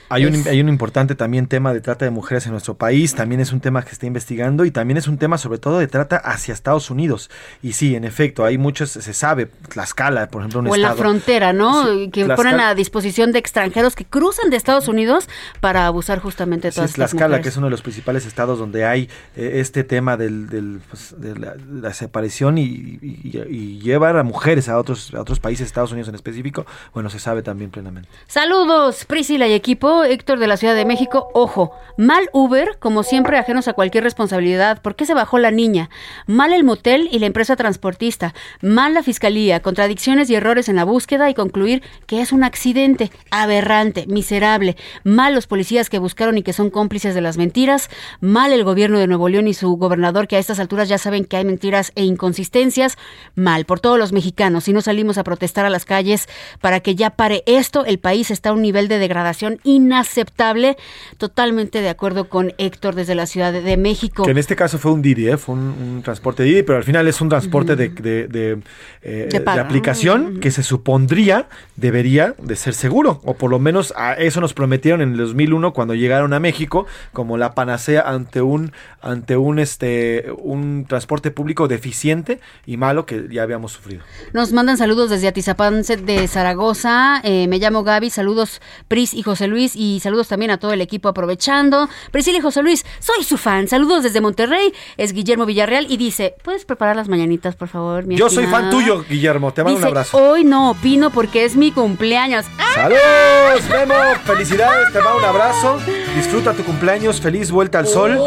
Hay 0.10 0.26
un, 0.26 0.48
hay 0.48 0.62
un 0.62 0.70
importante 0.70 1.16
también 1.16 1.48
tema 1.48 1.74
de 1.74 1.82
trata 1.82 2.06
de 2.06 2.12
mujeres 2.12 2.46
en 2.46 2.54
nuestro 2.54 2.76
país, 2.76 3.14
también 3.14 3.42
es 3.42 3.52
un 3.52 3.60
tema 3.60 3.84
que 3.84 3.92
está 3.92 4.06
investigando 4.06 4.64
y 4.66 4.72
también 4.72 4.98
es 4.98 5.08
un 5.08 5.18
tema 5.18 5.38
sobre 5.38 5.60
todo 5.60 5.80
de 5.80 5.88
trata 5.88 6.16
hacia 6.18 6.54
Estados 6.54 6.90
Unidos. 6.90 7.30
Y 7.62 7.74
sí, 7.74 7.96
en 7.96 8.04
efecto, 8.06 8.46
hay 8.46 8.58
muchos, 8.58 8.92
se 8.92 9.14
sabe, 9.14 9.48
Tlaxcala, 9.70 10.28
por 10.30 10.42
ejemplo, 10.42 10.60
un 10.62 10.68
O 10.68 10.76
en 10.76 10.82
la 10.82 10.94
frontera, 10.96 11.52
¿no? 11.54 11.86
Sí, 11.86 12.10
que 12.10 12.26
Tlaxcala- 12.26 12.36
ponen 12.36 12.60
a 12.62 12.74
disposición 12.76 13.32
de 13.32 13.40
extranjeros 13.40 13.96
que 13.96 14.06
cruzan 14.06 14.50
de 14.50 14.58
Estados 14.58 14.88
Unidos 14.88 15.28
para 15.60 15.86
abusar 15.88 16.20
justamente 16.20 16.68
de 16.70 16.72
Sí, 16.72 16.76
todas 16.76 16.90
es 16.92 16.94
estas 16.96 17.10
Tlaxcala, 17.12 17.28
mujeres. 17.38 17.44
que 17.44 17.50
es 17.50 17.58
uno 17.58 17.68
de 17.68 17.72
los 17.72 17.82
principales 17.82 18.26
estados 18.26 18.60
donde 18.60 18.86
hay 18.86 19.10
eh, 19.36 19.52
este 19.56 19.84
tema 19.84 20.16
del, 20.18 20.48
del, 20.50 20.80
pues, 20.90 21.16
de 21.18 21.38
la, 21.38 21.56
la 21.70 21.94
separación 21.94 22.58
y, 22.58 22.64
y- 23.02 23.44
y 23.50 23.80
llevar 23.80 24.18
a 24.18 24.24
mujeres 24.24 24.70
a 24.70 24.78
otros, 24.80 25.14
a 25.14 25.20
otros 25.22 25.40
países, 25.40 25.68
Estados 25.68 25.92
Unidos 25.92 26.08
en 26.10 26.16
específico, 26.16 26.66
bueno, 26.94 27.10
se 27.10 27.20
sabe 27.20 27.42
también 27.42 27.72
plenamente. 27.72 28.10
Saludos, 28.28 29.04
Priscila 29.06 29.48
y 29.48 29.54
equipo. 29.54 29.97
Héctor 30.04 30.40
de 30.40 30.48
la 30.48 30.58
Ciudad 30.58 30.76
de 30.76 30.86
México. 30.86 31.30
Ojo, 31.34 31.72
mal 31.98 32.30
Uber, 32.34 32.78
como 32.80 33.04
siempre, 33.04 33.38
ajenos 33.38 33.68
a 33.68 33.74
cualquier 33.74 34.04
responsabilidad. 34.04 34.82
¿Por 34.82 34.96
qué 34.96 35.06
se 35.06 35.14
bajó 35.14 35.40
la 35.40 35.52
niña? 35.52 35.90
Mal 36.26 36.54
el 36.54 36.64
motel 36.64 37.10
y 37.12 37.20
la 37.20 37.26
empresa 37.26 37.56
transportista. 37.56 38.34
Mal 38.62 38.94
la 38.94 39.04
fiscalía. 39.04 39.62
Contradicciones 39.62 40.30
y 40.30 40.36
errores 40.36 40.70
en 40.70 40.76
la 40.76 40.84
búsqueda 40.84 41.30
y 41.30 41.34
concluir 41.34 41.84
que 42.06 42.22
es 42.22 42.32
un 42.32 42.44
accidente. 42.44 43.12
Aberrante, 43.32 44.06
miserable. 44.08 44.78
Mal 45.04 45.34
los 45.34 45.48
policías 45.48 45.90
que 45.90 46.00
buscaron 46.00 46.38
y 46.38 46.44
que 46.44 46.54
son 46.54 46.70
cómplices 46.70 47.16
de 47.16 47.22
las 47.22 47.38
mentiras. 47.38 47.90
Mal 48.22 48.54
el 48.54 48.64
gobierno 48.64 49.00
de 49.00 49.08
Nuevo 49.08 49.30
León 49.30 49.48
y 49.48 49.54
su 49.54 49.76
gobernador 49.78 50.28
que 50.28 50.36
a 50.36 50.40
estas 50.40 50.60
alturas 50.60 50.90
ya 50.90 50.98
saben 50.98 51.26
que 51.26 51.38
hay 51.38 51.46
mentiras 51.46 51.92
e 51.96 52.04
inconsistencias. 52.04 52.98
Mal 53.36 53.66
por 53.66 53.80
todos 53.80 53.98
los 54.00 54.14
mexicanos. 54.14 54.66
Si 54.66 54.74
no 54.74 54.82
salimos 54.82 55.18
a 55.18 55.24
protestar 55.24 55.66
a 55.66 55.70
las 55.70 55.86
calles 55.86 56.28
para 56.62 56.80
que 56.80 56.96
ya 56.96 57.12
pare 57.12 57.44
esto, 57.46 57.86
el 57.86 58.00
país 58.00 58.32
está 58.32 58.50
a 58.50 58.54
un 58.54 58.62
nivel 58.62 58.88
de 58.88 59.00
degradación 59.00 59.60
inaceptable. 59.88 60.78
Totalmente 61.18 61.82
de 61.82 61.90
acuerdo 61.90 62.30
con 62.30 62.54
Héctor 62.58 62.96
desde 62.96 63.16
la 63.16 63.26
Ciudad 63.26 63.52
de, 63.52 63.62
de 63.62 63.78
México. 63.78 64.24
Que 64.24 64.32
en 64.32 64.38
este 64.38 64.56
caso 64.56 64.78
fue 64.78 64.92
un 64.92 65.02
Didi, 65.02 65.30
¿eh? 65.30 65.38
fue 65.38 65.56
un, 65.56 65.62
un 65.62 66.02
transporte 66.04 66.44
Didi, 66.44 66.64
pero 66.64 66.78
al 66.78 66.84
final 66.84 67.08
es 67.08 67.20
un 67.22 67.30
transporte 67.30 67.76
de, 67.76 67.90
de, 67.90 68.28
de, 68.28 68.60
eh, 69.02 69.28
De 69.32 69.60
aplicación 69.60 70.40
que 70.40 70.52
se 70.52 70.64
supondría 70.64 71.48
debería 71.76 72.36
de 72.38 72.56
ser 72.56 72.74
seguro, 72.74 73.22
o 73.24 73.36
por 73.36 73.50
lo 73.50 73.60
menos 73.60 73.94
a 73.96 74.14
eso 74.14 74.42
nos 74.42 74.54
prometieron 74.54 75.02
en 75.02 75.12
el 75.12 75.18
2001 75.18 75.74
cuando 75.74 75.94
llegaron 75.96 76.34
a 76.34 76.40
México 76.40 76.86
como 77.14 77.38
la 77.38 77.54
panacea 77.54 78.02
ante 78.02 78.42
un 78.42 78.72
ante 79.02 79.38
un 79.38 79.60
este 79.60 80.26
un 80.38 80.86
transporte 80.88 81.32
público 81.32 81.68
deficiente 81.68 82.40
y 82.66 82.78
malo 82.78 83.06
que 83.06 83.28
ya 83.32 83.44
habíamos 83.44 83.72
sufrido. 83.72 84.04
Nos 84.34 84.52
mandan 84.52 84.78
saludos 84.78 85.10
desde 85.10 85.28
Atizapán 85.28 85.84
de 85.84 86.28
Zaragoza. 86.28 87.22
Eh, 87.24 87.48
me 87.48 87.60
llamo 87.60 87.84
Gaby. 87.84 88.10
Saludos 88.10 88.62
Pris 88.88 89.14
y 89.14 89.24
José 89.24 89.48
Luis. 89.48 89.76
Y 89.78 90.00
saludos 90.00 90.28
también 90.28 90.52
a 90.52 90.58
todo 90.58 90.74
el 90.74 90.82
equipo 90.82 91.08
aprovechando. 91.10 91.88
Priscila 92.12 92.40
y 92.40 92.42
José 92.42 92.64
Luis, 92.64 92.86
soy 93.00 93.24
su 93.24 93.38
fan. 93.38 93.68
Saludos 93.68 94.04
desde 94.04 94.22
Monterrey. 94.22 94.74
Es 94.98 95.14
Guillermo 95.14 95.46
Villarreal 95.46 95.86
y 95.90 95.98
dice, 95.98 96.36
¿puedes 96.44 96.66
preparar 96.66 96.96
las 96.96 97.08
mañanitas, 97.08 97.56
por 97.56 97.68
favor? 97.68 98.06
mi 98.06 98.16
Yo 98.16 98.30
soy 98.30 98.46
fan 98.46 98.66
estimada?" 98.66 98.70
tuyo, 98.72 99.06
Guillermo, 99.08 99.54
te 99.54 99.64
mando 99.64 99.78
Dice, 99.78 99.88
un 99.88 99.98
abrazo. 99.98 100.18
Hoy 100.18 100.44
no 100.44 100.72
opino 100.72 101.12
porque 101.12 101.46
es 101.46 101.56
mi 101.56 101.72
cumpleaños. 101.72 102.46
¡Saludos, 102.74 103.70
Memo! 103.70 103.96
Felicidades, 104.26 104.92
te 104.92 105.00
mando 105.00 105.20
un 105.20 105.26
abrazo. 105.26 105.78
Disfruta 106.16 106.54
tu 106.54 106.64
cumpleaños, 106.64 107.22
feliz 107.22 107.52
vuelta 107.52 107.80
al 107.80 107.88
sol. 107.88 108.18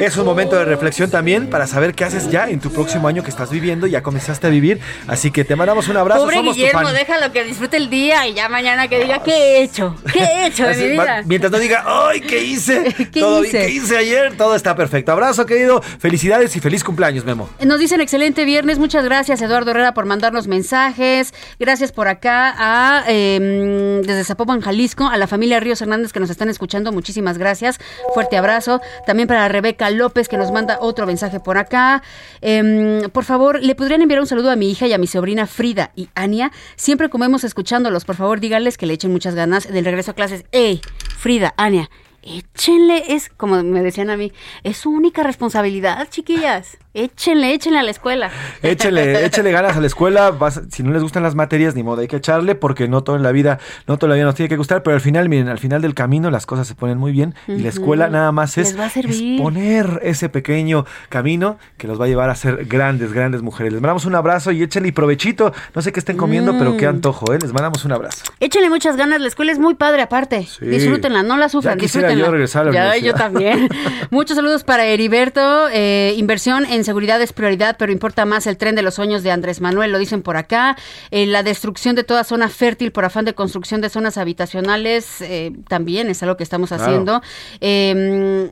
Es 0.00 0.16
un 0.16 0.24
momento 0.24 0.54
de 0.56 0.64
reflexión 0.64 1.10
también 1.10 1.50
para 1.50 1.66
saber 1.66 1.92
qué 1.94 2.04
haces 2.04 2.30
ya 2.30 2.48
en 2.48 2.60
tu 2.60 2.70
próximo 2.70 3.08
año 3.08 3.24
que 3.24 3.30
estás 3.30 3.50
viviendo. 3.50 3.86
Ya 3.88 4.00
comenzaste 4.00 4.46
a 4.46 4.50
vivir, 4.50 4.78
así 5.08 5.32
que 5.32 5.44
te 5.44 5.56
mandamos 5.56 5.88
un 5.88 5.96
abrazo. 5.96 6.22
Pobre 6.22 6.36
Somos 6.36 6.54
tu 6.54 6.60
Guillermo, 6.60 6.82
fan. 6.82 6.94
déjalo 6.94 7.32
que 7.32 7.42
disfrute 7.42 7.76
el 7.76 7.90
día 7.90 8.26
y 8.28 8.34
ya 8.34 8.48
mañana 8.48 8.86
que 8.86 9.00
diga, 9.00 9.22
¿qué 9.24 9.32
he 9.32 9.62
hecho? 9.62 9.96
¿Qué 10.12 10.20
he 10.20 10.46
hecho 10.46 10.66
de 10.68 10.76
mi 10.76 10.90
vida? 10.92 11.22
Mientras 11.26 11.50
no 11.50 11.58
diga, 11.58 11.82
¡ay, 11.84 12.20
qué 12.20 12.44
hice! 12.44 12.94
¿Qué 13.12 13.20
todo, 13.20 13.44
hice? 13.44 13.58
¿Qué 13.58 13.70
hice 13.70 13.96
ayer? 13.96 14.36
Todo 14.36 14.54
está 14.54 14.76
perfecto. 14.76 15.10
Abrazo, 15.10 15.46
querido. 15.46 15.82
Felicidades 15.82 16.54
y 16.54 16.60
feliz 16.60 16.84
cumpleaños, 16.84 17.24
Memo. 17.24 17.48
Nos 17.64 17.80
dicen 17.80 18.00
excelente 18.00 18.44
viernes. 18.44 18.78
Muchas 18.78 19.04
gracias, 19.04 19.42
Eduardo 19.42 19.72
Herrera, 19.72 19.94
por 19.94 20.06
mandarnos 20.06 20.46
mensajes. 20.46 21.34
Gracias 21.58 21.90
por 21.90 22.06
acá 22.06 22.54
a 22.56 23.04
eh, 23.08 24.00
desde 24.04 24.22
Zapopan, 24.22 24.60
Jalisco, 24.60 25.08
a 25.08 25.16
la 25.16 25.26
familia 25.26 25.58
Ríos 25.58 25.82
Hernández 25.82 26.12
que 26.12 26.20
nos 26.20 26.30
están 26.30 26.48
escuchando. 26.48 26.92
Muchísimas 26.92 27.36
gracias. 27.36 27.80
Fuerte 28.14 28.36
abrazo. 28.36 28.80
También 29.04 29.26
para 29.26 29.48
Rebeca 29.48 29.87
López, 29.90 30.28
que 30.28 30.36
nos 30.36 30.52
manda 30.52 30.78
otro 30.80 31.06
mensaje 31.06 31.40
por 31.40 31.58
acá. 31.58 32.02
Em, 32.40 33.08
por 33.10 33.24
favor, 33.24 33.62
¿le 33.62 33.74
podrían 33.74 34.02
enviar 34.02 34.20
un 34.20 34.26
saludo 34.26 34.50
a 34.50 34.56
mi 34.56 34.70
hija 34.70 34.86
y 34.86 34.92
a 34.92 34.98
mi 34.98 35.06
sobrina 35.06 35.46
Frida 35.46 35.92
y 35.96 36.08
Ania? 36.14 36.52
Siempre 36.76 37.08
comemos 37.08 37.44
escuchándolos. 37.44 38.04
Por 38.04 38.16
favor, 38.16 38.40
díganles 38.40 38.78
que 38.78 38.86
le 38.86 38.94
echen 38.94 39.12
muchas 39.12 39.34
ganas 39.34 39.70
del 39.70 39.84
regreso 39.84 40.12
a 40.12 40.14
clases. 40.14 40.44
¡Ey! 40.52 40.80
Frida, 41.18 41.54
Ania. 41.56 41.90
Échenle, 42.22 43.14
es 43.14 43.30
como 43.36 43.62
me 43.62 43.82
decían 43.82 44.10
a 44.10 44.16
mí, 44.16 44.32
es 44.64 44.76
su 44.76 44.90
única 44.90 45.22
responsabilidad, 45.22 46.06
chiquillas. 46.10 46.76
Échenle, 46.94 47.52
échenle 47.54 47.78
a 47.78 47.82
la 47.84 47.92
escuela. 47.92 48.30
Échele, 48.62 49.24
échele 49.24 49.52
ganas 49.52 49.76
a 49.76 49.80
la 49.80 49.86
escuela. 49.86 50.30
vas- 50.32 50.62
si 50.70 50.82
no 50.82 50.90
les 50.92 51.00
gustan 51.02 51.22
las 51.22 51.36
materias, 51.36 51.76
ni 51.76 51.84
modo, 51.84 52.00
hay 52.00 52.08
que 52.08 52.16
echarle 52.16 52.56
porque 52.56 52.88
no 52.88 53.04
todo 53.04 53.14
en 53.14 53.22
la 53.22 53.30
vida, 53.30 53.60
no 53.86 53.98
toda 53.98 54.08
la 54.10 54.14
vida 54.16 54.24
nos 54.24 54.34
tiene 54.34 54.48
que 54.48 54.56
gustar. 54.56 54.82
Pero 54.82 54.96
al 54.96 55.00
final, 55.00 55.28
miren, 55.28 55.48
al 55.48 55.58
final 55.60 55.80
del 55.80 55.94
camino 55.94 56.30
las 56.30 56.44
cosas 56.44 56.66
se 56.66 56.74
ponen 56.74 56.98
muy 56.98 57.12
bien 57.12 57.34
y 57.46 57.58
la 57.58 57.68
escuela 57.68 58.08
nada 58.08 58.32
más 58.32 58.58
es, 58.58 58.74
es 58.74 59.22
poner 59.40 60.00
ese 60.02 60.28
pequeño 60.28 60.86
camino 61.08 61.58
que 61.76 61.86
los 61.86 62.00
va 62.00 62.06
a 62.06 62.08
llevar 62.08 62.30
a 62.30 62.34
ser 62.34 62.64
grandes, 62.66 63.12
grandes 63.12 63.42
mujeres. 63.42 63.72
Les 63.72 63.80
mandamos 63.80 64.04
un 64.04 64.16
abrazo 64.16 64.50
y 64.50 64.62
échenle 64.64 64.88
y 64.88 64.92
provechito. 64.92 65.52
No 65.76 65.82
sé 65.82 65.92
qué 65.92 66.00
estén 66.00 66.16
comiendo, 66.16 66.56
pero 66.58 66.76
qué 66.76 66.86
Mm. 66.86 66.96
antojo, 66.96 67.32
¿eh? 67.32 67.38
Les 67.40 67.52
mandamos 67.52 67.84
un 67.84 67.92
abrazo. 67.92 68.24
Échenle 68.40 68.70
muchas 68.70 68.96
ganas, 68.96 69.20
la 69.20 69.28
escuela 69.28 69.52
es 69.52 69.60
muy 69.60 69.74
padre 69.76 70.02
aparte. 70.02 70.48
Disfrútenla, 70.60 71.22
no 71.22 71.36
la 71.36 71.48
sufran, 71.48 71.78
Ya 71.78 71.84
quisiera 72.08 72.26
yo 72.26 72.32
regresar 72.32 72.62
a 72.62 72.72
la 72.72 72.96
ya, 72.96 72.96
yo 72.96 73.14
también. 73.14 73.68
Muchos 74.10 74.36
saludos 74.36 74.64
para 74.64 74.84
Heriberto. 74.86 75.68
Eh, 75.72 76.14
inversión 76.16 76.64
en 76.64 76.84
seguridad 76.84 77.20
es 77.20 77.32
prioridad, 77.32 77.76
pero 77.78 77.92
importa 77.92 78.24
más 78.24 78.46
el 78.46 78.56
tren 78.56 78.74
de 78.74 78.82
los 78.82 78.94
sueños 78.94 79.22
de 79.22 79.30
Andrés 79.30 79.60
Manuel, 79.60 79.92
lo 79.92 79.98
dicen 79.98 80.22
por 80.22 80.36
acá. 80.36 80.76
Eh, 81.10 81.26
la 81.26 81.42
destrucción 81.42 81.94
de 81.94 82.04
toda 82.04 82.24
zona 82.24 82.48
fértil 82.48 82.92
por 82.92 83.04
afán 83.04 83.24
de 83.24 83.34
construcción 83.34 83.80
de 83.80 83.88
zonas 83.88 84.18
habitacionales 84.18 85.20
eh, 85.20 85.52
también 85.68 86.08
es 86.08 86.22
algo 86.22 86.36
que 86.36 86.44
estamos 86.44 86.72
haciendo. 86.72 87.22
Eh, 87.60 88.50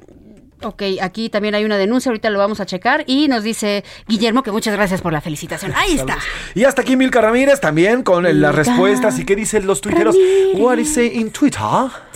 Ok, 0.63 0.83
aquí 1.03 1.29
también 1.29 1.55
hay 1.55 1.65
una 1.65 1.77
denuncia, 1.77 2.09
ahorita 2.09 2.31
lo 2.31 2.39
vamos 2.39 2.61
a 2.61 2.67
checar 2.67 3.05
y 3.07 3.29
nos 3.29 3.43
dice 3.43 3.85
Guillermo 4.09 4.43
que 4.43 4.51
muchas 4.53 4.75
gracias 4.75 5.03
por 5.03 5.13
la 5.13 5.21
felicitación. 5.21 5.73
Ahí 5.77 5.97
está. 5.97 6.17
Y 6.55 6.65
hasta 6.65 6.81
aquí 6.83 6.97
Milka 6.97 7.21
Ramírez 7.21 7.61
también 7.61 8.03
con 8.03 8.25
las 8.41 8.55
respuestas 8.55 9.19
y 9.19 9.25
qué 9.27 9.37
dicen 9.37 9.67
los 9.67 9.81
tuiteros. 9.83 10.17
What 10.55 10.79
is 10.79 10.97
it 10.97 11.13
in 11.15 11.31
Twitter? 11.31 11.61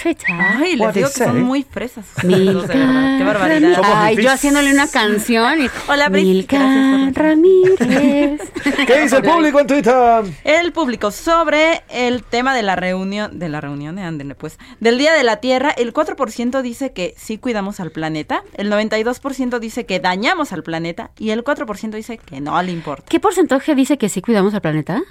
Twitter. 0.02 0.26
Ay, 0.30 0.72
les 0.76 0.80
What 0.80 0.94
digo 0.94 1.08
que 1.08 1.24
son 1.24 1.42
muy 1.42 1.64
fresas. 1.64 2.06
Milka 2.24 2.66
De 2.66 2.78
verdad, 2.78 3.18
Qué 3.18 3.24
barbaridad. 3.24 3.74
Somos 3.74 3.90
Ay, 3.94 4.16
yo 4.16 4.30
haciéndole 4.30 4.72
una 4.72 4.88
canción. 4.88 5.60
y- 5.62 5.70
Hola. 5.88 6.08
Milka 6.08 6.56
Gracias 6.58 7.12
por- 7.14 7.22
Ramírez. 7.22 8.40
¿Qué 8.86 9.00
dice 9.02 9.16
el 9.16 9.22
público 9.22 9.60
en 9.60 9.66
Twitter? 9.66 10.24
El 10.44 10.72
público 10.72 11.10
sobre 11.10 11.82
el 11.90 12.22
tema 12.22 12.54
de 12.54 12.62
la 12.62 12.76
reunión, 12.76 13.38
de 13.38 13.48
la 13.50 13.60
reunión, 13.60 13.96
de 13.96 14.02
Ándele, 14.02 14.34
pues, 14.34 14.58
del 14.80 14.96
Día 14.98 15.12
de 15.12 15.24
la 15.24 15.36
Tierra, 15.36 15.70
el 15.70 15.92
4% 15.92 16.62
dice 16.62 16.92
que 16.92 17.14
sí 17.18 17.36
cuidamos 17.38 17.80
al 17.80 17.90
planeta, 17.90 18.29
el 18.54 18.70
92% 18.70 19.58
dice 19.58 19.86
que 19.86 20.00
dañamos 20.00 20.52
al 20.52 20.62
planeta 20.62 21.10
y 21.18 21.30
el 21.30 21.44
4% 21.44 21.90
dice 21.90 22.18
que 22.18 22.40
no 22.40 22.60
le 22.62 22.72
importa. 22.72 23.04
¿Qué 23.08 23.20
porcentaje 23.20 23.74
dice 23.74 23.98
que 23.98 24.08
sí 24.08 24.22
cuidamos 24.22 24.54
al 24.54 24.60
planeta? 24.60 25.02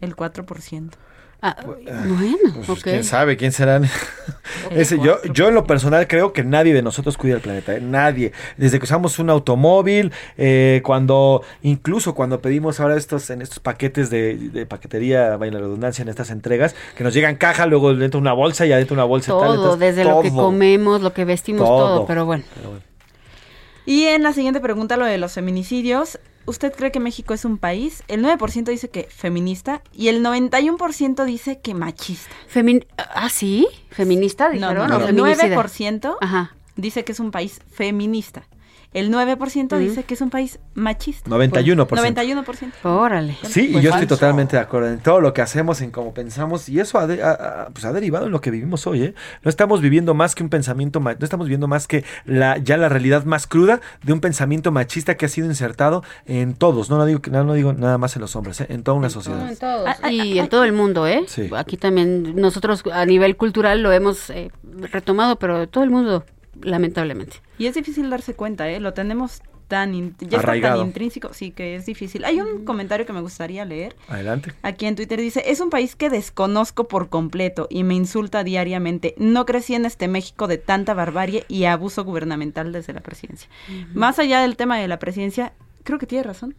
El 0.00 0.16
4%. 0.16 0.90
Ah, 1.46 1.56
bueno, 1.62 2.54
Pues, 2.54 2.70
ok. 2.70 2.78
¿Quién 2.84 3.04
sabe 3.04 3.36
quién 3.36 3.52
serán? 3.52 3.84
Ese, 4.70 4.98
yo, 4.98 5.22
yo 5.34 5.48
en 5.48 5.54
lo 5.54 5.66
personal 5.66 6.08
creo 6.08 6.32
que 6.32 6.42
nadie 6.42 6.72
de 6.72 6.80
nosotros 6.80 7.18
cuida 7.18 7.34
el 7.34 7.42
planeta, 7.42 7.74
¿eh? 7.74 7.82
nadie. 7.82 8.32
Desde 8.56 8.78
que 8.78 8.84
usamos 8.84 9.18
un 9.18 9.28
automóvil, 9.28 10.10
eh, 10.38 10.80
cuando 10.84 11.42
incluso 11.62 12.14
cuando 12.14 12.40
pedimos 12.40 12.80
ahora 12.80 12.96
estos 12.96 13.28
en 13.28 13.42
estos 13.42 13.58
paquetes 13.60 14.08
de, 14.08 14.36
de 14.36 14.64
paquetería, 14.64 15.36
vaya 15.36 15.52
la 15.52 15.58
redundancia, 15.58 16.00
en 16.00 16.08
estas 16.08 16.30
entregas, 16.30 16.74
que 16.96 17.04
nos 17.04 17.12
llegan 17.12 17.36
caja, 17.36 17.66
luego 17.66 17.94
dentro 17.94 18.18
una 18.18 18.32
bolsa 18.32 18.64
y 18.64 18.72
adentro 18.72 18.94
una 18.94 19.04
bolsa 19.04 19.32
y 19.32 19.34
tal. 19.34 19.42
Todo, 19.48 19.54
entonces, 19.54 19.80
desde 19.96 20.04
lo 20.08 20.22
que 20.22 20.30
todo. 20.30 20.44
comemos, 20.46 21.02
lo 21.02 21.12
que 21.12 21.26
vestimos, 21.26 21.68
todo, 21.68 21.96
Todo. 21.96 22.06
pero 22.06 22.24
bueno. 22.24 22.44
Y 23.84 24.04
en 24.04 24.22
la 24.22 24.32
siguiente 24.32 24.60
pregunta, 24.60 24.96
lo 24.96 25.04
de 25.04 25.18
los 25.18 25.34
feminicidios. 25.34 26.18
¿Usted 26.46 26.72
cree 26.74 26.92
que 26.92 27.00
México 27.00 27.32
es 27.32 27.44
un 27.44 27.56
país? 27.58 28.02
El 28.08 28.22
9% 28.24 28.64
dice 28.64 28.90
que 28.90 29.04
feminista 29.04 29.82
y 29.92 30.08
el 30.08 30.22
91% 30.22 31.24
dice 31.24 31.60
que 31.60 31.74
machista. 31.74 32.34
Femin 32.48 32.84
ah, 32.98 33.28
sí, 33.30 33.66
feminista, 33.90 34.50
No, 34.52 34.74
no, 34.74 34.82
o 34.82 35.00
el 35.00 35.06
feminicida? 35.06 35.56
9% 35.56 36.16
Ajá. 36.20 36.54
dice 36.76 37.04
que 37.04 37.12
es 37.12 37.20
un 37.20 37.30
país 37.30 37.60
feminista. 37.72 38.44
El 38.94 39.10
9% 39.12 39.66
Ujú. 39.74 39.78
dice 39.78 40.04
que 40.04 40.14
es 40.14 40.20
un 40.22 40.30
país 40.30 40.58
machista. 40.74 41.28
91%. 41.28 41.86
91%. 41.88 42.72
Órale. 42.84 43.36
Sí, 43.42 43.66
y 43.68 43.72
Pues 43.72 43.84
yo 43.84 43.90
estoy 43.90 44.06
totalmente 44.06 44.56
de 44.56 44.62
acuerdo 44.62 44.88
en 44.88 45.00
todo 45.00 45.20
lo 45.20 45.34
que 45.34 45.42
hacemos, 45.42 45.80
en 45.82 45.90
cómo 45.90 46.14
pensamos, 46.14 46.68
y 46.68 46.80
eso 46.80 46.98
ha, 46.98 47.06
de- 47.06 47.22
ha- 47.22 47.32
ha- 47.32 47.68
pues 47.72 47.84
ha 47.84 47.92
derivado 47.92 48.26
en 48.26 48.32
lo 48.32 48.40
que 48.40 48.50
vivimos 48.50 48.86
hoy. 48.86 49.02
¿eh? 49.02 49.14
No 49.42 49.50
estamos 49.50 49.80
viviendo 49.80 50.14
más 50.14 50.34
que 50.34 50.42
un 50.42 50.48
pensamiento, 50.48 51.00
ma- 51.00 51.14
no 51.14 51.24
estamos 51.24 51.46
viviendo 51.46 51.66
más 51.68 51.86
que 51.86 52.04
la, 52.24 52.56
ya 52.58 52.76
la 52.76 52.88
realidad 52.88 53.24
más 53.24 53.46
cruda 53.46 53.80
de 54.02 54.12
un 54.12 54.20
pensamiento 54.20 54.70
machista 54.72 55.16
que 55.16 55.26
ha 55.26 55.28
sido 55.28 55.46
insertado 55.48 56.02
en 56.26 56.54
todos. 56.54 56.88
No, 56.88 56.96
no, 56.96 57.04
digo, 57.04 57.20
no, 57.30 57.44
no 57.44 57.54
digo 57.54 57.72
nada 57.72 57.98
más 57.98 58.14
en 58.16 58.22
los 58.22 58.36
hombres, 58.36 58.60
¿eh? 58.60 58.66
en 58.68 58.82
toda 58.84 58.96
una 58.96 59.10
sociedad. 59.10 59.48
En 59.50 59.56
todos. 59.56 59.90
y 60.10 60.38
en 60.38 60.48
todo 60.48 60.64
el 60.64 60.72
mundo, 60.72 61.06
¿eh? 61.06 61.24
Sí. 61.26 61.50
Aquí 61.56 61.76
también 61.76 62.36
nosotros 62.36 62.84
a 62.92 63.04
nivel 63.06 63.36
cultural 63.36 63.82
lo 63.82 63.90
hemos 63.90 64.30
eh, 64.30 64.52
retomado, 64.92 65.36
pero 65.36 65.68
todo 65.68 65.82
el 65.82 65.90
mundo, 65.90 66.24
lamentablemente. 66.64 67.36
Y 67.58 67.66
es 67.66 67.74
difícil 67.74 68.10
darse 68.10 68.34
cuenta, 68.34 68.68
¿eh? 68.68 68.80
Lo 68.80 68.92
tenemos 68.94 69.42
tan, 69.68 69.94
in- 69.94 70.14
ya 70.20 70.38
está 70.38 70.52
tan 70.60 70.86
intrínseco, 70.86 71.32
sí 71.32 71.50
que 71.50 71.74
es 71.76 71.86
difícil. 71.86 72.24
Hay 72.26 72.38
un 72.40 72.64
comentario 72.66 73.06
que 73.06 73.12
me 73.14 73.20
gustaría 73.22 73.64
leer. 73.64 73.96
Adelante. 74.08 74.52
Aquí 74.62 74.84
en 74.86 74.94
Twitter 74.94 75.18
dice, 75.18 75.42
es 75.46 75.60
un 75.60 75.70
país 75.70 75.96
que 75.96 76.10
desconozco 76.10 76.86
por 76.86 77.08
completo 77.08 77.66
y 77.70 77.82
me 77.82 77.94
insulta 77.94 78.44
diariamente. 78.44 79.14
No 79.16 79.46
crecí 79.46 79.74
en 79.74 79.86
este 79.86 80.06
México 80.06 80.48
de 80.48 80.58
tanta 80.58 80.92
barbarie 80.92 81.44
y 81.48 81.64
abuso 81.64 82.04
gubernamental 82.04 82.72
desde 82.72 82.92
la 82.92 83.00
presidencia. 83.00 83.48
Más 83.94 84.18
allá 84.18 84.40
del 84.40 84.56
tema 84.56 84.78
de 84.78 84.86
la 84.88 84.98
presidencia, 84.98 85.54
creo 85.82 85.98
que 85.98 86.06
tiene 86.06 86.24
razón. 86.24 86.54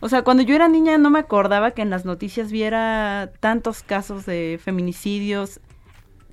O 0.00 0.08
sea, 0.08 0.22
cuando 0.22 0.42
yo 0.44 0.54
era 0.54 0.68
niña 0.68 0.96
no 0.96 1.10
me 1.10 1.18
acordaba 1.18 1.72
que 1.72 1.82
en 1.82 1.90
las 1.90 2.04
noticias 2.04 2.50
viera 2.52 3.30
tantos 3.40 3.82
casos 3.82 4.24
de 4.26 4.58
feminicidios. 4.62 5.60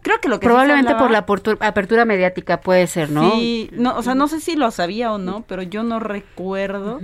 Creo 0.05 0.21
que 0.21 0.29
lo 0.29 0.39
que 0.39 0.45
sí 0.45 0.45
se 0.45 0.49
Probablemente 0.49 0.91
hablaba- 0.91 1.25
por 1.25 1.57
la 1.59 1.67
apertura, 1.67 2.05
mediática 2.05 2.61
puede 2.61 2.85
ser, 2.85 3.09
¿no? 3.09 3.31
Sí, 3.31 3.71
no, 3.73 3.97
o 3.97 4.03
sea, 4.03 4.13
no 4.13 4.27
sé 4.27 4.39
si 4.39 4.55
lo 4.55 4.69
sabía 4.69 5.11
o 5.11 5.17
no, 5.17 5.43
pero 5.47 5.63
yo 5.63 5.81
no 5.81 5.99
recuerdo 5.99 6.99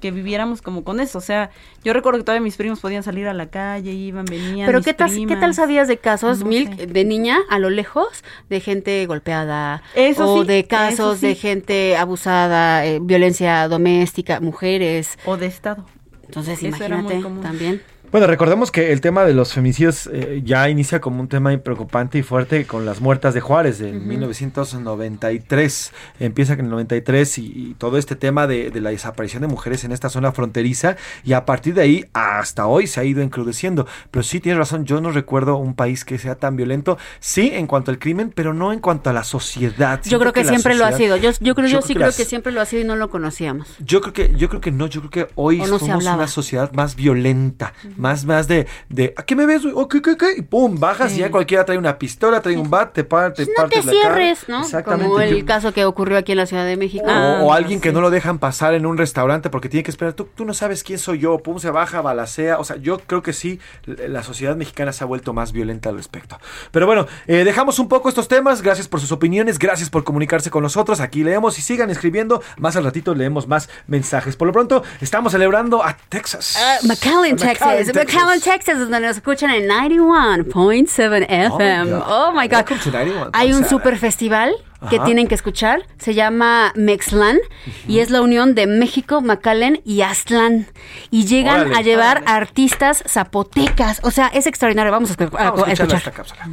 que 0.00 0.12
viviéramos 0.12 0.62
como 0.62 0.84
con 0.84 1.00
eso. 1.00 1.18
O 1.18 1.20
sea, 1.20 1.50
yo 1.82 1.92
recuerdo 1.92 2.20
que 2.20 2.24
todavía 2.24 2.44
mis 2.44 2.56
primos 2.56 2.78
podían 2.78 3.02
salir 3.02 3.26
a 3.26 3.34
la 3.34 3.46
calle, 3.50 3.90
iban, 3.90 4.26
venían. 4.26 4.64
Pero 4.66 4.78
mis 4.78 4.86
¿qué 4.86 4.94
tal, 4.94 5.10
¿qué 5.26 5.36
tal 5.36 5.54
sabías 5.54 5.88
de 5.88 5.98
casos, 5.98 6.44
No 6.44 6.50
de 6.50 7.04
niña 7.04 7.38
a 7.50 7.58
lo 7.58 7.68
lejos, 7.68 8.22
de 8.48 8.60
gente 8.60 9.04
golpeada? 9.06 9.82
Eso 9.96 10.32
o 10.34 10.40
sí, 10.42 10.46
de 10.46 10.64
casos 10.68 11.18
sí. 11.18 11.26
de 11.26 11.34
gente 11.34 11.96
abusada, 11.96 12.86
eh, 12.86 13.00
violencia 13.02 13.66
doméstica, 13.66 14.38
mujeres. 14.40 15.18
O 15.26 15.36
de 15.36 15.46
Estado. 15.46 15.84
Entonces, 16.26 16.58
Eso 16.58 16.68
imagínate 16.68 17.22
también. 17.42 17.82
Bueno, 18.12 18.26
recordemos 18.26 18.72
que 18.72 18.90
el 18.90 19.00
tema 19.00 19.24
de 19.24 19.34
los 19.34 19.52
feminicidios 19.52 20.08
eh, 20.12 20.42
ya 20.44 20.68
inicia 20.68 21.00
como 21.00 21.20
un 21.20 21.28
tema 21.28 21.56
preocupante 21.58 22.18
y 22.18 22.24
fuerte 22.24 22.66
con 22.66 22.84
las 22.84 23.00
muertas 23.00 23.34
de 23.34 23.40
Juárez 23.40 23.78
de 23.78 23.90
Ujú. 23.96 24.00
1993. 24.04 25.92
Empieza 26.18 26.54
en 26.54 26.60
el 26.60 26.70
93 26.70 27.38
y, 27.38 27.42
y 27.46 27.74
todo 27.78 27.98
este 27.98 28.16
tema 28.16 28.48
de, 28.48 28.72
de 28.72 28.80
la 28.80 28.90
desaparición 28.90 29.42
de 29.42 29.46
mujeres 29.46 29.84
en 29.84 29.92
esta 29.92 30.08
zona 30.08 30.32
fronteriza 30.32 30.96
y 31.22 31.34
a 31.34 31.44
partir 31.44 31.74
de 31.74 31.82
ahí 31.82 32.04
hasta 32.12 32.66
hoy 32.66 32.88
se 32.88 32.98
ha 32.98 33.04
ido 33.04 33.22
encrudeciendo. 33.22 33.86
Pero 34.10 34.24
sí 34.24 34.40
tienes 34.40 34.58
razón, 34.58 34.86
yo 34.86 35.00
no 35.00 35.12
recuerdo 35.12 35.54
un 35.58 35.74
país 35.74 36.04
que 36.04 36.18
sea 36.18 36.34
tan 36.34 36.56
violento, 36.56 36.98
sí 37.20 37.52
en 37.54 37.68
cuanto 37.68 37.92
al 37.92 38.00
crimen, 38.00 38.32
pero 38.34 38.52
no 38.52 38.72
en 38.72 38.80
cuanto 38.80 39.10
a 39.10 39.12
la 39.12 39.22
sociedad. 39.22 40.00
Yo 40.02 40.18
creo 40.18 40.32
que, 40.32 40.44
siempre 40.44 40.74
lo 40.74 40.84
ha 40.84 40.90
sido. 40.90 41.16
Yo, 41.16 41.30
yo 41.38 41.54
creo, 41.54 41.68
yo, 41.68 41.80
sí 41.80 41.94
creo 41.94 42.06
las- 42.08 42.16
que 42.16 42.24
siempre 42.24 42.50
lo 42.50 42.60
ha 42.60 42.64
sido 42.66 42.82
y 42.82 42.86
no 42.86 42.96
lo 42.96 43.08
conocíamos. 43.08 43.68
yo 43.78 44.00
creo 44.00 44.12
que, 44.12 44.34
yo 44.36 44.48
creo 44.48 44.60
que 44.60 44.72
no, 44.72 44.88
yo 44.88 45.00
creo 45.02 45.28
que 45.28 45.32
hoy 45.36 45.58
no 45.58 45.78
somos 45.78 46.04
una 46.04 46.26
sociedad 46.26 46.72
más 46.72 46.96
violenta, 46.96 47.72
más, 48.00 48.24
más 48.24 48.48
de, 48.48 48.66
de 48.88 49.14
¿a 49.16 49.22
qué 49.22 49.36
me 49.36 49.46
ves? 49.46 49.62
güey? 49.62 49.74
¿O 49.76 49.86
qué, 49.88 50.02
qué, 50.02 50.16
qué? 50.16 50.34
Y 50.38 50.42
pum, 50.42 50.78
bajas 50.80 51.12
y 51.14 51.18
ya 51.18 51.30
cualquiera 51.30 51.64
trae 51.64 51.78
una 51.78 51.98
pistola, 51.98 52.40
trae 52.40 52.56
un 52.56 52.68
bat, 52.70 52.92
te, 52.92 53.04
par- 53.04 53.34
te 53.34 53.46
No 53.46 53.68
te 53.68 53.80
cara. 53.80 53.90
cierres, 53.92 54.48
¿no? 54.48 54.60
Exactamente. 54.62 55.06
Como 55.06 55.20
el 55.20 55.40
yo- 55.40 55.46
caso 55.46 55.72
que 55.72 55.84
ocurrió 55.84 56.18
aquí 56.18 56.32
en 56.32 56.38
la 56.38 56.46
Ciudad 56.46 56.64
de 56.66 56.76
México. 56.76 57.04
o, 57.06 57.44
o 57.46 57.52
alguien 57.52 57.80
que 57.80 57.92
no 57.92 58.00
lo 58.00 58.10
dejan 58.10 58.38
pasar 58.38 58.74
en 58.74 58.86
un 58.86 58.96
restaurante 58.98 59.50
porque 59.50 59.68
tiene 59.68 59.82
que 59.84 59.90
esperar. 59.90 60.14
Tú, 60.14 60.28
tú 60.34 60.44
no 60.44 60.54
sabes 60.54 60.82
quién 60.82 60.98
soy 60.98 61.18
yo. 61.20 61.38
Pum, 61.38 61.58
se 61.58 61.70
baja, 61.70 62.00
balacea. 62.00 62.58
O 62.58 62.64
sea, 62.64 62.76
yo 62.76 62.98
creo 62.98 63.22
que 63.22 63.32
sí, 63.32 63.60
la 63.86 64.22
sociedad 64.22 64.56
mexicana 64.56 64.92
se 64.92 65.04
ha 65.04 65.06
vuelto 65.06 65.32
más 65.32 65.52
violenta 65.52 65.88
al 65.90 65.96
respecto. 65.96 66.38
Pero 66.70 66.86
bueno, 66.86 67.06
eh, 67.26 67.44
dejamos 67.44 67.78
un 67.78 67.88
poco 67.88 68.08
estos 68.08 68.28
temas. 68.28 68.62
Gracias 68.62 68.88
por 68.88 69.00
sus 69.00 69.12
opiniones. 69.12 69.58
Gracias 69.58 69.90
por 69.90 70.04
comunicarse 70.04 70.50
con 70.50 70.62
nosotros. 70.62 71.00
Aquí 71.00 71.22
leemos 71.24 71.58
y 71.58 71.62
sigan 71.62 71.90
escribiendo. 71.90 72.42
Más 72.58 72.76
al 72.76 72.84
ratito 72.84 73.14
leemos 73.14 73.46
más 73.46 73.68
mensajes. 73.86 74.36
Por 74.36 74.46
lo 74.46 74.52
pronto, 74.52 74.82
estamos 75.00 75.32
celebrando 75.32 75.84
a 75.84 75.96
Texas. 76.08 76.56
Ah, 76.58 76.76
McAllen, 76.86 77.36
Texas. 77.36 77.89
McAllen, 77.94 78.40
Texas, 78.40 78.78
donde 78.78 79.00
nos 79.00 79.16
escuchan 79.16 79.50
en 79.50 79.68
91.7 79.68 81.26
FM. 81.28 81.90
God. 81.90 82.02
Oh 82.06 82.32
my 82.32 82.46
God. 82.48 82.52
Welcome 82.56 82.78
to 82.84 82.90
91.7. 82.90 83.30
Hay 83.32 83.52
un 83.52 83.64
super 83.68 83.96
festival 83.98 84.52
que 84.88 84.96
Ajá. 84.96 85.04
tienen 85.04 85.26
que 85.28 85.34
escuchar. 85.34 85.82
Se 85.98 86.14
llama 86.14 86.72
Mexlan 86.74 87.38
y 87.86 87.98
es 87.98 88.10
la 88.10 88.22
unión 88.22 88.54
de 88.54 88.66
México, 88.66 89.20
McAllen 89.20 89.80
y 89.84 90.02
Aztlán. 90.02 90.66
Y 91.10 91.26
llegan 91.26 91.60
Órale. 91.62 91.76
a 91.76 91.82
llevar 91.82 92.22
artistas 92.26 93.02
zapotecas. 93.06 94.00
O 94.02 94.10
sea, 94.10 94.28
es 94.28 94.46
extraordinario. 94.46 94.90
Vamos 94.92 95.10
a, 95.10 95.16
escu- 95.16 95.30
Vamos 95.30 95.68
escuchar. 95.68 95.98
esta 95.98 96.10
cápsula. 96.12 96.48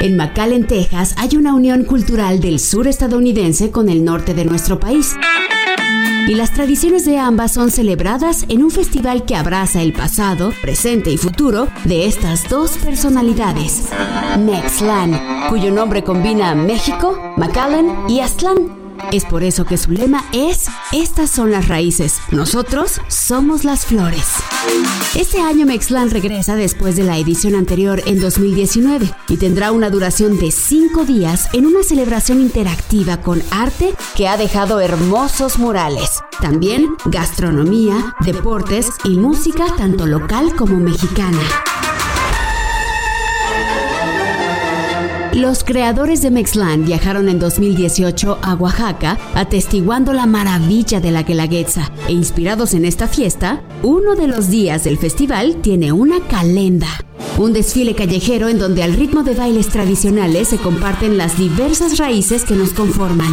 En 0.00 0.16
McAllen, 0.16 0.66
Texas, 0.68 1.14
hay 1.18 1.36
una 1.36 1.54
unión 1.54 1.82
cultural 1.84 2.38
del 2.40 2.60
sur 2.60 2.86
estadounidense 2.86 3.72
con 3.72 3.88
el 3.88 4.04
norte 4.04 4.32
de 4.32 4.44
nuestro 4.44 4.78
país. 4.78 5.16
Y 6.28 6.34
las 6.34 6.52
tradiciones 6.52 7.06
de 7.06 7.18
ambas 7.18 7.52
son 7.52 7.70
celebradas 7.70 8.44
en 8.48 8.62
un 8.62 8.70
festival 8.70 9.24
que 9.24 9.34
abraza 9.34 9.80
el 9.80 9.94
pasado, 9.94 10.52
presente 10.60 11.10
y 11.10 11.16
futuro 11.16 11.68
de 11.84 12.04
estas 12.04 12.48
dos 12.50 12.76
personalidades. 12.76 13.88
Mexlan, 14.38 15.48
cuyo 15.48 15.70
nombre 15.70 16.04
combina 16.04 16.54
México, 16.54 17.34
McAllen 17.38 18.10
y 18.10 18.20
Aztlán. 18.20 18.77
Es 19.12 19.24
por 19.24 19.42
eso 19.42 19.64
que 19.64 19.76
su 19.76 19.90
lema 19.90 20.24
es, 20.32 20.66
estas 20.92 21.30
son 21.30 21.50
las 21.50 21.68
raíces, 21.68 22.18
nosotros 22.30 23.00
somos 23.08 23.64
las 23.64 23.86
flores. 23.86 24.26
Este 25.14 25.40
año 25.40 25.66
Mexlan 25.66 26.10
regresa 26.10 26.56
después 26.56 26.96
de 26.96 27.04
la 27.04 27.16
edición 27.16 27.54
anterior 27.54 28.02
en 28.06 28.20
2019 28.20 29.10
y 29.28 29.36
tendrá 29.36 29.72
una 29.72 29.90
duración 29.90 30.38
de 30.38 30.50
cinco 30.50 31.04
días 31.04 31.48
en 31.52 31.66
una 31.66 31.82
celebración 31.82 32.40
interactiva 32.40 33.20
con 33.20 33.42
arte 33.50 33.94
que 34.14 34.28
ha 34.28 34.36
dejado 34.36 34.80
hermosos 34.80 35.58
murales. 35.58 36.20
También 36.40 36.88
gastronomía, 37.06 38.14
deportes 38.20 38.90
y 39.04 39.16
música 39.16 39.66
tanto 39.76 40.06
local 40.06 40.54
como 40.56 40.78
mexicana. 40.78 41.40
Los 45.38 45.62
creadores 45.62 46.20
de 46.20 46.32
Mexlan 46.32 46.84
viajaron 46.84 47.28
en 47.28 47.38
2018 47.38 48.40
a 48.42 48.54
Oaxaca, 48.54 49.16
atestiguando 49.36 50.12
la 50.12 50.26
maravilla 50.26 50.98
de 50.98 51.12
la 51.12 51.22
Guelaguetza. 51.22 51.92
E 52.08 52.12
inspirados 52.12 52.74
en 52.74 52.84
esta 52.84 53.06
fiesta, 53.06 53.62
uno 53.84 54.16
de 54.16 54.26
los 54.26 54.50
días 54.50 54.82
del 54.82 54.98
festival 54.98 55.58
tiene 55.62 55.92
una 55.92 56.18
calenda. 56.26 56.88
Un 57.38 57.52
desfile 57.52 57.94
callejero 57.94 58.48
en 58.48 58.58
donde 58.58 58.82
al 58.82 58.94
ritmo 58.94 59.22
de 59.22 59.34
bailes 59.34 59.68
tradicionales 59.68 60.48
se 60.48 60.58
comparten 60.58 61.16
las 61.16 61.38
diversas 61.38 61.98
raíces 61.98 62.44
que 62.44 62.56
nos 62.56 62.72
conforman. 62.72 63.30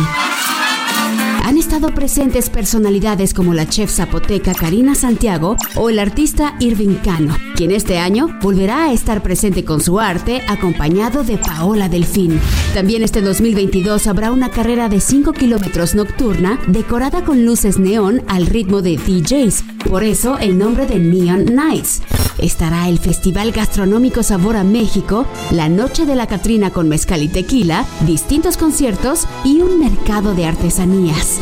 Han 1.46 1.60
estado 1.60 1.94
presentes 1.94 2.50
personalidades 2.50 3.36
como 3.36 3.54
la 3.54 3.70
chef 3.70 3.92
zapoteca 3.92 4.56
Karina 4.56 4.96
Santiago 4.96 5.58
o 5.76 5.92
el 5.92 6.00
artista 6.00 6.56
Irving 6.60 6.96
Cano, 7.04 7.38
quien 7.56 7.70
este 7.70 8.00
año 8.00 8.36
volverá 8.42 8.86
a 8.86 8.94
estar 8.94 9.22
presente 9.22 9.64
con 9.64 9.80
su 9.80 10.00
arte 10.00 10.42
acompañado 10.48 11.24
de 11.24 11.38
Paola 11.38 11.88
Delfín. 11.88 12.42
También 12.74 13.04
este 13.04 13.22
2022 13.22 14.08
habrá 14.08 14.32
una 14.32 14.50
carrera 14.50 14.90
de 14.90 15.00
5 15.00 15.34
kilómetros 15.34 15.94
nocturna 15.94 16.60
decorada 16.66 17.24
con 17.24 17.46
luces 17.46 17.78
neón 17.78 18.24
al 18.28 18.48
ritmo 18.48 18.82
de 18.82 18.98
DJs, 18.98 19.66
por 19.88 20.04
eso 20.04 20.40
el 20.40 20.58
nombre 20.58 20.88
de 20.88 20.98
Neon 20.98 21.46
Nights. 21.54 22.02
Estará 22.40 22.90
el 22.90 23.00
Festival 23.00 23.52
Gastronómico 23.52 24.24
Sabor 24.24 24.56
a 24.56 24.64
México, 24.64 25.26
la 25.52 25.70
Noche 25.70 26.06
de 26.06 26.16
la 26.16 26.28
Catrina 26.28 26.72
con 26.72 26.90
mezcal 26.90 27.22
y 27.22 27.28
tequila, 27.28 27.86
distintos 28.02 28.58
conciertos 28.58 29.26
y 29.46 29.62
un 29.62 29.80
mercado 29.80 30.34
de 30.34 30.46
artesanías. 30.46 31.35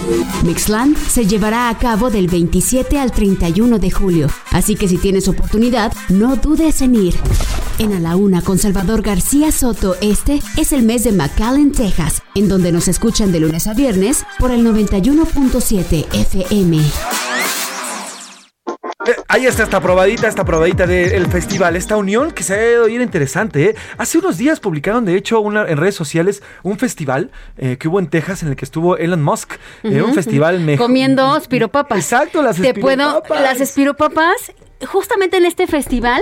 Mixland 0.44 0.98
se 0.98 1.26
llevará 1.26 1.70
a 1.70 1.78
cabo 1.78 2.10
del 2.10 2.28
27 2.28 3.00
al 3.00 3.12
31 3.12 3.80
de 3.80 3.92
julio, 3.92 4.28
así 4.52 4.76
que 4.76 4.88
si 4.88 4.98
tienes 4.98 5.28
oportunidad, 5.28 5.94
no 6.10 6.36
dudes 6.36 6.82
en 6.82 6.96
ir. 6.96 7.16
En 7.80 7.94
A 7.94 8.00
la 8.00 8.16
Una 8.16 8.42
con 8.42 8.60
Salvador 8.60 9.02
García 9.02 9.52
Soto, 9.52 9.96
este 10.02 10.42
es 10.58 10.72
el 10.74 10.84
mes 10.84 11.04
de 11.04 11.12
McAllen, 11.12 11.72
Texas, 11.72 12.22
en 12.36 12.48
donde 12.48 12.72
nos 12.72 12.88
escuchan 12.88 13.32
de 13.32 13.40
lunes 13.40 13.68
a 13.68 13.74
viernes 13.74 14.24
por 14.40 14.52
el 14.52 14.66
91.7 14.66 16.06
FM. 16.14 17.23
Ahí 19.34 19.48
está 19.48 19.64
esta 19.64 19.82
probadita, 19.82 20.28
esta 20.28 20.46
probadita 20.46 20.86
del 20.86 21.26
festival, 21.26 21.76
esta 21.76 21.98
unión 21.98 22.30
que 22.30 22.44
se 22.44 22.54
ha 22.54 22.82
oído 22.84 23.02
interesante. 23.02 23.72
¿eh? 23.72 23.76
Hace 23.98 24.20
unos 24.20 24.38
días 24.38 24.60
publicaron, 24.60 25.06
de 25.06 25.16
hecho, 25.16 25.40
una, 25.40 25.66
en 25.68 25.78
redes 25.78 25.96
sociales 25.96 26.44
un 26.62 26.78
festival 26.78 27.32
eh, 27.58 27.78
que 27.80 27.88
hubo 27.88 27.98
en 27.98 28.12
Texas 28.12 28.44
en 28.44 28.50
el 28.50 28.56
que 28.56 28.64
estuvo 28.64 28.96
Elon 28.96 29.24
Musk. 29.24 29.54
Eh, 29.82 30.04
un 30.04 30.14
festival 30.14 30.60
mejor. 30.60 30.86
Comiendo 30.86 31.36
espiropapas. 31.36 31.98
Exacto, 31.98 32.44
las 32.44 32.58
Te 32.58 32.76
puedo, 32.76 33.02
espiropapas. 33.02 33.42
las 33.42 33.60
espiropapas, 33.60 34.54
justamente 34.86 35.38
en 35.38 35.46
este 35.46 35.66
festival. 35.66 36.22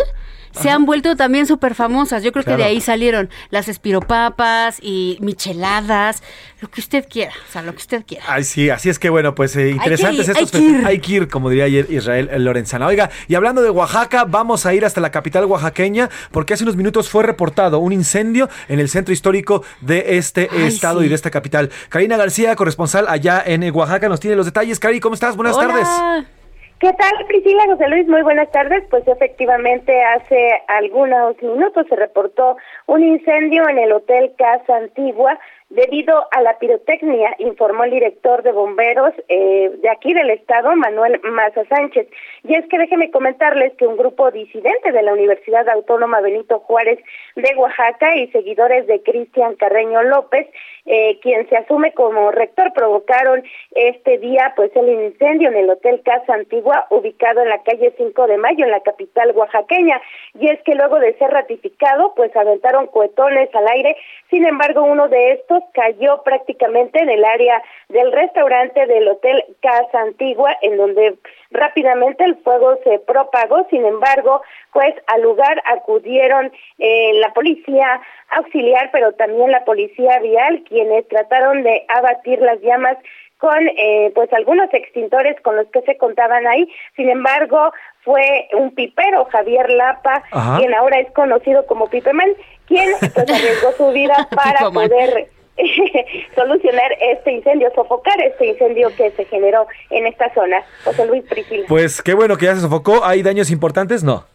Se 0.52 0.70
han 0.70 0.86
vuelto 0.86 1.16
también 1.16 1.48
súper 1.48 1.76
famosas. 1.76 2.24
Yo 2.24 2.32
creo 2.32 2.44
que 2.44 2.58
de 2.58 2.64
ahí 2.64 2.82
salieron 2.82 3.30
las 3.50 3.68
espiropapas 3.68 4.80
y 4.82 5.18
micheladas, 5.22 6.24
lo 6.62 6.70
que 6.70 6.82
usted 6.82 7.06
quiera, 7.10 7.32
o 7.50 7.52
sea, 7.52 7.62
lo 7.62 7.72
que 7.72 7.80
usted 7.80 8.06
quiera. 8.06 8.24
Ay, 8.28 8.44
sí, 8.44 8.70
así 8.70 8.90
es 8.90 9.00
que 9.00 9.10
bueno, 9.10 9.36
pues 9.36 9.56
eh, 9.56 9.70
interesantes 9.70 10.28
ir, 10.28 10.38
estos 10.38 10.54
hay 10.54 10.60
que 10.60 10.68
ir. 10.68 10.86
Hay 10.86 11.00
que 11.00 11.12
ir, 11.14 11.28
como 11.28 11.50
diría 11.50 11.66
ayer 11.66 11.88
Israel 11.90 12.30
Lorenzana. 12.44 12.88
Oiga, 12.88 13.10
y 13.28 13.36
hablando 13.36 13.62
de 13.62 13.70
Oaxaca, 13.70 14.26
vamos 14.26 14.66
a 14.66 14.74
ir 14.74 14.86
hasta 14.86 15.02
la 15.02 15.12
capital 15.12 15.46
oaxaqueña, 15.46 16.10
porque 16.32 16.54
hace 16.54 16.64
unos 16.64 16.76
minutos 16.76 17.10
fue 17.10 17.24
reportado 17.24 17.80
un 17.80 17.94
incendio 17.94 18.50
en 18.68 18.80
el 18.80 18.90
centro 18.90 19.14
histórico 19.14 19.64
de 19.82 20.18
este 20.18 20.50
Ay, 20.52 20.64
estado 20.64 21.00
sí. 21.00 21.06
y 21.06 21.10
de 21.10 21.16
esta 21.16 21.32
capital. 21.32 21.70
Karina 21.90 22.18
García, 22.18 22.56
corresponsal 22.56 23.06
allá 23.08 23.42
en 23.46 23.64
eh, 23.64 23.72
Oaxaca, 23.72 24.10
nos 24.10 24.20
tiene 24.20 24.36
los 24.36 24.46
detalles. 24.46 24.80
Cari, 24.80 25.00
¿cómo 25.00 25.16
estás? 25.16 25.36
Buenas 25.36 25.56
Hola. 25.56 25.68
tardes. 25.68 26.41
¿Qué 26.82 26.92
tal, 26.94 27.28
Priscila 27.28 27.64
José 27.68 27.88
Luis? 27.90 28.08
Muy 28.08 28.24
buenas 28.24 28.50
tardes. 28.50 28.84
Pues 28.90 29.08
efectivamente, 29.08 30.02
hace 30.02 30.64
algunos 30.68 31.40
minutos 31.40 31.86
se 31.88 31.96
reportó 31.96 32.58
un 32.88 33.04
incendio 33.04 33.70
en 33.70 33.78
el 33.78 33.92
Hotel 33.92 34.34
Casa 34.36 34.78
Antigua 34.78 35.38
debido 35.70 36.26
a 36.32 36.42
la 36.42 36.58
pirotecnia, 36.58 37.36
informó 37.38 37.84
el 37.84 37.92
director 37.92 38.42
de 38.42 38.52
bomberos 38.52 39.14
eh, 39.30 39.70
de 39.80 39.90
aquí 39.90 40.12
del 40.16 40.32
estado, 40.32 40.76
Manuel 40.76 41.22
Maza 41.24 41.64
Sánchez. 41.66 42.08
Y 42.44 42.56
es 42.56 42.66
que 42.68 42.78
déjeme 42.80 43.12
comentarles 43.12 43.74
que 43.74 43.86
un 43.86 43.98
grupo 43.98 44.32
disidente 44.32 44.92
de 44.92 45.04
la 45.04 45.14
Universidad 45.14 45.70
Autónoma 45.70 46.22
Benito 46.22 46.60
Juárez 46.60 47.00
de 47.36 47.56
Oaxaca 47.56 48.16
y 48.16 48.28
seguidores 48.32 48.88
de 48.88 49.02
Cristian 49.04 49.56
Carreño 49.56 50.02
López, 50.04 50.48
eh, 50.86 51.20
quien 51.22 51.48
se 51.50 51.58
asume 51.58 51.94
como 51.94 52.32
rector, 52.32 52.74
provocaron 52.74 53.44
este 53.76 54.18
día 54.18 54.54
pues 54.56 54.76
el 54.76 54.90
incendio 54.90 55.50
en 55.50 55.58
el 55.58 55.70
Hotel 55.70 56.02
Casa 56.04 56.34
Antigua, 56.34 56.88
ubicado 56.90 57.42
en 57.44 57.50
la 57.50 57.62
calle 57.62 57.94
5 57.96 58.28
de 58.28 58.38
Mayo, 58.38 58.66
en 58.66 58.72
la 58.72 58.80
capital 58.80 59.32
oaxaqueña. 59.36 60.02
Y 60.40 60.48
es 60.50 60.60
que 60.64 60.74
luego 60.74 61.00
de 61.00 61.14
ser 61.20 61.30
ratificado, 61.30 62.14
pues 62.16 62.36
aventaron 62.36 62.88
cohetones 62.88 63.54
al 63.54 63.68
aire. 63.68 63.96
Sin 64.32 64.46
embargo, 64.48 64.82
uno 64.84 65.08
de 65.10 65.34
estos 65.34 65.64
cayó 65.74 66.24
prácticamente 66.24 67.00
en 67.00 67.10
el 67.10 67.24
área 67.24 67.62
del 67.90 68.12
restaurante 68.12 68.88
del 68.88 69.08
Hotel 69.08 69.44
Casa 69.62 70.02
Antigua, 70.02 70.58
en 70.62 70.78
donde 70.78 71.16
rápidamente 71.52 72.24
el 72.24 72.36
fuego 72.38 72.78
se 72.84 73.00
propagó. 73.00 73.66
Sin 73.70 73.86
embargo, 73.86 74.42
pues 74.74 74.96
al 75.08 75.22
lugar 75.22 75.62
acudieron 75.66 76.52
eh, 76.80 77.12
la 77.16 77.34
policía 77.34 78.02
auxiliar, 78.30 78.90
pero 78.92 79.14
también 79.14 79.52
la 79.52 79.66
policía 79.66 80.20
vial, 80.20 80.64
quienes 80.68 81.08
trataron 81.08 81.64
de 81.64 81.86
abatir 81.90 82.40
las 82.42 82.60
llamas 82.62 82.98
con 83.38 83.58
eh, 83.76 84.12
pues 84.14 84.32
algunos 84.34 84.72
extintores 84.72 85.36
con 85.42 85.56
los 85.56 85.68
que 85.68 85.82
se 85.82 85.98
contaban 85.98 86.46
ahí. 86.46 86.70
Sin 86.96 87.10
embargo, 87.10 87.72
fue 88.02 88.48
un 88.54 88.74
pipero, 88.76 89.26
Javier 89.26 89.70
Lapa, 89.72 90.24
Ajá. 90.32 90.60
quien 90.60 90.74
ahora 90.76 91.00
es 91.00 91.12
conocido 91.12 91.66
como 91.66 91.88
Pipeman, 91.88 92.30
quien 92.68 92.92
pues 93.00 93.18
arriesgó 93.18 93.72
su 93.72 93.92
vida 93.92 94.28
para 94.36 94.70
poder 94.70 95.30
solucionar 96.36 96.92
este 97.02 97.32
incendio, 97.32 97.72
sofocar 97.76 98.20
este 98.22 98.48
incendio 98.48 98.90
que 98.96 99.12
se 99.12 99.26
generó 99.26 99.68
en 99.90 100.08
esta 100.08 100.34
zona. 100.34 100.64
José 100.84 101.06
Luis 101.06 101.24
Priscila. 101.24 101.66
Pues 101.68 102.02
qué 102.02 102.14
bueno 102.14 102.38
que 102.38 102.46
ya 102.46 102.56
se 102.56 102.62
sofocó. 102.62 103.04
¿Hay 103.04 103.24
daños 103.24 103.52
importantes? 103.52 104.04
No. 104.04 104.26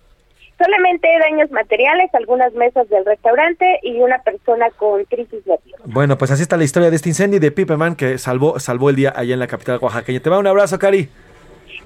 Solamente 0.58 1.06
daños 1.20 1.50
materiales, 1.50 2.08
algunas 2.14 2.54
mesas 2.54 2.88
del 2.88 3.04
restaurante 3.04 3.78
y 3.82 4.00
una 4.00 4.22
persona 4.22 4.70
con 4.70 5.04
crisis 5.04 5.46
nerviosa. 5.46 5.82
Bueno, 5.84 6.16
pues 6.16 6.30
así 6.30 6.42
está 6.42 6.56
la 6.56 6.64
historia 6.64 6.88
de 6.88 6.96
este 6.96 7.10
incendio 7.10 7.36
y 7.36 7.40
de 7.40 7.50
Pipeman 7.50 7.94
que 7.94 8.16
salvó, 8.16 8.58
salvó 8.58 8.88
el 8.88 8.96
día 8.96 9.12
allá 9.14 9.34
en 9.34 9.40
la 9.40 9.48
capital 9.48 9.78
oaxaqueña. 9.82 10.20
Te 10.20 10.30
va 10.30 10.38
un 10.38 10.46
abrazo, 10.46 10.78
Cari. 10.78 11.10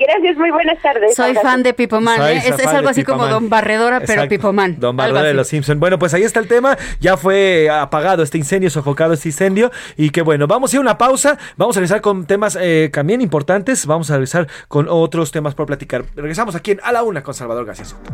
Gracias, 0.01 0.39
muy 0.39 0.51
buenas 0.51 0.81
tardes. 0.81 1.15
Soy 1.15 1.35
fan 1.35 1.63
de 1.63 1.75
Pipoman, 1.75 2.23
¿eh? 2.23 2.43
es, 2.47 2.67
algo 2.67 2.89
así 2.89 3.05
como. 3.05 3.27
Don 3.27 3.51
Barredora, 3.51 4.01
pero 4.01 4.13
Exacto. 4.13 4.31
Pipoman. 4.31 4.81
Don 4.81 4.97
Barbera 4.97 5.25
de 5.25 5.35
los 5.35 5.47
Simpson. 5.47 5.79
Bueno, 5.79 5.99
pues 5.99 6.15
ahí 6.15 6.23
está 6.23 6.41
el 6.41 6.49
tema. 6.49 6.79
Ya 7.01 7.19
fue 7.19 7.69
apagado 7.69 8.23
este 8.23 8.39
incendio, 8.39 8.71
sofocado 8.71 9.13
este 9.13 9.29
incendio. 9.29 9.71
Y 9.99 10.09
que 10.09 10.23
bueno, 10.23 10.47
vamos 10.47 10.73
a 10.73 10.77
ir 10.77 10.79
a 10.79 10.81
una 10.81 10.97
pausa. 10.97 11.37
Vamos 11.59 11.77
a 11.77 11.81
regresar 11.81 12.01
con 12.01 12.25
temas 12.25 12.57
eh, 12.59 12.89
también 12.91 13.21
importantes. 13.21 13.85
Vamos 13.85 14.11
a 14.11 14.15
regresar 14.15 14.49
con 14.69 14.87
otros 14.89 15.33
temas 15.33 15.55
por 15.55 15.67
platicar. 15.67 16.05
Regresamos 16.17 16.55
aquí 16.55 16.71
en 16.71 16.81
A 16.83 16.93
la 16.93 17.03
Una 17.03 17.23
con 17.23 17.35
Salvador 17.35 17.67
García. 17.67 17.85
Soto. 17.85 18.11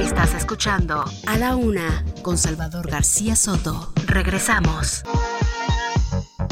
Estás 0.00 0.34
escuchando 0.34 1.04
A 1.26 1.38
la 1.38 1.56
Una 1.56 2.04
con 2.22 2.38
Salvador 2.38 2.88
García 2.88 3.34
Soto. 3.34 3.92
Regresamos. 4.06 5.02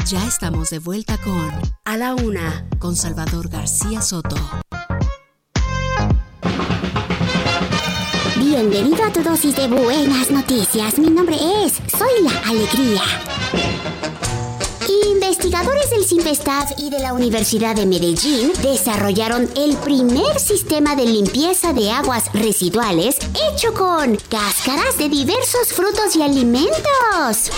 Ya 0.09 0.25
estamos 0.25 0.69
de 0.69 0.79
vuelta 0.79 1.17
con 1.17 1.51
A 1.83 1.97
la 1.97 2.15
Una 2.15 2.65
con 2.79 2.95
Salvador 2.95 3.49
García 3.49 4.01
Soto. 4.01 4.37
Bienvenido 8.37 9.03
a 9.03 9.11
tu 9.11 9.21
dosis 9.21 9.53
de 9.57 9.67
buenas 9.67 10.31
noticias. 10.31 10.97
Mi 10.97 11.09
nombre 11.09 11.35
es 11.35 11.73
Soy 11.91 12.23
la 12.23 12.39
Alegría. 12.49 13.01
Investigadores 15.11 15.89
del 15.89 16.05
CIMPESTAF 16.05 16.71
y 16.77 16.89
de 16.89 16.99
la 16.99 17.11
Universidad 17.11 17.75
de 17.75 17.85
Medellín 17.85 18.53
desarrollaron 18.61 19.49
el 19.57 19.75
primer 19.75 20.39
sistema 20.39 20.95
de 20.95 21.05
limpieza 21.05 21.73
de 21.73 21.91
aguas 21.91 22.31
residuales 22.31 23.17
hecho 23.51 23.73
con 23.73 24.15
cáscaras 24.29 24.97
de 24.97 25.09
diversos 25.09 25.73
frutos 25.73 26.15
y 26.15 26.21
alimentos. 26.21 27.51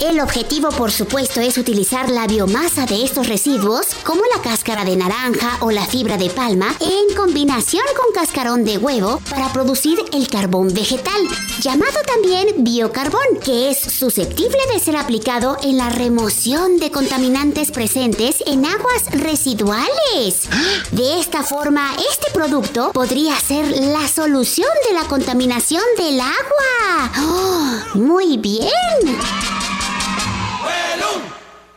El 0.00 0.18
objetivo, 0.18 0.70
por 0.70 0.90
supuesto, 0.90 1.42
es 1.42 1.58
utilizar 1.58 2.08
la 2.08 2.26
biomasa 2.26 2.86
de 2.86 3.04
estos 3.04 3.28
residuos, 3.28 3.86
como 4.02 4.22
la 4.34 4.40
cáscara 4.40 4.86
de 4.86 4.96
naranja 4.96 5.58
o 5.60 5.70
la 5.70 5.84
fibra 5.84 6.16
de 6.16 6.30
palma, 6.30 6.74
en 6.80 7.14
combinación 7.14 7.84
con 7.94 8.10
cascarón 8.14 8.64
de 8.64 8.78
huevo 8.78 9.20
para 9.28 9.52
producir 9.52 9.98
el 10.14 10.26
carbón 10.28 10.72
vegetal, 10.72 11.20
llamado 11.60 12.00
también 12.06 12.64
biocarbón, 12.64 13.20
que 13.44 13.68
es 13.68 13.78
susceptible 13.78 14.58
de 14.72 14.80
ser 14.80 14.96
aplicado 14.96 15.58
en 15.62 15.76
la 15.76 15.90
remoción 15.90 16.78
de 16.78 16.90
contaminantes 16.90 17.70
presentes 17.70 18.42
en 18.46 18.64
aguas 18.64 19.04
residuales. 19.12 20.48
De 20.92 21.20
esta 21.20 21.42
forma, 21.42 21.94
este 22.10 22.30
producto 22.32 22.90
podría 22.92 23.38
ser 23.38 23.66
la 23.78 24.08
solución 24.08 24.70
de 24.88 24.94
la 24.94 25.04
contaminación 25.04 25.82
del 25.98 26.20
agua. 26.20 27.12
¡Oh, 27.18 27.98
muy 27.98 28.38
bien! 28.38 28.70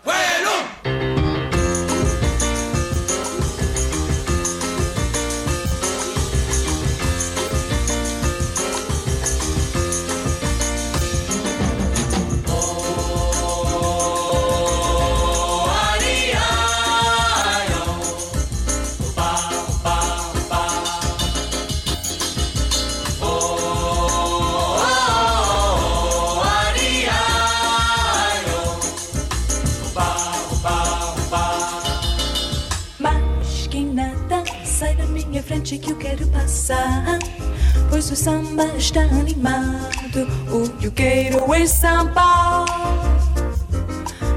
¡Fuelum! 0.04 1.03
Passar. 36.64 37.20
Pois 37.90 38.10
o 38.10 38.16
samba 38.16 38.66
está 38.78 39.02
animado. 39.02 40.28
O 40.52 40.70
que 40.78 40.88
eu 40.88 40.92
quero 40.92 41.54
é 41.54 41.66
samba. 41.66 42.66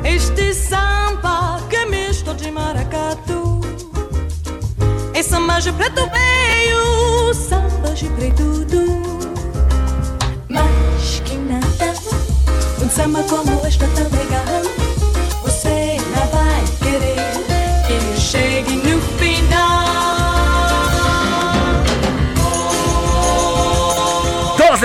Este 0.05 0.53
samba 0.53 1.61
que 1.71 1.77
é 1.77 1.87
misto 1.87 2.35
de 2.35 2.51
maracatu. 2.51 3.61
É 5.15 5.23
samba 5.23 5.61
de 5.61 5.73
preto 5.73 6.03
veio, 6.11 7.35
samba 7.35 7.95
de 7.95 8.09
preto 8.11 8.65
do. 8.65 8.87
Mas 10.49 11.21
que 11.25 11.37
nada, 11.37 11.95
um 12.83 12.91
samba 12.91 13.23
como 13.23 13.67
este 13.67 13.87
tá 13.87 14.03
legal. 14.03 14.66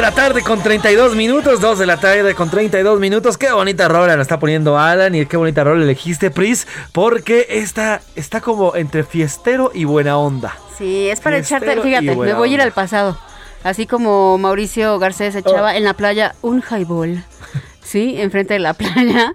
De 0.01 0.07
la 0.07 0.15
tarde 0.15 0.41
con 0.41 0.63
32 0.63 1.15
minutos, 1.15 1.61
dos 1.61 1.77
de 1.77 1.85
la 1.85 1.97
tarde 1.97 2.33
con 2.33 2.49
32 2.49 2.99
minutos. 2.99 3.37
Qué 3.37 3.51
bonita 3.51 3.87
rola 3.87 4.15
nos 4.15 4.23
está 4.23 4.39
poniendo 4.39 4.79
Alan 4.79 5.13
y 5.13 5.27
qué 5.27 5.37
bonita 5.37 5.63
rola 5.63 5.83
elegiste, 5.83 6.31
Pris, 6.31 6.67
porque 6.91 7.45
esta 7.47 8.01
está 8.15 8.41
como 8.41 8.75
entre 8.75 9.03
fiestero 9.03 9.69
y 9.75 9.83
buena 9.83 10.17
onda. 10.17 10.57
Sí, 10.75 11.07
es 11.07 11.19
para 11.19 11.35
Fiestero 11.35 11.65
echarte, 11.65 11.87
fíjate, 11.87 12.15
me 12.15 12.33
voy 12.33 12.49
a 12.49 12.53
ir 12.55 12.61
al 12.61 12.71
pasado. 12.71 13.15
Así 13.63 13.85
como 13.85 14.39
Mauricio 14.39 14.97
Garcés 14.97 15.35
echaba 15.35 15.77
en 15.77 15.83
la 15.83 15.93
playa 15.93 16.33
un 16.41 16.63
highball. 16.63 17.23
Sí, 17.83 18.15
enfrente 18.17 18.53
de 18.53 18.59
la 18.59 18.73
playa. 18.75 19.33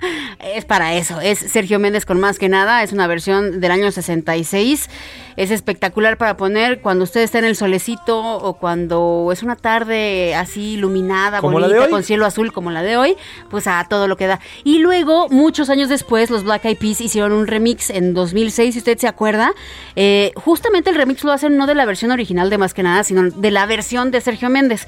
Es 0.54 0.64
para 0.64 0.94
eso. 0.94 1.20
Es 1.20 1.38
Sergio 1.38 1.78
Méndez 1.78 2.04
con 2.04 2.20
más 2.20 2.38
que 2.38 2.48
nada. 2.48 2.82
Es 2.82 2.92
una 2.92 3.06
versión 3.06 3.60
del 3.60 3.70
año 3.70 3.90
66. 3.90 4.88
Es 5.36 5.50
espectacular 5.50 6.16
para 6.16 6.36
poner 6.36 6.80
cuando 6.80 7.04
usted 7.04 7.20
está 7.20 7.38
en 7.38 7.44
el 7.44 7.56
solecito 7.56 8.18
o 8.18 8.54
cuando 8.54 9.28
es 9.32 9.42
una 9.42 9.56
tarde 9.56 10.34
así 10.34 10.74
iluminada, 10.74 11.40
bonita, 11.40 11.90
con 11.90 12.02
cielo 12.02 12.24
azul 12.24 12.52
como 12.52 12.70
la 12.70 12.82
de 12.82 12.96
hoy. 12.96 13.16
Pues 13.50 13.66
a 13.66 13.84
todo 13.88 14.08
lo 14.08 14.16
que 14.16 14.26
da. 14.26 14.40
Y 14.64 14.78
luego, 14.78 15.28
muchos 15.28 15.68
años 15.68 15.88
después, 15.88 16.30
los 16.30 16.44
Black 16.44 16.64
Eyed 16.64 16.78
Peas 16.78 17.00
hicieron 17.00 17.32
un 17.32 17.46
remix 17.46 17.90
en 17.90 18.14
2006, 18.14 18.74
si 18.74 18.78
usted 18.78 18.98
se 18.98 19.08
acuerda. 19.08 19.52
Eh, 19.96 20.32
justamente 20.36 20.90
el 20.90 20.96
remix 20.96 21.24
lo 21.24 21.32
hacen 21.32 21.56
no 21.56 21.66
de 21.66 21.74
la 21.74 21.84
versión 21.84 22.12
original 22.12 22.48
de 22.48 22.58
más 22.58 22.74
que 22.74 22.82
nada, 22.82 23.04
sino 23.04 23.30
de 23.30 23.50
la 23.50 23.66
versión 23.66 24.10
de 24.10 24.20
Sergio 24.20 24.48
Méndez. 24.48 24.86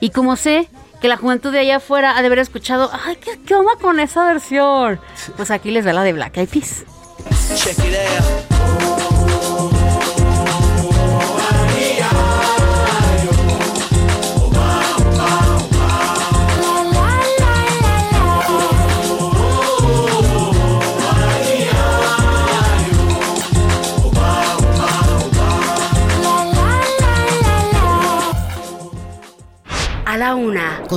Y 0.00 0.10
como 0.10 0.36
sé 0.36 0.68
que 1.00 1.08
la 1.08 1.16
juventud 1.16 1.52
de 1.52 1.60
allá 1.60 1.76
afuera 1.76 2.16
ha 2.16 2.20
de 2.20 2.26
haber 2.26 2.38
escuchado, 2.38 2.90
ay, 3.04 3.16
¿qué, 3.16 3.38
qué 3.46 3.54
onda 3.54 3.72
con 3.80 4.00
esa 4.00 4.24
versión? 4.24 5.00
Pues 5.36 5.50
aquí 5.50 5.70
les 5.70 5.86
va 5.86 5.92
la 5.92 6.02
de 6.02 6.12
Black 6.12 6.36
Eyed 6.36 6.48
Peas. 6.48 6.84
Check 7.56 7.78
it 7.78 7.94
out. 7.94 8.95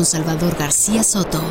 Salvador 0.05 0.55
García 0.57 1.03
Soto. 1.03 1.41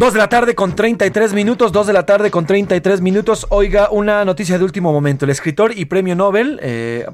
Dos 0.00 0.14
de 0.14 0.18
la 0.18 0.30
tarde 0.30 0.54
con 0.54 0.74
33 0.74 1.34
minutos, 1.34 1.72
dos 1.72 1.86
de 1.86 1.92
la 1.92 2.06
tarde 2.06 2.30
con 2.30 2.46
33 2.46 3.02
minutos. 3.02 3.46
Oiga, 3.50 3.90
una 3.90 4.24
noticia 4.24 4.56
de 4.56 4.64
último 4.64 4.94
momento. 4.94 5.26
El 5.26 5.30
escritor 5.30 5.76
y 5.76 5.84
premio 5.84 6.16
Nobel, 6.16 6.58
eh, 6.62 7.04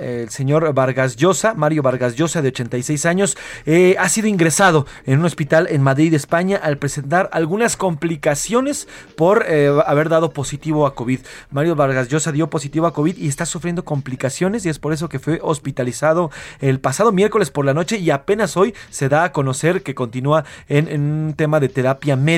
el 0.00 0.28
señor 0.28 0.74
Vargas 0.74 1.14
Llosa, 1.14 1.54
Mario 1.54 1.84
Vargas 1.84 2.16
Llosa, 2.16 2.42
de 2.42 2.48
86 2.48 3.06
años, 3.06 3.38
eh, 3.64 3.94
ha 3.96 4.08
sido 4.08 4.26
ingresado 4.26 4.86
en 5.06 5.20
un 5.20 5.24
hospital 5.24 5.68
en 5.70 5.82
Madrid, 5.82 6.12
España, 6.14 6.58
al 6.60 6.78
presentar 6.78 7.30
algunas 7.32 7.76
complicaciones 7.76 8.88
por 9.16 9.44
eh, 9.46 9.70
haber 9.86 10.08
dado 10.08 10.32
positivo 10.32 10.86
a 10.86 10.96
COVID. 10.96 11.20
Mario 11.52 11.76
Vargas 11.76 12.08
Llosa 12.08 12.32
dio 12.32 12.50
positivo 12.50 12.88
a 12.88 12.92
COVID 12.92 13.18
y 13.18 13.28
está 13.28 13.46
sufriendo 13.46 13.84
complicaciones 13.84 14.66
y 14.66 14.68
es 14.68 14.80
por 14.80 14.92
eso 14.92 15.08
que 15.08 15.20
fue 15.20 15.38
hospitalizado 15.42 16.32
el 16.58 16.80
pasado 16.80 17.12
miércoles 17.12 17.52
por 17.52 17.64
la 17.64 17.72
noche 17.72 17.98
y 17.98 18.10
apenas 18.10 18.56
hoy 18.56 18.74
se 18.90 19.08
da 19.08 19.22
a 19.22 19.30
conocer 19.30 19.84
que 19.84 19.94
continúa 19.94 20.44
en, 20.68 20.88
en 20.88 21.02
un 21.02 21.34
tema 21.34 21.60
de 21.60 21.68
terapia 21.68 22.16
médica. 22.16 22.31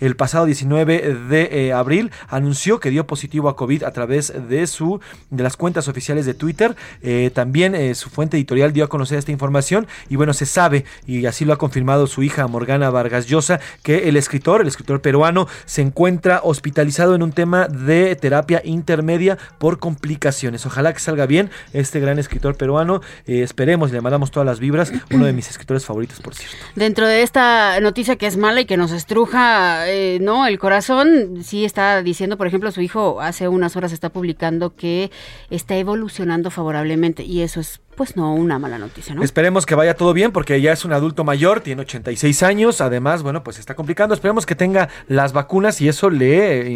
El 0.00 0.16
pasado 0.16 0.44
19 0.44 1.14
de 1.28 1.48
eh, 1.52 1.72
abril 1.72 2.10
anunció 2.28 2.80
que 2.80 2.90
dio 2.90 3.06
positivo 3.06 3.48
a 3.48 3.54
COVID 3.54 3.84
a 3.84 3.92
través 3.92 4.32
de 4.48 4.66
su 4.66 5.00
de 5.30 5.42
las 5.44 5.56
cuentas 5.56 5.86
oficiales 5.86 6.26
de 6.26 6.34
Twitter. 6.34 6.74
Eh, 7.00 7.30
también 7.32 7.76
eh, 7.76 7.94
su 7.94 8.10
fuente 8.10 8.36
editorial 8.36 8.72
dio 8.72 8.84
a 8.84 8.88
conocer 8.88 9.18
esta 9.18 9.30
información 9.30 9.86
y 10.08 10.16
bueno, 10.16 10.32
se 10.32 10.46
sabe 10.46 10.84
y 11.06 11.26
así 11.26 11.44
lo 11.44 11.52
ha 11.52 11.58
confirmado 11.58 12.08
su 12.08 12.24
hija 12.24 12.48
Morgana 12.48 12.90
Vargas 12.90 13.26
Llosa 13.26 13.60
que 13.84 14.08
el 14.08 14.16
escritor, 14.16 14.62
el 14.62 14.66
escritor 14.66 15.00
peruano, 15.00 15.46
se 15.64 15.82
encuentra 15.82 16.40
hospitalizado 16.42 17.14
en 17.14 17.22
un 17.22 17.30
tema 17.30 17.68
de 17.68 18.16
terapia 18.16 18.62
intermedia 18.64 19.38
por 19.58 19.78
complicaciones. 19.78 20.66
Ojalá 20.66 20.92
que 20.92 20.98
salga 20.98 21.26
bien 21.26 21.50
este 21.72 22.00
gran 22.00 22.18
escritor 22.18 22.56
peruano. 22.56 23.00
Esperemos, 23.26 23.92
le 23.92 24.00
mandamos 24.00 24.32
todas 24.32 24.46
las 24.46 24.58
vibras. 24.58 24.92
Uno 25.12 25.24
de 25.24 25.32
mis 25.32 25.48
escritores 25.48 25.84
favoritos, 25.84 26.20
por 26.20 26.34
cierto. 26.34 26.56
Dentro 26.74 27.06
de 27.06 27.22
esta 27.22 27.78
noticia 27.80 28.16
que 28.16 28.26
es 28.26 28.36
mala 28.36 28.62
y 28.62 28.64
que 28.64 28.76
nos 28.76 28.92
estruja, 28.92 29.35
eh, 29.36 30.18
no, 30.20 30.46
el 30.46 30.58
corazón, 30.58 31.42
sí 31.42 31.64
está 31.64 32.02
diciendo, 32.02 32.36
por 32.36 32.46
ejemplo, 32.46 32.70
su 32.70 32.80
hijo 32.80 33.20
hace 33.20 33.48
unas 33.48 33.76
horas 33.76 33.92
está 33.92 34.10
publicando 34.10 34.74
que 34.74 35.10
está 35.50 35.76
evolucionando 35.76 36.50
favorablemente 36.50 37.22
y 37.24 37.40
eso 37.42 37.60
es, 37.60 37.80
pues 37.96 38.16
no, 38.16 38.34
una 38.34 38.58
mala 38.58 38.78
noticia, 38.78 39.14
¿no? 39.14 39.22
Esperemos 39.22 39.66
que 39.66 39.74
vaya 39.74 39.94
todo 39.94 40.12
bien 40.12 40.30
porque 40.30 40.60
ya 40.60 40.72
es 40.72 40.84
un 40.84 40.92
adulto 40.92 41.24
mayor, 41.24 41.60
tiene 41.60 41.82
86 41.82 42.42
años, 42.42 42.80
además, 42.80 43.22
bueno, 43.22 43.42
pues 43.42 43.58
está 43.58 43.74
complicando. 43.74 44.14
Esperemos 44.14 44.46
que 44.46 44.54
tenga 44.54 44.88
las 45.08 45.32
vacunas 45.32 45.80
y 45.80 45.88
eso 45.88 46.10
le, 46.10 46.70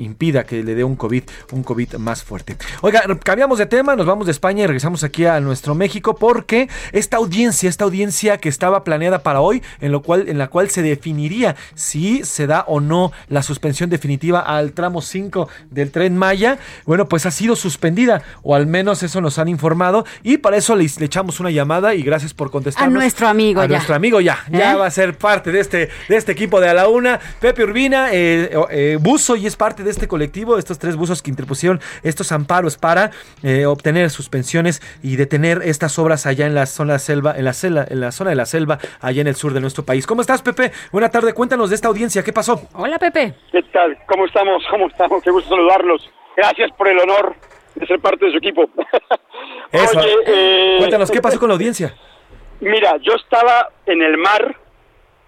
impida 0.00 0.44
que 0.44 0.62
le 0.62 0.74
dé 0.74 0.84
un 0.84 0.96
COVID, 0.96 1.24
un 1.52 1.62
COVID 1.62 1.94
más 1.96 2.22
fuerte. 2.22 2.56
Oiga, 2.82 3.02
cambiamos 3.22 3.58
de 3.58 3.66
tema, 3.66 3.96
nos 3.96 4.06
vamos 4.06 4.26
de 4.26 4.32
España 4.32 4.64
y 4.64 4.66
regresamos 4.66 5.02
aquí 5.02 5.26
a 5.26 5.40
nuestro 5.40 5.74
México 5.74 6.14
porque 6.14 6.68
esta 6.92 7.16
audiencia, 7.16 7.68
esta 7.68 7.84
audiencia 7.84 8.38
que 8.38 8.48
estaba 8.48 8.84
planeada 8.84 9.22
para 9.22 9.40
hoy, 9.40 9.62
en 9.80 9.92
lo 9.92 10.02
cual 10.02 10.28
en 10.28 10.38
la 10.38 10.48
cual 10.48 10.70
se 10.70 10.82
definiría 10.82 11.56
si 11.74 12.24
se 12.24 12.46
da 12.46 12.64
o 12.66 12.80
no 12.80 13.12
la 13.28 13.42
suspensión 13.42 13.90
definitiva 13.90 14.40
al 14.40 14.72
tramo 14.72 15.02
5 15.02 15.48
del 15.70 15.90
tren 15.90 16.16
Maya, 16.16 16.58
bueno, 16.86 17.08
pues 17.08 17.26
ha 17.26 17.30
sido 17.30 17.56
suspendida 17.56 18.22
o 18.42 18.54
al 18.54 18.66
menos 18.66 19.02
eso 19.02 19.20
nos 19.20 19.38
han 19.38 19.48
informado 19.48 20.04
y 20.22 20.38
para 20.38 20.56
eso 20.60 20.76
le, 20.76 20.86
le 20.98 21.06
echamos 21.06 21.40
una 21.40 21.50
llamada 21.50 21.94
y 21.94 22.02
gracias 22.02 22.32
por 22.32 22.50
contestar. 22.50 22.84
A 22.84 22.90
nuestro 22.90 23.26
amigo 23.26 23.60
a 23.60 23.64
ya. 23.64 23.68
nuestro 23.68 23.94
amigo 23.94 24.20
ya, 24.20 24.38
ya 24.50 24.72
¿Eh? 24.72 24.76
va 24.76 24.86
a 24.86 24.90
ser 24.90 25.16
parte 25.18 25.50
de 25.52 25.60
este, 25.60 25.88
de 26.08 26.16
este 26.16 26.32
equipo 26.32 26.60
de 26.60 26.68
A 26.68 26.74
la 26.74 26.88
Una. 26.88 27.18
Pepe 27.40 27.64
Urbina, 27.64 28.12
eh, 28.12 28.50
eh, 28.70 28.98
buzo 29.00 29.36
y 29.36 29.46
es 29.46 29.56
parte 29.56 29.82
de 29.82 29.90
este 29.90 30.06
colectivo, 30.08 30.58
estos 30.58 30.78
tres 30.78 30.96
buzos 30.96 31.22
que 31.22 31.30
interpusieron 31.30 31.80
estos 32.02 32.32
amparos 32.32 32.76
para 32.76 33.10
eh, 33.42 33.66
obtener 33.66 34.10
suspensiones 34.10 34.80
y 35.02 35.16
detener 35.16 35.62
estas 35.64 35.98
obras 35.98 36.26
allá 36.26 36.46
en 36.46 36.54
la 36.54 36.66
zona 36.66 36.98
selva, 36.98 37.34
en 37.36 37.44
la 37.44 37.52
selva, 37.52 37.84
en 37.88 38.00
la 38.00 38.12
zona 38.12 38.30
de 38.30 38.36
la 38.36 38.46
selva, 38.46 38.78
allá 39.00 39.20
en 39.20 39.26
el 39.26 39.34
sur 39.34 39.52
de 39.52 39.60
nuestro 39.60 39.84
país. 39.84 40.06
¿Cómo 40.06 40.20
estás, 40.20 40.42
Pepe? 40.42 40.72
Buena 40.92 41.08
tarde, 41.08 41.32
cuéntanos 41.32 41.70
de 41.70 41.76
esta 41.76 41.88
audiencia, 41.88 42.22
¿qué 42.22 42.32
pasó? 42.32 42.68
Hola, 42.74 42.98
Pepe. 42.98 43.34
¿Qué 43.50 43.62
tal? 43.72 43.96
¿Cómo 44.06 44.26
estamos? 44.26 44.62
¿Cómo 44.70 44.88
estamos? 44.88 45.22
Qué 45.22 45.30
gusto 45.30 45.50
saludarlos. 45.50 46.08
Gracias 46.36 46.70
por 46.76 46.88
el 46.88 46.98
honor 46.98 47.34
de 47.74 47.86
ser 47.86 48.00
parte 48.00 48.26
de 48.26 48.32
su 48.32 48.38
equipo. 48.38 48.68
Eso. 49.72 49.98
Oye, 49.98 50.14
eh, 50.26 50.76
Cuéntanos, 50.78 51.10
¿qué 51.10 51.20
pasó 51.20 51.38
con 51.38 51.48
la 51.48 51.54
audiencia? 51.54 51.94
Mira, 52.60 52.96
yo 52.98 53.14
estaba 53.14 53.68
en 53.86 54.02
el 54.02 54.16
mar 54.18 54.56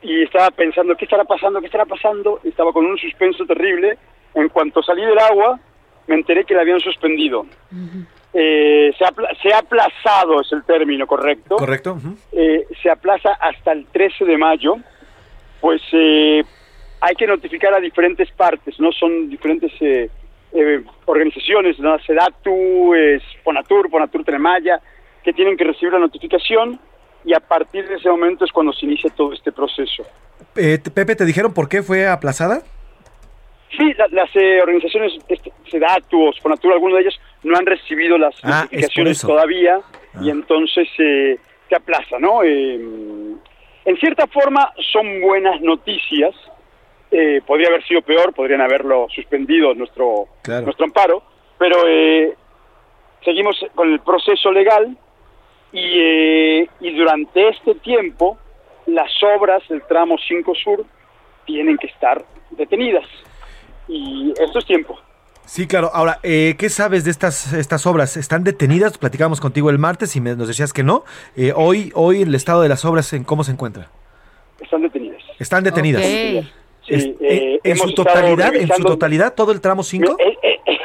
y 0.03 0.23
estaba 0.25 0.51
pensando, 0.51 0.97
¿qué 0.97 1.05
estará 1.05 1.25
pasando? 1.25 1.61
¿Qué 1.61 1.67
estará 1.67 1.87
pasando? 1.87 2.41
Y 2.45 2.49
estaba 2.49 2.73
con 2.73 2.85
un 2.87 2.99
suspenso 2.99 3.45
terrible. 3.47 3.99
En 4.35 4.49
cuanto 4.49 4.83
salí 4.83 5.05
del 5.05 5.19
agua, 5.19 5.59
me 6.07 6.17
enteré 6.17 6.45
que 6.45 6.55
la 6.55 6.63
habían 6.63 6.81
suspendido. 6.81 7.47
Eh, 8.35 8.93
se, 8.99 9.05
ha, 9.05 9.09
apla- 9.09 9.29
se 9.43 9.53
ha 9.53 9.59
aplazado, 9.59 10.41
es 10.41 10.51
el 10.53 10.65
término 10.65 11.07
correcto. 11.07 11.57
Correcto. 11.57 11.99
Eh, 12.33 12.67
se 12.83 12.91
aplaza 12.91 13.33
hasta 13.35 13.73
el 13.73 13.87
13 13.87 14.25
de 14.25 14.39
mayo. 14.39 14.77
Pues 15.61 15.81
eh, 15.93 16.43
hay 17.01 17.15
que 17.15 17.27
notificar 17.27 17.73
a 17.75 17.81
diferentes 17.81 18.31
partes, 18.33 18.79
¿no? 18.81 18.91
Son 18.93 19.29
diferentes 19.31 19.73
eh, 20.55 20.83
organizaciones, 21.07 21.79
¿no? 21.79 21.99
SEDATU, 22.01 22.95
es 22.95 23.23
Fonatur, 23.45 23.91
Fonatur 23.91 24.25
Telemaya, 24.25 24.81
que 25.25 25.33
tienen 25.33 25.57
que 25.57 25.65
recibir 25.65 25.93
la 25.93 25.99
notificación 26.01 26.79
y 27.25 27.35
a 27.35 27.41
partir 27.41 27.89
de 27.89 27.95
ese 27.97 28.09
momento 28.11 28.45
es 28.45 28.53
cuando 28.53 28.73
se 28.73 28.87
inicia 28.87 29.11
todo 29.11 29.33
este 29.33 29.53
proceso. 29.53 30.03
Eh, 30.57 30.79
Pepe, 30.95 31.15
¿te 31.17 31.25
dijeron 31.25 31.55
por 31.55 31.69
qué 31.69 31.83
fue 31.83 32.07
aplazada? 32.09 32.63
Sí, 33.77 33.95
la- 33.97 34.09
las 34.09 34.29
eh, 34.37 34.61
organizaciones 34.61 35.13
este, 35.29 35.53
SEDATU 35.71 36.29
o 36.29 36.33
Fonatur, 36.43 36.73
algunos 36.73 36.97
de 36.97 37.03
ellos 37.03 37.21
no 37.45 37.57
han 37.57 37.65
recibido 37.65 38.19
las 38.19 38.35
Ah, 38.43 38.63
notificaciones 38.65 39.21
todavía 39.23 39.81
y 40.21 40.29
entonces 40.31 40.89
eh, 40.99 41.39
se 41.69 41.77
aplaza, 41.77 42.19
¿no? 42.19 42.43
Eh, 42.43 42.75
en 43.85 43.97
cierta 43.99 44.27
forma 44.27 44.71
son 44.93 45.21
buenas 45.23 45.61
noticias. 45.63 46.35
Eh, 47.15 47.43
podría 47.47 47.69
haber 47.69 47.85
sido 47.87 48.01
peor, 48.03 48.33
podrían 48.33 48.63
haberlo 48.63 49.07
suspendido 49.15 49.75
nuestro, 49.75 50.27
Claro. 50.43 50.65
nuestro 50.65 50.87
amparo, 50.87 51.23
Pero 51.59 51.77
eh, 51.87 52.35
seguimos 53.25 53.55
con 53.77 53.93
el 53.93 54.01
proceso 54.01 54.51
legal 54.51 54.97
y, 55.73 55.79
eh, 56.01 56.69
y 56.81 56.97
durante 56.97 57.51
este 57.51 57.75
tiempo 57.77 58.37
las 58.87 59.11
obras 59.37 59.63
del 59.69 59.83
tramo 59.83 60.17
5 60.27 60.55
Sur 60.57 60.85
tienen 61.47 61.77
que 61.79 61.87
estar 61.87 62.25
detenidas. 62.51 63.05
Y 63.87 64.33
esto 64.41 64.59
es 64.59 64.67
tiempo. 64.67 64.99
Sí, 65.45 65.67
claro. 65.69 65.91
Ahora, 65.95 66.19
eh, 66.25 66.55
¿qué 66.59 66.69
sabes 66.69 67.05
de 67.05 67.11
estas, 67.13 67.53
estas 67.53 67.87
obras? 67.87 68.17
¿Están 68.17 68.43
detenidas? 68.43 68.99
Platicábamos 68.99 69.41
contigo 69.41 69.71
el 69.71 69.79
martes 69.79 70.17
y 70.17 70.21
me- 70.21 70.35
nos 70.35 70.49
decías 70.49 70.73
que 70.73 70.83
no. 70.83 71.05
Eh, 71.37 71.53
hoy, 71.55 71.93
hoy 71.95 72.23
el 72.23 72.35
estado 72.35 72.63
de 72.63 72.69
las 72.69 72.85
obras, 72.85 73.13
¿en 73.13 73.23
cómo 73.25 73.45
se 73.45 73.53
encuentra? 73.53 73.89
Están 74.61 74.83
detenidas. 74.83 75.23
Están 75.39 75.63
detenidas. 75.63 76.03
Sí, 76.87 76.95
eh, 76.95 77.17
eh, 77.21 77.61
en 77.65 77.77
su 77.77 77.95
totalidad, 77.95 78.55
en 78.55 78.69
su 78.69 78.83
totalidad, 78.83 79.35
todo 79.35 79.53
el 79.53 79.61
tramo 79.61 79.83
5. 79.83 80.17
Eh, 80.19 80.37
eh, 80.43 80.59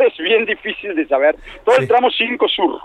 es 0.00 0.18
bien 0.18 0.44
difícil 0.46 0.94
de 0.96 1.06
saber. 1.06 1.36
Todo 1.64 1.76
el 1.78 1.86
tramo 1.88 2.10
5 2.10 2.48
Sur. 2.48 2.80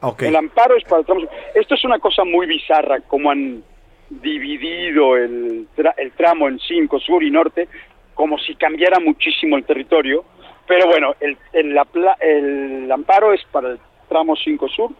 Ok. 0.00 0.22
El 0.22 0.36
amparo 0.36 0.76
es 0.76 0.84
para 0.84 1.00
el 1.00 1.06
tramo 1.06 1.20
sur. 1.22 1.30
Esto 1.54 1.74
es 1.74 1.84
una 1.84 1.98
cosa 1.98 2.24
muy 2.24 2.46
bizarra, 2.46 3.00
como 3.00 3.30
han 3.30 3.62
dividido 4.10 5.16
el, 5.16 5.66
tra- 5.76 5.94
el 5.96 6.12
tramo 6.12 6.48
en 6.48 6.58
5 6.58 7.00
Sur 7.00 7.22
y 7.22 7.30
Norte, 7.30 7.68
como 8.14 8.38
si 8.38 8.54
cambiara 8.54 8.98
muchísimo 9.00 9.56
el 9.56 9.64
territorio. 9.64 10.24
Pero 10.66 10.86
bueno, 10.86 11.14
el, 11.20 11.36
el, 11.52 11.74
la 11.74 11.84
pla- 11.84 12.16
el 12.20 12.90
amparo 12.90 13.32
es 13.32 13.42
para 13.52 13.70
el 13.72 13.78
tramo 14.08 14.34
5 14.36 14.68
Sur 14.68 14.90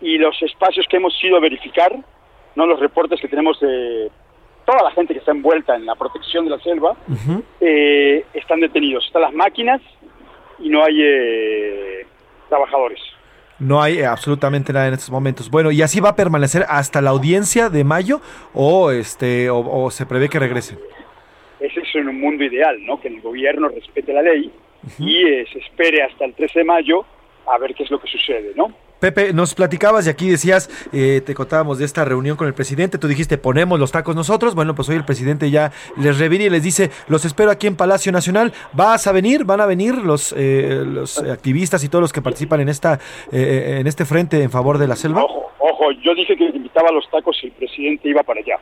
y 0.00 0.18
los 0.18 0.40
espacios 0.42 0.86
que 0.88 0.96
hemos 0.98 1.12
ido 1.22 1.36
a 1.36 1.40
verificar, 1.40 1.94
no 2.54 2.66
los 2.66 2.78
reportes 2.80 3.20
que 3.20 3.28
tenemos 3.28 3.58
de 3.60 4.10
toda 4.70 4.82
la 4.84 4.90
gente 4.92 5.12
que 5.12 5.18
está 5.20 5.32
envuelta 5.32 5.74
en 5.74 5.84
la 5.86 5.94
protección 5.94 6.44
de 6.44 6.50
la 6.50 6.60
selva, 6.60 6.96
eh, 7.60 8.24
están 8.34 8.60
detenidos. 8.60 9.04
Están 9.06 9.22
las 9.22 9.32
máquinas 9.32 9.80
y 10.58 10.68
no 10.68 10.84
hay 10.84 10.96
eh, 11.02 12.06
trabajadores. 12.48 13.00
No 13.58 13.82
hay 13.82 13.98
eh, 13.98 14.06
absolutamente 14.06 14.72
nada 14.72 14.88
en 14.88 14.94
estos 14.94 15.10
momentos. 15.10 15.50
Bueno, 15.50 15.70
¿y 15.70 15.82
así 15.82 16.00
va 16.00 16.10
a 16.10 16.16
permanecer 16.16 16.64
hasta 16.68 17.00
la 17.00 17.10
audiencia 17.10 17.68
de 17.68 17.84
mayo 17.84 18.20
o 18.54 18.90
este 18.90 19.50
o, 19.50 19.58
o 19.58 19.90
se 19.90 20.06
prevé 20.06 20.28
que 20.28 20.38
regresen? 20.38 20.78
Ese 21.58 21.80
es 21.80 21.94
en 21.94 22.08
un 22.08 22.20
mundo 22.20 22.44
ideal, 22.44 22.76
¿no? 22.86 23.00
Que 23.00 23.08
el 23.08 23.20
gobierno 23.20 23.68
respete 23.68 24.12
la 24.12 24.22
ley 24.22 24.50
y 24.98 25.26
eh, 25.26 25.46
se 25.52 25.58
espere 25.58 26.02
hasta 26.02 26.24
el 26.24 26.34
13 26.34 26.60
de 26.60 26.64
mayo 26.64 27.04
a 27.46 27.58
ver 27.58 27.74
qué 27.74 27.82
es 27.82 27.90
lo 27.90 28.00
que 28.00 28.08
sucede, 28.08 28.52
¿no? 28.54 28.72
Pepe, 29.00 29.32
nos 29.32 29.54
platicabas 29.54 30.06
y 30.06 30.10
aquí 30.10 30.28
decías, 30.28 30.68
eh, 30.92 31.22
te 31.24 31.34
contábamos 31.34 31.78
de 31.78 31.86
esta 31.86 32.04
reunión 32.04 32.36
con 32.36 32.46
el 32.46 32.54
presidente, 32.54 32.98
tú 32.98 33.08
dijiste, 33.08 33.38
ponemos 33.38 33.80
los 33.80 33.92
tacos 33.92 34.14
nosotros, 34.14 34.54
bueno, 34.54 34.74
pues 34.74 34.88
hoy 34.90 34.96
el 34.96 35.04
presidente 35.04 35.50
ya 35.50 35.72
les 35.96 36.18
revira 36.18 36.44
y 36.44 36.50
les 36.50 36.62
dice, 36.62 36.90
los 37.08 37.24
espero 37.24 37.50
aquí 37.50 37.66
en 37.66 37.76
Palacio 37.76 38.12
Nacional, 38.12 38.52
¿vas 38.74 39.06
a 39.06 39.12
venir? 39.12 39.44
¿Van 39.44 39.60
a 39.62 39.66
venir 39.66 39.94
los, 39.96 40.34
eh, 40.36 40.82
los 40.86 41.18
activistas 41.22 41.82
y 41.82 41.88
todos 41.88 42.02
los 42.02 42.12
que 42.12 42.20
participan 42.20 42.60
en, 42.60 42.68
esta, 42.68 42.98
eh, 43.32 43.78
en 43.80 43.86
este 43.86 44.04
frente 44.04 44.42
en 44.42 44.50
favor 44.50 44.76
de 44.76 44.86
la 44.86 44.96
selva? 44.96 45.24
Ojo, 45.24 45.92
yo 46.02 46.14
dije 46.14 46.36
que 46.36 46.44
invitaba 46.44 46.88
a 46.90 46.92
los 46.92 47.08
tacos 47.10 47.38
y 47.42 47.46
el 47.46 47.52
presidente 47.52 48.08
iba 48.08 48.22
para 48.22 48.40
allá. 48.40 48.58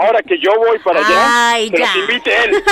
Ahora 0.00 0.20
que 0.22 0.38
yo 0.38 0.50
voy 0.56 0.78
para 0.80 1.00
allá, 1.00 1.50
Ay, 1.52 1.70
que 1.70 1.78
ya. 1.78 1.86
los 1.86 1.96
invite 1.96 2.30
él. 2.44 2.52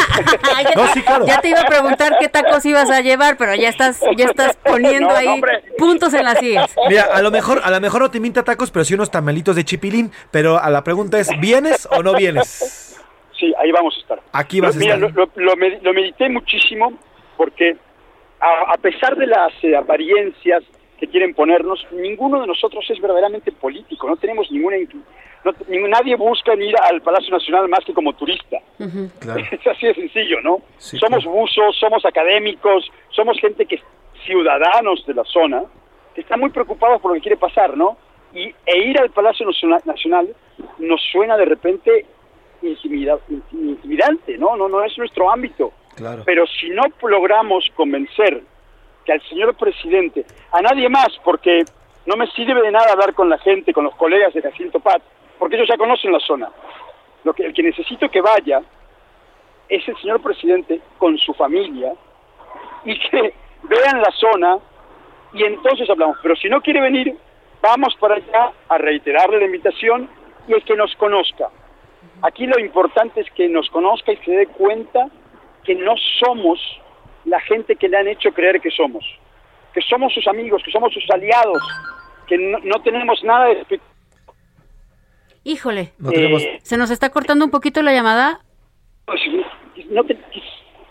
Ya, 0.46 1.24
ya 1.26 1.40
te 1.40 1.48
iba 1.48 1.60
a 1.60 1.64
preguntar 1.66 2.16
qué 2.20 2.28
tacos 2.28 2.64
ibas 2.66 2.90
a 2.90 3.00
llevar, 3.00 3.36
pero 3.36 3.54
ya 3.54 3.68
estás, 3.68 4.00
ya 4.16 4.26
estás 4.26 4.56
poniendo 4.64 5.08
No, 5.08 5.14
no, 5.14 5.18
ahí 5.18 5.26
hombre. 5.28 5.62
puntos 5.78 6.14
en 6.14 6.24
las 6.24 6.38
sillas. 6.38 6.74
Mira, 6.88 7.02
a 7.12 7.22
lo 7.22 7.30
mejor, 7.30 7.60
a 7.64 7.70
lo 7.70 7.80
mejor 7.80 8.02
no 8.02 8.10
te 8.10 8.18
invita 8.18 8.44
tacos, 8.44 8.70
pero 8.70 8.84
sí 8.84 8.94
unos 8.94 9.10
tamalitos 9.10 9.56
de 9.56 9.64
chipilín, 9.64 10.12
pero 10.30 10.58
a 10.62 10.70
la 10.70 10.84
pregunta 10.84 11.18
es, 11.18 11.28
¿vienes 11.40 11.86
o 11.90 12.02
no 12.02 12.14
vienes? 12.14 12.96
Sí, 13.38 13.52
ahí 13.58 13.70
vamos 13.72 13.94
a 13.96 14.00
estar. 14.00 14.20
Aquí 14.32 14.60
vas 14.60 14.76
a 14.76 14.78
Mira, 14.78 14.94
estar. 14.94 15.10
Lo, 15.12 15.26
lo- 15.26 15.30
lo 15.34 15.56
med- 15.56 15.80
lo 15.82 15.92
medité 15.92 16.28
muchísimo 16.28 16.92
porque 17.36 17.76
a, 18.40 18.72
a 18.72 18.76
pesar 18.78 19.16
de 19.16 19.26
las 19.26 19.52
eh, 19.62 19.76
apariencias 19.76 20.62
que 20.98 21.06
quieren 21.08 21.34
ponernos, 21.34 21.86
ninguno 21.92 22.40
de 22.40 22.46
nosotros 22.46 22.84
es 22.88 22.98
verdaderamente 23.00 23.52
político, 23.52 24.08
no 24.08 24.16
tenemos 24.16 24.50
ninguna... 24.50 24.76
no 25.52 25.88
nadie 25.88 26.16
busca 26.16 26.52
en 26.52 26.62
ir 26.62 26.74
al 26.82 27.00
Palacio 27.02 27.30
Nacional 27.30 27.68
más 27.68 27.84
que 27.84 27.92
como 27.94 28.12
turista. 28.14 28.58
Es 28.78 29.66
así 29.66 29.86
de 29.86 29.94
sencillo, 29.94 30.40
¿no? 30.42 30.60
somos 30.98 31.24
buzos, 31.24 31.76
somos 31.78 32.04
académicos, 32.04 32.90
somos 33.10 33.38
gente 33.40 33.66
que 33.66 33.80
ciudadanos 34.24 35.04
de 35.06 35.14
la 35.14 35.24
zona 35.24 35.62
que 36.14 36.20
están 36.22 36.40
muy 36.40 36.50
preocupados 36.50 37.00
por 37.00 37.10
lo 37.10 37.14
que 37.16 37.20
quiere 37.20 37.36
pasar, 37.36 37.76
¿no? 37.76 37.96
Y 38.34 38.54
e 38.66 38.78
ir 38.78 38.98
al 38.98 39.10
Palacio 39.10 39.46
Nacional, 39.46 39.80
Nacional 39.84 40.28
nos 40.78 41.00
suena 41.12 41.36
de 41.36 41.44
repente 41.44 42.06
intimida- 42.62 43.18
inti- 43.28 43.52
intimidante, 43.52 44.36
¿no? 44.38 44.56
No, 44.56 44.68
no 44.68 44.82
es 44.82 44.96
nuestro 44.98 45.30
ámbito. 45.30 45.72
Claro. 45.94 46.22
Pero 46.26 46.46
si 46.46 46.70
no 46.70 46.82
logramos 47.08 47.70
convencer 47.74 48.42
que 49.04 49.12
al 49.12 49.22
señor 49.28 49.54
presidente, 49.56 50.24
a 50.52 50.60
nadie 50.62 50.88
más, 50.88 51.08
porque 51.24 51.64
no 52.06 52.16
me 52.16 52.26
sirve 52.28 52.60
de 52.62 52.70
nada 52.72 52.92
hablar 52.92 53.14
con 53.14 53.28
la 53.28 53.38
gente, 53.38 53.72
con 53.72 53.84
los 53.84 53.94
colegas 53.96 54.34
de 54.34 54.42
Jacinto 54.42 54.80
Paz, 54.80 55.00
porque 55.38 55.56
ellos 55.56 55.68
ya 55.68 55.76
conocen 55.76 56.12
la 56.12 56.20
zona. 56.20 56.50
Lo 57.24 57.34
que, 57.34 57.44
el 57.46 57.52
que 57.52 57.62
necesito 57.62 58.08
que 58.08 58.20
vaya 58.20 58.62
es 59.68 59.86
el 59.88 59.96
señor 59.98 60.22
presidente 60.22 60.80
con 60.98 61.18
su 61.18 61.34
familia 61.34 61.92
y 62.84 62.98
que 62.98 63.34
vean 63.64 64.00
la 64.00 64.10
zona 64.12 64.58
y 65.32 65.44
entonces 65.44 65.88
hablamos. 65.90 66.18
Pero 66.22 66.36
si 66.36 66.48
no 66.48 66.60
quiere 66.60 66.80
venir, 66.80 67.16
vamos 67.60 67.94
para 67.98 68.16
allá 68.16 68.52
a 68.68 68.78
reiterarle 68.78 69.38
la 69.38 69.46
invitación 69.46 70.08
y 70.48 70.52
el 70.52 70.62
que 70.64 70.76
nos 70.76 70.94
conozca. 70.96 71.48
Aquí 72.22 72.46
lo 72.46 72.58
importante 72.58 73.20
es 73.20 73.30
que 73.32 73.48
nos 73.48 73.68
conozca 73.70 74.12
y 74.12 74.16
se 74.18 74.30
dé 74.30 74.46
cuenta 74.46 75.08
que 75.64 75.74
no 75.74 75.94
somos 76.20 76.60
la 77.24 77.40
gente 77.40 77.76
que 77.76 77.88
le 77.88 77.98
han 77.98 78.08
hecho 78.08 78.32
creer 78.32 78.60
que 78.60 78.70
somos, 78.70 79.04
que 79.74 79.82
somos 79.82 80.14
sus 80.14 80.26
amigos, 80.28 80.62
que 80.64 80.70
somos 80.70 80.94
sus 80.94 81.04
aliados, 81.10 81.60
que 82.26 82.38
no, 82.38 82.58
no 82.62 82.80
tenemos 82.82 83.22
nada 83.24 83.46
de. 83.46 83.80
Híjole, 85.48 85.92
No 85.98 86.10
tenemos- 86.10 86.42
Eh, 86.42 86.58
se 86.64 86.76
nos 86.76 86.90
está 86.90 87.10
cortando 87.10 87.44
un 87.44 87.52
poquito 87.52 87.80
la 87.80 87.92
llamada. 87.92 88.40
no 89.90 90.02
te- 90.04 90.16
que, 90.16 90.42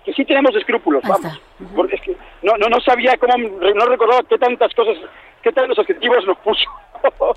que 0.05 0.13
sí 0.13 0.23
tenemos 0.23 0.55
escrúpulos, 0.55 1.03
vamos. 1.03 1.41
Porque 1.75 1.95
es 1.95 2.01
que 2.01 2.15
no, 2.41 2.53
no, 2.57 2.69
no 2.69 2.79
sabía 2.79 3.17
cómo, 3.17 3.35
no 3.37 3.85
recordaba 3.85 4.23
qué 4.29 4.37
tantas 4.37 4.73
cosas, 4.73 4.95
qué 5.43 5.51
tantos 5.51 5.77
adjetivos 5.79 6.25
nos 6.25 6.37
puso. 6.39 6.63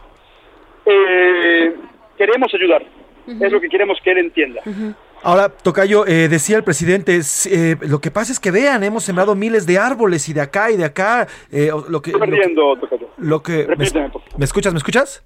Eh, 0.91 1.75
queremos 2.17 2.49
ayudar, 2.55 2.83
es 3.27 3.53
lo 3.53 3.61
que 3.61 3.69
queremos 3.69 3.99
que 4.03 4.11
él 4.13 4.19
entienda. 4.19 4.63
Ahora, 5.23 5.51
Tocayo, 5.51 6.07
eh, 6.07 6.29
decía 6.29 6.57
el 6.57 6.65
presidente, 6.65 7.21
eh, 7.51 7.77
lo 7.83 8.01
que 8.01 8.11
pasa 8.11 8.33
es 8.33 8.41
que 8.41 8.51
vean, 8.51 8.83
hemos 8.85 9.05
sembrado 9.05 9.35
miles 9.35 9.67
de 9.67 9.79
árboles 9.79 10.27
y 10.31 10.33
de 10.33 10.41
acá 10.41 10.71
y 10.71 10.79
de 10.79 10.87
acá. 10.87 11.27
eh, 11.53 11.71
lo 11.91 12.01
que, 12.01 12.11
Estoy 12.13 12.13
lo 12.13 12.21
que- 12.21 12.31
perdiendo, 12.31 12.77
Tocayo. 12.79 13.11
Lo 13.19 13.43
que, 13.43 13.67
me, 13.67 13.75
Repíteme, 13.75 14.11
¿Me 14.39 14.45
escuchas? 14.47 14.73
¿Me 14.73 14.79
escuchas? 14.79 15.23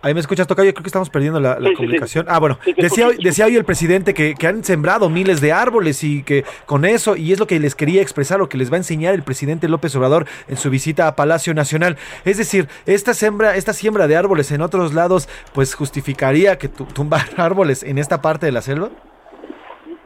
Ahí 0.00 0.14
me 0.14 0.20
escuchas, 0.20 0.46
Tocayo. 0.46 0.72
Creo 0.72 0.82
que 0.84 0.88
estamos 0.88 1.10
perdiendo 1.10 1.40
la, 1.40 1.54
la 1.54 1.56
Sí, 1.56 1.64
sí, 1.64 1.70
sí. 1.70 1.76
comunicación. 1.76 2.26
Ah, 2.28 2.38
bueno. 2.38 2.58
Decía, 2.76 3.08
decía 3.20 3.46
hoy 3.46 3.56
el 3.56 3.64
presidente 3.64 4.14
que, 4.14 4.34
que 4.38 4.46
han 4.46 4.62
sembrado 4.62 5.08
miles 5.10 5.40
de 5.40 5.50
árboles 5.52 6.04
y 6.04 6.22
que 6.22 6.44
con 6.66 6.84
eso, 6.84 7.16
y 7.16 7.32
es 7.32 7.40
lo 7.40 7.48
que 7.48 7.58
les 7.58 7.74
quería 7.74 8.00
expresar, 8.00 8.38
lo 8.38 8.48
que 8.48 8.56
les 8.58 8.70
va 8.70 8.74
a 8.74 8.78
enseñar 8.78 9.14
el 9.14 9.24
presidente 9.24 9.68
López 9.68 9.96
Obrador 9.96 10.26
en 10.46 10.56
su 10.56 10.70
visita 10.70 11.08
a 11.08 11.16
Palacio 11.16 11.52
Nacional. 11.52 11.96
Es 12.24 12.38
decir, 12.38 12.68
esta 12.86 13.12
siembra, 13.12 13.56
esta 13.56 13.72
siembra 13.72 14.06
de 14.06 14.16
árboles 14.16 14.52
en 14.52 14.62
otros 14.62 14.94
lados, 14.94 15.28
pues 15.52 15.74
justificaría 15.74 16.58
que 16.58 16.68
tu- 16.68 16.84
tumbar 16.86 17.22
árboles 17.36 17.82
en 17.82 17.98
esta 17.98 18.22
parte 18.22 18.46
de 18.46 18.52
la 18.52 18.62
selva. 18.62 18.90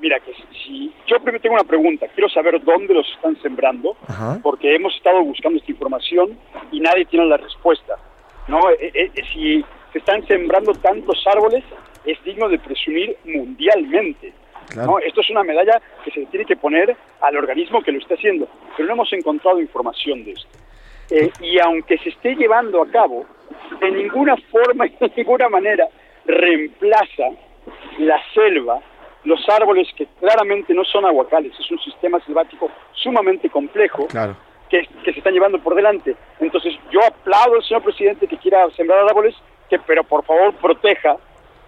Mira, 0.01 0.19
que 0.21 0.33
si 0.65 0.91
yo 1.07 1.17
primero 1.23 1.41
tengo 1.43 1.55
una 1.55 1.65
pregunta, 1.65 2.07
quiero 2.15 2.31
saber 2.31 2.63
dónde 2.65 2.95
los 2.95 3.07
están 3.15 3.37
sembrando, 3.43 3.95
Ajá. 4.09 4.39
porque 4.43 4.75
hemos 4.75 4.95
estado 4.97 5.23
buscando 5.23 5.59
esta 5.59 5.71
información 5.71 6.31
y 6.73 6.81
nadie 6.81 7.05
tiene 7.05 7.27
la 7.27 7.37
respuesta. 7.37 7.97
¿no? 8.49 8.59
Eh, 8.71 8.91
eh, 8.95 9.11
eh, 9.15 9.23
si 9.33 9.65
se 9.93 9.99
están 9.99 10.27
sembrando 10.27 10.73
tantos 10.75 11.23
árboles, 11.27 11.63
es 12.05 12.23
digno 12.25 12.49
de 12.49 12.59
presumir 12.59 13.17
mundialmente. 13.25 14.33
¿no? 14.77 14.99
Esto 14.99 15.21
es 15.21 15.31
una 15.31 15.43
medalla 15.43 15.81
que 16.05 16.11
se 16.11 16.25
tiene 16.27 16.47
que 16.47 16.57
poner 16.57 16.97
al 17.21 17.37
organismo 17.37 17.83
que 17.83 17.93
lo 17.93 17.99
está 17.99 18.15
haciendo, 18.15 18.49
pero 18.77 18.87
no 18.89 18.95
hemos 18.95 19.13
encontrado 19.13 19.61
información 19.61 20.25
de 20.25 20.33
esto. 20.33 20.49
Eh, 21.11 21.31
y 21.41 21.59
aunque 21.59 21.99
se 21.99 22.09
esté 22.09 22.35
llevando 22.35 22.81
a 22.83 22.89
cabo, 22.89 23.27
de 23.81 23.91
ninguna 23.91 24.37
forma 24.51 24.87
y 24.87 24.91
de 25.01 25.13
ninguna 25.17 25.49
manera 25.49 25.87
reemplaza 26.25 27.25
la 27.99 28.19
selva, 28.33 28.81
los 29.25 29.47
árboles 29.49 29.89
que 29.97 30.07
claramente 30.19 30.75
no 30.75 30.85
son 30.85 31.05
aguacales, 31.05 31.53
es 31.59 31.71
un 31.71 31.79
sistema 31.81 32.19
selvático 32.25 32.71
sumamente 32.93 33.51
complejo 33.51 34.07
Claro. 34.07 34.37
que, 34.69 34.87
que 35.05 35.13
se 35.13 35.19
están 35.19 35.35
llevando 35.35 35.59
por 35.59 35.75
delante. 35.75 36.17
Entonces 36.41 36.75
yo 36.91 37.01
aplaudo 37.07 37.57
al 37.57 37.65
señor 37.65 37.83
presidente 37.83 38.27
que 38.27 38.39
quiera 38.39 38.69
sembrar 38.71 39.05
árboles, 39.07 39.35
pero 39.79 40.05
por 40.05 40.25
favor 40.25 40.55
proteja 40.55 41.17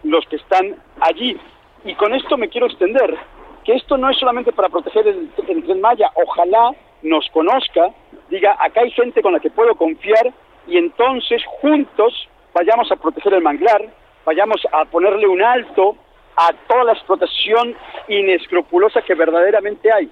los 0.03 0.27
que 0.27 0.37
están 0.37 0.77
allí. 1.01 1.39
Y 1.85 1.95
con 1.95 2.15
esto 2.15 2.37
me 2.37 2.49
quiero 2.49 2.67
extender, 2.67 3.17
que 3.65 3.75
esto 3.75 3.97
no 3.97 4.11
es 4.11 4.19
solamente 4.19 4.53
para 4.53 4.69
proteger 4.69 5.09
el, 5.09 5.31
el 5.49 5.65
Tren 5.65 5.81
Maya, 5.81 6.11
ojalá 6.15 6.73
nos 7.03 7.29
conozca, 7.31 7.91
diga, 8.29 8.57
acá 8.59 8.81
hay 8.83 8.91
gente 8.91 9.23
con 9.23 9.33
la 9.33 9.41
que 9.41 9.51
puedo 9.51 9.75
confiar 9.75 10.33
y 10.67 10.79
entonces 10.79 11.43
juntos 11.61 12.29
vayamos 12.55 12.91
a 12.91 12.97
proteger 12.97 13.35
el 13.35 13.43
manglar, 13.43 13.83
vayamos 14.25 14.63
a 14.73 14.85
ponerle 14.87 15.27
un 15.27 15.43
alto 15.43 15.97
a 16.37 16.53
toda 16.67 16.85
la 16.85 16.93
explotación 16.93 17.77
inescrupulosa 18.09 19.03
que 19.03 19.15
verdaderamente 19.15 19.93
hay. 19.93 20.11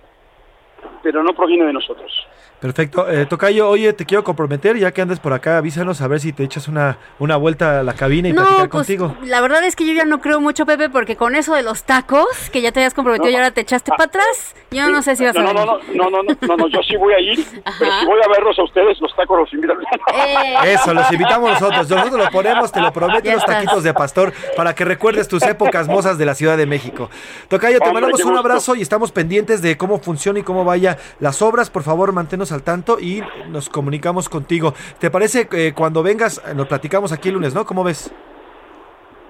pero 1.03 1.23
no 1.23 1.33
proviene 1.33 1.65
de 1.65 1.73
nosotros. 1.73 2.27
Perfecto. 2.63 3.11
Eh, 3.11 3.27
Tocayo, 3.27 3.69
oye, 3.69 3.93
te 3.93 4.07
quiero 4.07 4.23
comprometer, 4.23 4.79
ya 4.79 4.93
que 4.93 5.03
andes 5.03 5.19
por 5.19 5.33
acá, 5.33 5.59
avísanos 5.59 6.01
a 6.01 6.07
ver 6.07 6.21
si 6.21 6.33
te 6.33 6.45
echas 6.45 6.69
una, 6.69 6.97
una 7.19 7.37
vuelta 7.37 7.81
a 7.81 7.83
la 7.83 7.95
cabina 7.95 8.29
y 8.29 8.33
no, 8.33 8.43
platicar 8.43 8.69
pues, 8.69 8.87
contigo. 8.87 9.17
La 9.25 9.41
verdad 9.41 9.65
es 9.65 9.75
que 9.75 9.85
yo 9.85 9.93
ya 9.93 10.05
no 10.05 10.21
creo 10.21 10.41
mucho, 10.41 10.65
Pepe, 10.65 10.89
porque 10.89 11.17
con 11.17 11.35
eso 11.35 11.57
de 11.57 11.65
los 11.65 11.83
tacos, 11.83 12.29
que 12.53 12.63
ya 12.63 12.71
te 12.71 12.79
habías 12.79 12.95
comprometido 12.95 13.33
y 13.33 13.35
ahora 13.35 13.51
te 13.51 13.63
echaste 13.63 13.91
ah. 13.93 13.97
para 13.97 14.07
atrás, 14.07 14.55
yo 14.71 14.89
no 14.91 15.03
sé 15.03 15.17
si 15.17 15.25
vas 15.25 15.35
no, 15.35 15.41
a... 15.41 15.53
No, 15.53 15.53
no, 15.53 15.65
no, 15.93 16.11
no, 16.11 16.23
no, 16.23 16.37
no, 16.41 16.57
no, 16.57 16.69
yo 16.69 16.79
sí 16.87 16.95
voy 16.95 17.15
a 17.15 17.19
ir, 17.19 17.45
pero 17.81 17.99
si 17.99 18.07
voy 18.07 18.21
a 18.25 18.29
verlos 18.29 18.57
a 18.57 18.63
ustedes, 18.63 19.01
los 19.01 19.13
tacos 19.17 19.41
los 19.41 19.53
invitan. 19.53 19.79
Eh. 20.15 20.55
Eso, 20.67 20.95
los 20.95 21.11
invitamos 21.11 21.51
nosotros. 21.51 21.91
Nosotros 21.91 22.21
los 22.21 22.31
ponemos, 22.31 22.71
te 22.71 22.81
lo 22.81 22.93
prometo, 22.93 23.29
los 23.29 23.45
taquitos 23.45 23.83
de 23.83 23.93
pastor, 23.93 24.33
para 24.57 24.73
que 24.73 24.85
recuerdes 24.85 25.27
tus 25.27 25.43
épocas 25.43 25.89
mozas 25.89 26.17
de 26.17 26.27
la 26.27 26.37
Ciudad 26.37 26.57
de 26.57 26.67
México. 26.67 27.11
Tocayo, 27.49 27.81
te 27.81 27.93
mandamos 27.93 28.25
un 28.25 28.37
abrazo 28.37 28.77
y 28.77 28.83
estamos 28.83 29.11
pendientes 29.11 29.63
de 29.63 29.77
cómo 29.77 29.99
funciona 29.99 30.39
y 30.39 30.45
cómo 30.45 30.65
vaya 30.65 30.97
las 31.19 31.43
obras. 31.43 31.69
Por 31.69 31.83
favor, 31.83 32.13
manténnos 32.13 32.52
al 32.53 32.63
tanto 32.63 32.99
y 33.01 33.23
nos 33.49 33.69
comunicamos 33.69 34.29
contigo. 34.29 34.75
¿Te 34.99 35.11
parece 35.11 35.49
eh, 35.53 35.73
cuando 35.75 36.03
vengas, 36.03 36.43
eh, 36.47 36.55
nos 36.55 36.67
platicamos 36.69 37.13
aquí 37.13 37.29
el 37.29 37.35
lunes, 37.35 37.55
¿no? 37.55 37.65
¿Cómo 37.67 37.83
ves? 37.85 38.13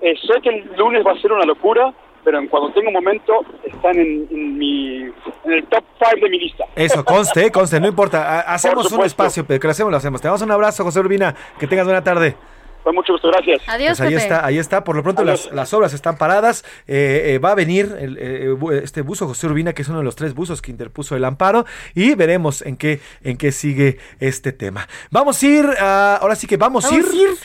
Eh, 0.01 0.15
sé 0.27 0.41
que 0.43 0.49
el 0.51 0.71
lunes 0.77 1.05
va 1.07 1.13
a 1.13 1.21
ser 1.21 1.33
una 1.33 1.45
locura, 1.45 1.93
pero 2.25 2.39
en 2.39 2.49
cuando 2.49 2.73
tenga 2.73 2.89
un 2.89 2.95
momento 2.95 3.33
están 3.65 3.97
en, 3.99 4.27
en 4.31 4.59
mi, 4.59 4.97
en 5.45 5.53
el 5.53 5.65
top 5.67 5.85
5 5.99 6.25
de 6.25 6.31
mi 6.31 6.39
lista. 6.41 6.65
Eso, 6.75 7.05
conste, 7.05 7.47
eh, 7.47 7.51
conste, 7.53 7.79
no 7.81 7.87
importa. 7.89 8.41
Ha- 8.41 8.55
Hacemos 8.55 8.91
un 8.93 9.05
espacio, 9.05 9.45
pero 9.47 9.61
que 9.61 9.67
lo 9.69 9.71
hacemos, 9.73 9.91
lo 9.93 9.97
hacemos. 9.99 10.21
Te 10.21 10.29
damos 10.29 10.43
un 10.43 10.51
abrazo, 10.51 10.83
José 10.85 11.01
Urbina. 11.01 11.35
Que 11.59 11.67
tengas 11.67 11.85
buena 11.87 12.03
tarde. 12.03 12.35
Con 12.83 12.95
mucho 12.95 13.13
gusto, 13.13 13.29
gracias. 13.29 13.63
Adiós, 13.69 13.99
Pues 13.99 14.01
ahí 14.01 14.09
Pepe. 14.15 14.23
está, 14.23 14.45
ahí 14.45 14.59
está. 14.59 14.85
Por 14.85 14.97
lo 14.97 15.03
pronto 15.03 15.25
las, 15.25 15.51
las 15.53 15.73
obras 15.73 15.93
están 15.95 16.17
paradas. 16.17 16.65
Eh, 16.89 17.35
eh, 17.35 17.39
va 17.39 17.53
a 17.53 17.55
venir 17.55 17.97
el, 17.99 18.19
eh, 18.21 18.57
este 18.83 19.03
buzo 19.03 19.27
José 19.29 19.47
Urbina, 19.47 19.73
que 19.73 19.83
es 19.83 19.89
uno 19.89 19.99
de 19.99 20.05
los 20.05 20.17
tres 20.17 20.35
buzos 20.35 20.61
que 20.61 20.71
interpuso 20.71 21.15
el 21.17 21.25
amparo, 21.25 21.65
y 21.95 22.15
veremos 22.15 22.63
en 22.63 22.77
qué, 22.77 23.01
en 23.23 23.37
qué 23.37 23.53
sigue 23.53 23.99
este 24.21 24.53
tema. 24.53 24.89
Vamos 25.11 25.43
a 25.43 25.47
ir, 25.47 25.67
a- 25.81 26.17
ahora 26.17 26.35
sí 26.35 26.47
que 26.47 26.57
vamos, 26.57 26.85
a 26.91 26.95
ir, 26.95 27.05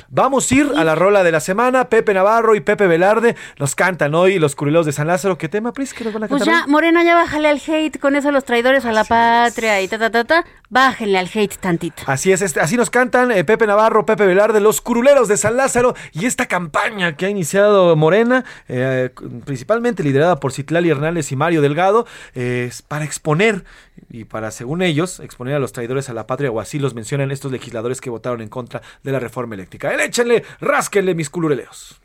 vamos 0.09 0.51
a 0.51 0.55
ir 0.55 0.71
a 0.75 0.83
la 0.83 0.95
rola 0.95 1.23
de 1.23 1.31
la 1.31 1.39
semana. 1.39 1.87
Pepe 1.89 2.13
Navarro 2.13 2.55
y 2.55 2.61
Pepe 2.61 2.87
Velarde 2.87 3.35
nos 3.59 3.75
cantan 3.75 4.15
hoy 4.15 4.39
los 4.39 4.55
curuleros 4.55 4.85
de 4.85 4.91
San 4.91 5.07
Lázaro. 5.07 5.37
¿Qué 5.37 5.49
tema, 5.49 5.71
Pris? 5.73 5.93
¿Qué 5.93 6.03
nos 6.03 6.13
van 6.13 6.23
a 6.23 6.27
Pues 6.27 6.43
cantar? 6.43 6.61
ya, 6.61 6.65
hoy? 6.65 6.71
Morena, 6.71 7.03
ya 7.03 7.15
bájale 7.15 7.47
al 7.49 7.61
hate 7.65 7.99
con 7.99 8.15
eso 8.15 8.31
los 8.31 8.43
traidores 8.43 8.85
a 8.85 8.91
la 8.91 9.03
patria 9.03 9.81
y 9.81 9.87
ta, 9.87 9.97
ta, 9.99 10.09
ta, 10.09 10.23
ta. 10.23 10.45
Bájenle 10.69 11.17
al 11.17 11.29
hate 11.33 11.55
tantito. 11.57 12.03
Así 12.07 12.31
es, 12.31 12.41
este- 12.41 12.59
así 12.59 12.75
nos 12.75 12.89
cantan 12.89 13.31
eh, 13.31 13.43
Pepe 13.45 13.65
Navarro, 13.67 14.05
Pepe 14.05 14.25
Velarde, 14.25 14.59
los 14.59 14.81
curuleros 14.81 15.26
de 15.27 15.37
San 15.37 15.57
Lázaro 15.57 15.95
y 16.13 16.25
esta 16.25 16.45
campaña 16.47 17.15
que 17.15 17.25
ha 17.25 17.29
iniciado 17.29 17.95
Morena, 17.95 18.45
eh, 18.67 19.09
principalmente 19.45 20.03
liderada 20.03 20.39
por 20.39 20.51
Citlali 20.51 20.89
Hernández 20.89 21.31
y 21.31 21.35
Mario 21.35 21.61
Delgado, 21.61 22.05
eh, 22.35 22.65
es 22.69 22.81
para 22.81 23.05
exponer 23.05 23.63
y 24.09 24.25
para, 24.25 24.51
según 24.51 24.81
ellos, 24.81 25.19
exponer 25.19 25.55
a 25.55 25.59
los 25.59 25.73
traidores 25.73 26.09
a 26.09 26.13
la 26.13 26.27
patria 26.27 26.51
o 26.51 26.59
así 26.59 26.79
los 26.79 26.93
mencionan 26.93 27.31
estos 27.31 27.51
legisladores 27.51 28.01
que 28.01 28.09
votaron 28.09 28.41
en 28.41 28.49
contra 28.49 28.81
de 29.03 29.11
la 29.11 29.19
reforma 29.19 29.55
eléctrica. 29.55 29.93
El 29.93 29.99
échenle, 29.99 30.43
rásquenle 30.59 31.15
mis 31.15 31.29
curuleros. 31.29 31.99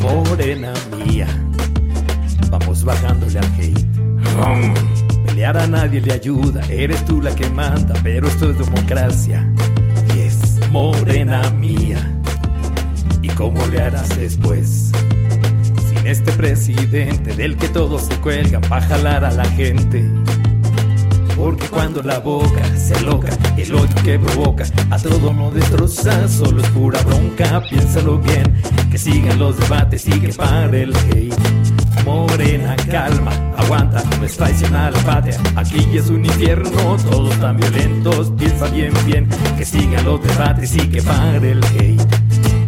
Morena 0.00 0.72
mía, 1.04 1.28
vamos 2.50 2.84
bajándole 2.84 3.38
al 3.38 3.44
hate. 3.58 5.09
A 5.42 5.66
nadie 5.66 6.02
le 6.02 6.12
ayuda, 6.12 6.60
eres 6.68 7.02
tú 7.06 7.20
la 7.20 7.34
que 7.34 7.48
manda, 7.48 7.94
pero 8.02 8.28
esto 8.28 8.50
es 8.50 8.58
democracia. 8.58 9.50
Y 10.14 10.20
es 10.20 10.60
morena 10.70 11.50
mía. 11.52 11.98
¿Y 13.22 13.28
cómo 13.28 13.66
le 13.68 13.80
harás 13.80 14.16
después? 14.16 14.92
Sin 15.88 16.06
este 16.06 16.30
presidente 16.32 17.34
del 17.34 17.56
que 17.56 17.68
todos 17.68 18.02
se 18.02 18.14
cuelgan 18.16 18.60
para 18.60 18.86
jalar 18.86 19.24
a 19.24 19.30
la 19.32 19.44
gente. 19.46 20.04
Porque 21.40 21.66
cuando 21.68 22.02
la 22.02 22.18
boca 22.18 22.62
se 22.76 23.00
loca, 23.00 23.30
el 23.56 23.74
odio 23.74 23.94
que 24.04 24.18
provoca 24.18 24.64
a 24.90 24.98
todo 24.98 25.32
no 25.32 25.50
destroza, 25.50 26.28
solo 26.28 26.60
es 26.60 26.68
pura 26.68 27.00
bronca. 27.02 27.62
Piénsalo 27.62 28.18
bien, 28.18 28.54
que 28.90 28.98
sigan 28.98 29.38
los 29.38 29.58
debates 29.58 30.06
y 30.06 30.20
que 30.20 30.28
pare 30.34 30.82
el 30.82 30.94
hate. 30.94 31.34
Morena, 32.04 32.76
calma, 32.90 33.32
aguanta, 33.56 34.04
no 34.18 34.26
es 34.26 34.36
traición 34.36 34.74
a 34.74 34.90
la 34.90 34.98
patria. 34.98 35.38
Aquí 35.56 35.96
es 35.96 36.10
un 36.10 36.26
infierno, 36.26 36.96
todos 37.10 37.34
tan 37.40 37.56
violentos. 37.56 38.32
Piensa 38.38 38.66
bien, 38.66 38.92
bien, 39.06 39.26
que 39.56 39.64
sigan 39.64 40.04
los 40.04 40.22
debates 40.22 40.76
y 40.76 40.88
que 40.88 41.00
pare 41.00 41.52
el 41.52 41.64
hate. 41.64 42.19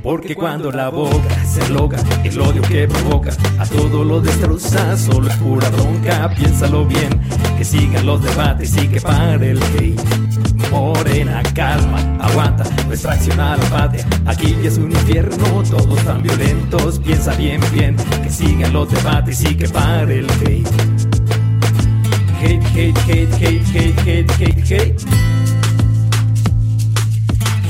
Porque 0.02 0.34
cuando 0.34 0.72
la 0.72 0.88
boca 0.88 1.44
se 1.44 1.68
loca, 1.68 1.96
el 2.24 2.40
odio 2.40 2.60
que 2.62 2.88
provoca 2.88 3.30
a 3.58 3.66
todo 3.66 4.04
lo 4.04 4.20
destroza, 4.20 4.96
solo 4.96 5.28
es 5.28 5.36
pura 5.36 5.68
bronca. 5.70 6.28
Piénsalo 6.36 6.84
bien, 6.84 7.20
que 7.56 7.64
sigan 7.64 8.04
los 8.04 8.20
debates 8.20 8.76
y 8.76 8.88
que 8.88 9.00
pare 9.00 9.52
el 9.52 9.62
hate. 9.62 10.00
Morena, 10.72 11.40
calma, 11.54 11.98
aguanta, 12.20 12.64
no 12.86 12.92
es 12.92 13.04
a 13.06 13.14
la 13.14 13.56
patria. 13.70 14.04
Aquí 14.26 14.56
ya 14.60 14.68
es 14.68 14.78
un 14.78 14.90
infierno, 14.90 15.62
todos 15.70 16.04
tan 16.04 16.22
violentos. 16.22 16.98
Piensa 16.98 17.34
bien, 17.36 17.60
bien, 17.72 17.96
que 18.22 18.30
sigan 18.30 18.72
los 18.72 18.90
debates 18.90 19.42
y 19.44 19.54
que 19.54 19.68
pare 19.68 20.18
el 20.18 20.30
hate. 20.30 20.68
Hate, 22.42 22.64
hate, 22.74 22.98
hate, 23.06 23.32
hate, 23.34 23.64
hate, 23.72 24.00
hate, 24.00 24.32
hate, 24.32 24.72
hate. 24.72 25.51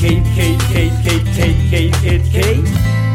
K 0.02 0.20
K 0.34 0.58
K 0.58 0.90
K 1.04 1.22
K 1.32 1.54
K 1.70 1.90
K 2.02 2.18
K. 2.32 3.11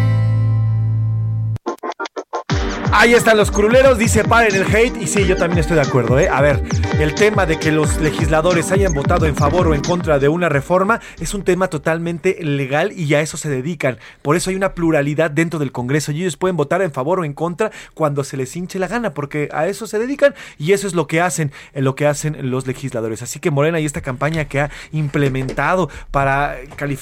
Ahí 2.92 3.14
están 3.14 3.38
los 3.38 3.52
curuleros, 3.52 3.98
dice 3.98 4.24
paren 4.24 4.56
el 4.56 4.76
hate. 4.76 4.96
Y 5.02 5.08
sí, 5.08 5.26
yo 5.26 5.36
también 5.36 5.60
estoy 5.60 5.76
de 5.76 5.82
acuerdo. 5.82 6.18
¿eh? 6.20 6.30
A 6.30 6.42
ver, 6.42 6.64
el 7.00 7.14
tema 7.14 7.46
de 7.46 7.60
que 7.60 7.72
los 7.72 7.98
legisladores 7.98 8.72
hayan 8.72 8.94
votado 8.94 9.26
en 9.26 9.36
favor 9.36 9.68
o 9.68 9.76
en 9.76 9.82
contra 9.82 10.20
de 10.20 10.30
una 10.30 10.50
reforma 10.50 11.00
es 11.20 11.34
un 11.34 11.44
tema 11.44 11.68
totalmente 11.68 12.38
legal 12.42 12.92
y 12.94 13.14
a 13.14 13.22
eso 13.22 13.38
se 13.38 13.50
dedican. 13.50 14.00
Por 14.22 14.36
eso 14.36 14.50
hay 14.50 14.56
una 14.56 14.74
pluralidad 14.74 15.30
dentro 15.30 15.60
del 15.60 15.72
Congreso 15.72 16.12
y 16.12 16.22
ellos 16.22 16.38
pueden 16.38 16.58
votar 16.58 16.82
en 16.82 16.92
favor 16.92 17.20
o 17.20 17.26
en 17.26 17.34
contra 17.34 17.72
cuando 17.94 18.24
se 18.24 18.38
les 18.38 18.56
hinche 18.56 18.80
la 18.80 18.88
gana, 18.88 19.14
porque 19.14 19.50
a 19.52 19.68
eso 19.68 19.86
se 19.86 20.00
dedican 20.00 20.34
y 20.58 20.72
eso 20.72 20.88
es 20.88 20.96
lo 20.96 21.08
que 21.08 21.22
hacen, 21.22 21.52
eh, 21.74 21.82
lo 21.82 21.94
que 21.94 22.08
hacen 22.08 22.50
los 22.50 22.66
legisladores. 22.66 23.22
Así 23.22 23.40
que 23.40 23.52
Morena 23.52 23.80
y 23.80 23.86
esta 23.86 24.02
campaña 24.02 24.46
que 24.46 24.62
ha 24.62 24.72
implementado 24.92 25.90
para 26.10 26.56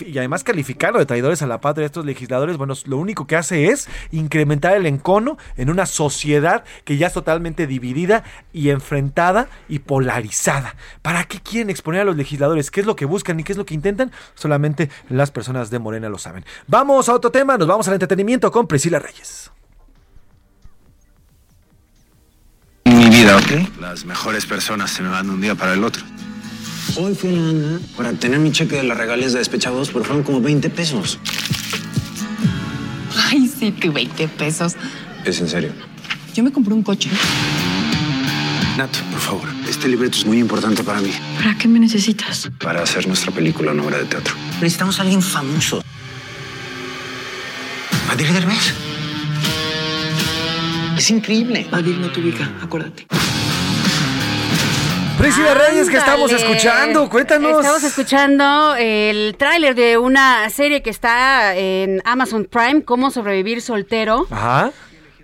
y 0.06 0.18
además 0.18 0.44
calificarlo 0.44 1.00
de 1.00 1.06
traidores 1.06 1.42
a 1.42 1.48
la 1.48 1.62
patria 1.62 1.86
estos 1.86 2.06
legisladores, 2.06 2.58
bueno, 2.58 2.74
lo 2.86 2.98
único 2.98 3.28
que 3.28 3.36
hace 3.36 3.68
es 3.68 3.88
incrementar 4.12 4.76
el 4.76 4.88
encono 4.88 5.38
en 5.56 5.70
una 5.70 5.85
sociedad 5.86 6.64
que 6.84 6.98
ya 6.98 7.08
es 7.08 7.14
totalmente 7.14 7.68
dividida 7.68 8.24
y 8.54 8.70
enfrentada 8.70 9.48
y 9.70 9.80
polarizada. 9.80 10.76
¿Para 11.02 11.26
qué 11.26 11.40
quieren 11.40 11.70
exponer 11.70 12.02
a 12.02 12.06
los 12.06 12.16
legisladores? 12.16 12.72
¿Qué 12.72 12.82
es 12.82 12.86
lo 12.86 12.96
que 12.96 13.06
buscan 13.06 13.40
y 13.40 13.44
qué 13.44 13.54
es 13.54 13.58
lo 13.58 13.66
que 13.66 13.74
intentan? 13.74 14.12
Solamente 14.36 14.90
las 15.10 15.32
personas 15.32 15.70
de 15.70 15.80
Morena 15.80 16.10
lo 16.10 16.18
saben. 16.18 16.46
Vamos 16.68 17.10
a 17.10 17.14
otro 17.14 17.32
tema, 17.32 17.58
nos 17.58 17.68
vamos 17.68 17.88
al 17.88 17.94
entretenimiento 17.94 18.52
con 18.52 18.68
Priscila 18.68 19.00
Reyes. 19.00 19.52
mi 22.86 23.10
vida, 23.10 23.38
¿ok? 23.38 23.80
Las 23.80 24.06
mejores 24.06 24.46
personas 24.46 24.92
se 24.92 25.04
me 25.04 25.10
van 25.10 25.28
de 25.28 25.34
un 25.34 25.42
día 25.42 25.56
para 25.56 25.74
el 25.74 25.84
otro. 25.84 26.04
Hoy 26.98 27.14
fui 27.14 27.30
a 27.30 27.34
la 27.34 27.50
ANA 27.50 27.80
para 27.98 28.14
tener 28.14 28.40
mi 28.40 28.52
cheque 28.52 28.78
de 28.78 28.84
las 28.84 28.98
regalías 28.98 29.34
de 29.34 29.40
despechados, 29.40 29.90
pero 29.90 30.06
fueron 30.06 30.24
como 30.24 30.40
20 30.40 30.70
pesos. 30.70 31.20
Ay, 33.30 33.48
sí, 33.48 33.72
que 33.72 33.90
20 33.90 34.28
pesos. 34.30 34.76
Es 35.26 35.42
en 35.42 35.50
serio. 35.50 35.72
Yo 36.36 36.44
me 36.44 36.52
compré 36.52 36.74
un 36.76 36.84
coche. 36.84 37.10
Nat, 38.78 38.96
por 39.12 39.20
favor, 39.20 39.50
este 39.68 39.88
libreto 39.88 40.18
es 40.18 40.26
muy 40.26 40.38
importante 40.38 40.84
para 40.84 41.02
mí. 41.02 41.12
¿Para 41.38 41.58
qué 41.58 41.68
me 41.68 41.80
necesitas? 41.80 42.52
Para 42.62 42.84
hacer 42.84 43.08
nuestra 43.08 43.32
película, 43.32 43.72
una 43.72 43.84
obra 43.84 43.98
de 43.98 44.06
teatro. 44.06 44.36
Necesitamos 44.62 45.00
a 45.00 45.02
alguien 45.02 45.24
famoso. 45.24 45.82
Adil 48.12 48.34
Derbez. 48.34 48.74
Es 50.96 51.10
increíble. 51.10 51.68
Adil 51.72 52.00
no 52.00 52.12
te 52.12 52.20
ubica, 52.20 52.52
acuérdate. 52.62 53.08
Priscila 55.18 55.56
Reyes, 55.56 55.90
que 55.90 55.98
estamos 55.98 56.32
escuchando? 56.32 57.10
Cuéntanos. 57.10 57.58
Estamos 57.58 57.84
escuchando 57.84 58.76
el 58.78 59.36
tráiler 59.40 59.74
de 59.74 59.98
una 59.98 60.48
serie 60.52 60.84
que 60.84 60.92
está 60.92 61.56
en 61.56 62.02
Amazon 62.06 62.46
Prime, 62.46 62.84
Cómo 62.84 63.10
sobrevivir 63.10 63.62
soltero. 63.62 64.28
Ajá. 64.30 64.72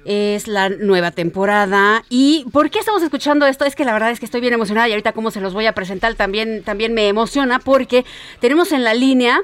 Es 0.06 0.48
la 0.48 0.69
nueva 0.69 1.11
temporada. 1.11 2.03
¿Y 2.10 2.45
por 2.52 2.69
qué 2.69 2.80
estamos 2.80 3.03
escuchando 3.03 3.45
esto? 3.45 3.65
Es 3.65 3.76
que 3.76 3.86
la 3.86 3.94
verdad 3.94 4.11
es 4.11 4.19
que 4.19 4.26
estoy 4.26 4.41
bien 4.41 4.53
emocionada 4.53 4.88
y 4.88 4.91
ahorita 4.91 5.11
cómo 5.14 5.32
se 5.32 5.41
los 5.41 5.53
voy 5.53 5.68
a 5.68 5.73
presentar 5.73 6.15
también, 6.15 6.64
también 6.64 6.94
me 6.94 7.07
emociona 7.07 7.60
porque 7.60 8.06
tenemos 8.40 8.72
en 8.72 8.84
la 8.84 8.94
línea... 8.94 9.40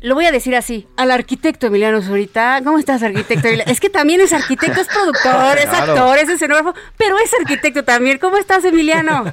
Lo 0.00 0.14
voy 0.14 0.26
a 0.26 0.30
decir 0.30 0.54
así, 0.54 0.86
al 0.96 1.10
arquitecto 1.10 1.66
Emiliano 1.66 2.00
Zurita. 2.00 2.60
¿Cómo 2.62 2.78
estás, 2.78 3.02
arquitecto? 3.02 3.48
Es 3.48 3.80
que 3.80 3.90
también 3.90 4.20
es 4.20 4.32
arquitecto, 4.32 4.80
es 4.80 4.86
productor, 4.86 5.58
es 5.58 5.66
Claro. 5.66 5.92
actor, 5.94 6.18
es 6.18 6.28
escenógrafo, 6.28 6.72
pero 6.96 7.18
es 7.18 7.34
arquitecto 7.34 7.82
también. 7.82 8.18
¿Cómo 8.18 8.36
estás, 8.36 8.64
Emiliano? 8.64 9.24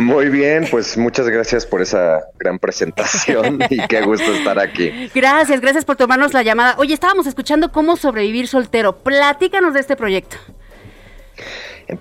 Muy 0.00 0.30
bien, 0.30 0.66
pues 0.70 0.96
muchas 0.96 1.28
gracias 1.28 1.66
por 1.66 1.82
esa 1.82 2.20
gran 2.38 2.58
presentación 2.58 3.58
y 3.68 3.86
qué 3.86 4.00
gusto 4.00 4.32
estar 4.32 4.58
aquí. 4.58 5.10
Gracias, 5.14 5.60
gracias 5.60 5.84
por 5.84 5.96
tomarnos 5.96 6.32
la 6.32 6.42
llamada. 6.42 6.74
Oye, 6.78 6.94
estábamos 6.94 7.26
escuchando 7.26 7.70
cómo 7.70 7.96
sobrevivir 7.96 8.48
soltero. 8.48 8.96
Platícanos 8.96 9.74
de 9.74 9.80
este 9.80 9.96
proyecto. 9.96 10.38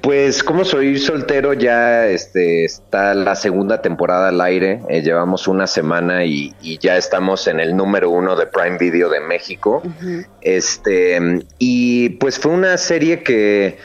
Pues 0.01 0.43
como 0.43 0.63
soy 0.63 0.97
soltero 0.97 1.53
ya 1.53 2.07
este, 2.07 2.63
está 2.63 3.13
la 3.15 3.35
segunda 3.35 3.81
temporada 3.81 4.29
al 4.29 4.39
aire, 4.39 4.81
eh, 4.87 5.01
llevamos 5.01 5.47
una 5.47 5.67
semana 5.67 6.25
y, 6.25 6.53
y, 6.61 6.77
ya 6.77 6.95
estamos 6.95 7.47
en 7.47 7.59
el 7.59 7.75
número 7.75 8.11
uno 8.11 8.35
de 8.35 8.45
Prime 8.45 8.77
Video 8.77 9.09
de 9.09 9.19
México. 9.19 9.81
Este 10.41 11.19
y 11.57 12.09
pues 12.09 12.39
fue 12.39 12.51
una 12.51 12.77
serie 12.77 13.23
que 13.23 13.77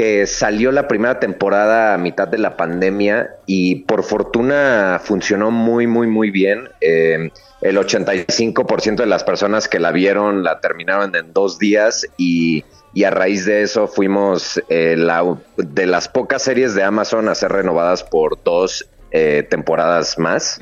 que 0.00 0.26
salió 0.26 0.72
la 0.72 0.88
primera 0.88 1.20
temporada 1.20 1.92
a 1.92 1.98
mitad 1.98 2.26
de 2.26 2.38
la 2.38 2.56
pandemia 2.56 3.36
y 3.44 3.82
por 3.82 4.02
fortuna 4.02 4.98
funcionó 5.04 5.50
muy, 5.50 5.86
muy, 5.86 6.06
muy 6.06 6.30
bien. 6.30 6.70
Eh, 6.80 7.30
el 7.60 7.76
85% 7.76 8.96
de 8.96 9.04
las 9.04 9.24
personas 9.24 9.68
que 9.68 9.78
la 9.78 9.92
vieron 9.92 10.42
la 10.42 10.58
terminaron 10.60 11.14
en 11.14 11.34
dos 11.34 11.58
días 11.58 12.06
y, 12.16 12.64
y 12.94 13.04
a 13.04 13.10
raíz 13.10 13.44
de 13.44 13.60
eso 13.60 13.88
fuimos 13.88 14.58
eh, 14.70 14.94
la, 14.96 15.36
de 15.58 15.84
las 15.84 16.08
pocas 16.08 16.40
series 16.40 16.74
de 16.74 16.82
Amazon 16.82 17.28
a 17.28 17.34
ser 17.34 17.52
renovadas 17.52 18.02
por 18.02 18.42
dos 18.42 18.88
eh, 19.10 19.46
temporadas 19.48 20.18
más. 20.18 20.60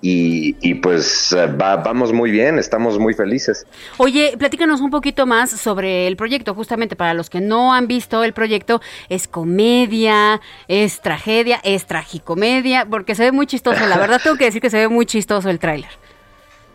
y, 0.00 0.56
y, 0.60 0.74
pues 0.74 1.34
va, 1.60 1.76
vamos 1.76 2.12
muy 2.12 2.30
bien, 2.30 2.58
estamos 2.58 2.98
muy 2.98 3.14
felices. 3.14 3.66
Oye, 3.98 4.34
platícanos 4.36 4.80
un 4.80 4.90
poquito 4.90 5.26
más 5.26 5.50
sobre 5.50 6.08
el 6.08 6.16
proyecto, 6.16 6.54
justamente 6.54 6.96
para 6.96 7.14
los 7.14 7.30
que 7.30 7.40
no 7.40 7.72
han 7.72 7.86
visto 7.86 8.24
el 8.24 8.32
proyecto, 8.32 8.80
es 9.08 9.28
comedia, 9.28 10.40
es 10.66 11.00
tragedia, 11.00 11.60
es 11.62 11.86
tragicomedia, 11.86 12.84
porque 12.84 13.14
se 13.14 13.24
ve 13.24 13.32
muy 13.32 13.46
chistoso, 13.46 13.86
la 13.86 13.98
verdad 13.98 14.20
tengo 14.22 14.36
que 14.36 14.46
decir 14.46 14.60
que 14.60 14.70
se 14.70 14.78
ve 14.78 14.88
muy 14.88 15.06
chistoso 15.06 15.50
el 15.50 15.58
tráiler. 15.58 15.90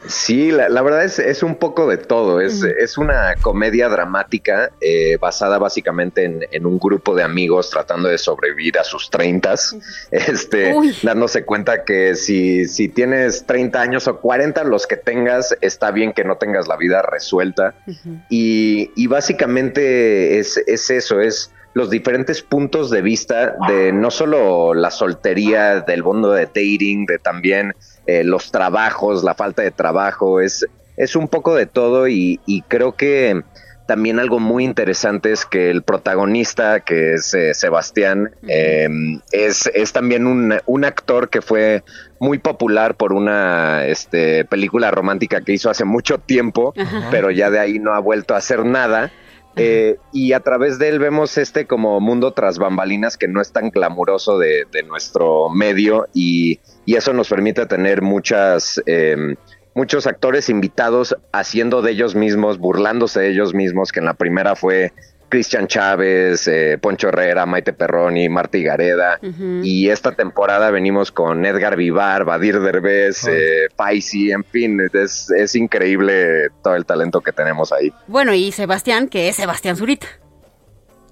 Sí, 0.06 0.52
la, 0.52 0.70
la, 0.70 0.82
verdad 0.84 1.04
es, 1.04 1.18
es 1.18 1.42
un 1.42 1.56
poco 1.56 1.88
de 1.88 1.98
todo. 1.98 2.40
Es, 2.40 2.64
es 2.64 2.98
una 2.98 3.36
comedia 3.42 3.90
dramática 3.90 4.72
eh, 4.80 5.18
basada 5.20 5.58
básicamente 5.58 6.24
en, 6.24 6.46
en, 6.52 6.66
un 6.66 6.78
grupo 6.78 7.16
de 7.16 7.24
amigos 7.24 7.72
tratando 7.72 8.08
de 8.08 8.18
sobrevivir 8.18 8.78
a 8.78 8.84
sus 8.84 9.10
treintas, 9.10 9.76
este, 10.12 10.74
Uy. 10.74 10.96
dándose 11.02 11.46
cuenta 11.46 11.84
que 11.84 12.16
si, 12.16 12.66
si 12.66 12.90
tienes 12.90 13.46
30 13.46 13.82
años 13.82 14.08
o 14.08 14.20
40, 14.20 14.64
los 14.66 14.86
que 14.86 14.98
tengas, 14.98 15.58
está 15.62 15.92
bien 15.92 16.14
que 16.14 16.24
no 16.24 16.38
tengas 16.38 16.68
la 16.68 16.78
vida 16.78 17.02
resuelta. 17.02 17.74
Uh 17.88 17.92
-huh. 17.92 18.26
y, 18.30 18.92
y, 18.96 19.08
básicamente 19.08 20.40
es, 20.40 20.58
es 20.68 20.90
eso, 20.90 21.20
es 21.20 21.52
los 21.74 21.90
diferentes 21.90 22.42
puntos 22.42 22.90
de 22.90 23.02
vista 23.02 23.56
de 23.68 23.92
no 23.92 24.10
solo 24.10 24.74
la 24.74 24.90
soltería, 24.90 25.82
del 25.82 26.04
mundo 26.04 26.32
de 26.32 26.46
dating, 26.46 27.06
de 27.06 27.20
también 27.20 27.76
eh, 28.08 28.24
los 28.24 28.52
trabajos, 28.52 29.24
la 29.24 29.36
falta 29.36 29.62
de 29.62 29.72
trabajo, 29.72 30.40
es, 30.40 30.66
es 30.96 31.16
un 31.16 31.28
poco 31.28 31.56
de 31.56 31.66
todo 31.66 32.08
y, 32.08 32.40
y, 32.46 32.62
creo 32.62 32.96
que 32.96 33.44
también 33.86 34.20
algo 34.20 34.40
muy 34.40 34.64
interesante 34.64 35.32
es 35.32 35.46
que 35.46 35.70
el 35.70 35.82
protagonista, 35.82 36.80
que 36.80 37.14
es 37.14 37.34
eh, 37.34 37.54
Sebastián, 37.54 38.32
eh, 38.48 38.88
es, 39.32 39.70
es, 39.74 39.94
también 39.94 40.26
un, 40.26 40.58
un, 40.66 40.86
actor 40.86 41.30
que 41.30 41.42
fue 41.42 41.84
muy 42.20 42.38
popular 42.38 42.96
por 42.96 43.14
una 43.14 43.86
este, 43.86 44.46
película 44.46 44.90
romántica 44.90 45.42
que 45.42 45.54
hizo 45.54 45.70
hace 45.70 45.86
mucho 45.86 46.18
tiempo, 46.18 46.74
Ajá. 46.78 47.08
pero 47.12 47.30
ya 47.30 47.50
de 47.50 47.60
ahí 47.60 47.80
no 47.80 47.94
ha 47.94 48.00
vuelto 48.00 48.36
a 48.36 48.38
hacer 48.38 48.66
nada. 48.66 49.12
Eh, 49.58 49.98
y 50.14 50.34
a 50.34 50.40
través 50.42 50.78
de 50.78 50.90
él 50.90 51.00
vemos 51.00 51.38
este 51.38 51.66
como 51.66 52.00
mundo 52.00 52.32
tras 52.32 52.60
bambalinas 52.60 53.18
que 53.18 53.28
no 53.28 53.42
es 53.42 53.52
tan 53.52 53.70
glamuroso 53.72 54.38
de, 54.38 54.66
de 54.72 54.84
nuestro 54.84 55.50
medio 55.50 56.08
y, 56.14 56.60
y, 56.86 56.96
eso 56.96 57.12
nos 57.14 57.30
permite 57.30 57.66
tener 57.66 58.02
muchas, 58.02 58.82
eh, 58.86 59.36
muchos 59.74 60.06
actores 60.06 60.50
invitados 60.50 61.18
haciendo 61.32 61.82
de 61.82 61.92
ellos 61.92 62.16
mismos, 62.16 62.60
burlándose 62.60 63.22
de 63.22 63.30
ellos 63.32 63.54
mismos, 63.54 63.92
que 63.92 64.00
en 64.00 64.06
la 64.06 64.14
primera 64.14 64.56
fue 64.56 64.94
Cristian 65.30 65.68
Chávez, 65.68 66.48
eh, 66.48 66.78
Poncho 66.80 67.10
Herrera, 67.10 67.46
Maite 67.46 67.74
Perroni, 67.74 68.30
Marta 68.30 68.58
Gareda. 68.58 69.20
Uh 69.22 69.26
-huh. 69.28 69.62
Y 69.64 69.90
esta 69.90 70.14
temporada 70.14 70.72
venimos 70.72 71.12
con 71.12 71.46
Edgar 71.46 71.76
Vivar, 71.76 72.24
Badir 72.24 72.60
Derbez, 72.60 73.28
eh, 73.28 73.68
Paisi, 73.76 74.32
en 74.32 74.44
fin, 74.44 74.80
es, 74.94 75.30
es, 75.32 75.56
increíble 75.56 76.50
todo 76.64 76.76
el 76.76 76.86
talento 76.86 77.22
que 77.22 77.32
tenemos 77.32 77.72
ahí. 77.72 77.92
Bueno, 78.08 78.34
y 78.34 78.52
Sebastián, 78.52 79.08
que 79.08 79.30
es 79.30 79.36
Sebastián 79.36 79.76
Zurita. 79.76 80.08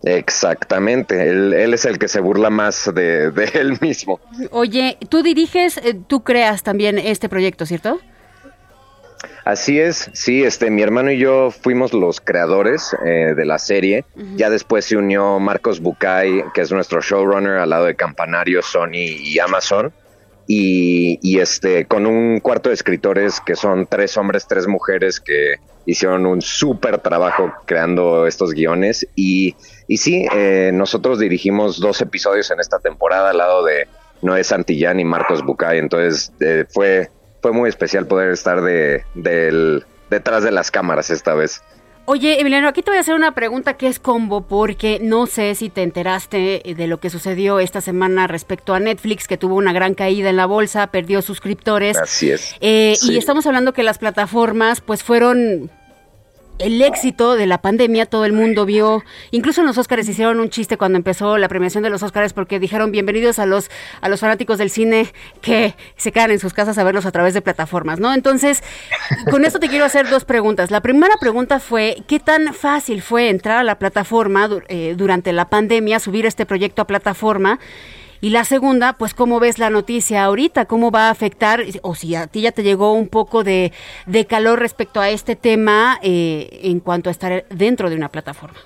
Exactamente, 0.03 1.29
él, 1.29 1.53
él, 1.53 1.73
es 1.73 1.85
el 1.85 1.97
que 1.97 2.07
se 2.07 2.19
burla 2.19 2.51
más 2.51 2.91
de, 2.93 3.31
de 3.31 3.45
él 3.55 3.77
mismo. 3.81 4.19
Oye, 4.51 4.97
tú 5.09 5.23
diriges, 5.23 5.77
eh, 5.77 5.95
tú 6.07 6.23
creas 6.23 6.63
también 6.63 6.99
este 6.99 7.27
proyecto, 7.27 7.65
¿cierto? 7.65 7.99
Así 9.45 9.79
es, 9.79 10.09
sí, 10.13 10.43
este, 10.43 10.71
mi 10.71 10.81
hermano 10.81 11.11
y 11.11 11.19
yo 11.19 11.51
fuimos 11.51 11.93
los 11.93 12.19
creadores 12.19 12.95
eh, 13.05 13.35
de 13.35 13.45
la 13.45 13.59
serie. 13.59 14.03
Uh 14.15 14.19
-huh. 14.19 14.35
Ya 14.37 14.49
después 14.49 14.85
se 14.85 14.97
unió 14.97 15.39
Marcos 15.39 15.79
Bucay, 15.79 16.45
que 16.55 16.61
es 16.61 16.71
nuestro 16.71 16.99
showrunner 16.99 17.59
al 17.59 17.69
lado 17.69 17.85
de 17.85 17.95
Campanario, 17.95 18.63
Sony 18.63 19.05
y 19.19 19.37
Amazon. 19.37 19.93
Y, 20.47 21.19
y, 21.21 21.39
este, 21.39 21.85
con 21.85 22.07
un 22.07 22.39
cuarto 22.39 22.69
de 22.69 22.75
escritores 22.75 23.39
que 23.39 23.55
son 23.55 23.85
tres 23.85 24.17
hombres, 24.17 24.47
tres 24.47 24.67
mujeres 24.67 25.19
que 25.19 25.55
hicieron 25.85 26.25
un 26.25 26.41
súper 26.41 26.97
trabajo 26.99 27.53
creando 27.65 28.25
estos 28.25 28.51
guiones. 28.51 29.07
Y, 29.15 29.55
y 29.87 29.97
sí, 29.97 30.25
eh, 30.35 30.71
nosotros 30.73 31.19
dirigimos 31.19 31.79
dos 31.79 32.01
episodios 32.01 32.49
en 32.49 32.59
esta 32.59 32.79
temporada 32.79 33.29
al 33.29 33.37
lado 33.37 33.63
de 33.63 33.87
Noé 34.23 34.43
Santillán 34.43 34.99
y 34.99 35.05
Marcos 35.05 35.43
Bucay. 35.43 35.77
Entonces 35.77 36.31
eh, 36.39 36.65
fue 36.67 37.09
fue 37.45 37.51
muy 37.51 37.69
especial 37.69 38.07
poder 38.07 38.31
estar 38.31 38.63
de, 38.63 39.05
de, 39.13 39.83
detrás 40.09 40.43
de 40.43 40.49
las 40.49 40.71
cámaras 40.71 41.11
esta 41.11 41.35
vez. 41.35 41.61
Oye, 42.05 42.41
Emiliano, 42.41 42.67
aquí 42.67 42.81
te 42.81 42.89
voy 42.89 42.97
a 42.97 43.01
hacer 43.01 43.13
una 43.13 43.35
pregunta 43.35 43.77
que 43.77 43.87
es 43.87 43.99
combo, 43.99 44.41
porque 44.47 44.97
no 44.99 45.27
sé 45.27 45.53
si 45.53 45.69
te 45.69 45.83
enteraste 45.83 46.63
de 46.75 46.87
lo 46.87 46.99
que 46.99 47.11
sucedió 47.11 47.59
esta 47.59 47.81
semana 47.81 48.25
respecto 48.25 48.73
a 48.73 48.79
Netflix, 48.79 49.27
que 49.27 49.37
tuvo 49.37 49.53
una 49.57 49.73
gran 49.73 49.93
caída 49.93 50.31
en 50.31 50.37
la 50.37 50.47
bolsa, 50.47 50.87
perdió 50.87 51.21
suscriptores. 51.21 51.97
Así 51.97 52.31
es. 52.31 52.55
Eh, 52.61 52.95
sí. 52.99 53.13
Y 53.13 53.17
estamos 53.19 53.45
hablando 53.45 53.73
que 53.73 53.83
las 53.83 53.99
plataformas, 53.99 54.81
pues 54.81 55.03
fueron 55.03 55.69
el 56.59 56.81
éxito 56.81 57.35
de 57.35 57.45
la 57.47 57.61
pandemia, 57.61 58.05
todo 58.05 58.25
el 58.25 58.33
mundo 58.33 58.65
vio, 58.65 59.03
incluso 59.31 59.61
en 59.61 59.67
los 59.67 59.77
Óscares 59.77 60.07
hicieron 60.07 60.39
un 60.39 60.49
chiste 60.49 60.77
cuando 60.77 60.97
empezó 60.97 61.37
la 61.37 61.47
premiación 61.47 61.83
de 61.83 61.89
los 61.89 62.03
Óscares 62.03 62.33
porque 62.33 62.59
dijeron 62.59 62.91
bienvenidos 62.91 63.39
a 63.39 63.45
los 63.45 63.69
a 64.01 64.09
los 64.09 64.19
fanáticos 64.19 64.57
del 64.57 64.69
cine 64.69 65.11
que 65.41 65.75
se 65.97 66.11
quedan 66.11 66.31
en 66.31 66.39
sus 66.39 66.53
casas 66.53 66.77
a 66.77 66.83
verlos 66.83 67.05
a 67.05 67.11
través 67.11 67.33
de 67.33 67.41
plataformas, 67.41 67.99
¿no? 67.99 68.13
Entonces, 68.13 68.63
con 69.29 69.45
esto 69.45 69.59
te 69.59 69.67
quiero 69.67 69.85
hacer 69.85 70.09
dos 70.09 70.25
preguntas. 70.25 70.71
La 70.71 70.81
primera 70.81 71.15
pregunta 71.19 71.59
fue, 71.59 71.97
¿qué 72.07 72.19
tan 72.19 72.53
fácil 72.53 73.01
fue 73.01 73.29
entrar 73.29 73.57
a 73.57 73.63
la 73.63 73.77
plataforma 73.77 74.49
eh, 74.67 74.95
durante 74.97 75.33
la 75.33 75.49
pandemia, 75.49 75.99
subir 75.99 76.25
este 76.25 76.45
proyecto 76.45 76.81
a 76.81 76.87
plataforma? 76.87 77.59
Y 78.25 78.31
la 78.31 78.43
segunda, 78.43 78.93
pues 78.93 79.13
cómo 79.13 79.39
ves 79.39 79.59
la 79.59 79.69
noticia 79.69 80.23
ahorita, 80.23 80.65
cómo 80.65 80.89
va 80.89 81.09
a 81.09 81.11
afectar, 81.11 81.63
o 81.83 81.93
si 81.93 82.15
a 82.15 82.25
ti 82.25 82.41
ya 82.41 82.51
te 82.51 82.63
llegó 82.63 82.91
un 82.91 83.07
poco 83.07 83.43
de, 83.43 83.71
de 84.07 84.25
calor 84.25 84.59
respecto 84.59 84.99
a 84.99 85.11
este 85.11 85.35
tema 85.35 85.99
eh, 86.01 86.61
en 86.63 86.79
cuanto 86.79 87.09
a 87.09 87.11
estar 87.11 87.45
dentro 87.51 87.87
de 87.87 87.95
una 87.95 88.09
plataforma. 88.09 88.57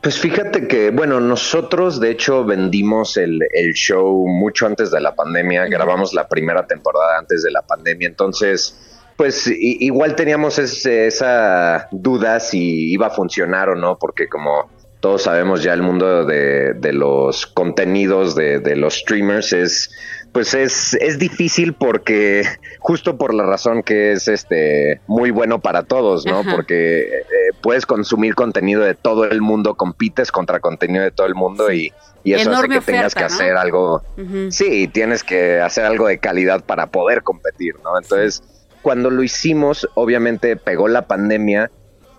Pues 0.00 0.18
fíjate 0.18 0.66
que, 0.66 0.88
bueno, 0.90 1.20
nosotros 1.20 2.00
de 2.00 2.12
hecho 2.12 2.46
vendimos 2.46 3.18
el, 3.18 3.40
el 3.52 3.74
show 3.74 4.26
mucho 4.26 4.64
antes 4.64 4.90
de 4.90 5.02
la 5.02 5.14
pandemia, 5.14 5.66
grabamos 5.66 6.14
la 6.14 6.26
primera 6.26 6.66
temporada 6.66 7.18
antes 7.18 7.42
de 7.42 7.50
la 7.50 7.60
pandemia, 7.60 8.08
entonces 8.08 8.74
pues 9.18 9.48
igual 9.48 10.16
teníamos 10.16 10.58
ese, 10.58 11.06
esa 11.06 11.88
duda 11.90 12.40
si 12.40 12.90
iba 12.90 13.08
a 13.08 13.10
funcionar 13.10 13.68
o 13.68 13.74
no, 13.74 13.98
porque 13.98 14.30
como 14.30 14.70
todos 15.00 15.22
sabemos 15.22 15.62
ya 15.62 15.72
el 15.72 15.82
mundo 15.82 16.24
de, 16.24 16.74
de 16.74 16.92
los 16.92 17.46
contenidos 17.46 18.34
de, 18.34 18.60
de, 18.60 18.76
los 18.76 18.98
streamers 18.98 19.52
es 19.52 19.90
pues 20.32 20.54
es, 20.54 20.94
es 20.94 21.18
difícil 21.18 21.72
porque 21.72 22.44
justo 22.78 23.16
por 23.16 23.34
la 23.34 23.44
razón 23.44 23.82
que 23.82 24.12
es 24.12 24.28
este 24.28 25.00
muy 25.08 25.30
bueno 25.30 25.60
para 25.60 25.82
todos, 25.82 26.24
¿no? 26.24 26.40
Ajá. 26.40 26.52
Porque 26.54 27.00
eh, 27.00 27.22
puedes 27.62 27.84
consumir 27.84 28.34
contenido 28.34 28.82
de 28.82 28.94
todo 28.94 29.24
el 29.24 29.40
mundo, 29.40 29.74
compites 29.74 30.30
contra 30.30 30.60
contenido 30.60 31.02
de 31.02 31.10
todo 31.10 31.26
el 31.26 31.34
mundo 31.34 31.68
sí. 31.68 31.92
y, 32.22 32.30
y 32.30 32.34
eso 32.34 32.50
Enorme 32.50 32.76
hace 32.76 32.86
que 32.86 32.92
tengas 32.92 33.14
que 33.14 33.20
¿no? 33.20 33.26
hacer 33.26 33.56
algo, 33.56 34.02
uh 34.18 34.20
-huh. 34.20 34.50
sí, 34.52 34.86
tienes 34.86 35.24
que 35.24 35.60
hacer 35.60 35.84
algo 35.84 36.06
de 36.06 36.18
calidad 36.18 36.62
para 36.64 36.86
poder 36.88 37.22
competir, 37.22 37.74
¿no? 37.82 37.98
Entonces, 38.00 38.42
sí. 38.44 38.76
cuando 38.82 39.10
lo 39.10 39.22
hicimos, 39.24 39.88
obviamente 39.94 40.54
pegó 40.56 40.86
la 40.86 41.08
pandemia 41.08 41.70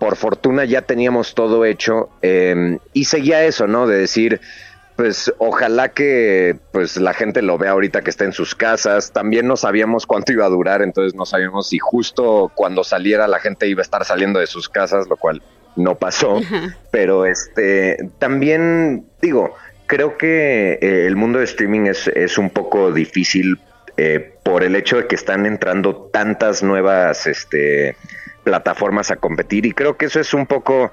por 0.01 0.15
fortuna 0.15 0.65
ya 0.65 0.81
teníamos 0.81 1.35
todo 1.35 1.63
hecho 1.63 2.09
eh, 2.23 2.79
y 2.91 3.05
seguía 3.05 3.43
eso, 3.43 3.67
¿no? 3.67 3.85
De 3.85 3.97
decir, 3.97 4.41
pues 4.95 5.31
ojalá 5.37 5.89
que 5.89 6.57
pues 6.71 6.97
la 6.97 7.13
gente 7.13 7.43
lo 7.43 7.59
vea 7.59 7.69
ahorita 7.69 8.01
que 8.01 8.09
está 8.09 8.25
en 8.25 8.33
sus 8.33 8.55
casas. 8.55 9.11
También 9.11 9.45
no 9.45 9.57
sabíamos 9.57 10.07
cuánto 10.07 10.33
iba 10.33 10.43
a 10.43 10.49
durar, 10.49 10.81
entonces 10.81 11.13
no 11.13 11.27
sabíamos 11.27 11.69
si 11.69 11.77
justo 11.77 12.51
cuando 12.55 12.83
saliera 12.83 13.27
la 13.27 13.37
gente 13.37 13.67
iba 13.67 13.81
a 13.81 13.83
estar 13.83 14.03
saliendo 14.03 14.39
de 14.39 14.47
sus 14.47 14.69
casas, 14.69 15.07
lo 15.07 15.17
cual 15.17 15.43
no 15.75 15.93
pasó. 15.93 16.41
Pero 16.89 17.27
este 17.27 18.09
también 18.17 19.05
digo, 19.21 19.53
creo 19.85 20.17
que 20.17 20.79
eh, 20.81 21.05
el 21.05 21.15
mundo 21.15 21.37
de 21.37 21.45
streaming 21.45 21.81
es, 21.81 22.07
es 22.07 22.39
un 22.39 22.49
poco 22.49 22.91
difícil 22.91 23.59
eh, 23.97 24.33
por 24.41 24.63
el 24.63 24.75
hecho 24.75 24.97
de 24.97 25.05
que 25.05 25.13
están 25.13 25.45
entrando 25.45 26.09
tantas 26.11 26.63
nuevas 26.63 27.27
este 27.27 27.95
plataformas 28.43 29.11
a 29.11 29.17
competir 29.17 29.65
y 29.65 29.71
creo 29.71 29.97
que 29.97 30.05
eso 30.05 30.19
es 30.19 30.33
un 30.33 30.45
poco 30.45 30.91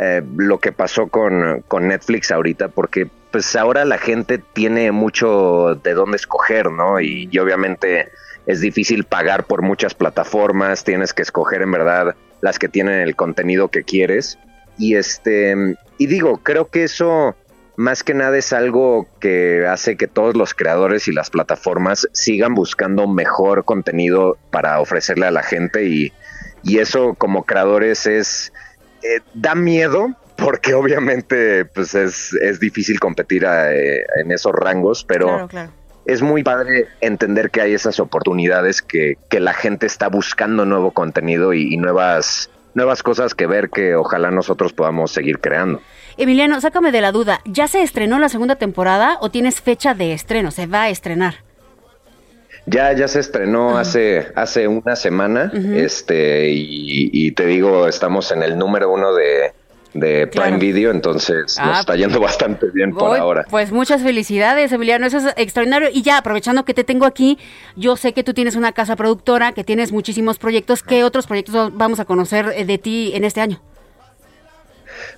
eh, 0.00 0.22
lo 0.36 0.58
que 0.58 0.70
pasó 0.70 1.08
con, 1.08 1.64
con 1.66 1.88
Netflix 1.88 2.30
ahorita, 2.30 2.68
porque 2.68 3.08
pues 3.32 3.56
ahora 3.56 3.84
la 3.84 3.98
gente 3.98 4.38
tiene 4.38 4.92
mucho 4.92 5.74
de 5.82 5.92
dónde 5.92 6.16
escoger, 6.16 6.70
¿no? 6.70 7.00
Y, 7.00 7.28
y, 7.30 7.38
obviamente 7.40 8.08
es 8.46 8.60
difícil 8.60 9.02
pagar 9.04 9.44
por 9.44 9.62
muchas 9.62 9.94
plataformas, 9.94 10.84
tienes 10.84 11.12
que 11.12 11.22
escoger 11.22 11.62
en 11.62 11.72
verdad 11.72 12.14
las 12.40 12.60
que 12.60 12.68
tienen 12.68 13.00
el 13.00 13.16
contenido 13.16 13.68
que 13.68 13.82
quieres. 13.82 14.38
Y 14.78 14.94
este, 14.94 15.76
y 15.98 16.06
digo, 16.06 16.38
creo 16.38 16.68
que 16.68 16.84
eso 16.84 17.34
más 17.74 18.04
que 18.04 18.14
nada 18.14 18.38
es 18.38 18.52
algo 18.52 19.08
que 19.20 19.66
hace 19.66 19.96
que 19.96 20.06
todos 20.06 20.36
los 20.36 20.54
creadores 20.54 21.08
y 21.08 21.12
las 21.12 21.30
plataformas 21.30 22.08
sigan 22.12 22.54
buscando 22.54 23.08
mejor 23.08 23.64
contenido 23.64 24.36
para 24.50 24.80
ofrecerle 24.80 25.26
a 25.26 25.30
la 25.32 25.42
gente 25.42 25.84
y, 25.84 26.12
y 26.62 26.78
eso 26.78 27.14
como 27.14 27.44
creadores 27.44 28.06
es 28.06 28.52
eh, 29.02 29.20
da 29.34 29.54
miedo 29.54 30.14
porque 30.36 30.74
obviamente 30.74 31.64
pues 31.64 31.94
es, 31.94 32.32
es 32.34 32.60
difícil 32.60 33.00
competir 33.00 33.46
a, 33.46 33.74
eh, 33.74 34.04
en 34.22 34.30
esos 34.30 34.52
rangos, 34.52 35.04
pero 35.04 35.26
Claro, 35.26 35.48
claro. 35.48 35.70
es 36.06 36.22
muy 36.22 36.42
padre 36.44 36.86
entender 37.00 37.50
que 37.50 37.60
hay 37.60 37.74
esas 37.74 37.98
oportunidades 38.00 38.82
que, 38.82 39.16
que 39.28 39.40
la 39.40 39.52
gente 39.52 39.86
está 39.86 40.08
buscando 40.08 40.64
nuevo 40.64 40.92
contenido 40.92 41.52
y, 41.52 41.74
y 41.74 41.76
nuevas 41.76 42.50
nuevas 42.74 43.02
cosas 43.02 43.34
que 43.34 43.46
ver 43.46 43.70
que 43.70 43.96
ojalá 43.96 44.30
nosotros 44.30 44.72
podamos 44.72 45.10
seguir 45.10 45.40
creando. 45.40 45.80
Emiliano, 46.16 46.60
sácame 46.60 46.92
de 46.92 47.00
la 47.00 47.10
duda. 47.10 47.40
¿Ya 47.44 47.66
se 47.66 47.82
estrenó 47.82 48.18
la 48.20 48.28
segunda 48.28 48.56
temporada 48.56 49.18
o 49.20 49.30
tienes 49.30 49.60
fecha 49.60 49.94
de 49.94 50.12
estreno? 50.12 50.52
¿Se 50.52 50.66
va 50.66 50.82
a 50.82 50.88
estrenar? 50.90 51.47
Ya, 52.68 52.92
ya 52.92 53.08
se 53.08 53.20
estrenó 53.20 53.78
hace, 53.78 54.28
hace 54.34 54.68
una 54.68 54.94
semana, 54.96 55.50
este, 55.74 56.50
y, 56.50 57.10
y 57.12 57.32
te 57.32 57.46
digo, 57.46 57.88
estamos 57.88 58.30
en 58.32 58.42
el 58.42 58.58
número 58.58 58.92
uno 58.92 59.14
de, 59.14 59.52
de 59.94 60.26
Prime. 60.26 60.58
Video, 60.58 60.90
entonces 60.90 61.56
Ah, 61.58 61.66
nos 61.66 61.80
está 61.80 61.96
yendo 61.96 62.20
bastante 62.20 62.66
bien 62.72 62.92
por 62.92 63.16
ahora. 63.16 63.44
Pues 63.48 63.72
muchas 63.72 64.02
felicidades, 64.02 64.72
Emiliano. 64.72 65.06
Eso 65.06 65.18
es 65.18 65.26
extraordinario. 65.36 65.88
Y 65.92 66.02
ya, 66.02 66.18
aprovechando 66.18 66.64
que 66.64 66.74
te 66.74 66.84
tengo 66.84 67.06
aquí, 67.06 67.38
yo 67.76 67.96
sé 67.96 68.12
que 68.12 68.22
tú 68.22 68.34
tienes 68.34 68.54
una 68.56 68.72
casa 68.72 68.96
productora, 68.96 69.52
que 69.52 69.64
tienes 69.64 69.92
muchísimos 69.92 70.38
proyectos. 70.38 70.82
¿Qué 70.82 71.04
otros 71.04 71.26
proyectos 71.26 71.72
vamos 71.74 72.00
a 72.00 72.04
conocer 72.04 72.52
eh, 72.54 72.64
de 72.64 72.78
ti 72.78 73.12
en 73.14 73.24
este 73.24 73.40
año? 73.40 73.60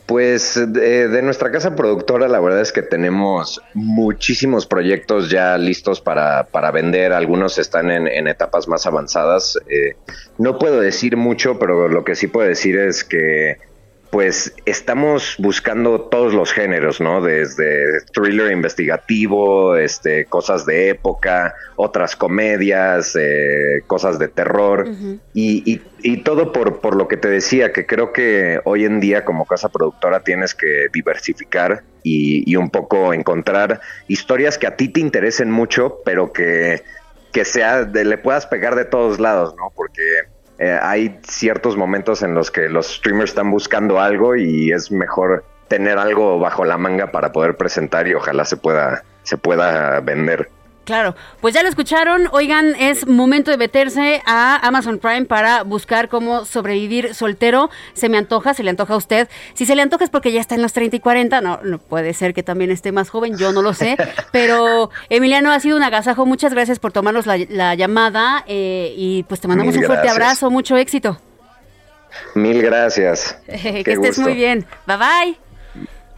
Pues 0.06 0.60
de, 0.72 1.09
de 1.09 1.22
nuestra 1.22 1.52
casa 1.52 1.77
productora, 1.77 2.27
la 2.27 2.40
verdad 2.40 2.60
es 2.60 2.72
que 2.72 2.82
tenemos 2.82 3.62
muchísimos 3.74 4.66
proyectos 4.66 5.31
ya 5.31 5.56
listos 5.56 6.01
para, 6.01 6.48
para 6.48 6.72
vender. 6.72 7.12
Algunos 7.12 7.59
están 7.59 7.90
en, 7.90 8.09
en 8.09 8.27
etapas 8.27 8.66
más 8.66 8.86
avanzadas. 8.86 9.56
Eh, 9.68 9.97
no 10.39 10.59
puedo 10.59 10.81
decir 10.81 11.16
mucho, 11.16 11.59
pero 11.60 11.89
lo 11.89 12.05
que 12.05 12.16
sí 12.16 12.27
puedo 12.27 12.48
decir 12.48 12.77
es 12.77 13.05
que 13.05 13.59
pues 14.11 14.53
estamos 14.65 15.37
buscando 15.39 16.09
todos 16.09 16.35
los 16.35 16.53
géneros, 16.53 17.01
¿no? 17.01 17.23
Desde 17.23 17.85
thriller 18.12 18.51
investigativo, 18.51 19.77
este, 19.77 20.27
cosas 20.27 20.66
de 20.66 20.89
época, 20.89 21.55
otras 21.77 22.16
comedias, 22.16 23.15
eh, 23.19 23.82
cosas 23.87 24.19
de 24.19 24.28
terror. 24.28 24.89
Y, 25.32 25.62
y- 25.73 25.81
y 26.03 26.24
todo 26.24 26.53
por, 26.53 26.81
por 26.81 26.97
lo 26.97 27.07
que 27.07 27.16
te 27.19 27.28
decía, 27.28 27.73
que 27.73 27.87
creo 27.87 28.12
que 28.12 28.59
hoy 28.65 28.85
en 28.85 28.99
día 28.99 29.24
como 29.24 29.47
casa 29.47 29.69
productora 29.69 30.20
tienes 30.24 30.55
que 30.55 30.89
diversificar 30.93 31.85
y, 32.03 32.51
y 32.51 32.57
un 32.57 32.70
poco 32.70 33.15
encontrar 33.15 33.81
historias 34.09 34.59
que 34.59 34.66
a 34.66 34.74
ti 34.77 34.89
te 34.93 34.99
interesen 35.01 35.51
mucho, 35.53 35.99
pero 36.05 36.32
que, 36.32 36.82
que 37.32 37.45
sea 37.45 37.85
de, 37.85 38.05
le 38.05 38.19
puedas 38.19 38.47
pegar 38.47 38.74
de 38.74 38.87
todos 38.87 39.20
lados, 39.20 39.55
¿no? 39.57 39.70
Porque 39.77 40.03
eh, 40.61 40.78
hay 40.81 41.19
ciertos 41.23 41.78
momentos 41.78 42.23
en 42.23 42.35
los 42.35 42.51
que 42.51 42.69
los 42.69 42.97
streamers 42.97 43.31
están 43.31 43.51
buscando 43.51 43.99
algo 43.99 44.37
y 44.37 44.70
es 44.73 44.93
mejor 44.93 45.43
tener 45.69 45.97
algo 45.97 46.39
bajo 46.39 46.66
la 46.66 46.77
manga 46.77 47.11
para 47.11 47.32
poder 47.32 47.57
presentar 47.57 48.07
y 48.07 48.12
ojalá 48.12 48.45
se 48.45 48.59
pueda, 48.59 49.03
se 49.23 49.39
pueda 49.39 50.01
vender. 50.01 50.51
Claro, 50.91 51.15
pues 51.41 51.55
ya 51.55 51.62
lo 51.62 51.69
escucharon. 51.69 52.29
Oigan, 52.33 52.75
es 52.75 53.07
momento 53.07 53.53
de 53.53 53.57
meterse 53.59 54.23
a 54.27 54.57
Amazon 54.67 54.99
Prime 54.99 55.25
para 55.25 55.62
buscar 55.62 56.09
cómo 56.09 56.45
sobrevivir 56.45 57.15
soltero. 57.15 57.71
Se 57.95 58.09
me 58.09 58.19
antoja, 58.19 58.55
se 58.55 58.65
le 58.65 58.71
antoja 58.71 58.95
a 58.95 58.97
usted. 58.97 59.29
Si 59.55 59.67
se 59.67 59.77
le 59.77 59.83
antoja 59.83 60.03
es 60.03 60.11
porque 60.11 60.33
ya 60.33 60.41
está 60.41 60.57
en 60.57 60.62
los 60.62 60.73
30 60.73 60.97
y 60.97 60.99
40. 61.01 61.41
No, 61.43 61.61
no 61.62 61.79
puede 61.79 62.12
ser 62.12 62.35
que 62.35 62.43
también 62.43 62.73
esté 62.73 62.91
más 62.91 63.09
joven, 63.09 63.39
yo 63.39 63.53
no 63.53 63.62
lo 63.62 63.73
sé. 63.73 63.97
Pero 64.33 64.91
Emiliano, 65.11 65.53
ha 65.53 65.61
sido 65.61 65.77
un 65.77 65.85
agasajo. 65.85 66.27
Muchas 66.27 66.53
gracias 66.55 66.81
por 66.81 66.91
tomarnos 66.91 67.25
la, 67.27 67.37
la 67.49 67.77
llamada 67.77 68.43
eh, 68.49 68.93
y 68.97 69.23
pues 69.29 69.41
te 69.41 69.47
mandamos 69.47 69.75
Mil 69.75 69.85
un 69.85 69.87
fuerte 69.87 70.07
gracias. 70.09 70.23
abrazo, 70.27 70.51
mucho 70.51 70.77
éxito. 70.77 71.21
Mil 72.35 72.62
gracias. 72.62 73.39
que 73.47 73.85
Qué 73.85 73.93
estés 73.93 73.97
gusto. 74.17 74.23
muy 74.23 74.35
bien. 74.35 74.67
Bye 74.89 74.97
bye. 74.97 75.49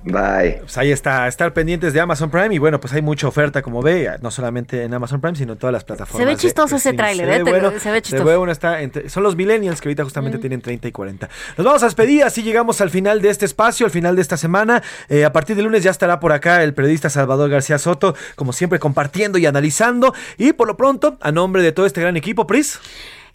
Bye. 0.05 0.59
Pues 0.61 0.77
ahí 0.79 0.91
está, 0.91 1.29
estar 1.29 1.53
pendientes 1.53 1.93
de 1.93 2.01
Amazon 2.01 2.29
Prime 2.29 2.53
y 2.55 2.59
bueno, 2.59 2.81
pues 2.81 2.93
hay 2.93 3.03
mucha 3.03 3.29
oferta 3.29 3.62
como 3.62 3.83
ve, 3.83 4.11
no 4.20 4.31
solamente 4.33 4.83
en 4.83 4.93
Amazon 4.93 5.20
Prime, 5.20 5.37
sino 5.37 5.53
en 5.53 5.59
todas 5.59 5.73
las 5.73 5.85
plataformas. 5.85 6.19
Se 6.20 6.24
ve 6.24 6.33
de 6.33 6.37
chistoso 6.37 6.74
ese 6.77 6.93
tráiler, 6.93 7.29
Se 7.29 7.37
¿eh? 7.37 7.43
bueno, 7.45 7.73
se 7.79 7.91
ve 7.91 8.03
chistoso. 8.03 8.24
ve 8.24 8.37
bueno, 8.37 8.51
está 8.53 8.81
entre- 8.83 9.09
son 9.09 9.23
los 9.23 9.37
millennials 9.37 9.81
que 9.81 9.89
ahorita 9.89 10.03
justamente 10.03 10.39
tienen 10.39 10.61
30 10.61 10.89
y 10.89 10.93
40. 10.93 11.29
Nos 11.57 11.65
vamos 11.65 11.83
a 11.83 11.87
despedir, 11.87 12.24
así 12.24 12.43
llegamos 12.43 12.81
al 12.81 12.91
final 12.91 13.23
de 13.23 13.31
este 13.31 13.45
espacio, 13.45 13.87
al 13.87 13.93
final 13.93 14.16
de 14.16 14.23
esta 14.23 14.37
semana. 14.37 14.83
Eh, 15.09 15.24
a 15.24 15.33
partir 15.33 15.55
de 15.55 15.62
lunes 15.62 15.85
ya 15.85 15.93
estará 15.93 16.19
por 16.19 16.33
acá 16.33 16.65
el 16.65 16.74
periodista 16.74 17.09
Salvador 17.09 17.49
García 17.49 17.79
Soto, 17.79 18.16
como 18.35 18.53
siempre 18.53 18.81
compartiendo 18.81 19.39
y 19.39 19.47
analizando. 19.47 20.15
Y 20.37 20.53
por 20.53 20.66
lo 20.66 20.77
pronto, 20.77 21.16
a 21.20 21.31
nombre 21.31 21.62
de 21.62 21.70
todo 21.70 21.87
este 21.87 22.01
gran 22.01 22.16
equipo, 22.16 22.47
Pris. 22.47 22.81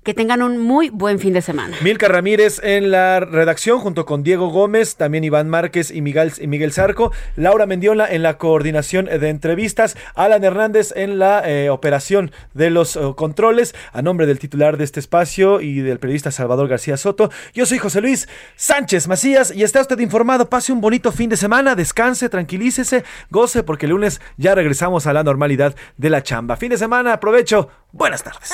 Que 0.07 0.13
tengan 0.13 0.41
un 0.41 0.57
muy 0.57 0.89
buen 0.89 1.19
fin 1.19 1.33
de 1.33 1.41
semana. 1.41 1.75
Milka 1.81 2.07
Ramírez 2.07 2.61
en 2.63 2.91
la 2.91 3.19
redacción, 3.19 3.79
junto 3.79 4.05
con 4.05 4.23
Diego 4.23 4.47
Gómez, 4.47 4.95
también 4.95 5.25
Iván 5.25 5.49
Márquez 5.49 5.91
y 5.91 5.99
Miguel, 5.99 6.31
y 6.39 6.47
Miguel 6.47 6.71
Zarco, 6.71 7.11
Laura 7.35 7.65
Mendiola 7.65 8.07
en 8.09 8.23
la 8.23 8.37
coordinación 8.37 9.07
de 9.07 9.27
entrevistas, 9.27 9.97
Alan 10.15 10.45
Hernández 10.45 10.93
en 10.95 11.19
la 11.19 11.41
eh, 11.45 11.69
operación 11.69 12.31
de 12.53 12.69
los 12.69 12.95
eh, 12.95 13.01
controles, 13.17 13.75
a 13.91 14.01
nombre 14.01 14.27
del 14.27 14.39
titular 14.39 14.77
de 14.77 14.85
este 14.85 15.01
espacio 15.01 15.59
y 15.59 15.81
del 15.81 15.99
periodista 15.99 16.31
Salvador 16.31 16.69
García 16.69 16.95
Soto. 16.95 17.29
Yo 17.53 17.65
soy 17.65 17.77
José 17.77 17.99
Luis 17.99 18.29
Sánchez 18.55 19.09
Macías 19.09 19.53
y 19.53 19.63
está 19.63 19.81
usted 19.81 19.99
informado. 19.99 20.49
Pase 20.49 20.71
un 20.71 20.79
bonito 20.79 21.11
fin 21.11 21.29
de 21.29 21.35
semana, 21.35 21.75
descanse, 21.75 22.29
tranquilícese, 22.29 23.03
goce, 23.29 23.61
porque 23.61 23.87
el 23.87 23.91
lunes 23.91 24.21
ya 24.37 24.55
regresamos 24.55 25.05
a 25.05 25.11
la 25.11 25.23
normalidad 25.23 25.75
de 25.97 26.09
la 26.09 26.23
chamba. 26.23 26.55
Fin 26.55 26.69
de 26.69 26.77
semana, 26.77 27.11
aprovecho. 27.11 27.67
Buenas 27.91 28.23
tardes. 28.23 28.53